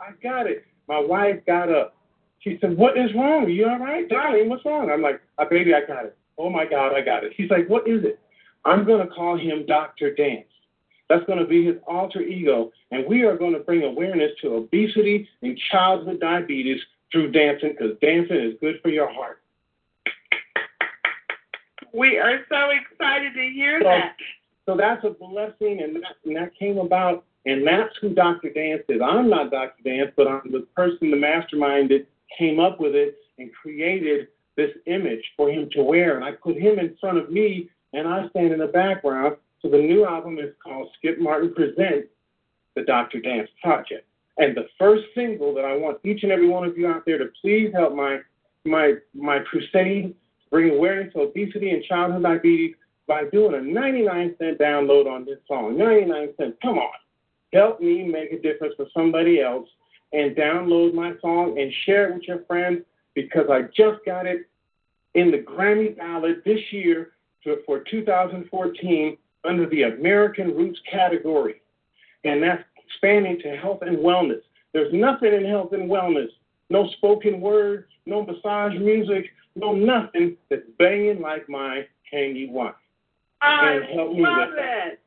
I 0.00 0.12
got 0.22 0.46
it. 0.46 0.64
My 0.88 0.98
wife 0.98 1.44
got 1.46 1.70
up. 1.70 1.95
She 2.40 2.58
said, 2.60 2.76
What 2.76 2.96
is 2.98 3.12
wrong? 3.14 3.44
Are 3.44 3.48
you 3.48 3.68
all 3.68 3.78
right? 3.78 4.08
Darling, 4.08 4.48
what's 4.48 4.64
wrong? 4.64 4.90
I'm 4.90 5.02
like, 5.02 5.20
oh, 5.38 5.46
Baby, 5.48 5.74
I 5.74 5.84
got 5.86 6.04
it. 6.04 6.16
Oh 6.38 6.50
my 6.50 6.64
God, 6.66 6.94
I 6.94 7.00
got 7.00 7.24
it. 7.24 7.32
She's 7.36 7.50
like, 7.50 7.68
What 7.68 7.88
is 7.88 8.04
it? 8.04 8.20
I'm 8.64 8.84
going 8.84 9.06
to 9.06 9.12
call 9.12 9.38
him 9.38 9.64
Dr. 9.66 10.14
Dance. 10.14 10.46
That's 11.08 11.24
going 11.26 11.38
to 11.38 11.46
be 11.46 11.64
his 11.64 11.76
alter 11.86 12.20
ego. 12.20 12.72
And 12.90 13.06
we 13.06 13.22
are 13.22 13.36
going 13.36 13.52
to 13.52 13.60
bring 13.60 13.84
awareness 13.84 14.32
to 14.42 14.54
obesity 14.54 15.28
and 15.42 15.58
childhood 15.70 16.18
diabetes 16.20 16.80
through 17.12 17.30
dancing 17.30 17.70
because 17.78 17.96
dancing 18.02 18.36
is 18.38 18.54
good 18.60 18.80
for 18.82 18.88
your 18.88 19.12
heart. 19.12 19.40
We 21.94 22.18
are 22.18 22.40
so 22.48 22.70
excited 22.70 23.34
to 23.34 23.50
hear 23.50 23.80
So- 23.80 23.84
that. 23.84 24.16
So 24.66 24.76
that's 24.76 25.04
a 25.04 25.10
blessing, 25.10 25.80
and 25.80 25.94
that, 25.94 26.16
and 26.24 26.34
that 26.34 26.52
came 26.58 26.78
about, 26.78 27.24
and 27.46 27.64
that's 27.64 27.94
who 28.00 28.12
Dr. 28.12 28.50
Dance 28.50 28.82
is. 28.88 29.00
I'm 29.00 29.30
not 29.30 29.52
Dr. 29.52 29.80
Dance, 29.84 30.10
but 30.16 30.26
I'm 30.26 30.42
the 30.50 30.66
person, 30.74 31.12
the 31.12 31.16
mastermind 31.16 31.90
that 31.90 32.04
came 32.36 32.60
up 32.60 32.80
with 32.80 32.94
it 32.94 33.16
and 33.38 33.52
created 33.52 34.28
this 34.56 34.70
image 34.86 35.22
for 35.36 35.50
him 35.50 35.68
to 35.72 35.82
wear. 35.82 36.16
And 36.16 36.24
I 36.24 36.32
put 36.32 36.56
him 36.56 36.78
in 36.78 36.96
front 37.00 37.18
of 37.18 37.30
me, 37.30 37.70
and 37.92 38.08
I 38.08 38.28
stand 38.30 38.52
in 38.52 38.58
the 38.58 38.66
background. 38.66 39.36
So 39.60 39.68
the 39.68 39.78
new 39.78 40.04
album 40.04 40.38
is 40.38 40.54
called 40.62 40.90
Skip 40.98 41.18
Martin 41.20 41.54
Presents 41.54 42.08
the 42.74 42.82
Dr. 42.82 43.20
Dance 43.20 43.48
Project. 43.62 44.06
And 44.38 44.54
the 44.54 44.68
first 44.78 45.04
single 45.14 45.54
that 45.54 45.64
I 45.64 45.76
want 45.76 45.98
each 46.04 46.22
and 46.22 46.30
every 46.30 46.48
one 46.48 46.66
of 46.66 46.76
you 46.76 46.86
out 46.86 47.04
there 47.06 47.18
to 47.18 47.30
please 47.40 47.72
help 47.72 47.94
my 47.94 48.18
my 48.64 48.94
my 49.14 49.38
crusade 49.38 50.14
bring 50.50 50.70
awareness 50.70 51.12
to 51.14 51.20
obesity 51.20 51.70
and 51.70 51.82
childhood 51.84 52.22
diabetes 52.22 52.74
by 53.06 53.24
doing 53.32 53.54
a 53.54 53.60
99 53.60 54.34
cent 54.38 54.58
download 54.58 55.10
on 55.10 55.24
this 55.24 55.38
song. 55.48 55.78
99 55.78 56.34
cents. 56.36 56.56
Come 56.62 56.78
on. 56.78 56.92
Help 57.52 57.80
me 57.80 58.04
make 58.04 58.32
a 58.32 58.40
difference 58.40 58.74
for 58.76 58.86
somebody 58.94 59.40
else 59.40 59.68
and 60.12 60.36
download 60.36 60.94
my 60.94 61.12
song 61.20 61.58
and 61.58 61.72
share 61.84 62.08
it 62.08 62.14
with 62.14 62.22
your 62.24 62.44
friends 62.44 62.82
because 63.14 63.46
I 63.50 63.62
just 63.76 64.04
got 64.04 64.26
it 64.26 64.48
in 65.14 65.30
the 65.30 65.38
Grammy 65.38 65.96
ballot 65.96 66.44
this 66.44 66.60
year 66.70 67.12
for 67.64 67.80
2014 67.90 69.16
under 69.44 69.68
the 69.68 69.82
American 69.82 70.54
Roots 70.56 70.80
category. 70.90 71.60
And 72.24 72.42
that's 72.42 72.62
expanding 72.84 73.40
to 73.42 73.56
health 73.56 73.80
and 73.82 73.98
wellness. 73.98 74.40
There's 74.72 74.92
nothing 74.92 75.32
in 75.32 75.44
health 75.44 75.72
and 75.72 75.88
wellness. 75.88 76.28
No 76.70 76.88
spoken 76.96 77.40
word, 77.40 77.86
no 78.04 78.24
massage 78.24 78.74
music, 78.74 79.26
no 79.54 79.72
nothing 79.72 80.36
that's 80.50 80.66
banging 80.78 81.20
like 81.20 81.48
my 81.48 81.86
Can 82.10 82.34
You 82.36 82.50
Want. 82.50 82.74
I 83.40 83.72
And 83.72 83.84
help 83.94 84.12
me 84.12 84.22
love 84.22 84.48
with 84.48 84.56
that. 84.56 84.98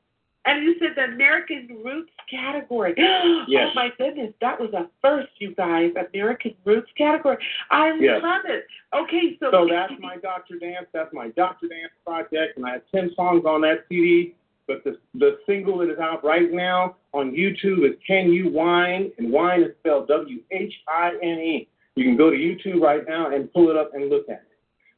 And 0.45 0.63
you 0.63 0.75
said 0.79 0.89
the 0.95 1.03
American 1.13 1.77
Roots 1.83 2.11
category. 2.29 2.93
Yes. 3.47 3.69
Oh 3.71 3.73
my 3.75 3.89
goodness, 3.97 4.33
that 4.41 4.59
was 4.59 4.71
a 4.73 4.87
first, 5.01 5.29
you 5.39 5.55
guys. 5.55 5.91
American 6.13 6.53
Roots 6.65 6.89
category. 6.97 7.37
I 7.71 7.93
Yes. 7.99 8.21
love 8.21 8.41
it. 8.45 8.65
Okay, 8.93 9.37
so, 9.39 9.49
So 9.51 9.67
that's 9.69 9.93
my 9.99 10.17
Dr. 10.17 10.57
Dance. 10.59 10.87
That's 10.93 11.13
my 11.13 11.29
Dr. 11.29 11.67
Dance 11.67 11.91
project, 12.05 12.57
and 12.57 12.65
I 12.65 12.73
have 12.73 12.81
ten 12.93 13.11
songs 13.15 13.45
on 13.45 13.61
that 13.61 13.85
CD. 13.89 14.35
But 14.67 14.83
the 14.83 14.99
the 15.15 15.39
single 15.47 15.79
that 15.79 15.89
is 15.89 15.97
out 15.99 16.23
right 16.23 16.51
now 16.51 16.95
on 17.13 17.31
YouTube 17.31 17.89
is 17.89 17.95
"Can 18.05 18.31
You 18.31 18.49
Whine?" 18.49 19.11
and 19.17 19.31
whine 19.31 19.63
is 19.63 19.71
spelled 19.79 20.07
W 20.09 20.39
H 20.51 20.73
I 20.87 21.13
N 21.21 21.39
E. 21.39 21.67
You 21.95 22.03
can 22.05 22.15
go 22.17 22.29
to 22.29 22.37
YouTube 22.37 22.81
right 22.81 23.03
now 23.07 23.31
and 23.33 23.51
pull 23.51 23.69
it 23.71 23.75
up 23.77 23.93
and 23.95 24.09
look 24.09 24.29
at 24.29 24.43
it. 24.51 24.57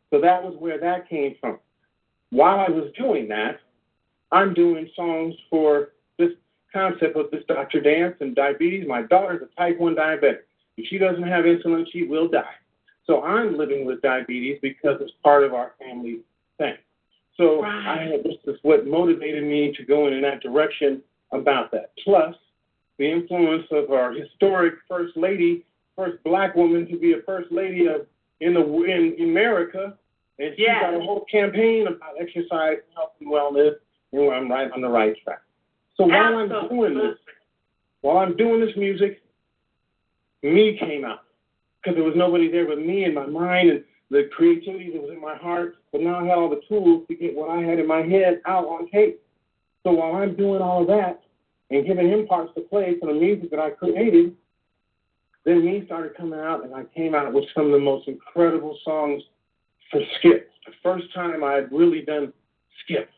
So 0.10 0.20
that 0.20 0.44
was 0.44 0.56
where 0.60 0.78
that 0.80 1.08
came 1.10 1.36
from. 1.40 1.58
While 2.32 2.60
I 2.60 2.70
was 2.70 2.92
doing 2.98 3.28
that, 3.30 3.60
I'm 4.32 4.54
doing 4.54 4.90
songs 4.96 5.36
for 5.50 5.90
this 6.18 6.32
concept 6.72 7.18
of 7.18 7.32
this 7.32 7.44
Dr. 7.48 7.82
Dance 7.82 8.16
and 8.22 8.36
diabetes. 8.36 8.88
My 8.88 9.02
daughter's 9.04 9.42
a 9.42 9.56
type 9.60 9.80
1 9.80 9.96
diabetic. 9.96 10.40
If 10.78 10.88
she 10.88 10.98
doesn't 10.98 11.24
have 11.24 11.46
insulin, 11.46 11.86
she 11.92 12.04
will 12.04 12.28
die. 12.28 12.56
So 13.06 13.24
I'm 13.24 13.58
living 13.58 13.86
with 13.86 14.02
diabetes 14.02 14.60
because 14.62 15.02
it's 15.02 15.12
part 15.24 15.44
of 15.44 15.54
our 15.54 15.74
family 15.80 16.22
thing. 16.58 16.76
So 17.36 17.62
Right. 17.62 18.00
I 18.00 18.04
had 18.04 18.24
this 18.24 18.38
is 18.46 18.58
what 18.64 18.88
motivated 18.88 19.44
me 19.44 19.74
to 19.74 19.84
go 19.84 20.08
in 20.08 20.22
that 20.22 20.42
direction 20.42 21.02
about 21.32 21.72
that. 21.72 21.92
Plus, 22.04 22.36
the 22.98 23.10
influence 23.10 23.66
of 23.72 23.92
our 23.92 24.12
historic 24.14 24.76
first 24.88 25.18
lady, 25.18 25.66
first 25.96 26.24
black 26.24 26.56
woman 26.56 26.88
to 26.88 26.98
be 26.98 27.14
a 27.14 27.22
first 27.24 27.52
lady 27.52 27.88
of 27.88 28.06
in 28.40 28.54
the 28.54 28.62
in 28.84 29.16
America, 29.30 29.98
and 30.40 30.56
she 30.56 30.64
Yes. 30.64 30.82
got 30.82 30.94
a 30.96 31.00
whole 31.00 31.22
campaign 31.26 31.88
about 31.88 32.20
exercise, 32.20 32.80
health, 32.96 33.14
and 33.20 33.30
wellness, 33.30 33.78
and 34.12 34.34
I'm 34.34 34.52
right 34.52 34.72
on 34.72 34.82
the 34.82 34.90
right 34.90 35.16
track. 35.24 35.42
So 35.98 36.06
while 36.06 36.36
I'm 36.38 36.50
doing 36.70 36.96
this, 36.96 37.18
while 38.02 38.18
I'm 38.18 38.36
doing 38.36 38.60
this 38.60 38.76
music, 38.76 39.22
me 40.44 40.78
came 40.80 41.06
out 41.06 41.20
because 41.82 41.96
there 41.96 42.04
was 42.04 42.16
nobody 42.16 42.52
there 42.52 42.68
but 42.68 42.80
me 42.80 43.04
and 43.06 43.14
my 43.14 43.26
mind 43.26 43.70
and 43.70 43.84
the 44.10 44.30
creativity 44.36 44.92
that 44.92 45.02
was 45.02 45.12
in 45.12 45.22
my 45.22 45.36
heart. 45.36 45.76
But 45.92 46.02
now 46.02 46.20
I 46.20 46.26
had 46.26 46.38
all 46.38 46.50
the 46.50 46.62
tools 46.68 47.06
to 47.08 47.16
get 47.16 47.36
what 47.36 47.50
I 47.50 47.62
had 47.62 47.80
in 47.80 47.88
my 47.88 48.02
head 48.02 48.42
out 48.46 48.66
on 48.66 48.90
tape. 48.90 49.22
So 49.84 49.92
while 49.92 50.16
I'm 50.16 50.36
doing 50.36 50.62
all 50.62 50.82
of 50.82 50.88
that 50.88 51.22
and 51.70 51.86
giving 51.86 52.10
him 52.10 52.28
parts 52.28 52.52
to 52.56 52.62
play 52.62 52.96
for 53.00 53.08
the 53.08 53.20
music 53.20 53.50
that 53.52 53.60
I 53.60 53.72
created, 53.72 54.36
then 55.46 55.66
me 55.66 55.84
started 55.86 56.16
coming 56.16 56.40
out 56.40 56.64
and 56.64 56.76
I 56.76 56.84
came 56.96 57.16
out 57.16 57.34
with 57.34 57.46
some 57.56 57.68
of 57.68 57.72
the 57.72 57.80
most 57.80 58.08
incredible 58.08 58.78
songs 58.84 59.24
for 59.90 60.02
Skip. 60.18 60.52
The 60.66 60.74
first 60.84 61.12
time 61.14 61.44
I 61.44 61.54
had 61.54 61.72
really 61.72 62.02
done 62.02 62.32
Skip. 62.84 63.10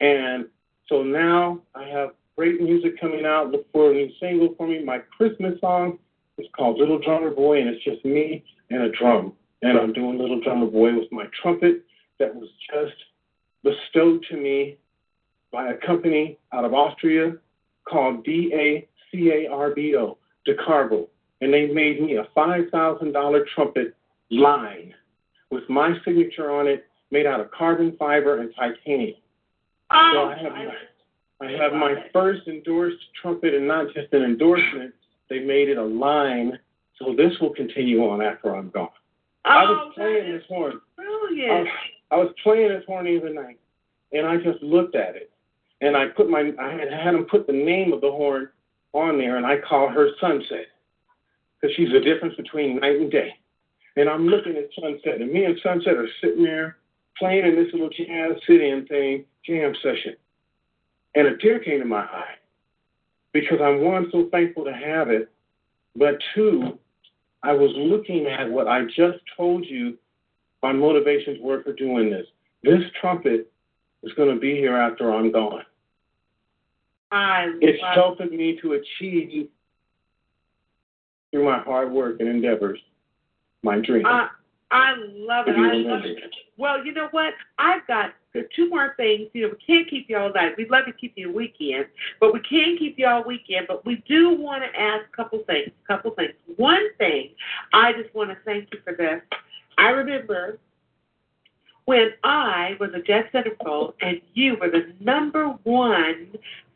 And 0.00 0.46
so 0.88 1.02
now 1.02 1.60
I 1.74 1.84
have 1.84 2.10
great 2.36 2.60
music 2.60 3.00
coming 3.00 3.24
out. 3.24 3.50
Look 3.50 3.66
for 3.72 3.90
a 3.90 3.94
new 3.94 4.10
single 4.20 4.54
for 4.56 4.66
me. 4.66 4.84
My 4.84 4.98
Christmas 5.16 5.58
song 5.60 5.98
is 6.38 6.46
called 6.56 6.78
Little 6.78 6.98
Drummer 6.98 7.30
Boy, 7.30 7.60
and 7.60 7.68
it's 7.68 7.82
just 7.82 8.04
me 8.04 8.44
and 8.70 8.82
a 8.82 8.90
drum. 8.90 9.32
And 9.62 9.78
I'm 9.78 9.92
doing 9.92 10.18
Little 10.18 10.40
Drummer 10.40 10.66
Boy 10.66 10.94
with 10.94 11.10
my 11.10 11.26
trumpet 11.42 11.84
that 12.18 12.34
was 12.34 12.48
just 12.72 12.94
bestowed 13.62 14.24
to 14.30 14.36
me 14.36 14.76
by 15.50 15.70
a 15.70 15.76
company 15.86 16.38
out 16.52 16.64
of 16.64 16.74
Austria 16.74 17.36
called 17.88 18.24
D-A-C-A-R-B-O, 18.24 20.18
Dacarbo. 20.46 21.08
And 21.40 21.52
they 21.52 21.66
made 21.66 22.00
me 22.02 22.16
a 22.16 22.24
$5,000 22.36 23.46
trumpet 23.54 23.96
line 24.30 24.94
with 25.50 25.68
my 25.68 25.94
signature 26.04 26.50
on 26.50 26.66
it, 26.66 26.86
made 27.10 27.26
out 27.26 27.40
of 27.40 27.50
carbon 27.50 27.96
fiber 27.98 28.40
and 28.40 28.52
titanium. 28.54 29.16
Oh, 29.90 30.10
So 30.14 30.28
I 30.28 30.42
have 30.42 30.52
my, 30.52 31.46
I 31.48 31.62
have 31.62 31.72
my 31.72 31.94
first 32.12 32.46
endorsed 32.48 32.96
trumpet, 33.20 33.54
and 33.54 33.66
not 33.68 33.86
just 33.94 34.12
an 34.12 34.22
endorsement, 34.22 34.92
they 35.28 35.40
made 35.40 35.68
it 35.68 35.78
a 35.78 35.84
line, 35.84 36.58
so 36.98 37.14
this 37.16 37.32
will 37.40 37.50
continue 37.54 38.08
on 38.08 38.22
after 38.22 38.54
I'm 38.54 38.70
gone. 38.70 38.88
I 39.44 39.62
was 39.64 39.88
Oh, 39.88 39.92
playing 39.94 40.32
this 40.32 40.42
horn. 40.48 40.80
brilliant. 40.96 41.68
I 42.10 42.16
was 42.16 42.32
playing 42.42 42.68
this 42.68 42.84
horn 42.86 43.04
the 43.06 43.18
other 43.18 43.32
night, 43.32 43.58
and 44.12 44.26
I 44.26 44.36
just 44.38 44.62
looked 44.62 44.94
at 44.94 45.14
it, 45.16 45.30
and 45.80 45.96
I 45.96 46.06
put 46.06 46.28
my 46.30 46.52
I 46.60 46.70
had 46.72 46.92
had 46.92 47.14
him 47.14 47.24
put 47.26 47.46
the 47.46 47.52
name 47.52 47.92
of 47.92 48.00
the 48.00 48.10
horn 48.10 48.48
on 48.92 49.18
there, 49.18 49.36
and 49.36 49.46
I 49.46 49.58
call 49.58 49.88
her 49.88 50.08
Sunset 50.20 50.66
because 51.60 51.74
she's 51.76 51.90
the 51.92 52.00
difference 52.00 52.34
between 52.36 52.80
night 52.80 52.96
and 52.96 53.10
day. 53.10 53.34
And 53.96 54.08
I'm 54.08 54.26
looking 54.26 54.56
at 54.56 54.68
Sunset, 54.80 55.20
and 55.20 55.32
me 55.32 55.44
and 55.44 55.58
Sunset 55.62 55.94
are 55.94 56.08
sitting 56.20 56.42
there 56.44 56.76
playing 57.18 57.46
in 57.46 57.56
this 57.56 57.72
little 57.72 57.88
jazz 57.88 58.36
sit-in 58.46 58.86
thing, 58.86 59.24
jam 59.44 59.74
session, 59.82 60.16
and 61.14 61.26
a 61.26 61.36
tear 61.38 61.58
came 61.58 61.80
to 61.80 61.84
my 61.86 62.02
eye 62.02 62.34
because 63.32 63.58
I'm 63.62 63.82
one 63.82 64.08
so 64.12 64.28
thankful 64.30 64.64
to 64.64 64.72
have 64.72 65.10
it, 65.10 65.30
but 65.94 66.14
two, 66.34 66.78
I 67.42 67.52
was 67.52 67.70
looking 67.76 68.26
at 68.26 68.50
what 68.50 68.66
I 68.66 68.84
just 68.84 69.18
told 69.36 69.64
you 69.66 69.96
my 70.62 70.72
motivations 70.72 71.38
were 71.40 71.62
for 71.62 71.72
doing 71.72 72.10
this. 72.10 72.26
This 72.62 72.80
trumpet 73.00 73.50
is 74.02 74.12
going 74.14 74.34
to 74.34 74.40
be 74.40 74.56
here 74.56 74.76
after 74.76 75.12
I'm 75.12 75.30
gone. 75.30 75.62
I 77.12 77.52
It's 77.60 77.80
love 77.82 77.94
helping 77.94 78.36
me 78.36 78.58
to 78.62 78.72
achieve, 78.72 79.48
through 81.30 81.44
my 81.44 81.58
hard 81.60 81.92
work 81.92 82.16
and 82.20 82.28
endeavors, 82.28 82.80
my 83.62 83.78
dream. 83.78 84.06
I, 84.06 84.24
uh, 84.24 84.28
I 84.70 84.94
love 84.96 85.46
it. 85.48 85.56
I 85.56 85.74
love 85.74 86.04
it. 86.04 86.18
Well, 86.56 86.84
you 86.84 86.92
know 86.92 87.08
what? 87.12 87.34
I've 87.58 87.86
got 87.86 88.14
two 88.54 88.68
more 88.68 88.94
things. 88.96 89.28
You 89.32 89.42
know, 89.42 89.48
we 89.54 89.64
can't 89.64 89.88
keep 89.88 90.08
you 90.08 90.18
all 90.18 90.32
night. 90.32 90.56
We'd 90.58 90.70
love 90.70 90.86
to 90.86 90.92
keep 90.92 91.12
you 91.16 91.30
a 91.30 91.32
weekend, 91.32 91.86
but 92.20 92.34
we 92.34 92.40
can't 92.40 92.78
keep 92.78 92.98
you 92.98 93.06
all 93.06 93.22
weekend. 93.24 93.66
But 93.68 93.86
we 93.86 94.02
do 94.08 94.34
want 94.34 94.64
to 94.64 94.80
ask 94.80 95.04
a 95.12 95.16
couple 95.16 95.38
things. 95.46 95.70
A 95.84 95.86
couple 95.86 96.10
things. 96.12 96.32
One 96.56 96.92
thing, 96.98 97.30
I 97.72 97.92
just 97.92 98.12
want 98.14 98.30
to 98.30 98.36
thank 98.44 98.68
you 98.72 98.80
for 98.84 98.94
this. 98.94 99.20
I 99.78 99.90
remember 99.90 100.58
when 101.84 102.10
I 102.24 102.76
was 102.80 102.90
a 102.94 103.00
Jet 103.00 103.30
Centerfold 103.32 103.94
and 104.00 104.20
you 104.34 104.56
were 104.60 104.70
the 104.70 104.92
number 105.00 105.48
one 105.62 106.28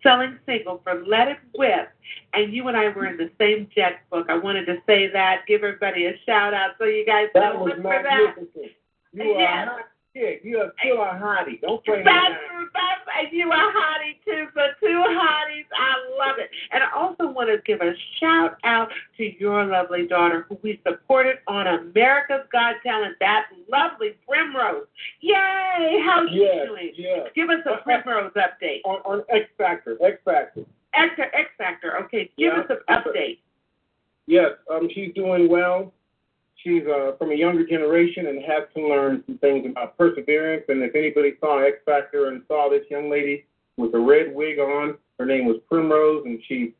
selling 0.03 0.39
single 0.47 0.81
for 0.85 1.05
Let 1.07 1.29
It 1.29 1.39
Whip, 1.55 1.91
and 2.33 2.53
you 2.53 2.69
and 2.69 2.77
I 2.77 2.89
were 2.89 3.07
in 3.07 3.17
the 3.17 3.31
same 3.39 3.69
Jet 3.75 4.01
book. 4.11 4.27
I 4.29 4.37
wanted 4.37 4.67
to 4.67 4.79
say 4.87 5.09
that, 5.09 5.43
give 5.47 5.63
everybody 5.63 6.07
a 6.07 6.19
shout 6.27 6.55
out 6.55 6.73
so 6.79 6.85
you 6.85 7.05
guys 7.07 7.29
that 7.35 7.55
know 7.55 7.65
was 7.65 7.73
for 7.75 8.03
that. 8.03 8.37
You 9.13 9.23
are 9.23 9.39
Yes. 9.39 9.69
A 10.15 10.19
hot 10.19 10.27
chick. 10.27 10.41
You 10.45 10.59
are 10.59 10.73
still 10.81 11.03
a 11.03 11.07
hottie. 11.07 11.61
Don't 11.61 11.85
play 11.85 12.03
That's, 12.05 12.35
that's, 12.73 13.32
you 13.32 13.51
a 13.51 13.55
hottie 13.55 14.16
too, 14.24 14.47
so 14.55 14.61
two 14.81 15.05
hotties. 15.09 15.66
I 15.77 15.95
love 16.19 16.37
it. 16.39 16.51
And 16.73 16.82
I 16.82 16.91
also 16.95 17.31
want 17.31 17.49
to 17.51 17.59
give 17.66 17.81
a 17.81 17.93
shout 18.19 18.57
out 18.65 18.89
to 19.19 19.39
your 19.41 19.65
lovely 19.66 20.07
daughter 20.07 20.47
who 20.49 20.59
we 20.62 20.81
supported 20.87 21.37
on 21.47 21.66
America's 21.66 22.47
Got 22.53 22.77
Talent, 22.82 23.16
that 23.20 23.47
lovely 23.70 24.16
Primrose. 24.27 24.87
Yay! 25.20 26.03
How's 26.05 26.28
she 26.31 26.37
Yes, 26.41 26.66
doing? 26.66 26.93
yes. 26.97 27.28
Give 27.35 27.51
us 27.51 27.61
a 27.66 27.82
Primrose 27.82 28.32
update. 28.37 28.81
On, 28.85 29.01
on 29.05 29.23
X 29.28 29.47
Factor, 29.59 29.97
X 30.03 30.19
Factor. 30.24 30.65
X, 30.95 31.15
X 31.19 31.51
Factor, 31.57 31.99
okay, 32.05 32.31
give 32.37 32.55
Yeah. 32.55 32.61
us 32.61 32.66
an 32.70 32.78
update. 32.89 33.39
Yes, 34.27 34.53
um, 34.73 34.89
she's 34.95 35.12
doing 35.15 35.49
well. 35.49 35.93
She's 36.62 36.82
uh, 36.87 37.12
from 37.19 37.31
a 37.31 37.35
younger 37.35 37.66
generation 37.66 38.27
and 38.27 38.43
has 38.45 38.65
to 38.77 38.87
learn 38.87 39.23
some 39.27 39.39
things 39.39 39.66
about 39.66 39.97
perseverance. 39.97 40.65
And 40.69 40.82
if 40.82 40.95
anybody 40.95 41.35
saw 41.41 41.59
X 41.59 41.78
Factor 41.87 42.28
and 42.28 42.43
saw 42.49 42.69
this 42.69 42.85
young 42.91 43.11
lady 43.11 43.47
with 43.77 43.95
a 43.95 43.99
red 43.99 44.35
wig 44.35 44.59
on, 44.59 44.99
her 45.19 45.24
name 45.24 45.47
was 45.47 45.57
Primrose, 45.69 46.24
and 46.27 46.41
she 46.47 46.74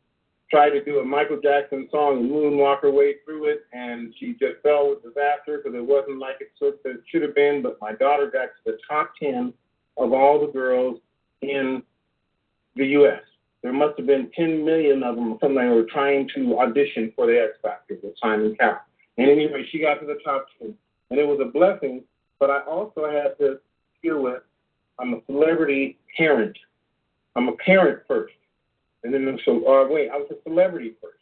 tried 0.51 0.71
to 0.71 0.85
do 0.85 0.99
a 0.99 1.05
Michael 1.05 1.41
Jackson 1.43 1.89
song 1.91 2.19
and 2.19 2.31
moonwalk 2.31 2.83
her 2.83 2.91
way 2.91 3.17
through 3.25 3.47
it, 3.47 3.67
and 3.73 4.13
she 4.19 4.33
just 4.33 4.61
fell 4.63 4.91
with 4.91 5.03
disaster 5.03 5.59
because 5.63 5.75
it 5.75 5.85
wasn't 5.85 6.19
like 6.19 6.37
it 6.41 6.51
should, 6.59 7.23
have 7.23 7.35
been. 7.35 7.63
But 7.63 7.79
my 7.81 7.93
daughter 7.93 8.31
got 8.31 8.47
to 8.47 8.73
the 8.73 8.79
top 8.89 9.13
10 9.21 9.55
of 9.97 10.13
all 10.13 10.41
the 10.45 10.53
girls 10.53 11.01
in 11.43 11.83
the 12.77 12.87
U.S. 12.87 13.23
There 13.63 13.73
must 13.73 13.97
have 13.99 14.07
been 14.07 14.31
10 14.35 14.65
million 14.65 15.03
of 15.03 15.17
them, 15.17 15.39
something 15.41 15.57
that 15.57 15.75
were 15.75 15.85
trying 15.85 16.29
to 16.35 16.59
audition 16.59 17.13
for 17.15 17.27
the 17.27 17.41
X 17.41 17.53
Factor 17.63 17.97
with 18.03 18.15
Simon 18.21 18.57
Cowell. 18.59 18.81
And 19.21 19.31
anyway, 19.31 19.67
she 19.71 19.79
got 19.79 20.01
to 20.01 20.07
the 20.07 20.19
top 20.25 20.47
10. 20.61 20.75
And 21.11 21.21
it 21.21 21.27
was 21.27 21.41
a 21.43 21.51
blessing, 21.51 22.05
but 22.39 22.51
I 22.51 22.61
also 22.61 23.11
had 23.11 23.37
to 23.39 23.59
deal 24.03 24.23
with 24.23 24.43
I'm 24.99 25.15
a 25.15 25.21
celebrity 25.27 25.99
parent. 26.17 26.57
I'm 27.37 27.49
a 27.49 27.57
parent 27.57 28.01
first. 28.09 28.35
And 29.03 29.13
then, 29.13 29.39
so, 29.45 29.67
uh, 29.67 29.89
wait, 29.89 30.11
I 30.11 30.17
was 30.17 30.31
a 30.31 30.43
celebrity 30.49 30.93
first. 31.03 31.19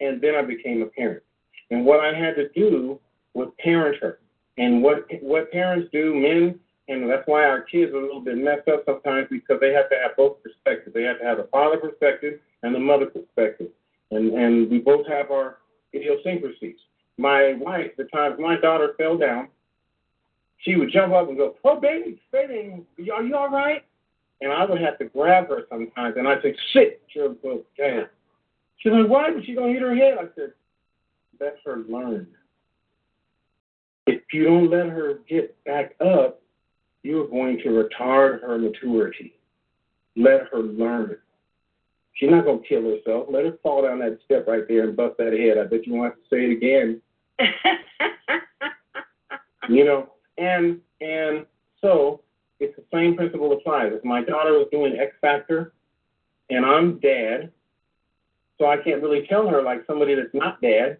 And 0.00 0.20
then 0.20 0.34
I 0.34 0.42
became 0.42 0.82
a 0.82 0.86
parent. 0.86 1.22
And 1.70 1.84
what 1.84 2.00
I 2.00 2.14
had 2.14 2.36
to 2.36 2.48
do 2.50 3.00
was 3.34 3.48
parent 3.62 3.96
her. 4.02 4.18
And 4.56 4.82
what 4.82 5.06
what 5.20 5.52
parents 5.52 5.88
do, 5.92 6.14
men, 6.14 6.58
and 6.88 7.08
that's 7.08 7.26
why 7.26 7.44
our 7.44 7.62
kids 7.62 7.92
are 7.92 7.98
a 7.98 8.02
little 8.02 8.20
bit 8.20 8.36
messed 8.36 8.68
up 8.68 8.84
sometimes 8.86 9.28
because 9.30 9.60
they 9.60 9.72
have 9.72 9.88
to 9.90 9.96
have 9.96 10.16
both 10.16 10.42
perspectives. 10.42 10.94
They 10.94 11.02
have 11.02 11.18
to 11.20 11.24
have 11.24 11.38
the 11.38 11.48
father 11.52 11.76
perspective 11.76 12.40
and 12.62 12.74
the 12.74 12.80
mother 12.80 13.06
perspective. 13.06 13.68
And 14.10 14.32
and 14.32 14.70
we 14.70 14.78
both 14.78 15.06
have 15.06 15.30
our 15.30 15.58
idiosyncrasies. 15.94 16.76
My 17.18 17.54
wife, 17.54 17.90
the 17.96 18.04
times 18.04 18.38
my 18.38 18.56
daughter 18.56 18.94
fell 18.96 19.18
down, 19.18 19.48
she 20.58 20.76
would 20.76 20.90
jump 20.92 21.12
up 21.12 21.28
and 21.28 21.36
go, 21.36 21.56
"Oh, 21.64 21.78
baby, 21.78 22.20
baby, 22.32 22.84
are 23.12 23.22
you 23.22 23.34
all 23.34 23.50
right?" 23.50 23.84
And 24.40 24.52
I 24.52 24.64
would 24.64 24.80
have 24.80 24.98
to 24.98 25.06
grab 25.06 25.48
her 25.48 25.66
sometimes, 25.68 26.16
and 26.16 26.28
I'd 26.28 26.42
say, 26.42 26.56
"Sit." 26.72 27.02
She'll 27.08 27.34
go, 27.34 27.64
"Damn." 27.76 28.08
She's 28.78 28.92
like, 28.92 29.08
"Why? 29.08 29.32
Is 29.32 29.44
she 29.44 29.54
gonna 29.54 29.72
hit 29.72 29.82
her 29.82 29.94
head?" 29.96 30.18
I 30.18 30.28
said, 30.36 30.52
"Let 31.40 31.58
her 31.64 31.78
learn. 31.88 32.28
If 34.06 34.22
you 34.32 34.44
don't 34.44 34.70
let 34.70 34.88
her 34.88 35.14
get 35.28 35.62
back 35.64 35.96
up, 36.00 36.40
you're 37.02 37.26
going 37.26 37.58
to 37.58 37.68
retard 37.70 38.42
her 38.42 38.58
maturity. 38.58 39.34
Let 40.16 40.46
her 40.48 40.60
learn. 40.60 41.20
She's 42.14 42.30
not 42.30 42.44
gonna 42.44 42.60
kill 42.60 42.82
herself. 42.82 43.26
Let 43.28 43.44
her 43.44 43.58
fall 43.62 43.82
down 43.82 43.98
that 44.00 44.20
step 44.24 44.46
right 44.46 44.66
there 44.68 44.84
and 44.84 44.96
bust 44.96 45.18
that 45.18 45.32
head. 45.32 45.58
I 45.58 45.64
bet 45.64 45.86
you 45.86 45.94
won't 45.94 46.14
have 46.14 46.22
to 46.22 46.28
say 46.28 46.44
it 46.44 46.52
again." 46.52 47.02
you 49.68 49.84
know 49.84 50.12
and 50.38 50.80
and 51.00 51.46
so 51.80 52.20
it's 52.60 52.74
the 52.74 52.82
same 52.92 53.16
principle 53.16 53.52
applies. 53.52 53.92
If 53.94 54.04
my 54.04 54.22
daughter 54.22 54.54
was 54.54 54.66
doing 54.72 54.98
x 54.98 55.12
factor 55.20 55.72
and 56.50 56.64
i'm 56.64 56.98
dad 56.98 57.52
so 58.58 58.66
i 58.66 58.76
can't 58.76 59.02
really 59.02 59.26
tell 59.28 59.48
her 59.48 59.62
like 59.62 59.84
somebody 59.86 60.14
that's 60.14 60.34
not 60.34 60.60
dad 60.60 60.98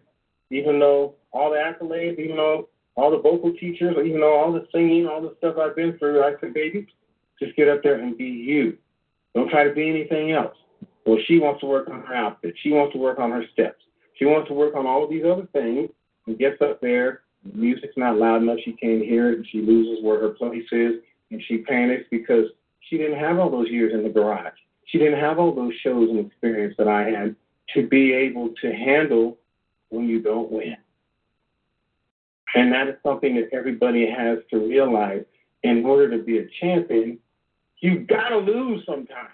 even 0.51 0.79
though 0.79 1.15
all 1.31 1.49
the 1.49 1.57
accolades 1.57 2.19
even 2.19 2.35
though 2.35 2.69
all 2.95 3.11
the 3.11 3.17
vocal 3.17 3.53
teachers 3.53 3.95
even 4.05 4.19
though 4.19 4.35
all 4.35 4.53
the 4.53 4.67
singing 4.71 5.07
all 5.07 5.21
the 5.21 5.35
stuff 5.39 5.55
i've 5.57 5.75
been 5.75 5.97
through 5.97 6.23
i 6.23 6.33
said 6.39 6.53
baby 6.53 6.87
just 7.39 7.55
get 7.55 7.69
up 7.69 7.81
there 7.81 7.95
and 7.95 8.17
be 8.17 8.25
you. 8.25 8.77
Don't 9.33 9.49
try 9.49 9.63
to 9.63 9.73
be 9.73 9.89
anything 9.89 10.31
else. 10.31 10.55
Well 11.05 11.17
she 11.25 11.39
wants 11.39 11.61
to 11.61 11.67
work 11.67 11.89
on 11.89 12.01
her 12.01 12.13
outfit. 12.13 12.55
She 12.61 12.71
wants 12.71 12.93
to 12.93 12.99
work 12.99 13.19
on 13.19 13.31
her 13.31 13.43
steps. 13.53 13.81
She 14.15 14.25
wants 14.25 14.49
to 14.49 14.53
work 14.53 14.75
on 14.75 14.85
all 14.85 15.03
of 15.03 15.09
these 15.09 15.23
other 15.23 15.47
things 15.53 15.89
gets 16.37 16.61
up 16.61 16.81
there 16.81 17.21
the 17.45 17.57
music's 17.57 17.97
not 17.97 18.17
loud 18.17 18.41
enough, 18.41 18.59
she 18.63 18.73
can't 18.73 19.03
hear 19.03 19.31
it, 19.31 19.37
and 19.37 19.47
she 19.47 19.61
loses 19.61 20.03
where 20.03 20.19
her 20.19 20.29
place 20.29 20.67
is, 20.71 20.95
and 21.31 21.41
she 21.47 21.59
panics 21.59 22.05
because 22.09 22.45
she 22.81 22.97
didn't 22.97 23.19
have 23.19 23.39
all 23.39 23.49
those 23.49 23.69
years 23.69 23.93
in 23.93 24.03
the 24.03 24.09
garage. 24.09 24.57
She 24.85 24.97
didn't 24.97 25.19
have 25.19 25.39
all 25.39 25.53
those 25.53 25.73
shows 25.83 26.09
and 26.09 26.25
experience 26.25 26.75
that 26.77 26.87
I 26.87 27.09
had 27.09 27.35
to 27.75 27.87
be 27.87 28.13
able 28.13 28.49
to 28.61 28.73
handle 28.73 29.37
when 29.89 30.07
you 30.07 30.21
don't 30.21 30.51
win. 30.51 30.77
And 32.55 32.73
that 32.73 32.87
is 32.87 32.95
something 33.03 33.35
that 33.35 33.49
everybody 33.53 34.09
has 34.09 34.39
to 34.49 34.57
realize. 34.57 35.23
In 35.61 35.85
order 35.85 36.09
to 36.17 36.23
be 36.23 36.39
a 36.39 36.47
champion, 36.59 37.19
you 37.79 37.99
gotta 37.99 38.37
lose 38.37 38.83
sometimes. 38.85 39.29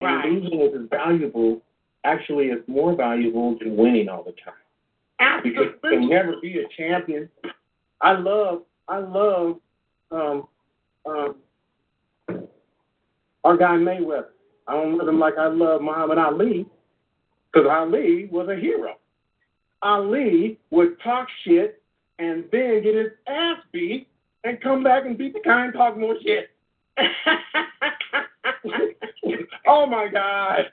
Right. 0.00 0.24
And 0.24 0.42
losing 0.42 0.60
is 0.60 0.74
as 0.74 0.88
valuable, 0.88 1.62
actually, 2.04 2.46
it's 2.46 2.66
more 2.66 2.96
valuable 2.96 3.56
than 3.58 3.76
winning 3.76 4.08
all 4.08 4.24
the 4.24 4.32
time 4.32 4.54
because 5.42 5.66
you 5.82 5.90
can 5.90 6.08
never 6.08 6.34
be 6.40 6.58
a 6.60 6.68
champion. 6.76 7.28
I 8.00 8.12
love, 8.12 8.62
I 8.88 8.98
love, 8.98 9.56
um, 10.10 10.48
um, 11.06 11.36
our 13.44 13.56
guy 13.56 13.76
Mayweather. 13.76 14.26
I 14.66 14.72
don't 14.72 14.98
love 14.98 15.08
him 15.08 15.20
like 15.20 15.38
I 15.38 15.46
love 15.46 15.80
Muhammad 15.80 16.18
Ali, 16.18 16.66
because 17.52 17.68
Ali 17.70 18.26
was 18.26 18.48
a 18.48 18.56
hero. 18.56 18.96
Ali 19.82 20.58
would 20.70 21.00
talk 21.00 21.28
shit 21.44 21.80
and 22.18 22.44
then 22.50 22.82
get 22.82 22.94
his 22.94 23.12
ass 23.28 23.58
beat 23.72 24.08
and 24.44 24.60
come 24.60 24.82
back 24.82 25.04
and 25.04 25.16
beat 25.16 25.34
the 25.34 25.40
guy 25.44 25.66
and 25.66 25.72
talk 25.72 25.96
more 25.96 26.16
shit. 26.22 26.50
oh 29.66 29.86
my 29.86 30.08
God. 30.08 30.72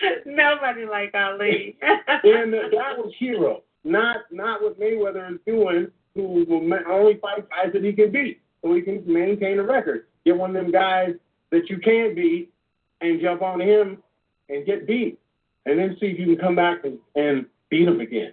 Nobody 0.26 0.84
like 0.84 1.14
Ali. 1.14 1.76
and 1.82 2.52
that 2.52 2.96
was 2.98 3.12
hero, 3.18 3.62
not 3.84 4.18
not 4.30 4.62
what 4.62 4.78
Mayweather 4.80 5.32
is 5.32 5.40
doing, 5.46 5.88
who 6.14 6.44
will 6.48 6.74
only 6.88 7.18
fight 7.18 7.48
guys 7.50 7.72
that 7.72 7.84
he 7.84 7.92
can 7.92 8.10
beat, 8.10 8.40
so 8.62 8.74
he 8.74 8.82
can 8.82 9.02
maintain 9.06 9.58
a 9.58 9.62
record. 9.62 10.06
Get 10.24 10.36
one 10.36 10.54
of 10.54 10.62
them 10.62 10.72
guys 10.72 11.14
that 11.50 11.70
you 11.70 11.78
can't 11.78 12.14
beat, 12.14 12.52
and 13.00 13.20
jump 13.20 13.42
on 13.42 13.60
him 13.60 14.02
and 14.48 14.66
get 14.66 14.86
beat. 14.86 15.18
and 15.66 15.78
then 15.78 15.96
see 15.98 16.06
if 16.06 16.18
you 16.18 16.26
can 16.26 16.38
come 16.38 16.56
back 16.56 16.84
and, 16.84 16.98
and 17.16 17.46
beat 17.70 17.88
him 17.88 18.00
again. 18.00 18.32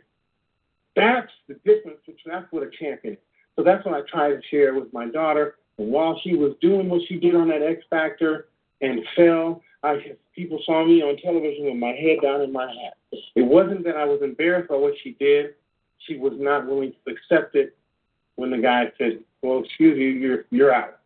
That's 0.95 1.31
the 1.47 1.55
difference. 1.65 1.97
That's 2.25 2.51
what 2.51 2.63
a 2.63 2.69
champion 2.69 3.15
is. 3.15 3.19
So 3.55 3.63
that's 3.63 3.83
what 3.85 3.95
I 3.95 4.01
try 4.09 4.29
to 4.29 4.39
share 4.49 4.73
with 4.73 4.91
my 4.93 5.07
daughter. 5.07 5.55
And 5.77 5.91
while 5.91 6.19
she 6.23 6.35
was 6.35 6.53
doing 6.61 6.89
what 6.89 7.01
she 7.07 7.17
did 7.17 7.35
on 7.35 7.47
that 7.49 7.63
X 7.63 7.83
Factor 7.89 8.47
and 8.81 9.01
fell, 9.15 9.61
I 9.83 10.15
people 10.33 10.59
saw 10.65 10.85
me 10.85 11.01
on 11.01 11.17
television 11.17 11.65
with 11.65 11.75
my 11.75 11.91
head 11.91 12.19
down 12.21 12.41
in 12.41 12.51
my 12.51 12.67
hat. 12.67 12.97
It 13.35 13.41
wasn't 13.41 13.83
that 13.83 13.97
I 13.97 14.05
was 14.05 14.21
embarrassed 14.21 14.69
by 14.69 14.75
what 14.75 14.93
she 15.03 15.11
did. 15.19 15.55
She 16.07 16.17
was 16.17 16.33
not 16.37 16.65
willing 16.65 16.93
to 17.05 17.11
accept 17.13 17.55
it 17.55 17.75
when 18.35 18.49
the 18.49 18.57
guy 18.57 18.91
said, 18.97 19.23
"Well, 19.41 19.59
excuse 19.63 19.97
you, 19.97 20.07
you're 20.07 20.45
you're 20.51 20.73
out." 20.73 20.99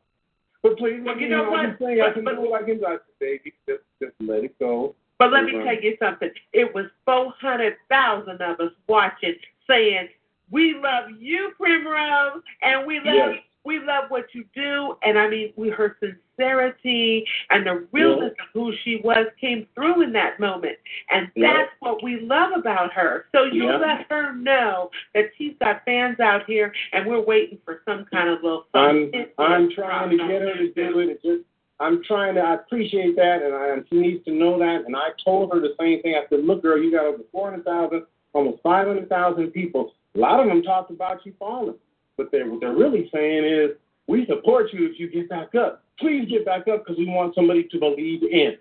But 0.64 0.78
please, 0.78 1.02
Well, 1.04 1.18
you 1.20 1.30
know 1.30 1.46
know 1.46 1.52
what? 1.52 1.60
I'm 1.62 1.78
saying 1.80 2.02
I 2.02 2.08
But- 2.08 2.14
can 2.16 2.24
but- 2.24 2.36
do 2.36 2.42
what 2.50 2.62
I 2.62 2.66
can 2.66 2.78
do. 2.80 2.86
I 2.86 2.92
said, 2.94 3.02
baby, 3.20 3.54
just 3.68 3.84
just 4.02 4.14
let 4.20 4.44
it 4.44 4.58
go. 4.60 4.96
But 5.18 5.32
let 5.32 5.46
me 5.46 5.54
tell 5.54 5.74
you 5.74 5.98
something. 5.98 6.30
It 6.54 6.74
was 6.76 6.86
400,000 7.06 8.40
of 8.42 8.60
us 8.60 8.72
watching 8.88 9.36
saying, 9.66 10.10
We 10.52 10.76
love 10.76 11.10
you, 11.20 11.52
Primrose, 11.58 12.42
and 12.62 12.86
we 12.88 12.98
love 13.00 13.06
Yes. 13.34 13.44
We 13.68 13.80
love 13.80 14.06
what 14.08 14.34
you 14.34 14.46
do. 14.56 14.96
And 15.04 15.20
I 15.20 15.30
mean, 15.30 15.52
we 15.58 15.70
her 15.70 15.98
sincerity 16.00 17.26
and 17.50 17.68
the 17.68 17.86
realness 17.92 18.32
of 18.32 18.48
who 18.54 18.72
she 18.84 19.02
was 19.04 19.28
came 19.40 19.68
through 19.76 20.04
in 20.04 20.14
that 20.14 20.40
moment. 20.40 20.78
And 21.12 21.30
Yeah. 21.36 21.54
that's 21.54 21.72
what 21.80 22.02
we 22.02 22.22
love 22.22 22.54
about 22.54 22.94
her. 22.94 23.28
So 23.34 23.44
you 23.44 23.66
Yeah. 23.66 23.78
let 23.78 24.06
her 24.10 24.34
know 24.34 24.90
that 25.14 25.32
she's 25.38 25.56
got 25.58 25.84
fans 25.84 26.20
out 26.22 26.46
here 26.46 26.74
and 26.94 27.06
we're 27.06 27.20
waiting 27.20 27.60
for 27.66 27.82
some 27.86 28.06
kind 28.06 28.30
of 28.30 28.42
little 28.42 28.66
I'm. 28.74 29.12
I'm 29.38 29.70
trying 29.72 30.12
to 30.12 30.18
get 30.18 30.42
her 30.42 30.56
to 30.56 30.70
do 30.70 31.00
it. 31.00 31.10
It 31.10 31.22
just 31.22 31.44
I'm 31.80 32.04
trying 32.04 32.36
to. 32.36 32.42
I 32.42 32.56
appreciate 32.56 33.16
that, 33.18 33.44
and 33.44 33.54
I 33.54 33.68
and 33.70 33.86
she 33.88 33.98
needs 33.98 34.26
to 34.26 34.32
know 34.32 34.58
that. 34.58 34.86
And 34.86 34.96
I 34.96 35.10
told 35.24 35.54
her 35.54 35.60
the 35.60 35.76
same 35.80 36.02
thing. 36.02 36.16
I 36.16 36.28
said, 36.28 36.44
"Look, 36.44 36.64
girl, 36.64 36.82
you 36.82 36.92
got 36.92 37.06
over 37.06 37.22
four 37.32 37.52
hundred 37.52 37.66
thousand, 37.66 38.08
almost 38.34 38.64
five 38.64 38.88
hundred 38.88 39.10
thousand 39.10 39.52
people. 39.52 39.94
A 40.16 40.20
lot 40.20 40.40
of 40.40 40.48
them 40.48 40.64
talked 40.64 40.90
about 40.90 41.24
you 41.24 41.34
falling, 41.38 41.76
but 42.18 42.32
they 42.32 42.44
what 42.44 42.60
they're 42.60 42.76
really 42.76 43.10
saying 43.14 43.46
is, 43.46 43.72
we 44.08 44.26
support 44.26 44.74
you 44.74 44.90
if 44.90 45.00
you 45.00 45.10
get 45.10 45.30
back 45.30 45.56
up. 45.56 45.84
Please 46.00 46.28
get 46.30 46.46
back 46.46 46.68
up 46.68 46.86
because 46.86 46.98
we 46.98 47.06
want 47.06 47.36
somebody 47.36 47.64
to 47.64 47.80
believe 47.80 48.24
in." 48.24 48.58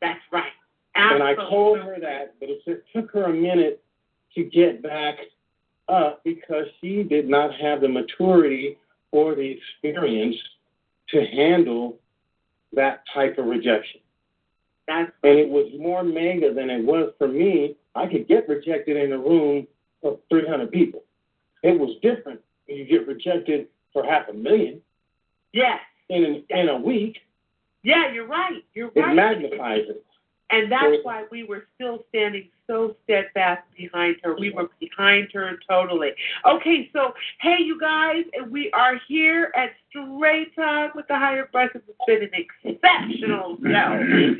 That's 0.00 0.20
right. 0.32 0.52
Absolutely. 0.94 1.30
And 1.30 1.40
I 1.40 1.48
told 1.48 1.78
her 1.78 1.98
that, 2.00 2.34
but 2.40 2.48
it 2.48 2.64
just 2.64 2.80
took 2.94 3.10
her 3.12 3.24
a 3.24 3.32
minute 3.32 3.82
to 4.34 4.44
get 4.44 4.82
back 4.82 5.18
up 5.88 6.22
because 6.24 6.66
she 6.80 7.02
did 7.02 7.28
not 7.28 7.54
have 7.54 7.80
the 7.80 7.88
maturity 7.88 8.76
or 9.12 9.34
the 9.34 9.58
experience 9.58 10.36
to 11.08 11.26
handle 11.26 11.98
that 12.72 13.02
type 13.12 13.38
of 13.38 13.46
rejection. 13.46 14.00
That's 14.86 15.10
And 15.22 15.38
it 15.38 15.48
was 15.48 15.70
more 15.78 16.02
mega 16.02 16.52
than 16.52 16.70
it 16.70 16.84
was 16.84 17.12
for 17.18 17.28
me. 17.28 17.76
I 17.94 18.06
could 18.06 18.28
get 18.28 18.48
rejected 18.48 18.96
in 18.96 19.12
a 19.12 19.18
room 19.18 19.66
of 20.02 20.18
300 20.28 20.70
people. 20.70 21.02
It 21.62 21.78
was 21.78 21.96
different 22.02 22.40
when 22.70 22.78
you 22.78 22.84
get 22.86 23.06
rejected 23.06 23.66
for 23.92 24.04
half 24.04 24.28
a 24.28 24.32
million 24.32 24.80
yes. 25.52 25.80
in, 26.08 26.24
an, 26.24 26.44
in 26.50 26.68
a 26.68 26.76
week. 26.76 27.18
Yeah, 27.82 28.12
you're 28.12 28.26
right. 28.26 28.62
You're 28.74 28.90
right. 28.94 29.10
It 29.10 29.14
magnifies 29.14 29.84
it. 29.88 30.04
And 30.52 30.70
that's 30.70 30.96
why 31.04 31.24
we 31.30 31.44
were 31.44 31.66
still 31.76 32.04
standing 32.08 32.48
so 32.66 32.96
steadfast 33.04 33.62
behind 33.76 34.16
her. 34.24 34.34
We 34.36 34.50
were 34.50 34.68
behind 34.80 35.28
her 35.32 35.56
totally. 35.68 36.10
Okay, 36.44 36.90
so 36.92 37.12
hey, 37.40 37.58
you 37.60 37.78
guys, 37.78 38.24
we 38.50 38.70
are 38.72 39.00
here 39.06 39.52
at 39.54 39.70
Straight 39.88 40.54
Talk 40.56 40.96
with 40.96 41.06
the 41.06 41.16
Higher 41.16 41.48
Breakfast. 41.52 41.84
It's 41.88 41.98
been 42.04 42.22
an 42.22 42.46
exceptional 42.64 43.58
show. 43.62 43.68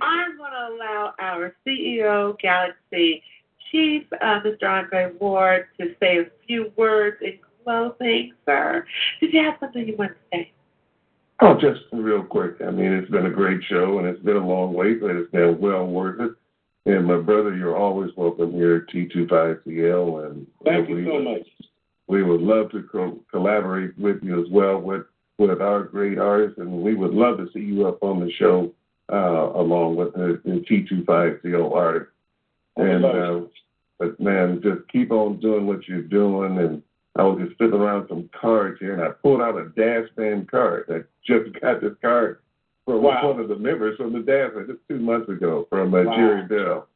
I'm 0.03 0.37
going 0.37 0.51
to 0.51 0.75
allow 0.75 1.15
our 1.21 1.55
CEO, 1.65 2.37
Galaxy 2.41 3.23
Chief, 3.71 4.03
uh, 4.21 4.41
Mr. 4.41 4.69
Andre 4.69 5.13
Ward, 5.21 5.67
to 5.81 5.95
say 6.01 6.19
a 6.19 6.27
few 6.45 6.73
words 6.77 7.19
in 7.67 7.93
thanks, 7.99 8.37
sir. 8.47 8.87
Did 9.21 9.33
you 9.33 9.43
have 9.45 9.55
something 9.61 9.87
you 9.87 9.97
want 9.97 10.13
to 10.13 10.17
say? 10.33 10.53
Oh, 11.41 11.55
just 11.59 11.81
real 11.93 12.23
quick. 12.23 12.57
I 12.67 12.71
mean, 12.71 12.93
it's 12.93 13.11
been 13.11 13.27
a 13.27 13.31
great 13.31 13.61
show, 13.65 13.99
and 13.99 14.07
it's 14.07 14.23
been 14.23 14.37
a 14.37 14.47
long 14.47 14.75
wait, 14.75 15.01
but 15.01 15.11
it's 15.11 15.31
been 15.31 15.59
well 15.59 15.87
worth 15.87 16.21
it. 16.21 16.33
And 16.87 17.07
my 17.07 17.17
brother, 17.19 17.55
you're 17.57 17.77
always 17.77 18.11
welcome 18.17 18.53
here 18.53 18.87
at 18.89 18.95
T25CL, 18.95 20.27
and 20.27 20.47
Thank 20.65 20.89
you 20.89 21.05
so 21.07 21.15
would- 21.15 21.25
much. 21.25 21.49
We 22.09 22.25
would 22.25 22.41
love 22.41 22.73
to 22.73 22.83
co- 22.83 23.21
collaborate 23.31 23.97
with 23.97 24.21
you 24.25 24.43
as 24.45 24.51
well 24.51 24.79
with 24.81 25.07
with 25.39 25.63
our 25.63 25.85
great 25.85 26.19
artists, 26.19 26.59
and 26.59 26.83
we 26.83 26.95
would 26.95 27.15
love 27.15 27.39
to 27.39 27.49
see 27.53 27.61
you 27.61 27.87
up 27.87 28.03
on 28.03 28.19
the 28.21 28.31
show 28.33 28.73
uh, 29.11 29.53
along 29.55 29.97
with 29.97 30.13
the, 30.15 30.41
the 30.45 30.63
T25CL 30.69 31.73
artists. 31.73 32.13
And 32.77 33.05
uh, 33.05 33.41
but 33.99 34.19
man, 34.21 34.61
just 34.61 34.87
keep 34.91 35.13
on 35.13 35.39
doing 35.41 35.67
what 35.67 35.87
you're 35.87 36.03
doing. 36.03 36.59
And 36.59 36.83
I 37.21 37.25
was 37.25 37.39
just 37.47 37.59
fiddling 37.59 37.83
around 37.83 38.09
some 38.09 38.31
cards 38.39 38.79
here, 38.81 38.95
and 38.95 39.03
I 39.03 39.11
pulled 39.11 39.43
out 39.43 39.59
a 39.59 39.69
Dazz 39.77 40.09
Band 40.17 40.51
card. 40.51 40.87
I 40.89 41.01
just 41.27 41.53
got 41.61 41.83
this 41.83 41.93
card 42.01 42.39
from 42.87 43.03
Wow. 43.03 43.29
one 43.33 43.41
of 43.41 43.49
the 43.49 43.57
members 43.57 43.99
from 43.99 44.15
the 44.15 44.21
Dazz 44.21 44.55
Band 44.55 44.69
just 44.69 44.81
two 44.89 44.99
months 44.99 45.29
ago 45.29 45.67
from 45.69 45.93
uh, 45.95 46.03
Wow. 46.05 46.17
Jerry 46.17 46.43
Bell. 46.47 46.87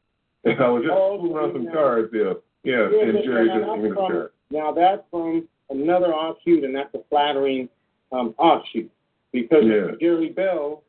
And 0.45 0.59
I 0.61 0.69
was 0.71 0.83
just 0.83 0.95
Oh, 0.95 1.19
pulling 1.21 1.37
out 1.37 1.53
some 1.53 1.71
cards 1.71 2.11
here. 2.11 2.37
Yeah, 2.65 2.89
Yeah, 2.91 3.03
and 3.03 3.25
Jerry 3.25 3.49
just 3.49 3.61
that's 3.61 3.71
gave 3.75 3.83
me 3.83 3.89
the 3.91 3.95
from- 3.95 4.11
card. 4.13 4.31
Now 4.51 4.73
that's 4.73 5.03
from 5.11 5.47
another 5.69 6.15
offshoot, 6.15 6.65
and 6.65 6.75
that's 6.75 6.95
a 6.95 7.01
flattering 7.11 7.69
um, 8.13 8.35
offshoot 8.39 8.91
because 9.33 9.65
Yeah. 9.65 9.91
Gary 10.01 10.31
Bell 10.31 10.83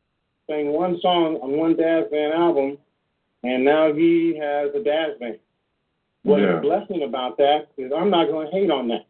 sang 0.48 0.72
one 0.72 0.98
song 1.02 1.38
on 1.42 1.58
one 1.58 1.76
Dazz 1.76 2.10
Band 2.10 2.34
album, 2.34 2.78
and 3.44 3.66
now 3.66 3.92
he 3.92 4.38
has 4.38 4.74
a 4.76 4.82
Dazz 4.82 5.18
Band. 5.20 5.40
What's 6.24 6.42
Yeah. 6.42 6.58
a 6.58 6.62
blessing 6.62 7.04
about 7.04 7.38
that 7.38 7.68
is 7.78 7.92
I'm 7.92 8.10
not 8.10 8.28
going 8.28 8.48
to 8.48 8.54
hate 8.54 8.72
on 8.72 8.88
that. 8.90 9.06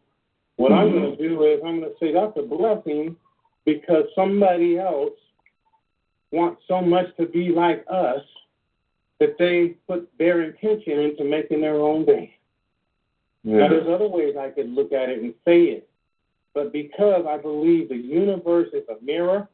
What 0.56 0.72
I'm 0.72 0.90
Mhm. 0.90 0.92
going 0.92 1.16
to 1.16 1.28
do 1.28 1.42
is 1.44 1.60
I'm 1.64 1.80
going 1.80 1.92
to 1.92 1.98
say 1.98 2.12
that's 2.12 2.36
a 2.36 2.42
blessing 2.42 3.16
because 3.64 4.04
somebody 4.14 4.78
else 4.78 5.18
wants 6.32 6.62
so 6.66 6.80
much 6.80 7.14
to 7.16 7.26
be 7.26 7.50
like 7.50 7.84
us 7.88 8.24
that 9.18 9.38
they 9.38 9.68
put 9.86 10.08
their 10.18 10.42
intention 10.42 10.98
into 10.98 11.24
making 11.24 11.60
their 11.60 11.76
own 11.76 12.04
band. 12.04 12.28
Now, 13.44 13.68
there's 13.68 13.86
other 13.86 14.08
ways 14.08 14.36
I 14.36 14.50
could 14.50 14.70
look 14.70 14.92
at 14.92 15.08
it 15.08 15.22
and 15.22 15.32
say 15.44 15.62
it, 15.64 15.88
but 16.52 16.72
because 16.72 17.26
I 17.26 17.36
believe 17.38 17.88
the 17.88 17.96
universe 17.96 18.68
is 18.72 18.88
a 18.88 19.02
mirror, 19.04 19.48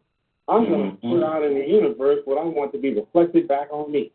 I'm 0.49 0.69
going 0.69 0.93
to 0.93 0.97
put 1.09 1.23
out 1.23 1.45
in 1.45 1.55
the 1.55 1.67
universe 1.69 2.21
what 2.25 2.39
I 2.39 2.45
want 2.45 2.73
to 2.73 2.79
be 2.79 2.93
reflected 2.95 3.47
back 3.49 3.69
on 3.71 3.93
me. 3.93 4.13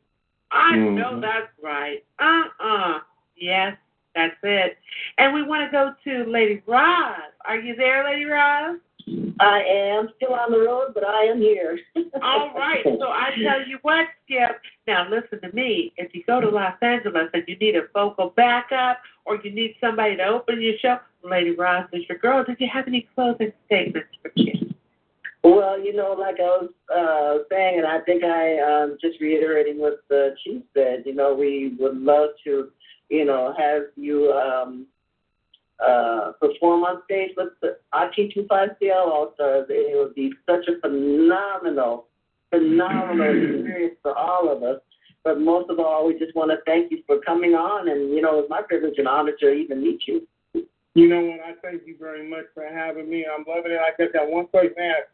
I 0.52 0.76
Mhm. 0.76 0.96
know 0.96 1.20
that's 1.20 1.52
right. 1.62 2.04
Uh 2.20 2.50
uh 2.60 3.00
Yes, 3.36 3.78
that's 4.18 4.35
it. 4.41 4.77
And 5.19 5.34
we 5.34 5.44
want 5.44 5.64
to 5.64 5.72
go 5.72 5.94
to 6.03 6.30
Lady 6.30 6.64
Roz. 6.65 7.31
Are 7.45 7.60
you 7.60 7.76
there, 7.76 8.03
Lady 8.03 8.26
Roz? 8.26 8.80
I 9.39 9.61
am 9.61 10.10
still 10.18 10.34
on 10.34 10.52
the 10.52 10.60
road, 10.60 10.91
but 10.94 11.06
I 11.06 11.26
am 11.26 11.39
here. 11.39 11.80
All 12.22 12.52
right. 12.56 12.84
So 12.84 13.07
I 13.07 13.30
tell 13.41 13.65
you 13.65 13.77
what, 13.84 14.07
Skip. 14.26 14.60
Now 14.88 15.07
listen 15.10 15.39
to 15.48 15.56
me. 15.56 15.94
If 15.95 16.14
you 16.14 16.23
go 16.26 16.41
to 16.41 16.49
Los 16.49 16.73
Angeles 16.81 17.30
and 17.34 17.44
you 17.48 17.56
need 17.57 17.76
a 17.76 17.84
vocal 17.94 18.34
backup 18.35 18.99
or 19.26 19.38
you 19.44 19.52
need 19.52 19.76
somebody 19.80 20.18
to 20.18 20.23
open 20.23 20.61
your 20.61 20.73
show, 20.81 20.98
Lady 21.23 21.52
Roz 21.52 21.85
is 21.94 22.03
your 22.10 22.18
girl. 22.18 22.44
Did 22.44 22.57
you 22.60 22.68
have 22.73 22.88
any 22.88 23.07
closing 23.15 23.53
statements 23.68 24.10
for 24.22 24.30
kids? 24.30 24.73
Well, 25.44 25.80
you 25.80 25.94
know, 25.94 26.14
like 26.18 26.39
I 26.39 26.57
was 26.60 26.69
uh, 26.94 27.44
saying, 27.49 27.77
and 27.77 27.88
I 27.88 27.99
think 28.02 28.23
I 28.23 28.60
um, 28.60 28.98
just 28.99 29.22
reiterating 29.22 29.80
what 29.80 30.03
the 30.10 30.35
chief 30.44 30.64
said. 30.73 31.03
You 31.06 31.15
know, 31.15 31.34
we 31.34 31.77
would 31.80 31.95
love 31.95 32.31
to, 32.44 32.69
you 33.10 33.26
know, 33.26 33.54
have 33.58 33.84
you 33.96 34.32
um, 34.32 34.88
uh, 35.86 36.32
perform 36.40 36.84
on 36.84 37.04
stage 37.06 37.32
with 37.38 37.50
the 37.62 37.78
RT25CL 37.94 38.92
All 38.96 39.32
Stars. 39.36 39.68
It 39.70 39.98
would 39.98 40.16
be 40.16 40.34
such 40.50 40.68
a 40.68 40.80
phenomenal, 40.82 42.08
phenomenal 42.50 43.30
experience 43.56 43.96
for 44.02 44.18
all 44.18 44.52
of 44.52 44.64
us. 44.64 44.82
But 45.24 45.40
most 45.40 45.70
of 45.70 45.80
all, 45.80 46.08
we 46.08 46.18
just 46.18 46.36
want 46.36 46.52
to 46.52 46.58
thank 46.66 46.92
you 46.92 47.04
for 47.06 47.20
coming 47.20 47.54
on, 47.54 47.90
and 47.90 48.12
you 48.12 48.22
know, 48.22 48.40
it's 48.40 48.50
my 48.50 48.62
privilege 48.62 48.96
and 48.98 49.08
honor 49.08 49.34
to 49.40 49.52
even 49.52 49.84
meet 49.84 50.04
you. 50.08 50.28
You 50.96 51.10
know 51.10 51.22
what? 51.22 51.42
I 51.42 51.54
thank 51.62 51.86
you 51.86 51.96
very 52.00 52.28
much 52.28 52.46
for 52.54 52.64
having 52.64 53.10
me. 53.10 53.26
I'm 53.26 53.46
loving 53.48 53.72
it. 53.72 53.80
I 53.80 53.92
just 54.02 54.14
got 54.14 54.32
one 54.32 54.48
question 54.48 54.76
to 54.78 54.82
ask. 54.82 55.08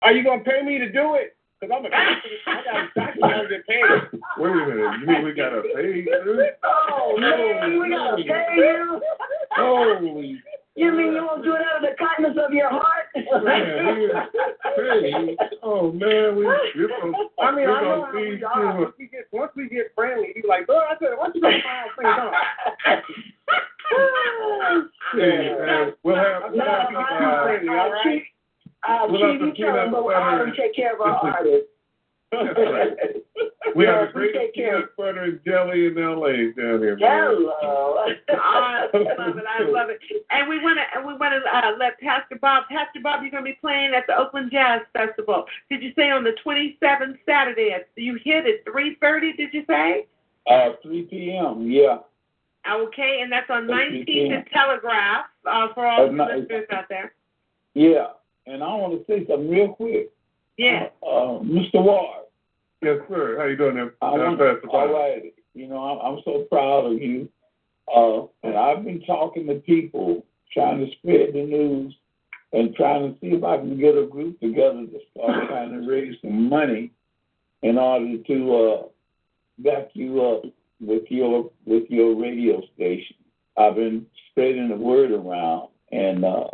Are 0.00 0.12
you 0.12 0.22
going 0.22 0.42
to 0.42 0.50
pay 0.50 0.62
me 0.62 0.78
to 0.78 0.90
do 0.90 1.16
it? 1.16 1.36
Because 1.60 1.74
I'm 1.76 1.84
a 1.84 1.88
I 1.88 2.62
got 2.62 2.84
exactly 2.86 3.22
to 3.22 3.48
get 3.50 3.66
paid. 3.66 4.20
Wait 4.38 4.50
a 4.50 4.54
minute. 4.54 5.00
You 5.00 5.06
mean 5.06 5.24
we 5.24 5.32
got 5.34 5.50
to 5.50 5.62
pay 5.74 6.04
too? 6.04 6.44
Oh 6.64 7.16
man, 7.18 7.80
we 7.80 7.90
gotta 7.90 8.16
pay 8.16 8.54
you. 8.56 9.00
Holy 9.52 10.40
You 10.76 10.92
mean 10.92 11.12
you 11.14 11.24
won't 11.24 11.42
do 11.42 11.54
it 11.54 11.62
out 11.62 11.82
of 11.82 11.90
the 11.90 11.96
kindness 11.98 12.36
of 12.44 12.52
your 12.52 12.68
heart? 12.70 13.06
man, 13.44 13.98
we 13.98 14.08
pay. 14.76 15.36
Oh 15.62 15.90
man, 15.92 16.36
we 16.36 16.44
we're 16.44 16.88
from 17.00 17.14
I 17.40 17.50
mean, 17.50 17.68
I 17.68 17.82
know 17.82 18.06
how 18.06 18.12
we 18.14 18.42
are. 18.44 18.80
Once 18.80 18.94
we 18.98 19.06
get, 19.08 19.26
once 19.32 19.52
we 19.56 19.68
get 19.68 19.92
friendly, 19.94 20.32
he's 20.34 20.44
like, 20.48 20.66
"Bro, 20.66 20.76
I 20.76 20.94
said, 21.00 21.16
why 21.16 21.24
don't 21.26 21.34
you 21.36 21.40
go 21.42 21.50
file 21.50 21.90
things 21.96 22.18
on?" 22.20 23.02
Hey, 25.14 25.56
man, 25.58 25.92
we'll 26.02 26.16
have 26.16 26.42
I'm 26.44 26.52
we'll 26.52 26.66
have 26.66 26.88
to 26.88 26.94
be 26.94 26.96
uh, 26.96 27.18
too 27.18 27.42
friendly, 27.42 27.68
all 27.68 27.90
right? 27.90 28.22
Uh, 28.86 29.06
We'll 29.08 29.22
have 29.22 29.40
Chief, 29.40 29.58
you 29.58 29.64
tell 29.64 29.74
them, 29.74 29.90
peanut 29.90 29.92
but 29.92 30.02
butter. 30.04 30.54
take 30.56 30.74
care 30.76 30.94
of 30.94 31.00
our 31.00 31.16
artists. 31.16 31.68
Right. 32.32 32.92
We 33.76 33.84
yes, 33.84 33.94
have 34.00 34.08
a 34.08 34.12
great 34.12 34.32
we 34.34 34.38
take 34.38 34.54
care 34.54 34.88
Valley 34.96 35.86
in 35.86 35.98
L.A. 35.98 36.52
down 36.52 36.80
here. 36.80 36.96
Hello. 36.98 37.98
I 38.30 38.88
love 38.94 39.36
it. 39.36 39.44
I 39.46 39.62
love 39.64 39.90
it. 39.90 40.00
And 40.30 40.48
we 40.48 40.58
want 40.58 40.78
to 40.78 40.98
and 40.98 41.06
we 41.06 41.14
want 41.14 41.34
to 41.34 41.56
uh, 41.56 41.72
let 41.78 42.00
Pastor 42.00 42.36
Bob. 42.40 42.64
Pastor 42.70 43.00
Bob, 43.02 43.22
you're 43.22 43.30
going 43.30 43.44
to 43.44 43.50
be 43.50 43.58
playing 43.60 43.92
at 43.94 44.06
the 44.06 44.16
Oakland 44.16 44.50
Jazz 44.50 44.82
Festival. 44.94 45.44
Did 45.70 45.82
you 45.82 45.92
say 45.96 46.10
on 46.10 46.24
the 46.24 46.34
27th 46.44 47.18
Saturday? 47.26 47.72
At, 47.72 47.88
you 47.96 48.18
hit 48.24 48.46
at 48.46 48.64
3:30. 48.64 49.36
Did 49.36 49.52
you 49.52 49.64
say? 49.68 50.06
Uh, 50.46 50.70
3 50.82 51.02
p.m. 51.02 51.70
Yeah. 51.70 51.98
Okay, 52.70 53.20
and 53.22 53.30
that's 53.30 53.50
on 53.50 53.66
19th 53.66 54.04
3 54.06 54.28
and 54.30 54.46
Telegraph 54.52 55.26
uh, 55.46 55.68
for 55.74 55.86
all 55.86 56.06
Uh, 56.06 56.08
the 56.26 56.36
listeners 56.40 56.66
out 56.72 56.88
there. 56.88 57.12
Yeah. 57.74 58.08
And 58.48 58.62
I 58.62 58.74
want 58.74 58.94
to 58.94 59.12
say 59.12 59.26
something 59.26 59.48
real 59.48 59.74
quick. 59.74 60.10
Yeah. 60.56 60.88
Uh, 61.02 61.40
Mr. 61.44 61.82
Ward. 61.82 62.24
Yes, 62.82 62.98
sir. 63.08 63.36
How 63.38 63.44
you 63.44 63.56
doing 63.56 63.74
there? 63.74 63.94
I 64.00 64.06
uh, 64.06 64.16
want, 64.16 64.38
Pastor 64.38 64.68
all 64.70 64.92
right. 64.92 65.34
You 65.54 65.68
know, 65.68 65.78
I'm, 65.78 66.16
I'm 66.16 66.22
so 66.24 66.46
proud 66.50 66.86
of 66.86 67.00
you. 67.00 67.28
Uh, 67.94 68.26
and 68.42 68.56
I've 68.56 68.84
been 68.84 69.02
talking 69.02 69.46
to 69.48 69.54
people, 69.54 70.24
trying 70.52 70.78
to 70.78 70.92
spread 70.92 71.34
the 71.34 71.42
news, 71.42 71.94
and 72.52 72.74
trying 72.74 73.12
to 73.12 73.20
see 73.20 73.28
if 73.28 73.44
I 73.44 73.58
can 73.58 73.78
get 73.78 73.96
a 73.96 74.06
group 74.06 74.40
together 74.40 74.86
to 74.86 74.98
start 75.10 75.48
trying 75.48 75.72
to 75.72 75.88
raise 75.88 76.16
some 76.22 76.48
money 76.48 76.92
in 77.62 77.76
order 77.76 78.18
to 78.18 78.56
uh, 78.56 78.82
back 79.58 79.90
you 79.92 80.24
up 80.24 80.44
with 80.80 81.04
your 81.10 81.50
with 81.66 81.84
your 81.88 82.14
radio 82.14 82.62
station. 82.74 83.16
I've 83.56 83.74
been 83.74 84.06
spreading 84.30 84.68
the 84.68 84.76
word 84.76 85.10
around, 85.10 85.68
and 85.90 86.24
uh, 86.24 86.44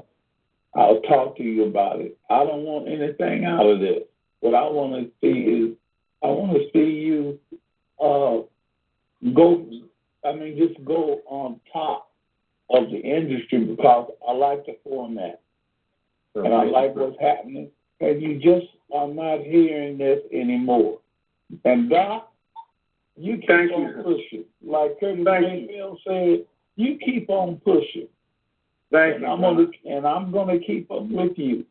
I'll 0.74 1.00
talk 1.02 1.36
to 1.36 1.42
you 1.42 1.64
about 1.64 2.00
it. 2.00 2.16
I 2.30 2.44
don't 2.44 2.64
want 2.64 2.88
anything 2.88 3.44
out 3.44 3.66
of 3.66 3.80
this. 3.80 4.02
What 4.40 4.54
I 4.54 4.68
want 4.68 4.92
to 4.94 5.10
see 5.20 5.40
is 5.40 5.76
I 6.22 6.26
want 6.28 6.52
to 6.52 6.64
see 6.72 6.90
you 6.90 7.38
uh, 8.00 8.42
go. 9.32 9.66
I 10.24 10.32
mean, 10.32 10.56
just 10.56 10.84
go 10.84 11.20
on 11.26 11.60
top 11.72 12.10
of 12.70 12.90
the 12.90 12.98
industry 12.98 13.64
because 13.64 14.10
I 14.26 14.32
like 14.32 14.66
the 14.66 14.76
format 14.84 15.40
and 16.34 16.52
I 16.52 16.64
like 16.64 16.96
what's 16.96 17.20
happening. 17.20 17.70
And 18.00 18.20
you 18.20 18.38
just 18.38 18.66
are 18.92 19.08
not 19.08 19.40
hearing 19.40 19.98
this 19.98 20.20
anymore. 20.32 20.98
And 21.64 21.88
Doc, 21.88 22.32
you 23.16 23.36
keep 23.36 23.48
Thank 23.48 23.72
on 23.72 23.82
you. 23.82 24.02
pushing. 24.02 24.44
Like 24.62 24.98
Curtis 24.98 25.24
Mayfield 25.24 26.00
said, 26.06 26.44
you 26.76 26.98
keep 26.98 27.30
on 27.30 27.60
pushing. 27.64 28.08
Thank 28.94 29.16
and 29.16 29.24
you. 29.24 29.28
I'm 29.28 29.40
gonna 29.40 29.66
and 29.84 30.06
I'm 30.06 30.30
gonna 30.30 30.58
keep 30.60 30.88
up 30.90 31.02
with 31.02 31.36
you. 31.36 31.64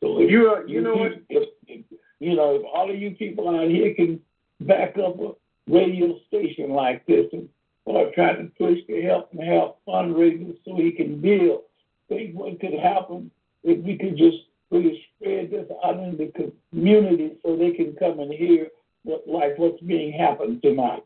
So 0.00 0.20
if 0.20 0.28
You 0.30 0.50
uh, 0.50 0.54
are- 0.54 0.66
you 0.66 0.80
know 0.80 0.96
what? 0.96 1.12
If, 1.28 1.48
if, 1.68 1.84
you 2.18 2.34
know, 2.34 2.56
if 2.56 2.62
all 2.64 2.90
of 2.90 2.98
you 2.98 3.12
people 3.12 3.48
out 3.48 3.70
here 3.70 3.94
can 3.94 4.20
back 4.60 4.98
up 4.98 5.20
a 5.20 5.32
radio 5.68 6.18
station 6.26 6.70
like 6.70 7.06
this 7.06 7.26
and 7.32 7.48
start 7.88 8.12
trying 8.14 8.38
to 8.38 8.52
push 8.58 8.78
to 8.88 9.02
help 9.02 9.30
and 9.32 9.42
help 9.42 9.80
fundraising 9.86 10.56
so 10.64 10.74
he 10.76 10.90
can 10.90 11.20
build, 11.20 11.62
think 12.08 12.34
what 12.34 12.58
could 12.58 12.74
happen 12.74 13.30
if 13.62 13.78
we 13.84 13.96
could 13.96 14.16
just 14.16 14.38
really 14.72 15.06
spread 15.16 15.52
this 15.52 15.70
out 15.84 15.96
in 15.98 16.16
the 16.16 16.32
community 16.72 17.36
so 17.44 17.56
they 17.56 17.70
can 17.70 17.94
come 17.94 18.18
and 18.18 18.32
hear 18.32 18.68
what 19.04 19.22
like 19.28 19.56
what's 19.58 19.80
being 19.82 20.12
happened 20.12 20.60
tonight. 20.60 21.04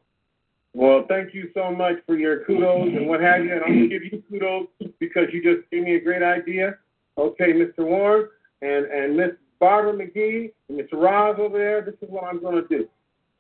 Well, 0.79 1.07
thank 1.09 1.35
you 1.35 1.51
so 1.55 1.73
much 1.73 1.97
for 2.07 2.17
your 2.17 2.45
kudos 2.45 2.95
and 2.97 3.09
what 3.09 3.21
have 3.21 3.45
you, 3.45 3.53
and 3.53 3.65
I'm 3.65 3.75
gonna 3.75 3.89
give 3.89 4.05
you 4.05 4.23
kudos 4.31 4.69
because 5.01 5.25
you 5.33 5.43
just 5.43 5.69
gave 5.73 5.83
me 5.83 5.97
a 5.97 6.01
great 6.01 6.23
idea. 6.23 6.77
Okay, 7.19 7.53
Mr. 7.53 7.81
Warren 7.81 8.29
and 8.63 8.87
and 8.87 9.17
Miss 9.17 9.33
Barbara 9.59 9.93
McGee 9.93 10.53
and 10.69 10.79
Mr. 10.79 10.93
Roz 10.93 11.35
over 11.41 11.59
there. 11.59 11.83
This 11.83 11.97
is 12.01 12.09
what 12.09 12.23
I'm 12.23 12.41
gonna 12.41 12.63
do 12.71 12.89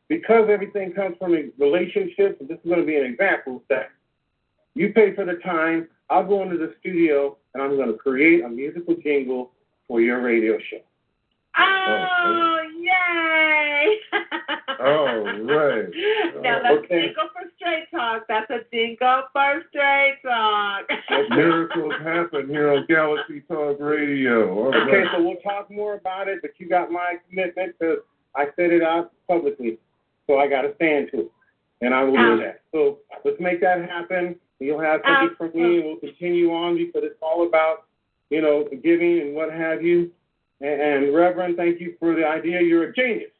because 0.08 0.48
everything 0.50 0.92
comes 0.92 1.16
from 1.18 1.36
a 1.36 1.44
relationship. 1.58 2.40
And 2.40 2.48
this 2.48 2.58
is 2.64 2.68
gonna 2.68 2.82
be 2.82 2.96
an 2.96 3.06
example 3.06 3.58
of 3.58 3.62
that 3.68 3.92
you 4.74 4.92
pay 4.92 5.14
for 5.14 5.24
the 5.24 5.34
time. 5.34 5.86
I'll 6.10 6.26
go 6.26 6.42
into 6.42 6.58
the 6.58 6.74
studio 6.80 7.36
and 7.54 7.62
I'm 7.62 7.76
gonna 7.76 7.92
create 7.92 8.42
a 8.42 8.48
musical 8.48 8.96
jingle 8.96 9.52
for 9.86 10.00
your 10.00 10.20
radio 10.22 10.58
show. 10.68 10.80
Oh, 11.56 12.67
yay! 12.88 13.96
All 14.80 14.86
oh, 14.86 15.24
right. 15.44 15.88
Now 16.42 16.58
oh, 16.58 16.62
that's 16.62 16.78
Okay. 16.84 17.06
jingle 17.06 17.28
for 17.32 17.50
straight 17.56 17.90
talk. 17.90 18.24
That's 18.28 18.50
a 18.50 18.60
jingle 18.72 19.22
for 19.32 19.62
straight 19.70 20.18
talk. 20.24 20.86
Miracles 21.30 21.94
happen 22.02 22.48
here 22.48 22.72
on 22.72 22.86
Galaxy 22.88 23.40
Talk 23.42 23.76
Radio. 23.80 24.52
All 24.56 24.68
Okay, 24.68 24.98
right. 25.02 25.08
so 25.12 25.22
we'll 25.22 25.36
talk 25.36 25.70
more 25.70 25.94
about 25.94 26.28
it, 26.28 26.38
but 26.42 26.52
you 26.58 26.68
got 26.68 26.90
my 26.90 27.14
commitment 27.28 27.74
because 27.78 27.98
I 28.36 28.46
said 28.56 28.70
it 28.72 28.82
out 28.82 29.12
publicly, 29.26 29.78
so 30.26 30.38
I 30.38 30.46
got 30.48 30.62
to 30.62 30.74
stand 30.76 31.08
to 31.12 31.20
it, 31.20 31.30
and 31.80 31.92
I 31.94 32.04
will 32.04 32.12
do 32.12 32.18
um, 32.32 32.38
that. 32.40 32.60
So 32.72 32.98
let's 33.24 33.40
make 33.40 33.60
that 33.62 33.88
happen. 33.88 34.36
You'll 34.60 34.80
have 34.80 35.00
something 35.04 35.28
um, 35.30 35.36
from 35.52 35.60
me, 35.60 35.76
and 35.78 35.84
we'll 35.86 35.96
continue 35.96 36.52
on 36.52 36.76
because 36.76 37.02
it's 37.04 37.18
all 37.22 37.46
about, 37.46 37.86
you 38.30 38.42
know, 38.42 38.68
giving 38.82 39.20
and 39.20 39.34
what 39.34 39.52
have 39.52 39.82
you. 39.82 40.10
And, 40.60 40.80
and 40.80 41.14
Reverend, 41.14 41.56
thank 41.56 41.80
you 41.80 41.94
for 41.98 42.14
the 42.14 42.26
idea. 42.26 42.60
You're 42.60 42.90
a 42.90 42.94
genius. 42.94 43.30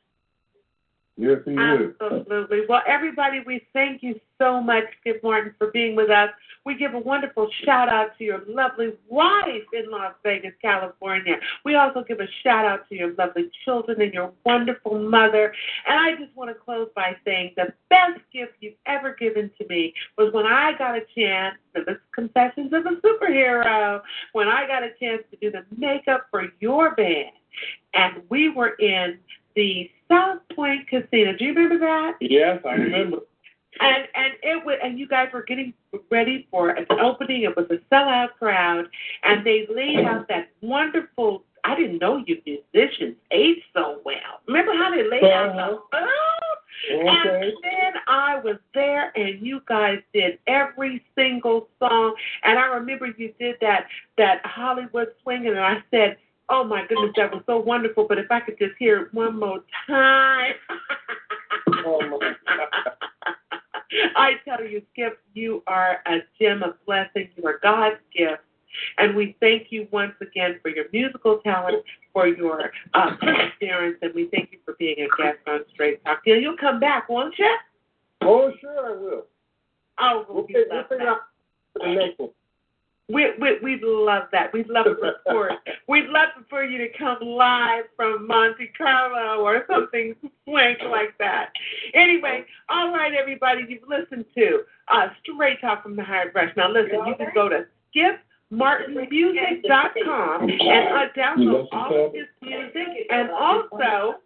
Yes, 1.19 1.39
he 1.45 1.51
is. 1.51 1.95
Absolutely. 2.01 2.61
Well, 2.69 2.83
everybody, 2.87 3.43
we 3.45 3.67
thank 3.73 4.05
you 4.05 4.21
so 4.41 4.61
much, 4.61 4.85
Skip 5.01 5.21
Martin, 5.25 5.53
for 5.59 5.73
being 5.73 5.97
with 5.97 6.11
us. 6.11 6.31
We 6.65 6.77
give 6.77 6.95
a 6.95 6.99
wonderful 6.99 7.49
shout 7.65 7.89
out 7.89 8.17
to 8.19 8.25
your 8.25 8.43
lovely 8.47 8.93
wife 9.09 9.65
in 9.73 9.91
Las 9.91 10.15
Vegas, 10.23 10.53
California. 10.63 11.41
We 11.65 11.75
also 11.75 12.05
give 12.07 12.21
a 12.21 12.29
shout 12.45 12.65
out 12.65 12.89
to 12.89 12.95
your 12.95 13.15
lovely 13.15 13.51
children 13.65 14.01
and 14.01 14.15
your 14.15 14.31
wonderful 14.47 14.97
mother. 14.97 15.53
And 15.89 15.99
I 15.99 16.15
just 16.23 16.37
want 16.37 16.51
to 16.51 16.55
close 16.55 16.89
by 16.95 17.17
saying 17.25 17.55
the 17.57 17.73
best 17.91 18.21
gift 18.33 18.53
you've 18.61 18.75
ever 18.87 19.17
given 19.19 19.51
to 19.59 19.67
me 19.67 19.95
was 20.17 20.33
when 20.33 20.47
I 20.47 20.79
got 20.79 20.97
a 20.97 21.03
chance, 21.17 21.57
to 21.75 21.83
the 21.85 21.99
Confessions 22.15 22.73
of 22.73 22.87
a 22.87 22.95
Superhero, 23.01 24.03
when 24.35 24.47
I 24.47 24.69
got 24.69 24.85
a 24.85 24.91
chance 25.01 25.25
to 25.33 25.37
do 25.41 25.51
the 25.51 25.65
makeup 25.77 26.27
for 26.31 26.47
your 26.61 26.95
band. 26.95 27.33
And 27.95 28.23
we 28.29 28.51
were 28.51 28.75
in 28.79 29.19
the 29.55 29.91
South 30.09 30.41
Point 30.55 30.89
Casino. 30.89 31.37
Do 31.37 31.45
you 31.45 31.55
remember 31.55 31.79
that? 31.79 32.17
Yes, 32.21 32.61
I 32.65 32.73
remember. 32.75 33.19
And 33.81 34.09
and 34.15 34.33
it 34.43 34.65
was, 34.65 34.79
and 34.83 34.99
you 34.99 35.07
guys 35.07 35.29
were 35.33 35.43
getting 35.43 35.73
ready 36.11 36.49
for 36.51 36.71
an 36.71 36.87
opening. 37.01 37.43
It 37.43 37.57
was 37.57 37.67
a 37.71 37.79
sellout 37.95 38.31
crowd, 38.39 38.87
and 39.23 39.47
they 39.47 39.69
laid 39.73 40.05
out 40.05 40.27
that 40.29 40.51
wonderful. 40.63 41.45
I 41.65 41.77
didn't 41.77 41.99
know 41.99 42.23
you 42.27 42.41
musicians 42.47 43.17
ate 43.31 43.63
so 43.75 44.01
well. 44.05 44.41
Remember 44.47 44.73
how 44.73 44.91
they 44.91 45.09
laid 45.09 45.25
out 45.25 45.55
the 45.55 45.79
food? 45.93 46.09
And 46.91 47.53
then 47.63 47.93
I 48.07 48.41
was 48.43 48.57
there, 48.75 49.13
and 49.17 49.45
you 49.45 49.61
guys 49.67 49.99
did 50.15 50.39
every 50.47 51.05
single 51.15 51.69
song. 51.79 52.15
And 52.45 52.59
I 52.59 52.67
remember 52.67 53.07
you 53.17 53.33
did 53.39 53.57
that 53.61 53.87
that 54.17 54.45
Hollywood 54.45 55.09
swinging, 55.23 55.49
and 55.49 55.61
I 55.61 55.83
said, 55.91 56.17
"Oh 56.49 56.65
my 56.65 56.87
goodness, 56.87 57.13
that 57.17 57.33
was 57.33 57.43
so 57.47 57.59
wonderful." 57.59 58.07
But 58.09 58.19
if 58.19 58.31
I 58.31 58.41
could 58.41 58.59
just 58.59 58.75
hear 58.79 59.03
it 59.03 59.15
one 59.15 59.39
more 59.39 59.61
time. 59.87 60.55
Oh, 61.85 62.01
my 62.21 62.35
I 64.17 64.33
tell 64.45 64.65
you, 64.65 64.83
Skip, 64.93 65.19
you 65.35 65.63
are 65.67 66.01
a 66.07 66.19
gem 66.41 66.63
of 66.63 66.75
blessing. 66.85 67.29
You 67.37 67.47
are 67.47 67.59
God's 67.63 67.97
gift. 68.15 68.43
And 68.99 69.17
we 69.17 69.37
thank 69.41 69.69
you 69.71 69.89
once 69.91 70.13
again 70.21 70.59
for 70.63 70.69
your 70.69 70.85
musical 70.93 71.39
talent, 71.39 71.85
for 72.13 72.29
your 72.29 72.71
uh, 72.95 73.17
perseverance, 73.17 73.97
and 74.03 74.15
we 74.15 74.29
thank 74.33 74.53
you 74.53 74.59
for 74.65 74.75
being 74.79 74.97
a 75.01 75.23
guest 75.23 75.39
on 75.47 75.61
Straight 75.73 76.05
Talk. 76.05 76.25
Deal, 76.25 76.37
you'll 76.37 76.57
come 76.57 76.79
back, 76.79 77.09
won't 77.09 77.39
you? 77.39 77.57
Oh, 78.21 78.53
sure, 78.61 78.87
I 78.87 78.97
will. 79.01 79.27
Oh, 80.01 80.27
We'll 80.29 80.47
we'll 80.47 82.09
love 82.19 82.33
We, 83.11 83.33
we, 83.41 83.59
we'd 83.63 83.83
love 83.83 84.25
that. 84.33 84.53
We'd 84.53 84.69
love 84.69 84.85
to 84.85 84.91
report. 84.91 85.53
We'd 85.89 86.09
love 86.09 86.29
for 86.51 86.63
you 86.63 86.77
to 86.77 86.89
come 86.99 87.19
live 87.23 87.85
from 87.97 88.27
Monte 88.27 88.71
Carlo 88.77 89.43
or 89.43 89.65
something 89.67 90.15
swank 90.45 90.81
like 90.91 91.17
that. 91.19 91.51
Anyway, 91.95 92.45
all 92.69 92.93
right, 92.93 93.15
everybody, 93.15 93.65
you've 93.67 93.89
listened 93.89 94.27
to 94.37 94.65
uh, 94.93 95.09
Straight 95.23 95.59
Talk 95.63 95.83
from 95.83 95.97
the 95.97 96.05
Hired 96.05 96.35
Brush. 96.35 96.55
Now, 96.55 96.71
listen, 96.71 97.07
you 97.07 97.15
can 97.17 97.29
go 97.35 97.49
to 97.49 97.65
skipmartinmusic.com 98.53 100.43
and 100.43 100.89
uh, 100.89 101.09
download 101.17 101.69
all 101.73 102.07
of 102.07 102.13
his 102.13 102.27
music. 102.43 103.07
And 103.09 103.31
also, 103.31 104.19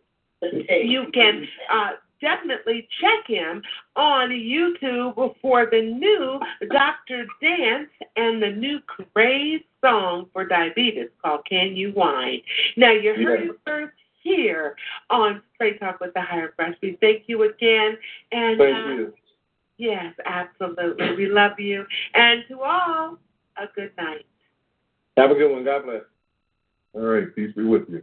you 0.42 1.06
can 1.14 1.46
uh, 1.72 1.90
definitely 2.22 2.88
check 3.00 3.26
him 3.26 3.62
on 3.96 4.30
YouTube 4.30 5.34
for 5.42 5.66
the 5.70 5.82
new 5.82 6.40
Dr. 6.70 7.26
Dance 7.42 7.90
and 8.16 8.42
the 8.42 8.50
new 8.50 8.78
craze 8.86 9.60
song 9.84 10.28
for 10.32 10.46
diabetes 10.46 11.10
called 11.22 11.44
Can 11.46 11.76
You 11.76 11.90
Whine? 11.90 12.40
Now, 12.78 12.92
you 12.92 13.14
heard 13.14 13.42
it 13.42 13.56
first 13.66 13.92
here 14.22 14.76
on 15.10 15.42
Straight 15.54 15.80
Talk 15.80 16.00
with 16.00 16.14
the 16.14 16.22
Higher 16.22 16.54
Brush. 16.56 16.76
We 16.80 16.96
thank 17.00 17.24
you 17.26 17.42
again. 17.42 17.98
And 18.30 18.58
Thank 18.58 18.76
uh, 18.76 18.88
you. 18.88 19.12
Yes, 19.78 20.14
absolutely. 20.24 21.16
We 21.16 21.26
love 21.26 21.58
you. 21.58 21.84
And 22.14 22.44
to 22.48 22.60
all, 22.60 23.18
a 23.56 23.66
good 23.74 23.90
night. 23.98 24.24
Have 25.16 25.30
a 25.30 25.34
good 25.34 25.52
one. 25.52 25.64
God 25.64 25.84
bless. 25.84 26.02
All 26.94 27.02
right. 27.02 27.34
Peace 27.34 27.52
be 27.54 27.64
with 27.64 27.82
you. 27.88 28.02